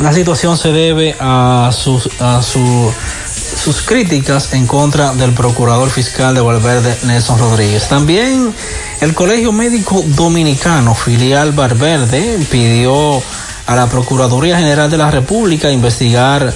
la 0.00 0.12
situación 0.12 0.56
se 0.56 0.72
debe 0.72 1.14
a 1.20 1.70
sus 1.72 2.08
a 2.20 2.42
su 2.42 2.90
sus 3.62 3.82
críticas 3.82 4.52
en 4.52 4.66
contra 4.66 5.14
del 5.14 5.32
procurador 5.32 5.88
fiscal 5.90 6.34
de 6.34 6.40
Valverde, 6.40 6.96
Nelson 7.04 7.38
Rodríguez. 7.38 7.88
También 7.88 8.52
el 9.00 9.14
Colegio 9.14 9.52
Médico 9.52 10.02
Dominicano, 10.06 10.94
filial 10.94 11.52
Valverde, 11.52 12.38
pidió 12.50 13.22
a 13.66 13.74
la 13.74 13.88
Procuraduría 13.88 14.58
General 14.58 14.90
de 14.90 14.98
la 14.98 15.10
República 15.10 15.70
investigar 15.70 16.52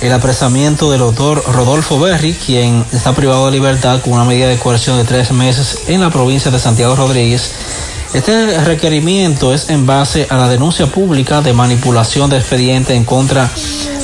el 0.00 0.12
apresamiento 0.12 0.90
del 0.90 1.00
doctor 1.00 1.42
Rodolfo 1.52 1.98
Berry, 1.98 2.34
quien 2.34 2.84
está 2.92 3.14
privado 3.14 3.46
de 3.46 3.52
libertad 3.52 4.00
con 4.02 4.12
una 4.12 4.24
medida 4.24 4.48
de 4.48 4.58
coerción 4.58 4.98
de 4.98 5.04
tres 5.04 5.32
meses 5.32 5.78
en 5.88 6.00
la 6.00 6.10
provincia 6.10 6.50
de 6.50 6.58
Santiago 6.58 6.94
Rodríguez. 6.96 7.52
Este 8.12 8.58
requerimiento 8.60 9.52
es 9.52 9.68
en 9.68 9.86
base 9.86 10.26
a 10.30 10.36
la 10.36 10.48
denuncia 10.48 10.86
pública 10.86 11.40
de 11.40 11.52
manipulación 11.52 12.30
de 12.30 12.38
expediente 12.38 12.94
en 12.94 13.04
contra 13.04 13.50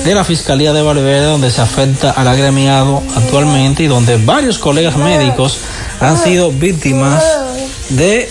de 0.05 0.15
la 0.15 0.25
Fiscalía 0.25 0.73
de 0.73 0.83
Valverde, 0.83 1.27
donde 1.27 1.51
se 1.51 1.61
afecta 1.61 2.11
al 2.11 2.27
agremiado 2.27 3.03
actualmente 3.15 3.85
y 3.85 3.87
donde 3.87 4.17
varios 4.17 4.59
colegas 4.59 4.97
médicos 4.97 5.59
han 6.01 6.19
sido 6.19 6.51
víctimas 6.51 7.25
de 7.91 8.29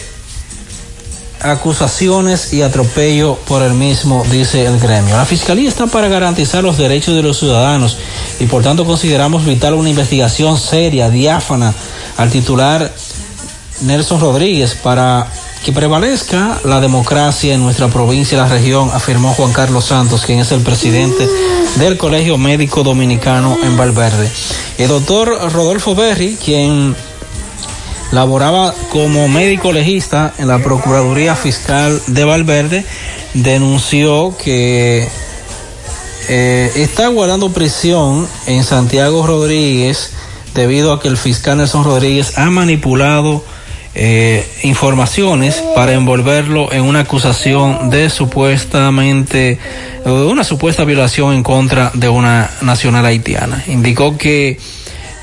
acusaciones 1.44 2.54
y 2.54 2.62
atropello 2.62 3.36
por 3.48 3.62
el 3.64 3.74
mismo, 3.74 4.24
dice 4.32 4.66
el 4.66 4.80
gremio. 4.80 5.16
La 5.16 5.26
Fiscalía 5.26 5.68
está 5.68 5.88
para 5.88 6.08
garantizar 6.08 6.64
los 6.64 6.78
derechos 6.78 7.16
de 7.16 7.24
los 7.24 7.40
ciudadanos 7.40 7.98
y 8.40 8.46
por 8.46 8.64
tanto 8.64 8.86
consideramos 8.86 9.46
vital 9.46 9.74
una 9.74 9.90
investigación 9.90 10.58
seria, 10.58 11.10
diáfana, 11.10 11.74
al 12.18 12.30
titular 12.30 12.92
Nelson 13.82 14.20
Rodríguez 14.20 14.76
para 14.76 15.28
que 15.64 15.72
prevalezca 15.72 16.60
la 16.64 16.82
democracia 16.82 17.54
en 17.54 17.62
nuestra 17.62 17.88
provincia 17.88 18.36
y 18.36 18.42
la 18.42 18.48
región, 18.48 18.90
afirmó 18.94 19.34
Juan 19.34 19.54
Carlos 19.54 19.86
Santos, 19.86 20.26
quien 20.26 20.40
es 20.40 20.52
el 20.52 20.62
presidente 20.62 21.28
del 21.78 21.98
Colegio 21.98 22.38
Médico 22.38 22.84
Dominicano 22.84 23.58
en 23.64 23.78
Valverde. 23.78 24.32
El 24.80 24.88
doctor 24.88 25.52
Rodolfo 25.52 25.94
Berry, 25.94 26.36
quien 26.44 26.96
laboraba 28.12 28.74
como 28.90 29.28
médico 29.28 29.72
legista 29.72 30.34
en 30.38 30.48
la 30.48 30.60
Procuraduría 30.60 31.36
Fiscal 31.36 32.02
de 32.08 32.24
Valverde, 32.24 32.86
denunció 33.34 34.36
que 34.38 35.08
eh, 36.30 36.72
está 36.76 37.08
guardando 37.08 37.52
prisión 37.52 38.28
en 38.48 38.64
Santiago 38.64 39.26
Rodríguez 39.26 40.12
debido 40.54 40.92
a 40.92 41.00
que 41.00 41.08
el 41.08 41.18
fiscal 41.18 41.58
Nelson 41.58 41.84
Rodríguez 41.84 42.38
ha 42.38 42.50
manipulado 42.50 43.44
eh, 43.94 44.46
informaciones 44.64 45.62
para 45.76 45.94
envolverlo 45.94 46.72
en 46.72 46.84
una 46.84 47.02
acusación 47.02 47.90
de 47.90 48.10
supuestamente 48.10 49.60
una 50.06 50.44
supuesta 50.44 50.84
violación 50.86 51.34
en 51.34 51.44
contra 51.44 51.92
de 51.94 52.10
una 52.10 52.50
nacional 52.62 53.06
haitiana. 53.06 53.64
Indicó 53.68 54.18
que 54.18 54.58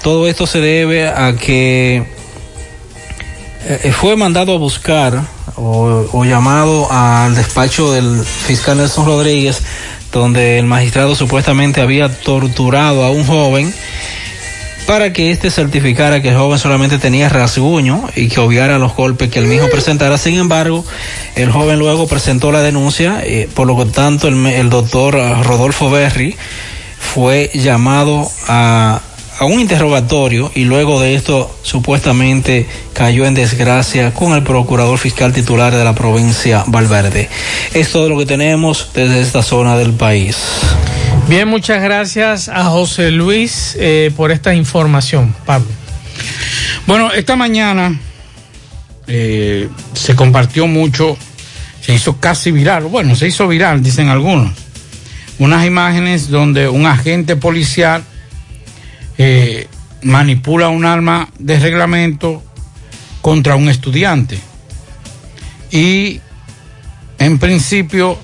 todo 0.03 0.29
esto 0.29 0.47
se 0.47 0.61
debe 0.61 1.09
a 1.09 1.35
que 1.37 2.18
eh, 3.65 3.93
fue 3.93 4.17
mandado 4.17 4.55
a 4.55 4.59
buscar 4.59 5.23
o, 5.57 6.25
llamado 6.25 6.91
al 6.91 7.35
despacho 7.35 7.93
del 7.93 8.25
fiscal 8.25 8.79
Nelson 8.79 9.07
Rodríguez, 9.07 9.63
donde 10.13 10.59
el 10.59 10.67
magistrado 10.67 11.15
supuestamente 11.15 11.81
había 11.81 12.09
torturado 12.09 13.05
a 13.05 13.11
un 13.11 13.27
joven 13.27 13.75
para 14.87 15.13
que 15.13 15.31
éste 15.31 15.51
certificara 15.51 16.23
que 16.23 16.31
el 16.31 16.37
joven 16.37 16.59
solamente 16.59 16.99
tenía 16.99 17.29
rasguño 17.29 18.09
y 18.17 18.29
que 18.29 18.41
obviara 18.41 18.79
los 18.79 18.95
golpes 18.95 19.29
que 19.29 19.39
el 19.39 19.47
mismo 19.47 19.69
presentara. 19.69 20.17
Sin 20.17 20.39
embargo, 20.39 20.85
el 21.35 21.51
joven 21.51 21.79
luego 21.79 22.07
presentó 22.07 22.53
la 22.53 22.63
denuncia, 22.63 23.21
eh, 23.23 23.49
por 23.53 23.67
lo 23.67 23.85
tanto 23.87 24.29
el, 24.29 24.47
el 24.47 24.71
doctor 24.71 25.15
Rodolfo 25.45 25.91
Berry 25.91 26.37
fue 26.99 27.51
llamado 27.53 28.31
a 28.47 29.03
a 29.39 29.45
un 29.45 29.61
interrogatorio 29.61 30.51
y 30.55 30.65
luego 30.65 31.01
de 31.01 31.15
esto 31.15 31.55
supuestamente 31.63 32.67
cayó 32.93 33.25
en 33.25 33.35
desgracia 33.35 34.13
con 34.13 34.33
el 34.33 34.43
procurador 34.43 34.99
fiscal 34.99 35.33
titular 35.33 35.75
de 35.75 35.85
la 35.85 35.95
provincia 35.95 36.65
Valverde. 36.67 37.29
Es 37.73 37.93
todo 37.93 38.09
lo 38.09 38.19
que 38.19 38.27
tenemos 38.27 38.91
desde 38.95 39.21
esta 39.21 39.43
zona 39.43 39.77
del 39.77 39.93
país. 39.93 40.37
Bien, 41.29 41.47
muchas 41.47 41.83
gracias 41.83 42.49
a 42.49 42.65
José 42.65 43.11
Luis 43.11 43.77
eh, 43.79 44.11
por 44.17 44.33
esta 44.33 44.55
información, 44.55 45.35
Pablo. 45.47 45.69
Bueno, 46.87 47.13
esta 47.13 47.37
mañana 47.37 48.01
eh, 49.07 49.69
se 49.93 50.17
compartió 50.17 50.67
mucho, 50.67 51.17
se 51.81 51.95
hizo 51.95 52.19
casi 52.19 52.51
viral, 52.51 52.85
bueno, 52.85 53.15
se 53.15 53.29
hizo 53.29 53.47
viral, 53.47 53.83
dicen 53.83 54.09
algunos, 54.09 54.53
unas 55.39 55.65
imágenes 55.65 56.29
donde 56.29 56.69
un 56.69 56.87
agente 56.87 57.37
policial 57.37 58.03
manipula 60.03 60.69
un 60.69 60.85
arma 60.85 61.29
de 61.39 61.59
reglamento 61.59 62.43
contra 63.21 63.57
un 63.57 63.69
estudiante. 63.69 64.39
Y 65.71 66.21
en 67.19 67.39
principio 67.39 68.19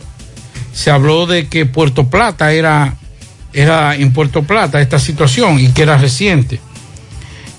se 0.72 0.90
habló 0.90 1.26
de 1.26 1.48
que 1.48 1.66
Puerto 1.66 2.08
Plata 2.08 2.52
era, 2.52 2.96
era 3.52 3.94
en 3.94 4.12
Puerto 4.12 4.42
Plata 4.42 4.80
esta 4.80 4.98
situación 4.98 5.60
y 5.60 5.68
que 5.68 5.82
era 5.82 5.98
reciente. 5.98 6.60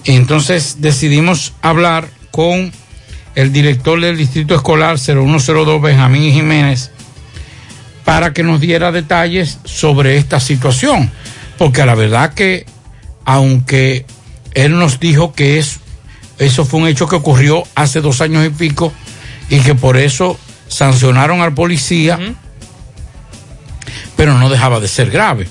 Entonces 0.05 0.77
decidimos 0.79 1.53
hablar 1.61 2.09
con 2.31 2.71
el 3.35 3.51
director 3.51 3.99
del 3.99 4.17
Distrito 4.17 4.55
Escolar 4.55 4.97
0102, 4.97 5.81
Benjamín 5.81 6.31
Jiménez, 6.31 6.91
para 8.03 8.33
que 8.33 8.43
nos 8.43 8.61
diera 8.61 8.91
detalles 8.91 9.59
sobre 9.65 10.17
esta 10.17 10.39
situación. 10.39 11.11
Porque 11.57 11.81
a 11.81 11.85
la 11.85 11.95
verdad 11.95 12.33
que, 12.33 12.65
aunque 13.25 14.05
él 14.53 14.77
nos 14.77 14.99
dijo 14.99 15.33
que 15.33 15.59
es, 15.59 15.79
eso 16.39 16.65
fue 16.65 16.79
un 16.79 16.87
hecho 16.87 17.07
que 17.07 17.15
ocurrió 17.15 17.63
hace 17.75 18.01
dos 18.01 18.21
años 18.21 18.45
y 18.45 18.49
pico 18.49 18.93
y 19.49 19.59
que 19.59 19.75
por 19.75 19.97
eso 19.97 20.39
sancionaron 20.67 21.41
al 21.41 21.53
policía, 21.53 22.19
pero 24.15 24.37
no 24.37 24.49
dejaba 24.49 24.79
de 24.79 24.87
ser 24.87 25.11
grave. 25.11 25.47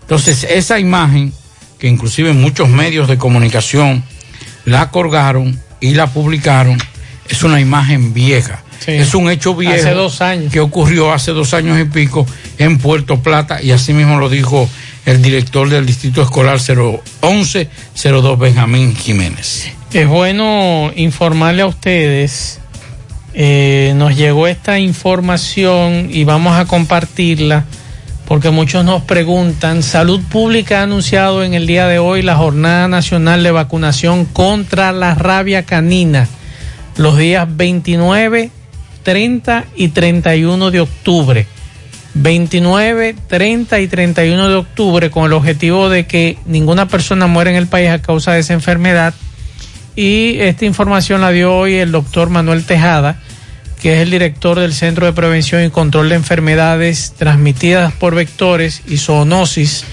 Entonces, 0.00 0.44
esa 0.44 0.78
imagen, 0.78 1.32
que 1.78 1.86
inclusive 1.86 2.32
muchos 2.32 2.68
medios 2.68 3.08
de 3.08 3.18
comunicación 3.18 4.02
la 4.64 4.90
colgaron 4.90 5.60
y 5.80 5.94
la 5.94 6.08
publicaron, 6.08 6.78
es 7.28 7.42
una 7.42 7.60
imagen 7.60 8.14
vieja. 8.14 8.62
Es 8.86 9.14
un 9.14 9.30
hecho 9.30 9.54
viejo 9.54 9.74
Hace 9.74 9.90
dos 9.90 10.20
años. 10.22 10.52
que 10.52 10.60
ocurrió 10.60 11.12
hace 11.12 11.32
dos 11.32 11.52
años 11.52 11.78
y 11.78 11.84
pico 11.84 12.26
en 12.58 12.78
Puerto 12.78 13.20
Plata 13.22 13.60
y 13.62 13.70
así 13.72 13.92
mismo 13.92 14.18
lo 14.18 14.30
dijo 14.30 14.68
el 15.08 15.22
director 15.22 15.70
del 15.70 15.86
Distrito 15.86 16.20
Escolar 16.20 16.58
011-02 16.58 18.38
Benjamín 18.38 18.94
Jiménez. 18.94 19.72
Es 19.90 20.06
bueno 20.06 20.92
informarle 20.96 21.62
a 21.62 21.66
ustedes, 21.66 22.60
eh, 23.32 23.94
nos 23.96 24.14
llegó 24.18 24.46
esta 24.46 24.78
información 24.78 26.10
y 26.12 26.24
vamos 26.24 26.58
a 26.58 26.66
compartirla 26.66 27.64
porque 28.26 28.50
muchos 28.50 28.84
nos 28.84 29.02
preguntan, 29.02 29.82
Salud 29.82 30.20
Pública 30.30 30.80
ha 30.80 30.82
anunciado 30.82 31.42
en 31.42 31.54
el 31.54 31.66
día 31.66 31.86
de 31.86 31.98
hoy 31.98 32.20
la 32.20 32.36
Jornada 32.36 32.86
Nacional 32.86 33.42
de 33.42 33.50
Vacunación 33.50 34.26
contra 34.26 34.92
la 34.92 35.14
Rabia 35.14 35.62
Canina, 35.62 36.28
los 36.98 37.16
días 37.16 37.48
29, 37.48 38.50
30 39.04 39.64
y 39.74 39.88
31 39.88 40.70
de 40.70 40.80
octubre. 40.80 41.46
29, 42.20 43.14
30 43.28 43.80
y 43.80 43.86
31 43.86 44.48
de 44.48 44.54
octubre 44.56 45.10
con 45.10 45.26
el 45.26 45.32
objetivo 45.32 45.88
de 45.88 46.06
que 46.06 46.36
ninguna 46.46 46.88
persona 46.88 47.26
muera 47.28 47.50
en 47.50 47.56
el 47.56 47.68
país 47.68 47.90
a 47.90 48.02
causa 48.02 48.32
de 48.32 48.40
esa 48.40 48.54
enfermedad. 48.54 49.14
Y 49.94 50.38
esta 50.40 50.64
información 50.64 51.20
la 51.20 51.30
dio 51.30 51.54
hoy 51.54 51.74
el 51.74 51.92
doctor 51.92 52.28
Manuel 52.28 52.64
Tejada, 52.64 53.20
que 53.80 53.94
es 53.94 54.00
el 54.00 54.10
director 54.10 54.58
del 54.58 54.74
Centro 54.74 55.06
de 55.06 55.12
Prevención 55.12 55.64
y 55.64 55.70
Control 55.70 56.08
de 56.08 56.16
Enfermedades 56.16 57.14
Transmitidas 57.16 57.92
por 57.92 58.14
Vectores 58.14 58.82
y 58.88 58.96
Zoonosis. 58.96 59.84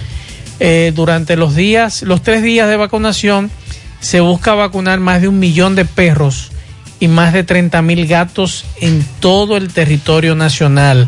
Eh, 0.60 0.94
durante 0.96 1.36
los 1.36 1.56
días, 1.56 2.02
los 2.02 2.24
tres 2.24 2.42
días 2.42 2.70
de 2.70 2.78
vacunación, 2.78 3.52
se 4.00 4.20
busca 4.20 4.56
vacunar 4.56 5.00
más 5.00 5.22
de 5.22 5.28
un 5.28 5.38
millón 5.38 5.76
de 5.76 5.86
perros 5.86 6.52
y 7.00 7.08
más 7.08 7.34
de 7.34 7.44
30 7.44 7.82
mil 7.82 8.08
gatos 8.08 8.66
en 8.82 9.06
todo 9.20 9.58
el 9.58 9.74
territorio 9.74 10.34
nacional. 10.34 11.08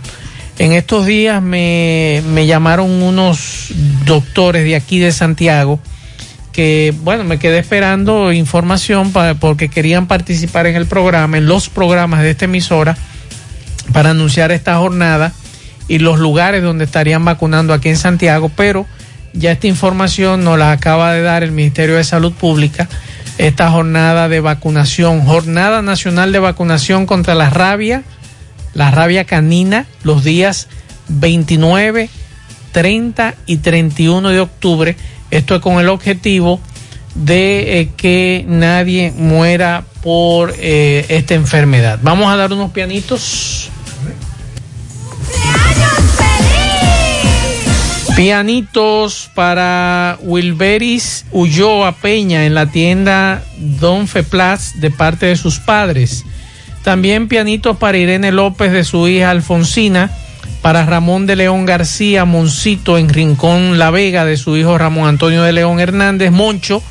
En 0.59 0.73
estos 0.73 1.05
días 1.05 1.41
me, 1.41 2.23
me 2.33 2.47
llamaron 2.47 2.89
unos 3.03 3.71
doctores 4.05 4.63
de 4.63 4.75
aquí 4.75 4.99
de 4.99 5.11
Santiago 5.11 5.79
que, 6.51 6.91
bueno, 7.03 7.23
me 7.23 7.37
quedé 7.37 7.59
esperando 7.59 8.33
información 8.33 9.13
porque 9.39 9.69
querían 9.69 10.07
participar 10.07 10.65
en 10.65 10.75
el 10.75 10.87
programa, 10.87 11.37
en 11.37 11.45
los 11.45 11.69
programas 11.69 12.23
de 12.23 12.31
esta 12.31 12.45
emisora, 12.45 12.97
para 13.93 14.09
anunciar 14.09 14.51
esta 14.51 14.77
jornada 14.77 15.33
y 15.87 15.99
los 15.99 16.17
lugares 16.17 16.63
donde 16.63 16.85
estarían 16.85 17.23
vacunando 17.23 17.73
aquí 17.73 17.89
en 17.89 17.97
Santiago, 17.97 18.49
pero 18.55 18.87
ya 19.33 19.51
esta 19.51 19.67
información 19.67 20.43
nos 20.43 20.57
la 20.57 20.71
acaba 20.71 21.13
de 21.13 21.21
dar 21.21 21.43
el 21.43 21.51
Ministerio 21.51 21.95
de 21.95 22.03
Salud 22.03 22.33
Pública, 22.33 22.89
esta 23.37 23.69
jornada 23.69 24.27
de 24.27 24.39
vacunación, 24.39 25.21
Jornada 25.21 25.83
Nacional 25.83 26.31
de 26.31 26.39
Vacunación 26.39 27.05
contra 27.05 27.35
la 27.35 27.51
rabia, 27.51 28.01
la 28.77 28.91
rabia 28.91 29.25
canina, 29.25 29.87
los 30.03 30.23
días 30.23 30.67
29, 31.07 32.09
30 32.71 33.33
y 33.47 33.57
31 33.57 34.29
de 34.29 34.39
octubre. 34.39 34.95
Esto 35.31 35.55
es 35.55 35.61
con 35.61 35.79
el 35.79 35.89
objetivo 35.89 36.61
de 37.15 37.79
eh, 37.79 37.89
que 37.97 38.45
nadie 38.47 39.11
muera 39.17 39.83
por 40.03 40.53
eh, 40.59 41.07
esta 41.09 41.33
enfermedad. 41.33 41.97
Vamos 42.03 42.31
a 42.31 42.35
dar 42.35 42.53
unos 42.53 42.69
pianitos. 42.69 43.71
Pianitos 48.15 49.31
para 49.33 50.19
Wilberis 50.21 51.25
Ulloa 51.31 51.93
Peña 51.93 52.45
en 52.45 52.53
la 52.53 52.67
tienda 52.67 53.43
Don 53.57 54.07
Feplas 54.07 54.79
de 54.79 54.91
parte 54.91 55.25
de 55.25 55.35
sus 55.35 55.57
padres. 55.57 56.25
También 56.87 57.27
pianitos 57.27 57.75
para 57.75 57.97
Irene 57.97 58.31
López 58.31 58.71
de 58.71 58.85
su 58.85 59.09
hija 59.09 59.29
Alfonsina, 59.29 60.09
para 60.61 60.85
Ramón 60.85 61.25
de 61.25 61.35
León 61.35 61.65
García 61.65 62.23
Moncito 62.23 62.97
en 62.97 63.09
Rincón 63.09 63.77
La 63.77 63.91
Vega 63.91 64.23
de 64.23 64.37
su 64.37 64.55
hijo 64.55 64.77
Ramón 64.77 65.05
Antonio 65.09 65.43
de 65.43 65.51
León 65.51 65.81
Hernández 65.81 66.31
Moncho 66.31 66.81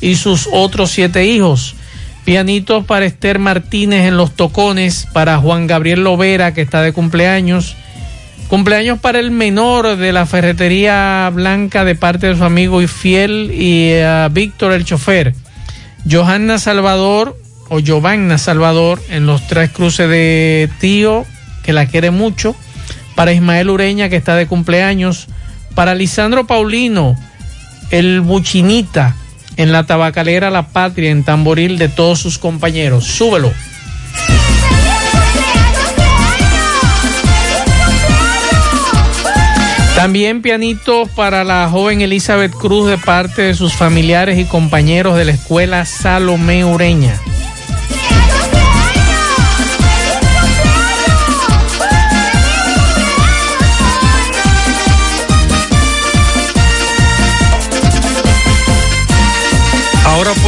y 0.00 0.16
sus 0.16 0.48
otros 0.50 0.90
siete 0.90 1.26
hijos. 1.26 1.76
Pianitos 2.24 2.84
para 2.84 3.06
Esther 3.06 3.38
Martínez 3.38 4.08
en 4.08 4.16
Los 4.16 4.34
Tocones, 4.34 5.06
para 5.12 5.38
Juan 5.38 5.68
Gabriel 5.68 6.02
Lovera 6.02 6.52
que 6.52 6.60
está 6.60 6.82
de 6.82 6.92
cumpleaños. 6.92 7.76
Cumpleaños 8.48 8.98
para 8.98 9.20
el 9.20 9.30
menor 9.30 9.96
de 9.96 10.12
la 10.12 10.26
ferretería 10.26 11.30
blanca 11.32 11.84
de 11.84 11.94
parte 11.94 12.26
de 12.26 12.36
su 12.36 12.42
amigo 12.42 12.82
y 12.82 12.88
fiel 12.88 13.52
y 13.52 14.00
a 14.00 14.28
Víctor 14.32 14.72
el 14.72 14.84
chofer. 14.84 15.32
Johanna 16.10 16.58
Salvador 16.58 17.36
o 17.68 17.78
Giovanna 17.78 18.38
Salvador 18.38 19.00
en 19.08 19.26
los 19.26 19.46
tres 19.46 19.70
cruces 19.70 20.08
de 20.08 20.68
tío, 20.80 21.24
que 21.62 21.72
la 21.72 21.86
quiere 21.86 22.10
mucho. 22.10 22.54
Para 23.14 23.32
Ismael 23.32 23.70
Ureña, 23.70 24.08
que 24.08 24.16
está 24.16 24.34
de 24.34 24.46
cumpleaños. 24.46 25.28
Para 25.74 25.94
Lisandro 25.94 26.46
Paulino, 26.46 27.16
el 27.90 28.20
buchinita 28.20 29.16
en 29.56 29.72
la 29.72 29.86
tabacalera 29.86 30.50
La 30.50 30.68
Patria, 30.68 31.10
en 31.10 31.24
Tamboril 31.24 31.78
de 31.78 31.88
todos 31.88 32.18
sus 32.18 32.38
compañeros. 32.38 33.04
Súbelo. 33.04 33.52
También 39.94 40.42
pianito 40.42 41.06
para 41.14 41.44
la 41.44 41.68
joven 41.70 42.00
Elizabeth 42.00 42.52
Cruz 42.52 42.90
de 42.90 42.98
parte 42.98 43.42
de 43.42 43.54
sus 43.54 43.74
familiares 43.74 44.38
y 44.38 44.44
compañeros 44.44 45.16
de 45.16 45.24
la 45.24 45.32
escuela 45.32 45.84
Salomé 45.84 46.64
Ureña. 46.64 47.14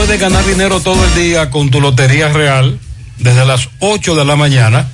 Puedes 0.07 0.21
ganar 0.21 0.47
dinero 0.47 0.79
todo 0.79 1.05
el 1.05 1.15
día 1.17 1.51
con 1.51 1.69
tu 1.69 1.81
Lotería 1.81 2.29
Real. 2.29 2.79
Desde 3.19 3.45
las 3.45 3.69
8 3.81 4.15
de 4.15 4.25
la 4.25 4.37
mañana 4.37 4.89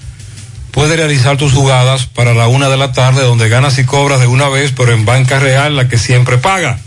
puedes 0.71 0.97
realizar 0.97 1.37
tus 1.37 1.53
jugadas 1.53 2.07
para 2.07 2.33
la 2.33 2.49
una 2.49 2.71
de 2.71 2.79
la 2.79 2.93
tarde, 2.93 3.21
donde 3.21 3.51
ganas 3.51 3.79
y 3.79 3.85
cobras 3.85 4.21
de 4.21 4.27
una 4.27 4.49
vez, 4.49 4.73
pero 4.75 4.93
en 4.93 5.05
Banca 5.05 5.39
Real, 5.39 5.77
la 5.77 5.87
que 5.87 5.99
siempre 5.99 6.39
paga. 6.39 6.79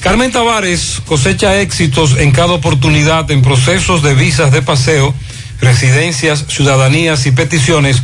Carmen 0.00 0.32
Tavares 0.32 1.02
cosecha 1.04 1.60
éxitos 1.60 2.16
en 2.16 2.32
cada 2.32 2.54
oportunidad 2.54 3.30
en 3.30 3.42
procesos 3.42 4.02
de 4.02 4.14
visas 4.14 4.50
de 4.50 4.62
paseo, 4.62 5.14
residencias, 5.60 6.46
ciudadanías 6.48 7.26
y 7.26 7.32
peticiones 7.32 8.02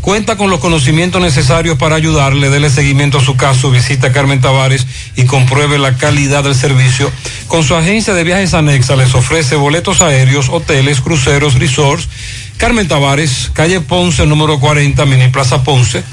cuenta 0.00 0.36
con 0.36 0.50
los 0.50 0.60
conocimientos 0.60 1.20
necesarios 1.20 1.76
para 1.78 1.96
ayudarle, 1.96 2.50
dele 2.50 2.70
seguimiento 2.70 3.18
a 3.18 3.24
su 3.24 3.36
caso, 3.36 3.70
visita 3.70 4.08
a 4.08 4.12
Carmen 4.12 4.40
Tavares 4.40 4.86
y 5.16 5.24
compruebe 5.24 5.78
la 5.78 5.96
calidad 5.96 6.44
del 6.44 6.54
servicio. 6.54 7.10
Con 7.48 7.64
su 7.64 7.74
agencia 7.74 8.14
de 8.14 8.24
viajes 8.24 8.54
anexa 8.54 8.96
les 8.96 9.14
ofrece 9.14 9.56
boletos 9.56 10.00
aéreos, 10.02 10.48
hoteles, 10.48 11.00
cruceros, 11.00 11.54
resorts. 11.54 12.08
Carmen 12.56 12.88
Tavares, 12.88 13.50
calle 13.52 13.80
Ponce, 13.80 14.26
número 14.26 14.60
40, 14.60 15.06
Mini 15.06 15.28
Plaza 15.28 15.64
Ponce, 15.64 16.04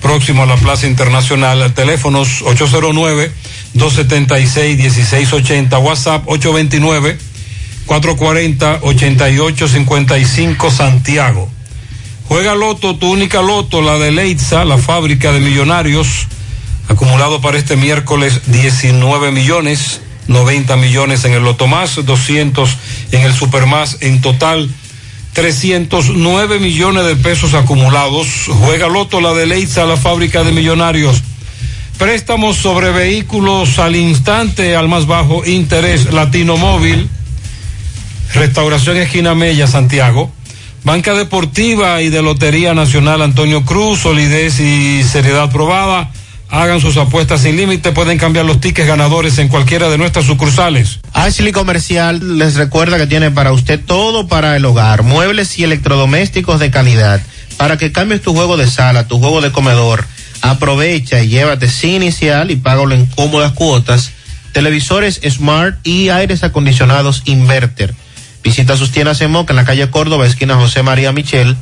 próximo 0.00 0.44
a 0.44 0.46
la 0.46 0.56
Plaza 0.56 0.86
Internacional, 0.86 1.74
teléfonos 1.74 2.42
809-276-1680, 3.74 5.82
WhatsApp 5.82 6.22
829. 6.26 7.18
440-8855 7.86 10.70
Santiago. 10.70 11.55
Juega 12.28 12.54
Loto, 12.54 12.96
tu 12.96 13.10
única 13.10 13.40
Loto, 13.40 13.82
la 13.82 13.98
de 13.98 14.10
Leitza, 14.10 14.64
la 14.64 14.78
fábrica 14.78 15.32
de 15.32 15.40
millonarios. 15.40 16.26
Acumulado 16.88 17.40
para 17.40 17.58
este 17.58 17.76
miércoles 17.76 18.42
19 18.46 19.30
millones, 19.30 20.00
90 20.26 20.76
millones 20.76 21.24
en 21.24 21.32
el 21.32 21.44
Loto 21.44 21.66
Más, 21.66 22.04
200 22.04 22.76
en 23.12 23.22
el 23.22 23.32
Super 23.32 23.66
Más, 23.66 23.98
en 24.00 24.20
total 24.20 24.68
309 25.34 26.58
millones 26.58 27.04
de 27.04 27.14
pesos 27.14 27.54
acumulados. 27.54 28.26
Juega 28.48 28.88
Loto, 28.88 29.20
la 29.20 29.32
de 29.32 29.46
Leitza, 29.46 29.84
la 29.84 29.96
fábrica 29.96 30.42
de 30.42 30.50
millonarios. 30.50 31.22
Préstamos 31.98 32.56
sobre 32.56 32.90
vehículos 32.90 33.78
al 33.78 33.96
instante, 33.96 34.74
al 34.74 34.88
más 34.88 35.06
bajo 35.06 35.44
interés, 35.46 36.12
Latino 36.12 36.56
Móvil. 36.56 37.08
Restauración 38.34 38.96
Esquina 38.96 39.34
Mella, 39.34 39.66
Santiago. 39.66 40.32
Banca 40.86 41.14
Deportiva 41.14 42.00
y 42.00 42.10
de 42.10 42.22
Lotería 42.22 42.72
Nacional 42.72 43.20
Antonio 43.20 43.64
Cruz, 43.64 43.98
solidez 43.98 44.60
y 44.60 45.02
seriedad 45.02 45.50
probada. 45.50 46.12
Hagan 46.48 46.80
sus 46.80 46.96
apuestas 46.96 47.40
sin 47.40 47.56
límite, 47.56 47.90
pueden 47.90 48.18
cambiar 48.18 48.44
los 48.44 48.60
tickets 48.60 48.86
ganadores 48.86 49.36
en 49.38 49.48
cualquiera 49.48 49.88
de 49.88 49.98
nuestras 49.98 50.26
sucursales. 50.26 51.00
Ashley 51.12 51.50
Comercial 51.50 52.38
les 52.38 52.54
recuerda 52.54 52.98
que 52.98 53.08
tiene 53.08 53.32
para 53.32 53.50
usted 53.50 53.80
todo 53.84 54.28
para 54.28 54.54
el 54.54 54.64
hogar, 54.64 55.02
muebles 55.02 55.58
y 55.58 55.64
electrodomésticos 55.64 56.60
de 56.60 56.70
calidad, 56.70 57.20
para 57.56 57.76
que 57.76 57.90
cambies 57.90 58.22
tu 58.22 58.32
juego 58.32 58.56
de 58.56 58.70
sala, 58.70 59.08
tu 59.08 59.18
juego 59.18 59.40
de 59.40 59.50
comedor. 59.50 60.06
Aprovecha 60.40 61.20
y 61.20 61.30
llévate 61.30 61.68
sin 61.68 61.94
inicial 61.94 62.52
y 62.52 62.56
págalo 62.56 62.94
en 62.94 63.06
cómodas 63.06 63.54
cuotas. 63.54 64.12
Televisores 64.52 65.20
Smart 65.28 65.84
y 65.84 66.10
aires 66.10 66.44
acondicionados 66.44 67.22
Inverter. 67.24 67.92
Visita 68.46 68.76
sus 68.76 68.92
tiendas 68.92 69.20
en 69.22 69.32
Moca 69.32 69.52
en 69.52 69.56
la 69.56 69.64
calle 69.64 69.90
Córdoba, 69.90 70.24
esquina 70.24 70.54
José 70.54 70.84
María 70.84 71.10
Michel. 71.10 71.56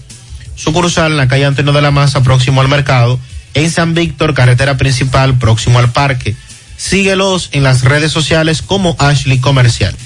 Sucursal 0.54 1.12
en 1.12 1.16
la 1.16 1.28
calle 1.28 1.46
Antonio 1.46 1.72
de 1.72 1.80
la 1.80 1.90
Maza, 1.90 2.22
próximo 2.22 2.60
al 2.60 2.68
mercado. 2.68 3.18
En 3.54 3.70
San 3.70 3.94
Víctor, 3.94 4.34
carretera 4.34 4.76
principal, 4.76 5.38
próximo 5.38 5.78
al 5.78 5.92
parque. 5.92 6.36
Síguelos 6.76 7.48
en 7.52 7.62
las 7.62 7.84
redes 7.84 8.12
sociales 8.12 8.60
como 8.60 8.96
Ashley 8.98 9.38
Comercial. 9.38 9.96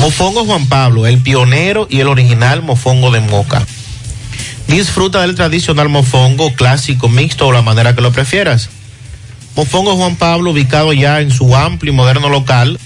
Mofongo 0.00 0.44
Juan 0.44 0.66
Pablo, 0.66 1.06
el 1.06 1.18
pionero 1.18 1.86
y 1.88 2.00
el 2.00 2.08
original 2.08 2.60
mofongo 2.60 3.12
de 3.12 3.20
Moca. 3.20 3.64
Disfruta 4.66 5.20
del 5.20 5.36
tradicional 5.36 5.88
mofongo 5.88 6.54
clásico, 6.54 7.08
mixto 7.08 7.46
o 7.46 7.52
la 7.52 7.62
manera 7.62 7.94
que 7.94 8.00
lo 8.00 8.10
prefieras. 8.10 8.68
Mofongo 9.54 9.94
Juan 9.94 10.16
Pablo, 10.16 10.50
ubicado 10.50 10.92
ya 10.92 11.20
en 11.20 11.30
su 11.30 11.54
amplio 11.54 11.92
y 11.92 11.96
moderno 11.96 12.28
local, 12.30 12.80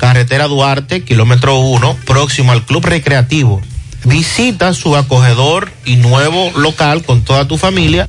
carretera 0.00 0.48
Duarte, 0.48 1.04
kilómetro 1.04 1.58
1, 1.58 1.98
próximo 2.06 2.52
al 2.52 2.64
Club 2.64 2.86
Recreativo. 2.86 3.60
Visita 4.04 4.72
su 4.72 4.96
acogedor 4.96 5.70
y 5.84 5.96
nuevo 5.96 6.50
local 6.56 7.04
con 7.04 7.22
toda 7.22 7.46
tu 7.46 7.58
familia, 7.58 8.08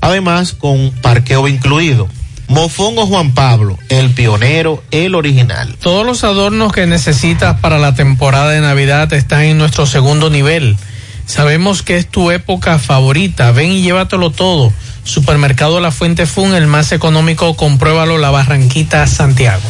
además 0.00 0.52
con 0.52 0.92
parqueo 1.02 1.48
incluido. 1.48 2.08
Mofongo 2.46 3.06
Juan 3.06 3.34
Pablo, 3.34 3.76
el 3.88 4.10
pionero, 4.10 4.84
el 4.92 5.16
original. 5.16 5.74
Todos 5.80 6.06
los 6.06 6.22
adornos 6.22 6.72
que 6.72 6.86
necesitas 6.86 7.58
para 7.58 7.78
la 7.78 7.94
temporada 7.96 8.50
de 8.50 8.60
Navidad 8.60 9.12
están 9.12 9.42
en 9.42 9.58
nuestro 9.58 9.84
segundo 9.84 10.30
nivel. 10.30 10.76
Sabemos 11.26 11.82
que 11.82 11.96
es 11.96 12.06
tu 12.06 12.30
época 12.30 12.78
favorita. 12.78 13.50
Ven 13.50 13.72
y 13.72 13.82
llévatelo 13.82 14.30
todo. 14.30 14.72
Supermercado 15.04 15.80
La 15.80 15.90
Fuente 15.90 16.26
Fun, 16.26 16.54
el 16.54 16.66
más 16.66 16.92
económico, 16.92 17.56
compruébalo, 17.56 18.18
La 18.18 18.30
Barranquita, 18.30 19.06
Santiago. 19.06 19.62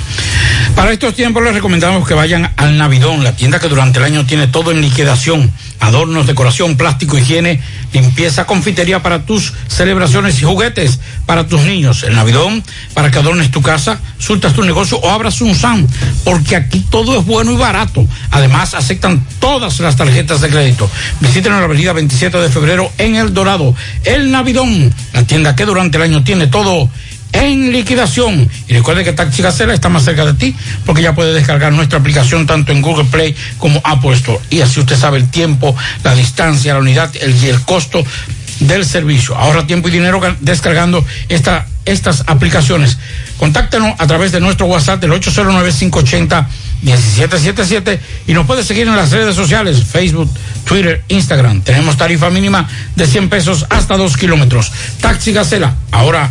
Para 0.76 0.92
estos 0.92 1.14
tiempos 1.14 1.42
les 1.42 1.54
recomendamos 1.54 2.06
que 2.06 2.14
vayan 2.14 2.50
al 2.56 2.78
Navidón, 2.78 3.24
la 3.24 3.36
tienda 3.36 3.58
que 3.58 3.68
durante 3.68 3.98
el 3.98 4.04
año 4.04 4.26
tiene 4.26 4.46
todo 4.46 4.70
en 4.70 4.80
liquidación. 4.80 5.50
Adornos, 5.80 6.26
decoración, 6.26 6.76
plástico, 6.76 7.18
higiene, 7.18 7.60
limpieza, 7.92 8.46
confitería 8.46 9.02
para 9.02 9.24
tus 9.24 9.52
celebraciones 9.66 10.40
y 10.40 10.44
juguetes 10.44 11.00
para 11.26 11.46
tus 11.46 11.60
niños. 11.62 12.04
El 12.04 12.14
Navidón, 12.14 12.62
para 12.94 13.10
que 13.10 13.18
adornes 13.18 13.50
tu 13.50 13.62
casa, 13.62 14.00
surtas 14.18 14.54
tu 14.54 14.62
negocio 14.62 14.98
o 14.98 15.10
abras 15.10 15.40
un 15.40 15.54
SAM, 15.54 15.86
porque 16.24 16.56
aquí 16.56 16.84
todo 16.88 17.18
es 17.18 17.26
bueno 17.26 17.52
y 17.52 17.56
barato. 17.56 18.06
Además, 18.30 18.74
aceptan 18.74 19.26
todas 19.40 19.80
las 19.80 19.96
tarjetas 19.96 20.40
de 20.40 20.48
crédito. 20.48 20.88
Visiten 21.20 21.52
la 21.52 21.58
avenida 21.58 21.92
27 21.92 22.38
de 22.38 22.48
febrero 22.48 22.90
en 22.98 23.16
El 23.16 23.34
Dorado. 23.34 23.74
El 24.04 24.30
Navidón, 24.30 24.94
la 25.12 25.21
tienda 25.26 25.56
que 25.56 25.64
durante 25.64 25.96
el 25.96 26.04
año 26.04 26.24
tiene 26.24 26.46
todo 26.46 26.88
en 27.32 27.72
liquidación. 27.72 28.48
Y 28.68 28.74
recuerde 28.74 29.04
que 29.04 29.12
Taxi 29.12 29.42
Gacela 29.42 29.74
está 29.74 29.88
más 29.88 30.04
cerca 30.04 30.24
de 30.24 30.34
ti 30.34 30.54
porque 30.84 31.02
ya 31.02 31.14
puede 31.14 31.32
descargar 31.32 31.72
nuestra 31.72 31.98
aplicación 31.98 32.46
tanto 32.46 32.72
en 32.72 32.82
Google 32.82 33.06
Play 33.06 33.34
como 33.58 33.80
Apple 33.84 34.12
Store. 34.12 34.38
Y 34.50 34.60
así 34.60 34.80
usted 34.80 34.96
sabe 34.96 35.18
el 35.18 35.30
tiempo, 35.30 35.74
la 36.04 36.14
distancia, 36.14 36.74
la 36.74 36.80
unidad 36.80 37.10
el, 37.20 37.34
y 37.42 37.48
el 37.48 37.60
costo 37.62 38.04
del 38.60 38.84
servicio. 38.84 39.36
Ahorra 39.36 39.66
tiempo 39.66 39.88
y 39.88 39.92
dinero 39.92 40.20
descargando 40.40 41.04
esta, 41.28 41.66
estas 41.84 42.24
aplicaciones. 42.26 42.98
Contáctenos 43.38 43.94
a 43.98 44.06
través 44.06 44.30
de 44.32 44.40
nuestro 44.40 44.66
WhatsApp 44.66 45.00
del 45.00 45.12
809-580-1777 46.82 47.98
y 48.26 48.34
nos 48.34 48.46
puede 48.46 48.62
seguir 48.62 48.86
en 48.88 48.96
las 48.96 49.10
redes 49.10 49.34
sociales, 49.34 49.84
Facebook, 49.84 50.30
Twitter, 50.64 51.04
Instagram. 51.08 51.62
Tenemos 51.62 51.96
tarifa 51.96 52.30
mínima 52.30 52.68
de 52.96 53.06
100 53.06 53.28
pesos 53.28 53.66
hasta 53.70 53.96
2 53.96 54.16
kilómetros. 54.16 54.72
Taxi 55.00 55.32
Gacela, 55.32 55.74
ahora 55.90 56.30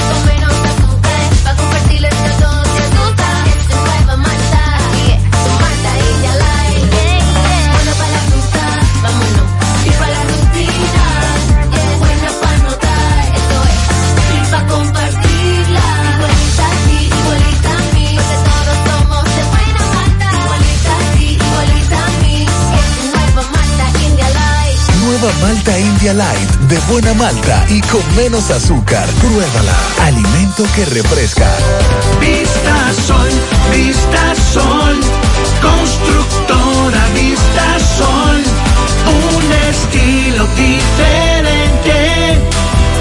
De 26.01 26.79
buena 26.89 27.13
malta 27.13 27.63
y 27.69 27.79
con 27.81 28.01
menos 28.15 28.49
azúcar. 28.49 29.07
Pruébala. 29.19 29.75
Alimento 30.01 30.63
que 30.73 30.83
refresca. 30.85 31.47
Vista 32.19 32.91
Sol, 33.05 33.29
Vista 33.71 34.33
Sol, 34.51 34.99
constructora 35.61 37.05
Vista 37.13 37.79
Sol, 37.99 38.43
un 39.05 39.53
estilo 39.69 40.47
diferente, 40.55 41.20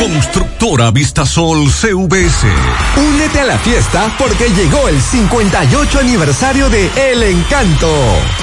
Constructora 0.00 0.90
Vistasol 0.90 1.70
CVS. 1.70 2.46
Únete 2.96 3.40
a 3.40 3.44
la 3.44 3.58
fiesta 3.58 4.10
porque 4.18 4.48
llegó 4.48 4.88
el 4.88 4.98
58 4.98 5.98
aniversario 5.98 6.70
de 6.70 6.90
El 6.96 7.22
Encanto. 7.22 7.86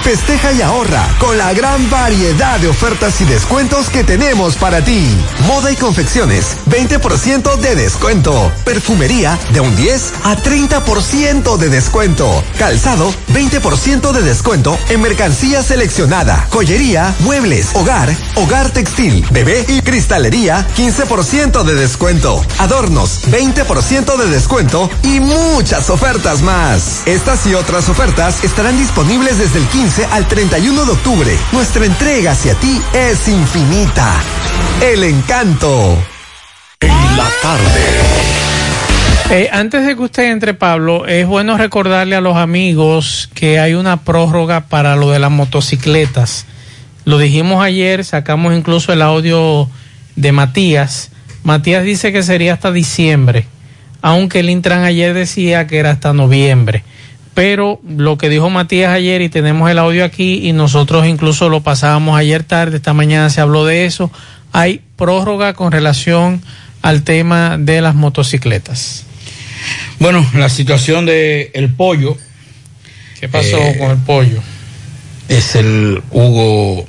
Festeja 0.04 0.54
y 0.54 0.62
ahorra 0.62 1.04
con 1.18 1.36
la 1.36 1.52
gran 1.54 1.90
variedad 1.90 2.60
de 2.60 2.68
ofertas 2.68 3.20
y 3.22 3.26
descuentos 3.26 3.90
que 3.90 4.04
tenemos 4.04 4.56
para 4.56 4.86
ti. 4.86 5.08
Moda 5.48 5.72
y 5.72 5.76
confecciones, 5.76 6.56
20% 6.70 7.58
de 7.58 7.76
descuento. 7.76 8.52
Perfumería 8.64 9.40
de 9.52 9.62
un 9.62 9.76
10 9.76 10.14
a 10.26 10.38
30% 10.38 11.58
de 11.58 11.70
descuento. 11.70 12.44
Calzado, 12.60 13.12
20% 13.34 14.12
de 14.12 14.22
descuento 14.22 14.78
en 14.90 15.02
mercancía 15.02 15.64
seleccionada. 15.64 16.48
Joyería, 16.52 17.16
muebles, 17.22 17.72
hogar, 17.74 18.16
hogar 18.36 18.70
textil, 18.70 19.26
bebé 19.32 19.66
y 19.68 19.82
cristalería, 19.82 20.68
15% 20.78 21.47
de 21.48 21.76
descuento. 21.76 22.44
Adornos, 22.60 23.22
20% 23.32 24.18
de 24.18 24.30
descuento 24.30 24.90
y 25.02 25.22
muchas 25.22 25.90
ofertas 25.90 26.42
más. 26.42 27.04
Estas 27.08 27.48
y 27.48 27.54
otras 27.54 27.88
ofertas 27.88 28.44
estarán 28.44 28.78
disponibles 28.78 29.38
desde 29.38 29.60
el 29.60 29.66
15 29.68 30.06
al 30.08 30.28
31 30.28 30.86
de 30.86 30.92
octubre. 30.92 31.38
Nuestra 31.54 31.86
entrega 31.86 32.32
hacia 32.32 32.54
ti 32.56 32.82
es 32.94 33.30
infinita. 33.30 34.14
El 34.82 35.06
encanto. 35.06 35.98
En 36.82 37.18
la 37.18 37.30
tarde. 37.42 37.86
Eh, 39.32 39.50
antes 39.52 39.86
de 39.86 39.96
que 39.96 40.02
usted 40.02 40.32
entre, 40.32 40.54
Pablo, 40.54 41.08
es 41.08 41.26
bueno 41.28 41.58
recordarle 41.58 42.18
a 42.18 42.22
los 42.22 42.36
amigos 42.36 43.30
que 43.34 43.58
hay 43.60 43.74
una 43.74 44.04
prórroga 44.04 44.68
para 44.68 44.98
lo 44.98 45.12
de 45.12 45.20
las 45.20 45.32
motocicletas. 45.32 46.46
Lo 47.06 47.18
dijimos 47.18 47.64
ayer, 47.64 48.04
sacamos 48.04 48.54
incluso 48.54 48.92
el 48.92 49.02
audio 49.02 49.70
de 50.18 50.34
Matías. 50.34 51.12
Matías 51.48 51.86
dice 51.86 52.12
que 52.12 52.24
sería 52.24 52.52
hasta 52.52 52.74
diciembre, 52.74 53.46
aunque 54.02 54.42
el 54.42 54.50
Intran 54.50 54.84
ayer 54.84 55.14
decía 55.14 55.66
que 55.66 55.78
era 55.78 55.92
hasta 55.92 56.12
noviembre. 56.12 56.84
Pero 57.34 57.80
lo 57.88 58.18
que 58.18 58.28
dijo 58.28 58.50
Matías 58.50 58.92
ayer 58.92 59.22
y 59.22 59.30
tenemos 59.30 59.72
el 59.72 59.80
audio 59.80 60.04
aquí 60.04 60.46
y 60.46 60.52
nosotros 60.52 61.08
incluso 61.08 61.48
lo 61.48 61.62
pasábamos 61.62 62.20
ayer 62.20 62.44
tarde, 62.44 62.76
esta 62.76 62.94
mañana 62.94 63.30
se 63.30 63.40
habló 63.40 63.64
de 63.64 63.86
eso, 63.86 64.12
hay 64.52 64.82
prórroga 64.98 65.54
con 65.54 65.72
relación 65.72 66.42
al 66.82 67.04
tema 67.04 67.58
de 67.58 67.80
las 67.80 67.96
motocicletas. 67.96 69.06
Bueno, 70.00 70.30
la 70.34 70.50
situación 70.50 71.06
de 71.06 71.52
el 71.54 71.70
pollo. 71.74 72.18
¿Qué 73.22 73.30
pasó 73.30 73.58
Eh, 73.58 73.78
con 73.80 73.92
el 73.92 73.98
pollo? 74.00 74.44
Es 75.30 75.56
el 75.56 76.02
Hugo 76.12 76.86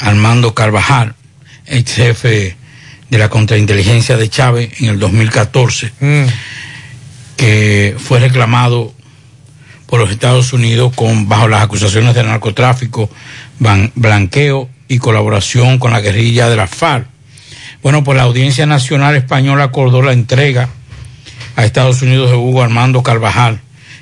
Armando 0.00 0.54
Carvajal, 0.54 1.14
ex 1.66 1.94
jefe 1.94 2.56
de 3.12 3.18
la 3.18 3.28
contrainteligencia 3.28 4.16
de 4.16 4.30
Chávez 4.30 4.80
en 4.80 4.88
el 4.88 4.98
2014, 4.98 5.92
Mm. 6.00 6.24
que 7.36 7.94
fue 7.98 8.20
reclamado 8.20 8.94
por 9.86 10.00
los 10.00 10.10
Estados 10.10 10.54
Unidos 10.54 10.94
con 10.94 11.28
bajo 11.28 11.46
las 11.46 11.62
acusaciones 11.62 12.14
de 12.14 12.22
narcotráfico, 12.22 13.10
ban- 13.60 13.92
blanqueo 13.94 14.70
y 14.88 14.96
colaboración 14.96 15.78
con 15.78 15.92
la 15.92 16.00
guerrilla 16.00 16.48
de 16.48 16.56
la 16.56 16.66
FARC. 16.66 17.06
Bueno, 17.82 18.02
pues 18.02 18.16
la 18.16 18.22
Audiencia 18.24 18.64
Nacional 18.64 19.14
Española 19.14 19.64
acordó 19.64 20.00
la 20.00 20.14
entrega 20.14 20.70
a 21.56 21.66
Estados 21.66 22.00
Unidos 22.00 22.30
de 22.30 22.36
Hugo 22.36 22.62
Armando 22.62 23.02
Carvajal, 23.02 23.60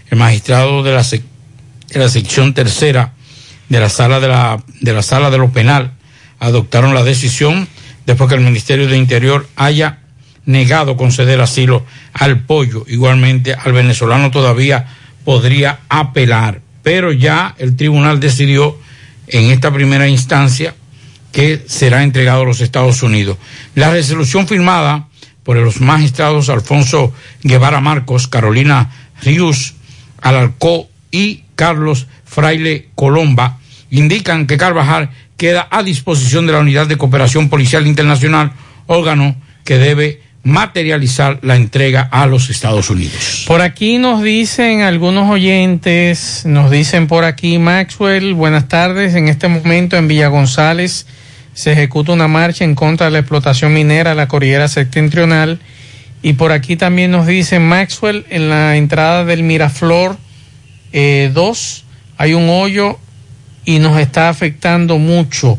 el 0.08 0.18
magistrado 0.18 0.84
de 0.84 0.92
la, 0.92 1.00
sec- 1.00 1.24
de 1.88 1.98
la 1.98 2.08
sección 2.08 2.54
tercera 2.54 3.14
de 3.68 3.80
la 3.80 3.88
sala 3.88 4.20
de 4.20 4.28
la, 4.28 4.62
de 4.80 4.92
la 4.92 5.02
sala 5.02 5.30
de 5.30 5.38
lo 5.38 5.50
penal 5.50 5.94
adoptaron 6.38 6.94
la 6.94 7.02
decisión 7.02 7.66
después 8.10 8.28
que 8.28 8.34
el 8.34 8.40
Ministerio 8.40 8.88
de 8.88 8.96
Interior 8.96 9.48
haya 9.54 10.00
negado 10.44 10.96
conceder 10.96 11.40
asilo 11.40 11.86
al 12.12 12.40
pollo. 12.40 12.84
Igualmente 12.88 13.54
al 13.54 13.72
venezolano 13.72 14.32
todavía 14.32 14.88
podría 15.24 15.78
apelar, 15.88 16.60
pero 16.82 17.12
ya 17.12 17.54
el 17.58 17.76
tribunal 17.76 18.18
decidió 18.18 18.76
en 19.28 19.52
esta 19.52 19.72
primera 19.72 20.08
instancia 20.08 20.74
que 21.30 21.62
será 21.68 22.02
entregado 22.02 22.42
a 22.42 22.46
los 22.46 22.60
Estados 22.60 23.04
Unidos. 23.04 23.38
La 23.76 23.92
resolución 23.92 24.48
firmada 24.48 25.06
por 25.44 25.56
los 25.56 25.80
magistrados 25.80 26.48
Alfonso 26.48 27.14
Guevara 27.44 27.80
Marcos, 27.80 28.26
Carolina 28.26 28.90
Ríos 29.22 29.74
Alarcó 30.20 30.88
y 31.12 31.44
Carlos 31.54 32.08
Fraile 32.24 32.88
Colomba 32.96 33.59
indican 33.90 34.46
que 34.46 34.56
Carvajal 34.56 35.10
queda 35.36 35.68
a 35.70 35.82
disposición 35.82 36.46
de 36.46 36.52
la 36.52 36.60
Unidad 36.60 36.86
de 36.86 36.96
Cooperación 36.96 37.48
Policial 37.48 37.86
Internacional, 37.86 38.52
órgano 38.86 39.36
que 39.64 39.78
debe 39.78 40.20
materializar 40.42 41.38
la 41.42 41.56
entrega 41.56 42.08
a 42.10 42.26
los 42.26 42.48
Estados 42.48 42.88
Unidos. 42.88 43.44
Por 43.46 43.60
aquí 43.60 43.98
nos 43.98 44.22
dicen 44.22 44.82
algunos 44.82 45.28
oyentes, 45.28 46.42
nos 46.46 46.70
dicen 46.70 47.06
por 47.06 47.24
aquí 47.24 47.58
Maxwell, 47.58 48.34
buenas 48.34 48.68
tardes, 48.68 49.14
en 49.14 49.28
este 49.28 49.48
momento 49.48 49.96
en 49.96 50.08
Villa 50.08 50.28
González 50.28 51.06
se 51.52 51.72
ejecuta 51.72 52.12
una 52.12 52.28
marcha 52.28 52.64
en 52.64 52.74
contra 52.74 53.06
de 53.06 53.12
la 53.12 53.18
explotación 53.18 53.74
minera 53.74 54.10
de 54.10 54.16
la 54.16 54.28
cordillera 54.28 54.68
septentrional 54.68 55.60
y 56.22 56.34
por 56.34 56.52
aquí 56.52 56.76
también 56.76 57.10
nos 57.10 57.26
dicen 57.26 57.66
Maxwell, 57.66 58.24
en 58.30 58.48
la 58.48 58.76
entrada 58.76 59.24
del 59.24 59.42
Miraflor 59.42 60.16
2 60.92 61.84
hay 62.16 62.34
un 62.34 62.48
hoyo 62.48 62.98
y 63.70 63.78
nos 63.78 64.00
está 64.00 64.28
afectando 64.28 64.98
mucho. 64.98 65.56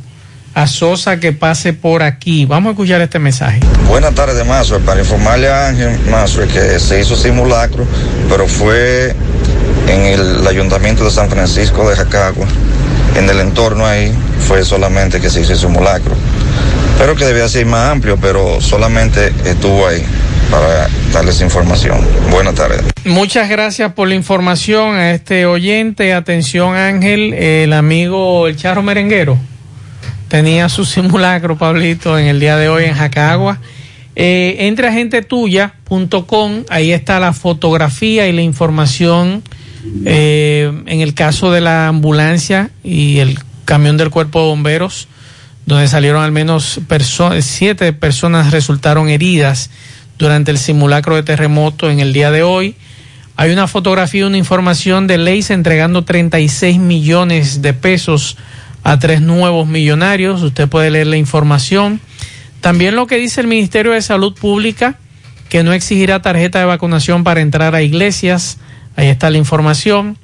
A 0.53 0.67
Sosa 0.67 1.17
que 1.17 1.31
pase 1.31 1.71
por 1.71 2.03
aquí. 2.03 2.43
Vamos 2.43 2.67
a 2.67 2.71
escuchar 2.71 2.99
este 2.99 3.19
mensaje. 3.19 3.61
Buenas 3.88 4.13
tardes, 4.13 4.45
Mazo. 4.45 4.79
Para 4.79 4.99
informarle 4.99 5.47
a 5.47 5.69
Ángel 5.69 5.97
Mazo 6.09 6.41
que 6.41 6.77
se 6.77 6.99
hizo 6.99 7.15
simulacro, 7.15 7.85
pero 8.27 8.47
fue 8.47 9.15
en 9.88 10.01
el 10.01 10.45
ayuntamiento 10.45 11.05
de 11.05 11.11
San 11.11 11.29
Francisco 11.29 11.89
de 11.89 11.95
Jacagua. 11.95 12.47
En 13.15 13.29
el 13.29 13.39
entorno 13.39 13.85
ahí 13.85 14.11
fue 14.45 14.65
solamente 14.65 15.21
que 15.21 15.29
se 15.29 15.39
hizo 15.39 15.55
simulacro. 15.55 16.13
Pero 16.97 17.15
que 17.15 17.23
debía 17.23 17.47
ser 17.47 17.65
más 17.65 17.93
amplio, 17.93 18.17
pero 18.17 18.59
solamente 18.59 19.33
estuvo 19.45 19.88
ahí 19.88 20.03
para 20.52 20.90
darles 21.14 21.41
información. 21.41 22.06
Buenas 22.30 22.56
tardes. 22.56 22.84
Muchas 23.06 23.49
gracias 23.49 23.94
por 23.94 24.10
la 24.10 24.15
información 24.15 24.95
a 24.95 25.11
este 25.11 25.45
oyente. 25.45 26.14
Atención 26.14 26.76
Ángel, 26.76 27.34
el 27.34 27.73
amigo 27.73 28.48
El 28.48 28.57
Charro 28.57 28.84
Merenguero 28.84 29.38
tenía 30.28 30.69
su 30.69 30.86
simulacro, 30.86 31.57
Pablito, 31.57 32.19
en 32.19 32.28
el 32.28 32.40
día 32.40 32.57
de 32.57 32.69
hoy 32.69 32.86
en 32.86 32.94
Jacagua. 32.94 33.60
Eh, 34.15 34.68
entre 34.68 34.90
agentetuya.com, 34.90 36.64
ahí 36.69 36.91
está 36.91 37.19
la 37.19 37.32
fotografía 37.32 38.28
y 38.28 38.34
la 38.34 38.41
información 38.41 39.41
eh, 40.06 40.72
en 40.86 41.02
el 41.02 41.14
caso 41.14 41.52
de 41.52 41.61
la 41.61 41.88
ambulancia 41.88 42.69
y 42.84 43.19
el 43.19 43.40
camión 43.64 43.95
del 43.95 44.10
cuerpo 44.10 44.41
de 44.41 44.48
bomberos, 44.48 45.07
donde 45.65 45.88
salieron 45.88 46.23
al 46.23 46.32
menos 46.32 46.80
siete 47.40 47.94
personas 47.94 48.52
resultaron 48.52 49.07
heridas 49.07 49.69
durante 50.22 50.52
el 50.52 50.57
simulacro 50.57 51.15
de 51.15 51.23
terremoto 51.23 51.89
en 51.89 51.99
el 51.99 52.14
día 52.14 52.31
de 52.31 52.43
hoy. 52.43 52.76
Hay 53.35 53.52
una 53.52 53.68
fotografía, 53.68 54.27
una 54.27 54.38
información 54.38 55.07
de 55.07 55.18
Leis 55.18 55.49
entregando 55.49 56.03
36 56.03 56.77
millones 56.77 57.61
de 57.61 57.73
pesos 57.73 58.38
a 58.84 58.99
tres 58.99 59.22
nuevos 59.22 59.68
millonarios. 59.68 60.43
Usted 60.43 60.69
puede 60.69 60.91
leer 60.91 61.07
la 61.07 61.18
información. 61.18 61.99
También 62.61 62.95
lo 62.95 63.07
que 63.07 63.18
dice 63.18 63.41
el 63.41 63.48
Ministerio 63.48 63.93
de 63.93 64.02
Salud 64.02 64.35
Pública, 64.35 64.95
que 65.49 65.64
no 65.64 65.73
exigirá 65.73 66.22
tarjeta 66.22 66.60
de 66.60 66.65
vacunación 66.65 67.23
para 67.23 67.41
entrar 67.41 67.73
a 67.73 67.81
iglesias. 67.81 68.60
Ahí 68.95 69.07
está 69.07 69.31
la 69.31 69.39
información. 69.39 70.18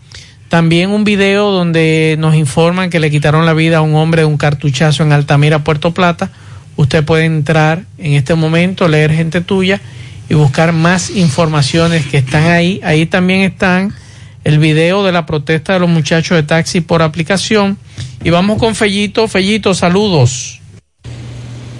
También 0.47 0.91
un 0.91 1.03
video 1.05 1.49
donde 1.49 2.15
nos 2.19 2.35
informan 2.35 2.91
que 2.91 2.99
le 2.99 3.09
quitaron 3.09 3.47
la 3.47 3.53
vida 3.53 3.77
a 3.77 3.81
un 3.81 3.95
hombre 3.95 4.21
de 4.21 4.27
un 4.27 4.37
cartuchazo 4.37 5.01
en 5.01 5.11
Altamira, 5.11 5.63
Puerto 5.63 5.91
Plata. 5.91 6.29
Usted 6.77 7.03
puede 7.03 7.25
entrar 7.25 7.83
en 7.97 8.13
este 8.13 8.35
momento, 8.35 8.87
leer 8.87 9.11
gente 9.11 9.41
tuya 9.41 9.81
y 10.29 10.35
buscar 10.35 10.71
más 10.71 11.09
informaciones 11.09 12.05
que 12.05 12.17
están 12.17 12.45
ahí. 12.45 12.79
Ahí 12.83 13.05
también 13.05 13.41
están 13.41 13.93
el 14.43 14.59
video 14.59 15.03
de 15.03 15.11
la 15.11 15.25
protesta 15.25 15.73
de 15.73 15.79
los 15.79 15.89
muchachos 15.89 16.37
de 16.37 16.43
taxi 16.43 16.79
por 16.79 17.01
aplicación. 17.01 17.77
Y 18.23 18.29
vamos 18.29 18.59
con 18.59 18.75
Fellito. 18.75 19.27
Fellito, 19.27 19.73
saludos. 19.73 20.61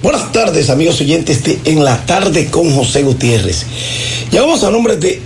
Buenas 0.02 0.32
tardes, 0.32 0.69
amigos 0.69 0.99
oyentes 1.02 1.44
de 1.44 1.60
En 1.65 1.84
la 1.84 2.06
Tarde 2.06 2.48
con 2.48 2.74
José 2.74 3.03
Gutiérrez. 3.03 3.65
Llamamos 4.32 4.64
a 4.64 4.72
nombre 4.72 4.98
de 4.98 5.22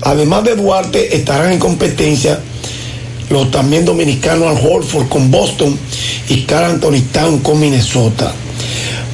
Además 0.00 0.44
de 0.44 0.56
Duarte, 0.56 1.16
estarán 1.16 1.52
en 1.52 1.58
competencia 1.58 2.40
los 3.30 3.50
también 3.50 3.84
dominicanos 3.84 4.48
Al 4.48 4.66
Holford 4.66 5.08
con 5.08 5.30
Boston 5.30 5.76
y 6.28 6.42
Carl 6.42 6.72
Anthony 6.72 7.02
Town 7.12 7.40
con 7.40 7.60
Minnesota. 7.60 8.32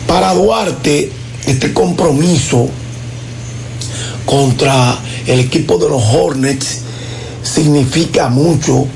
Para 0.06 0.34
Duarte, 0.34 1.10
este 1.46 1.72
compromiso 1.72 2.68
contra 4.24 4.98
el 5.26 5.40
equipo 5.40 5.78
de 5.78 5.88
los 5.88 6.02
Hornets 6.02 6.80
significa 7.42 8.28
mucho 8.28 8.86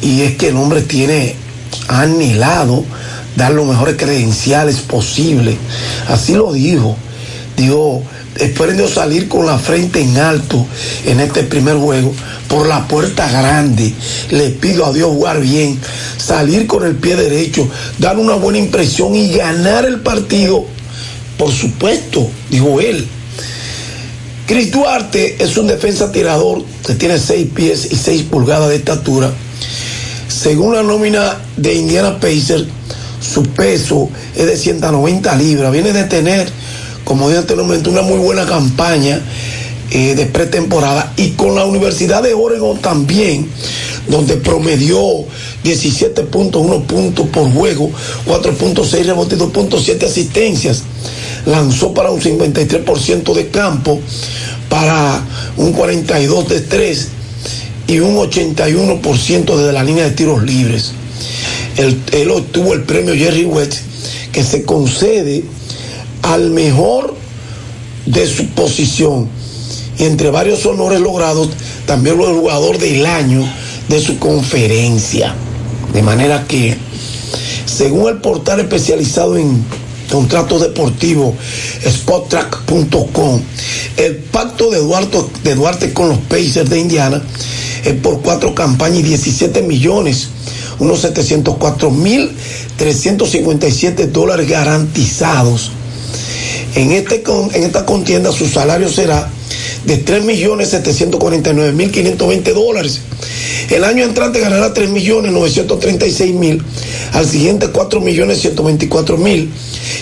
y 0.00 0.22
es 0.22 0.36
que 0.36 0.48
el 0.48 0.56
hombre 0.56 0.82
tiene 0.82 1.36
anhelado 1.88 2.84
dar 3.36 3.52
los 3.52 3.66
mejores 3.66 3.96
credenciales 3.96 4.76
posibles. 4.76 5.56
Así 6.08 6.34
lo 6.34 6.52
dijo. 6.52 6.96
Dijo, 7.56 8.02
esperen 8.36 8.78
de 8.78 8.88
salir 8.88 9.28
con 9.28 9.46
la 9.46 9.58
frente 9.58 10.00
en 10.00 10.16
alto 10.16 10.66
en 11.04 11.20
este 11.20 11.42
primer 11.42 11.76
juego 11.76 12.14
por 12.48 12.66
la 12.66 12.88
puerta 12.88 13.30
grande. 13.30 13.92
Le 14.30 14.50
pido 14.50 14.86
a 14.86 14.92
Dios 14.92 15.10
jugar 15.10 15.40
bien, 15.40 15.78
salir 16.16 16.66
con 16.66 16.84
el 16.84 16.96
pie 16.96 17.16
derecho, 17.16 17.68
dar 17.98 18.18
una 18.18 18.34
buena 18.34 18.58
impresión 18.58 19.14
y 19.14 19.32
ganar 19.32 19.84
el 19.84 20.00
partido. 20.00 20.64
Por 21.36 21.52
supuesto, 21.52 22.30
dijo 22.50 22.80
él. 22.80 23.06
Chris 24.46 24.72
Duarte 24.72 25.42
es 25.42 25.56
un 25.56 25.66
defensa 25.66 26.10
tirador 26.10 26.64
que 26.86 26.94
tiene 26.94 27.18
6 27.18 27.48
pies 27.54 27.88
y 27.90 27.96
6 27.96 28.24
pulgadas 28.24 28.70
de 28.70 28.76
estatura. 28.76 29.32
Según 30.32 30.74
la 30.74 30.82
nómina 30.82 31.36
de 31.56 31.74
Indiana 31.74 32.18
Pacers, 32.18 32.64
su 33.20 33.42
peso 33.44 34.08
es 34.34 34.46
de 34.46 34.56
190 34.56 35.36
libras. 35.36 35.70
Viene 35.70 35.92
de 35.92 36.04
tener, 36.04 36.48
como 37.04 37.28
dije 37.28 37.40
anteriormente, 37.40 37.90
una 37.90 38.00
muy 38.02 38.18
buena 38.18 38.46
campaña 38.46 39.20
eh, 39.90 40.14
de 40.14 40.26
pretemporada 40.26 41.12
y 41.16 41.32
con 41.32 41.54
la 41.54 41.66
Universidad 41.66 42.22
de 42.22 42.32
Oregon 42.32 42.78
también, 42.78 43.46
donde 44.08 44.36
promedió 44.38 44.98
17.1 45.64 46.86
puntos 46.86 47.26
por 47.28 47.52
juego, 47.52 47.90
4.6 48.26 49.04
rebotes 49.04 49.38
y 49.38 49.42
2.7 49.42 50.06
asistencias. 50.06 50.82
Lanzó 51.44 51.92
para 51.92 52.10
un 52.10 52.20
53% 52.20 53.34
de 53.34 53.48
campo, 53.48 54.00
para 54.70 55.20
un 55.58 55.72
42 55.72 56.48
de 56.48 56.60
3 56.62 57.08
y 57.86 58.00
un 58.00 58.16
81% 58.16 59.56
desde 59.56 59.72
la 59.72 59.84
línea 59.84 60.04
de 60.04 60.10
tiros 60.10 60.42
libres. 60.42 60.92
Él, 61.76 62.30
obtuvo 62.30 62.74
el 62.74 62.82
premio 62.82 63.14
Jerry 63.14 63.44
West 63.44 63.78
que 64.32 64.42
se 64.42 64.64
concede 64.64 65.44
al 66.22 66.50
mejor 66.50 67.14
de 68.06 68.26
su 68.26 68.46
posición. 68.48 69.28
Y 69.98 70.04
entre 70.04 70.30
varios 70.30 70.64
honores 70.66 71.00
logrados, 71.00 71.50
también 71.86 72.20
el 72.20 72.26
jugador 72.26 72.78
del 72.78 73.04
año 73.06 73.44
de 73.88 74.00
su 74.00 74.18
conferencia. 74.18 75.34
De 75.92 76.02
manera 76.02 76.46
que, 76.46 76.76
según 77.66 78.08
el 78.08 78.18
portal 78.18 78.60
especializado 78.60 79.36
en 79.36 79.64
contratos 80.10 80.60
deportivos, 80.62 81.34
spottrack.com, 81.86 83.40
el 83.96 84.16
pacto 84.16 84.70
de 84.70 84.78
Duarte, 84.78 85.18
de 85.44 85.54
Duarte 85.54 85.92
con 85.92 86.08
los 86.08 86.18
Pacers 86.18 86.70
de 86.70 86.80
Indiana 86.80 87.22
es 87.84 87.94
por 87.94 88.22
cuatro 88.22 88.54
campañas 88.54 89.00
y 89.00 89.02
17 89.02 89.62
millones, 89.62 90.28
unos 90.78 91.00
704 91.00 91.90
mil 91.90 92.30
357 92.76 94.06
dólares 94.08 94.48
garantizados. 94.48 95.72
En, 96.74 96.92
este, 96.92 97.22
en 97.54 97.64
esta 97.64 97.84
contienda 97.84 98.32
su 98.32 98.48
salario 98.48 98.88
será 98.88 99.30
de 99.84 100.02
3.749.520 100.04 102.54
dólares. 102.54 103.00
El 103.70 103.84
año 103.84 104.02
entrante 104.04 104.40
ganará 104.40 104.74
3.936.000, 104.74 106.60
al 107.12 107.28
siguiente 107.28 107.72
4.124.000 107.72 109.48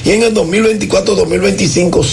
y 0.04 0.10
en 0.10 0.22
el 0.22 0.32
2024-2025 0.34 2.04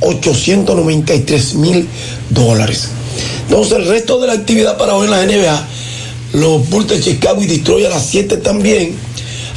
5.893.000 0.00 1.86
dólares. 2.30 2.88
Entonces 3.50 3.78
el 3.78 3.86
resto 3.86 4.20
de 4.20 4.28
la 4.28 4.34
actividad 4.34 4.78
para 4.78 4.94
hoy 4.94 5.06
en 5.06 5.10
la 5.10 5.26
NBA, 5.26 5.66
los 6.34 6.70
Bulls 6.70 6.86
de 6.86 7.00
Chicago 7.00 7.42
y 7.42 7.46
Detroit 7.46 7.86
a 7.86 7.88
las 7.88 8.06
7 8.06 8.36
también, 8.36 8.94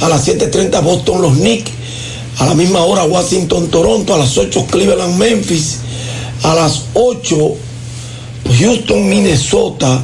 a 0.00 0.08
las 0.08 0.26
7.30 0.26 0.82
Boston 0.82 1.22
los 1.22 1.34
Knicks, 1.34 1.70
a 2.38 2.46
la 2.46 2.54
misma 2.54 2.80
hora 2.80 3.04
Washington 3.04 3.68
Toronto, 3.68 4.12
a 4.12 4.18
las 4.18 4.36
8 4.36 4.66
Cleveland 4.68 5.16
Memphis, 5.16 5.76
a 6.42 6.56
las 6.56 6.86
8 6.94 7.36
Houston 8.58 9.08
Minnesota, 9.08 10.02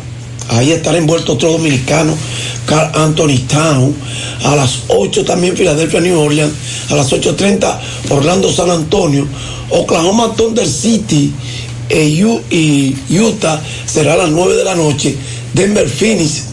ahí 0.51 0.71
estará 0.71 0.97
envuelto 0.97 1.33
otro 1.33 1.51
dominicano, 1.51 2.15
Carl 2.67 2.93
Anthony 2.95 3.39
Town, 3.49 3.93
a 4.45 4.55
las 4.55 4.83
8 4.87 5.25
también 5.25 5.57
Filadelfia 5.57 5.99
New 5.99 6.17
Orleans, 6.17 6.53
a 6.91 6.95
las 6.95 7.11
8.30 7.11 7.81
Orlando 8.11 8.53
San 8.53 8.71
Antonio, 8.71 9.27
Oklahoma 9.71 10.33
Thunder 10.37 10.69
City 10.69 11.33
y 11.91 12.97
Utah 13.11 13.61
será 13.87 14.15
a 14.15 14.17
las 14.17 14.31
9 14.31 14.55
de 14.55 14.65
la 14.65 14.75
noche, 14.75 15.17
Denver 15.55 15.89
Phoenix 15.89 16.45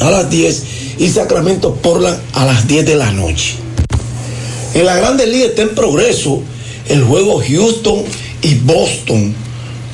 a 0.00 0.10
las 0.10 0.30
10 0.30 0.62
y 0.98 1.08
Sacramento 1.08 1.74
Portland 1.74 2.18
a 2.32 2.44
las 2.44 2.66
10 2.66 2.86
de 2.86 2.96
la 2.96 3.10
noche. 3.12 3.54
En 4.74 4.86
la 4.86 4.96
Grande 4.96 5.26
Liga 5.26 5.46
está 5.46 5.62
en 5.62 5.74
progreso 5.74 6.42
el 6.88 7.04
juego 7.04 7.42
Houston 7.46 8.02
y 8.42 8.54
Boston, 8.54 9.34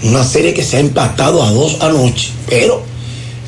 una 0.02 0.24
serie 0.24 0.54
que 0.54 0.62
se 0.62 0.76
ha 0.76 0.80
empatado 0.80 1.42
a 1.42 1.50
dos 1.50 1.78
anoche, 1.80 2.30
pero 2.48 2.82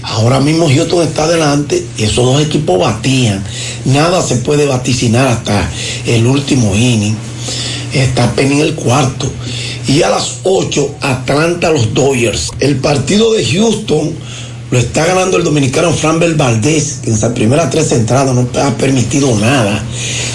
ahora 0.02 0.40
mismo 0.40 0.68
Houston 0.68 1.06
está 1.06 1.24
adelante 1.24 1.84
y 1.96 2.04
esos 2.04 2.24
dos 2.24 2.42
equipos 2.42 2.78
batían. 2.78 3.42
Nada 3.84 4.22
se 4.22 4.36
puede 4.36 4.66
vaticinar 4.66 5.26
hasta 5.28 5.70
el 6.06 6.26
último 6.26 6.74
inning. 6.74 7.14
Está 7.92 8.32
en 8.36 8.52
el 8.60 8.74
cuarto. 8.74 9.30
Y 9.88 10.02
a 10.02 10.10
las 10.10 10.38
8, 10.44 10.96
Atlanta 11.00 11.70
los 11.70 11.92
Dodgers. 11.94 12.50
El 12.60 12.76
partido 12.76 13.32
de 13.32 13.44
Houston 13.44 14.14
lo 14.70 14.78
está 14.78 15.04
ganando 15.04 15.36
el 15.36 15.42
dominicano 15.42 15.92
Framber 15.92 16.34
Valdés, 16.34 17.00
que 17.02 17.10
en 17.10 17.18
sus 17.18 17.30
primeras 17.30 17.70
tres 17.70 17.90
entradas 17.90 18.32
no 18.32 18.48
ha 18.60 18.76
permitido 18.76 19.34
nada 19.36 19.82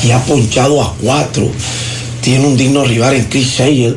y 0.03 0.11
ha 0.11 0.22
ponchado 0.26 0.81
a 0.81 0.93
cuatro. 1.01 1.49
Tiene 2.22 2.45
un 2.45 2.57
digno 2.57 2.84
rival 2.84 3.15
en 3.15 3.26
Chris 3.26 3.47
Shale, 3.47 3.95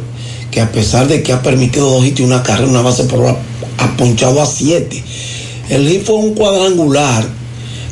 que 0.50 0.60
a 0.60 0.70
pesar 0.70 1.08
de 1.08 1.22
que 1.22 1.32
ha 1.32 1.42
permitido 1.42 1.90
dos 1.90 2.06
hits 2.06 2.20
y 2.20 2.22
una 2.22 2.42
carrera, 2.42 2.68
una 2.68 2.82
base 2.82 3.04
por 3.04 3.26
ha 3.26 3.96
ponchado 3.96 4.40
a 4.40 4.46
siete. 4.46 5.02
El 5.68 5.88
hit 5.88 6.04
fue 6.04 6.16
un 6.16 6.34
cuadrangular 6.34 7.26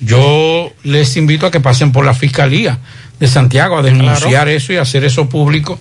Yo 0.00 0.72
les 0.82 1.16
invito 1.16 1.46
a 1.46 1.50
que 1.50 1.60
pasen 1.60 1.92
por 1.92 2.04
la 2.06 2.14
fiscalía 2.14 2.78
de 3.18 3.26
Santiago 3.28 3.76
a 3.76 3.82
denunciar 3.82 4.48
eso 4.48 4.72
y 4.72 4.76
hacer 4.76 5.04
eso 5.04 5.28
público, 5.28 5.78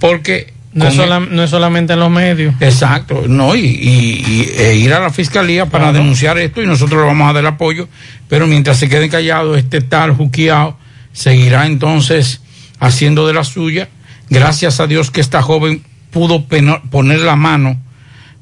porque 0.00 0.54
No 0.72 0.86
es, 0.88 0.94
con- 0.94 1.04
sola- 1.04 1.20
no 1.20 1.42
es 1.44 1.50
solamente 1.50 1.92
en 1.92 2.00
los 2.00 2.10
medios. 2.10 2.54
Exacto, 2.60 3.24
no, 3.28 3.54
y, 3.54 3.60
y- 3.66 4.24
y- 4.26 4.52
e 4.56 4.76
ir 4.76 4.92
a 4.94 5.00
la 5.00 5.10
fiscalía 5.10 5.66
para 5.66 5.92
denunciar 5.92 6.38
esto 6.38 6.62
y 6.62 6.66
nosotros 6.66 7.00
le 7.02 7.06
vamos 7.06 7.28
a 7.28 7.32
dar 7.34 7.44
apoyo, 7.46 7.88
pero 8.28 8.46
mientras 8.46 8.78
se 8.78 8.88
queden 8.88 9.10
callados, 9.10 9.58
este 9.58 9.82
tal 9.82 10.12
juqueado 10.14 10.78
seguirá 11.12 11.66
entonces 11.66 12.40
haciendo 12.80 13.26
de 13.26 13.34
la 13.34 13.44
suya. 13.44 13.88
Gracias 14.30 14.80
a 14.80 14.86
Dios 14.86 15.10
que 15.10 15.20
esta 15.20 15.42
joven 15.42 15.82
pudo 16.10 16.44
poner 16.44 17.20
la 17.20 17.36
mano, 17.36 17.80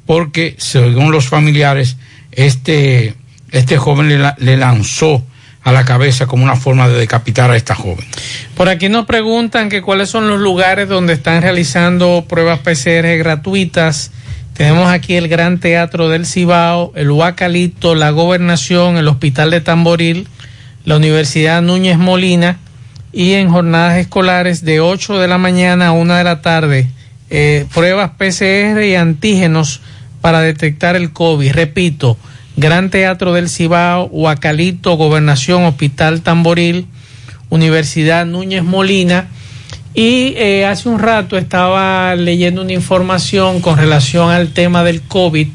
porque 0.07 0.55
según 0.59 1.13
los 1.13 1.29
familiares, 1.29 1.97
este, 2.33 3.15
este 3.51 3.77
joven 3.77 4.09
le 4.09 4.57
lanzó 4.57 5.25
a 5.67 5.73
la 5.73 5.85
cabeza 5.85 6.27
como 6.27 6.45
una 6.45 6.55
forma 6.55 6.89
de 6.89 6.97
decapitar 6.97 7.51
a 7.51 7.57
esta 7.57 7.75
joven. 7.75 8.07
Por 8.55 8.69
aquí 8.69 8.89
nos 8.89 9.05
preguntan 9.05 9.69
que 9.69 9.83
cuáles 9.83 10.09
son 10.09 10.29
los 10.29 10.39
lugares 10.39 10.89
donde 10.89 11.13
están 11.13 11.43
realizando 11.43 12.25
pruebas 12.29 12.61
PCR 12.61 13.17
gratuitas. 13.19 14.13
Tenemos 14.53 14.89
aquí 14.89 15.17
el 15.17 15.27
Gran 15.27 15.59
Teatro 15.59 16.09
del 16.09 16.25
Cibao, 16.25 16.93
el 16.95 17.11
Huacalito, 17.11 17.97
la 17.97 18.11
Gobernación, 18.11 18.97
el 18.97 19.09
Hospital 19.09 19.51
de 19.51 19.61
Tamboril, 19.61 20.29
la 20.85 20.99
Universidad 20.99 21.61
Núñez 21.63 21.99
Molina 21.99 22.59
y 23.17 23.33
en 23.33 23.49
jornadas 23.49 23.97
escolares 23.97 24.63
de 24.63 24.81
8 24.81 25.19
de 25.19 25.27
la 25.27 25.39
mañana 25.39 25.87
a 25.87 25.93
1 25.93 26.15
de 26.17 26.23
la 26.25 26.43
tarde. 26.43 26.91
eh, 27.31 27.65
pruebas 27.75 28.11
PCR 28.19 28.85
y 28.85 28.95
antígenos 28.95 29.81
para 30.21 30.43
detectar 30.43 30.97
el 30.97 31.13
COVID. 31.13 31.51
Repito, 31.51 32.19
Gran 32.59 32.91
Teatro 32.91 33.33
del 33.33 33.49
Cibao, 33.49 34.05
Huacalito, 34.13 34.99
Gobernación, 34.99 35.65
Hospital 35.65 36.21
Tamboril, 36.21 36.87
Universidad 37.49 38.27
Núñez 38.27 38.63
Molina. 38.63 39.29
Y 39.95 40.35
eh, 40.37 40.67
hace 40.67 40.91
un 40.91 40.99
rato 40.99 41.39
estaba 41.39 42.15
leyendo 42.17 42.61
una 42.61 42.75
información 42.75 43.63
con 43.63 43.79
relación 43.79 44.31
al 44.31 44.53
tema 44.53 44.85
del 44.85 45.01
COVID. 45.01 45.49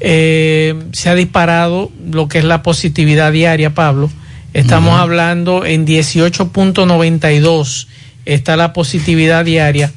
Eh, 0.00 0.74
se 0.92 1.08
ha 1.08 1.14
disparado 1.14 1.90
lo 2.12 2.28
que 2.28 2.38
es 2.38 2.44
la 2.44 2.62
positividad 2.62 3.32
diaria, 3.32 3.72
Pablo. 3.72 4.10
Estamos 4.52 5.00
hablando 5.00 5.64
en 5.64 5.86
18.92 5.86 7.86
está 8.24 8.56
la 8.56 8.72
positividad 8.72 9.44
diaria. 9.44 9.92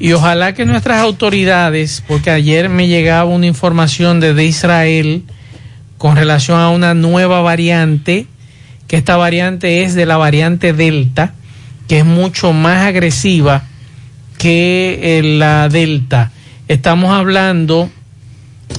Y 0.00 0.12
ojalá 0.12 0.54
que 0.54 0.64
nuestras 0.64 1.00
autoridades, 1.00 2.02
porque 2.06 2.30
ayer 2.30 2.68
me 2.68 2.86
llegaba 2.86 3.24
una 3.24 3.46
información 3.46 4.20
desde 4.20 4.44
Israel 4.44 5.24
con 5.96 6.16
relación 6.16 6.60
a 6.60 6.70
una 6.70 6.94
nueva 6.94 7.40
variante, 7.40 8.26
que 8.86 8.96
esta 8.96 9.16
variante 9.16 9.82
es 9.82 9.94
de 9.94 10.06
la 10.06 10.16
variante 10.16 10.72
Delta, 10.72 11.34
que 11.88 11.98
es 11.98 12.04
mucho 12.04 12.52
más 12.52 12.86
agresiva 12.86 13.64
que 14.38 15.18
eh, 15.18 15.22
la 15.22 15.68
Delta. 15.68 16.30
Estamos 16.68 17.10
hablando, 17.10 17.90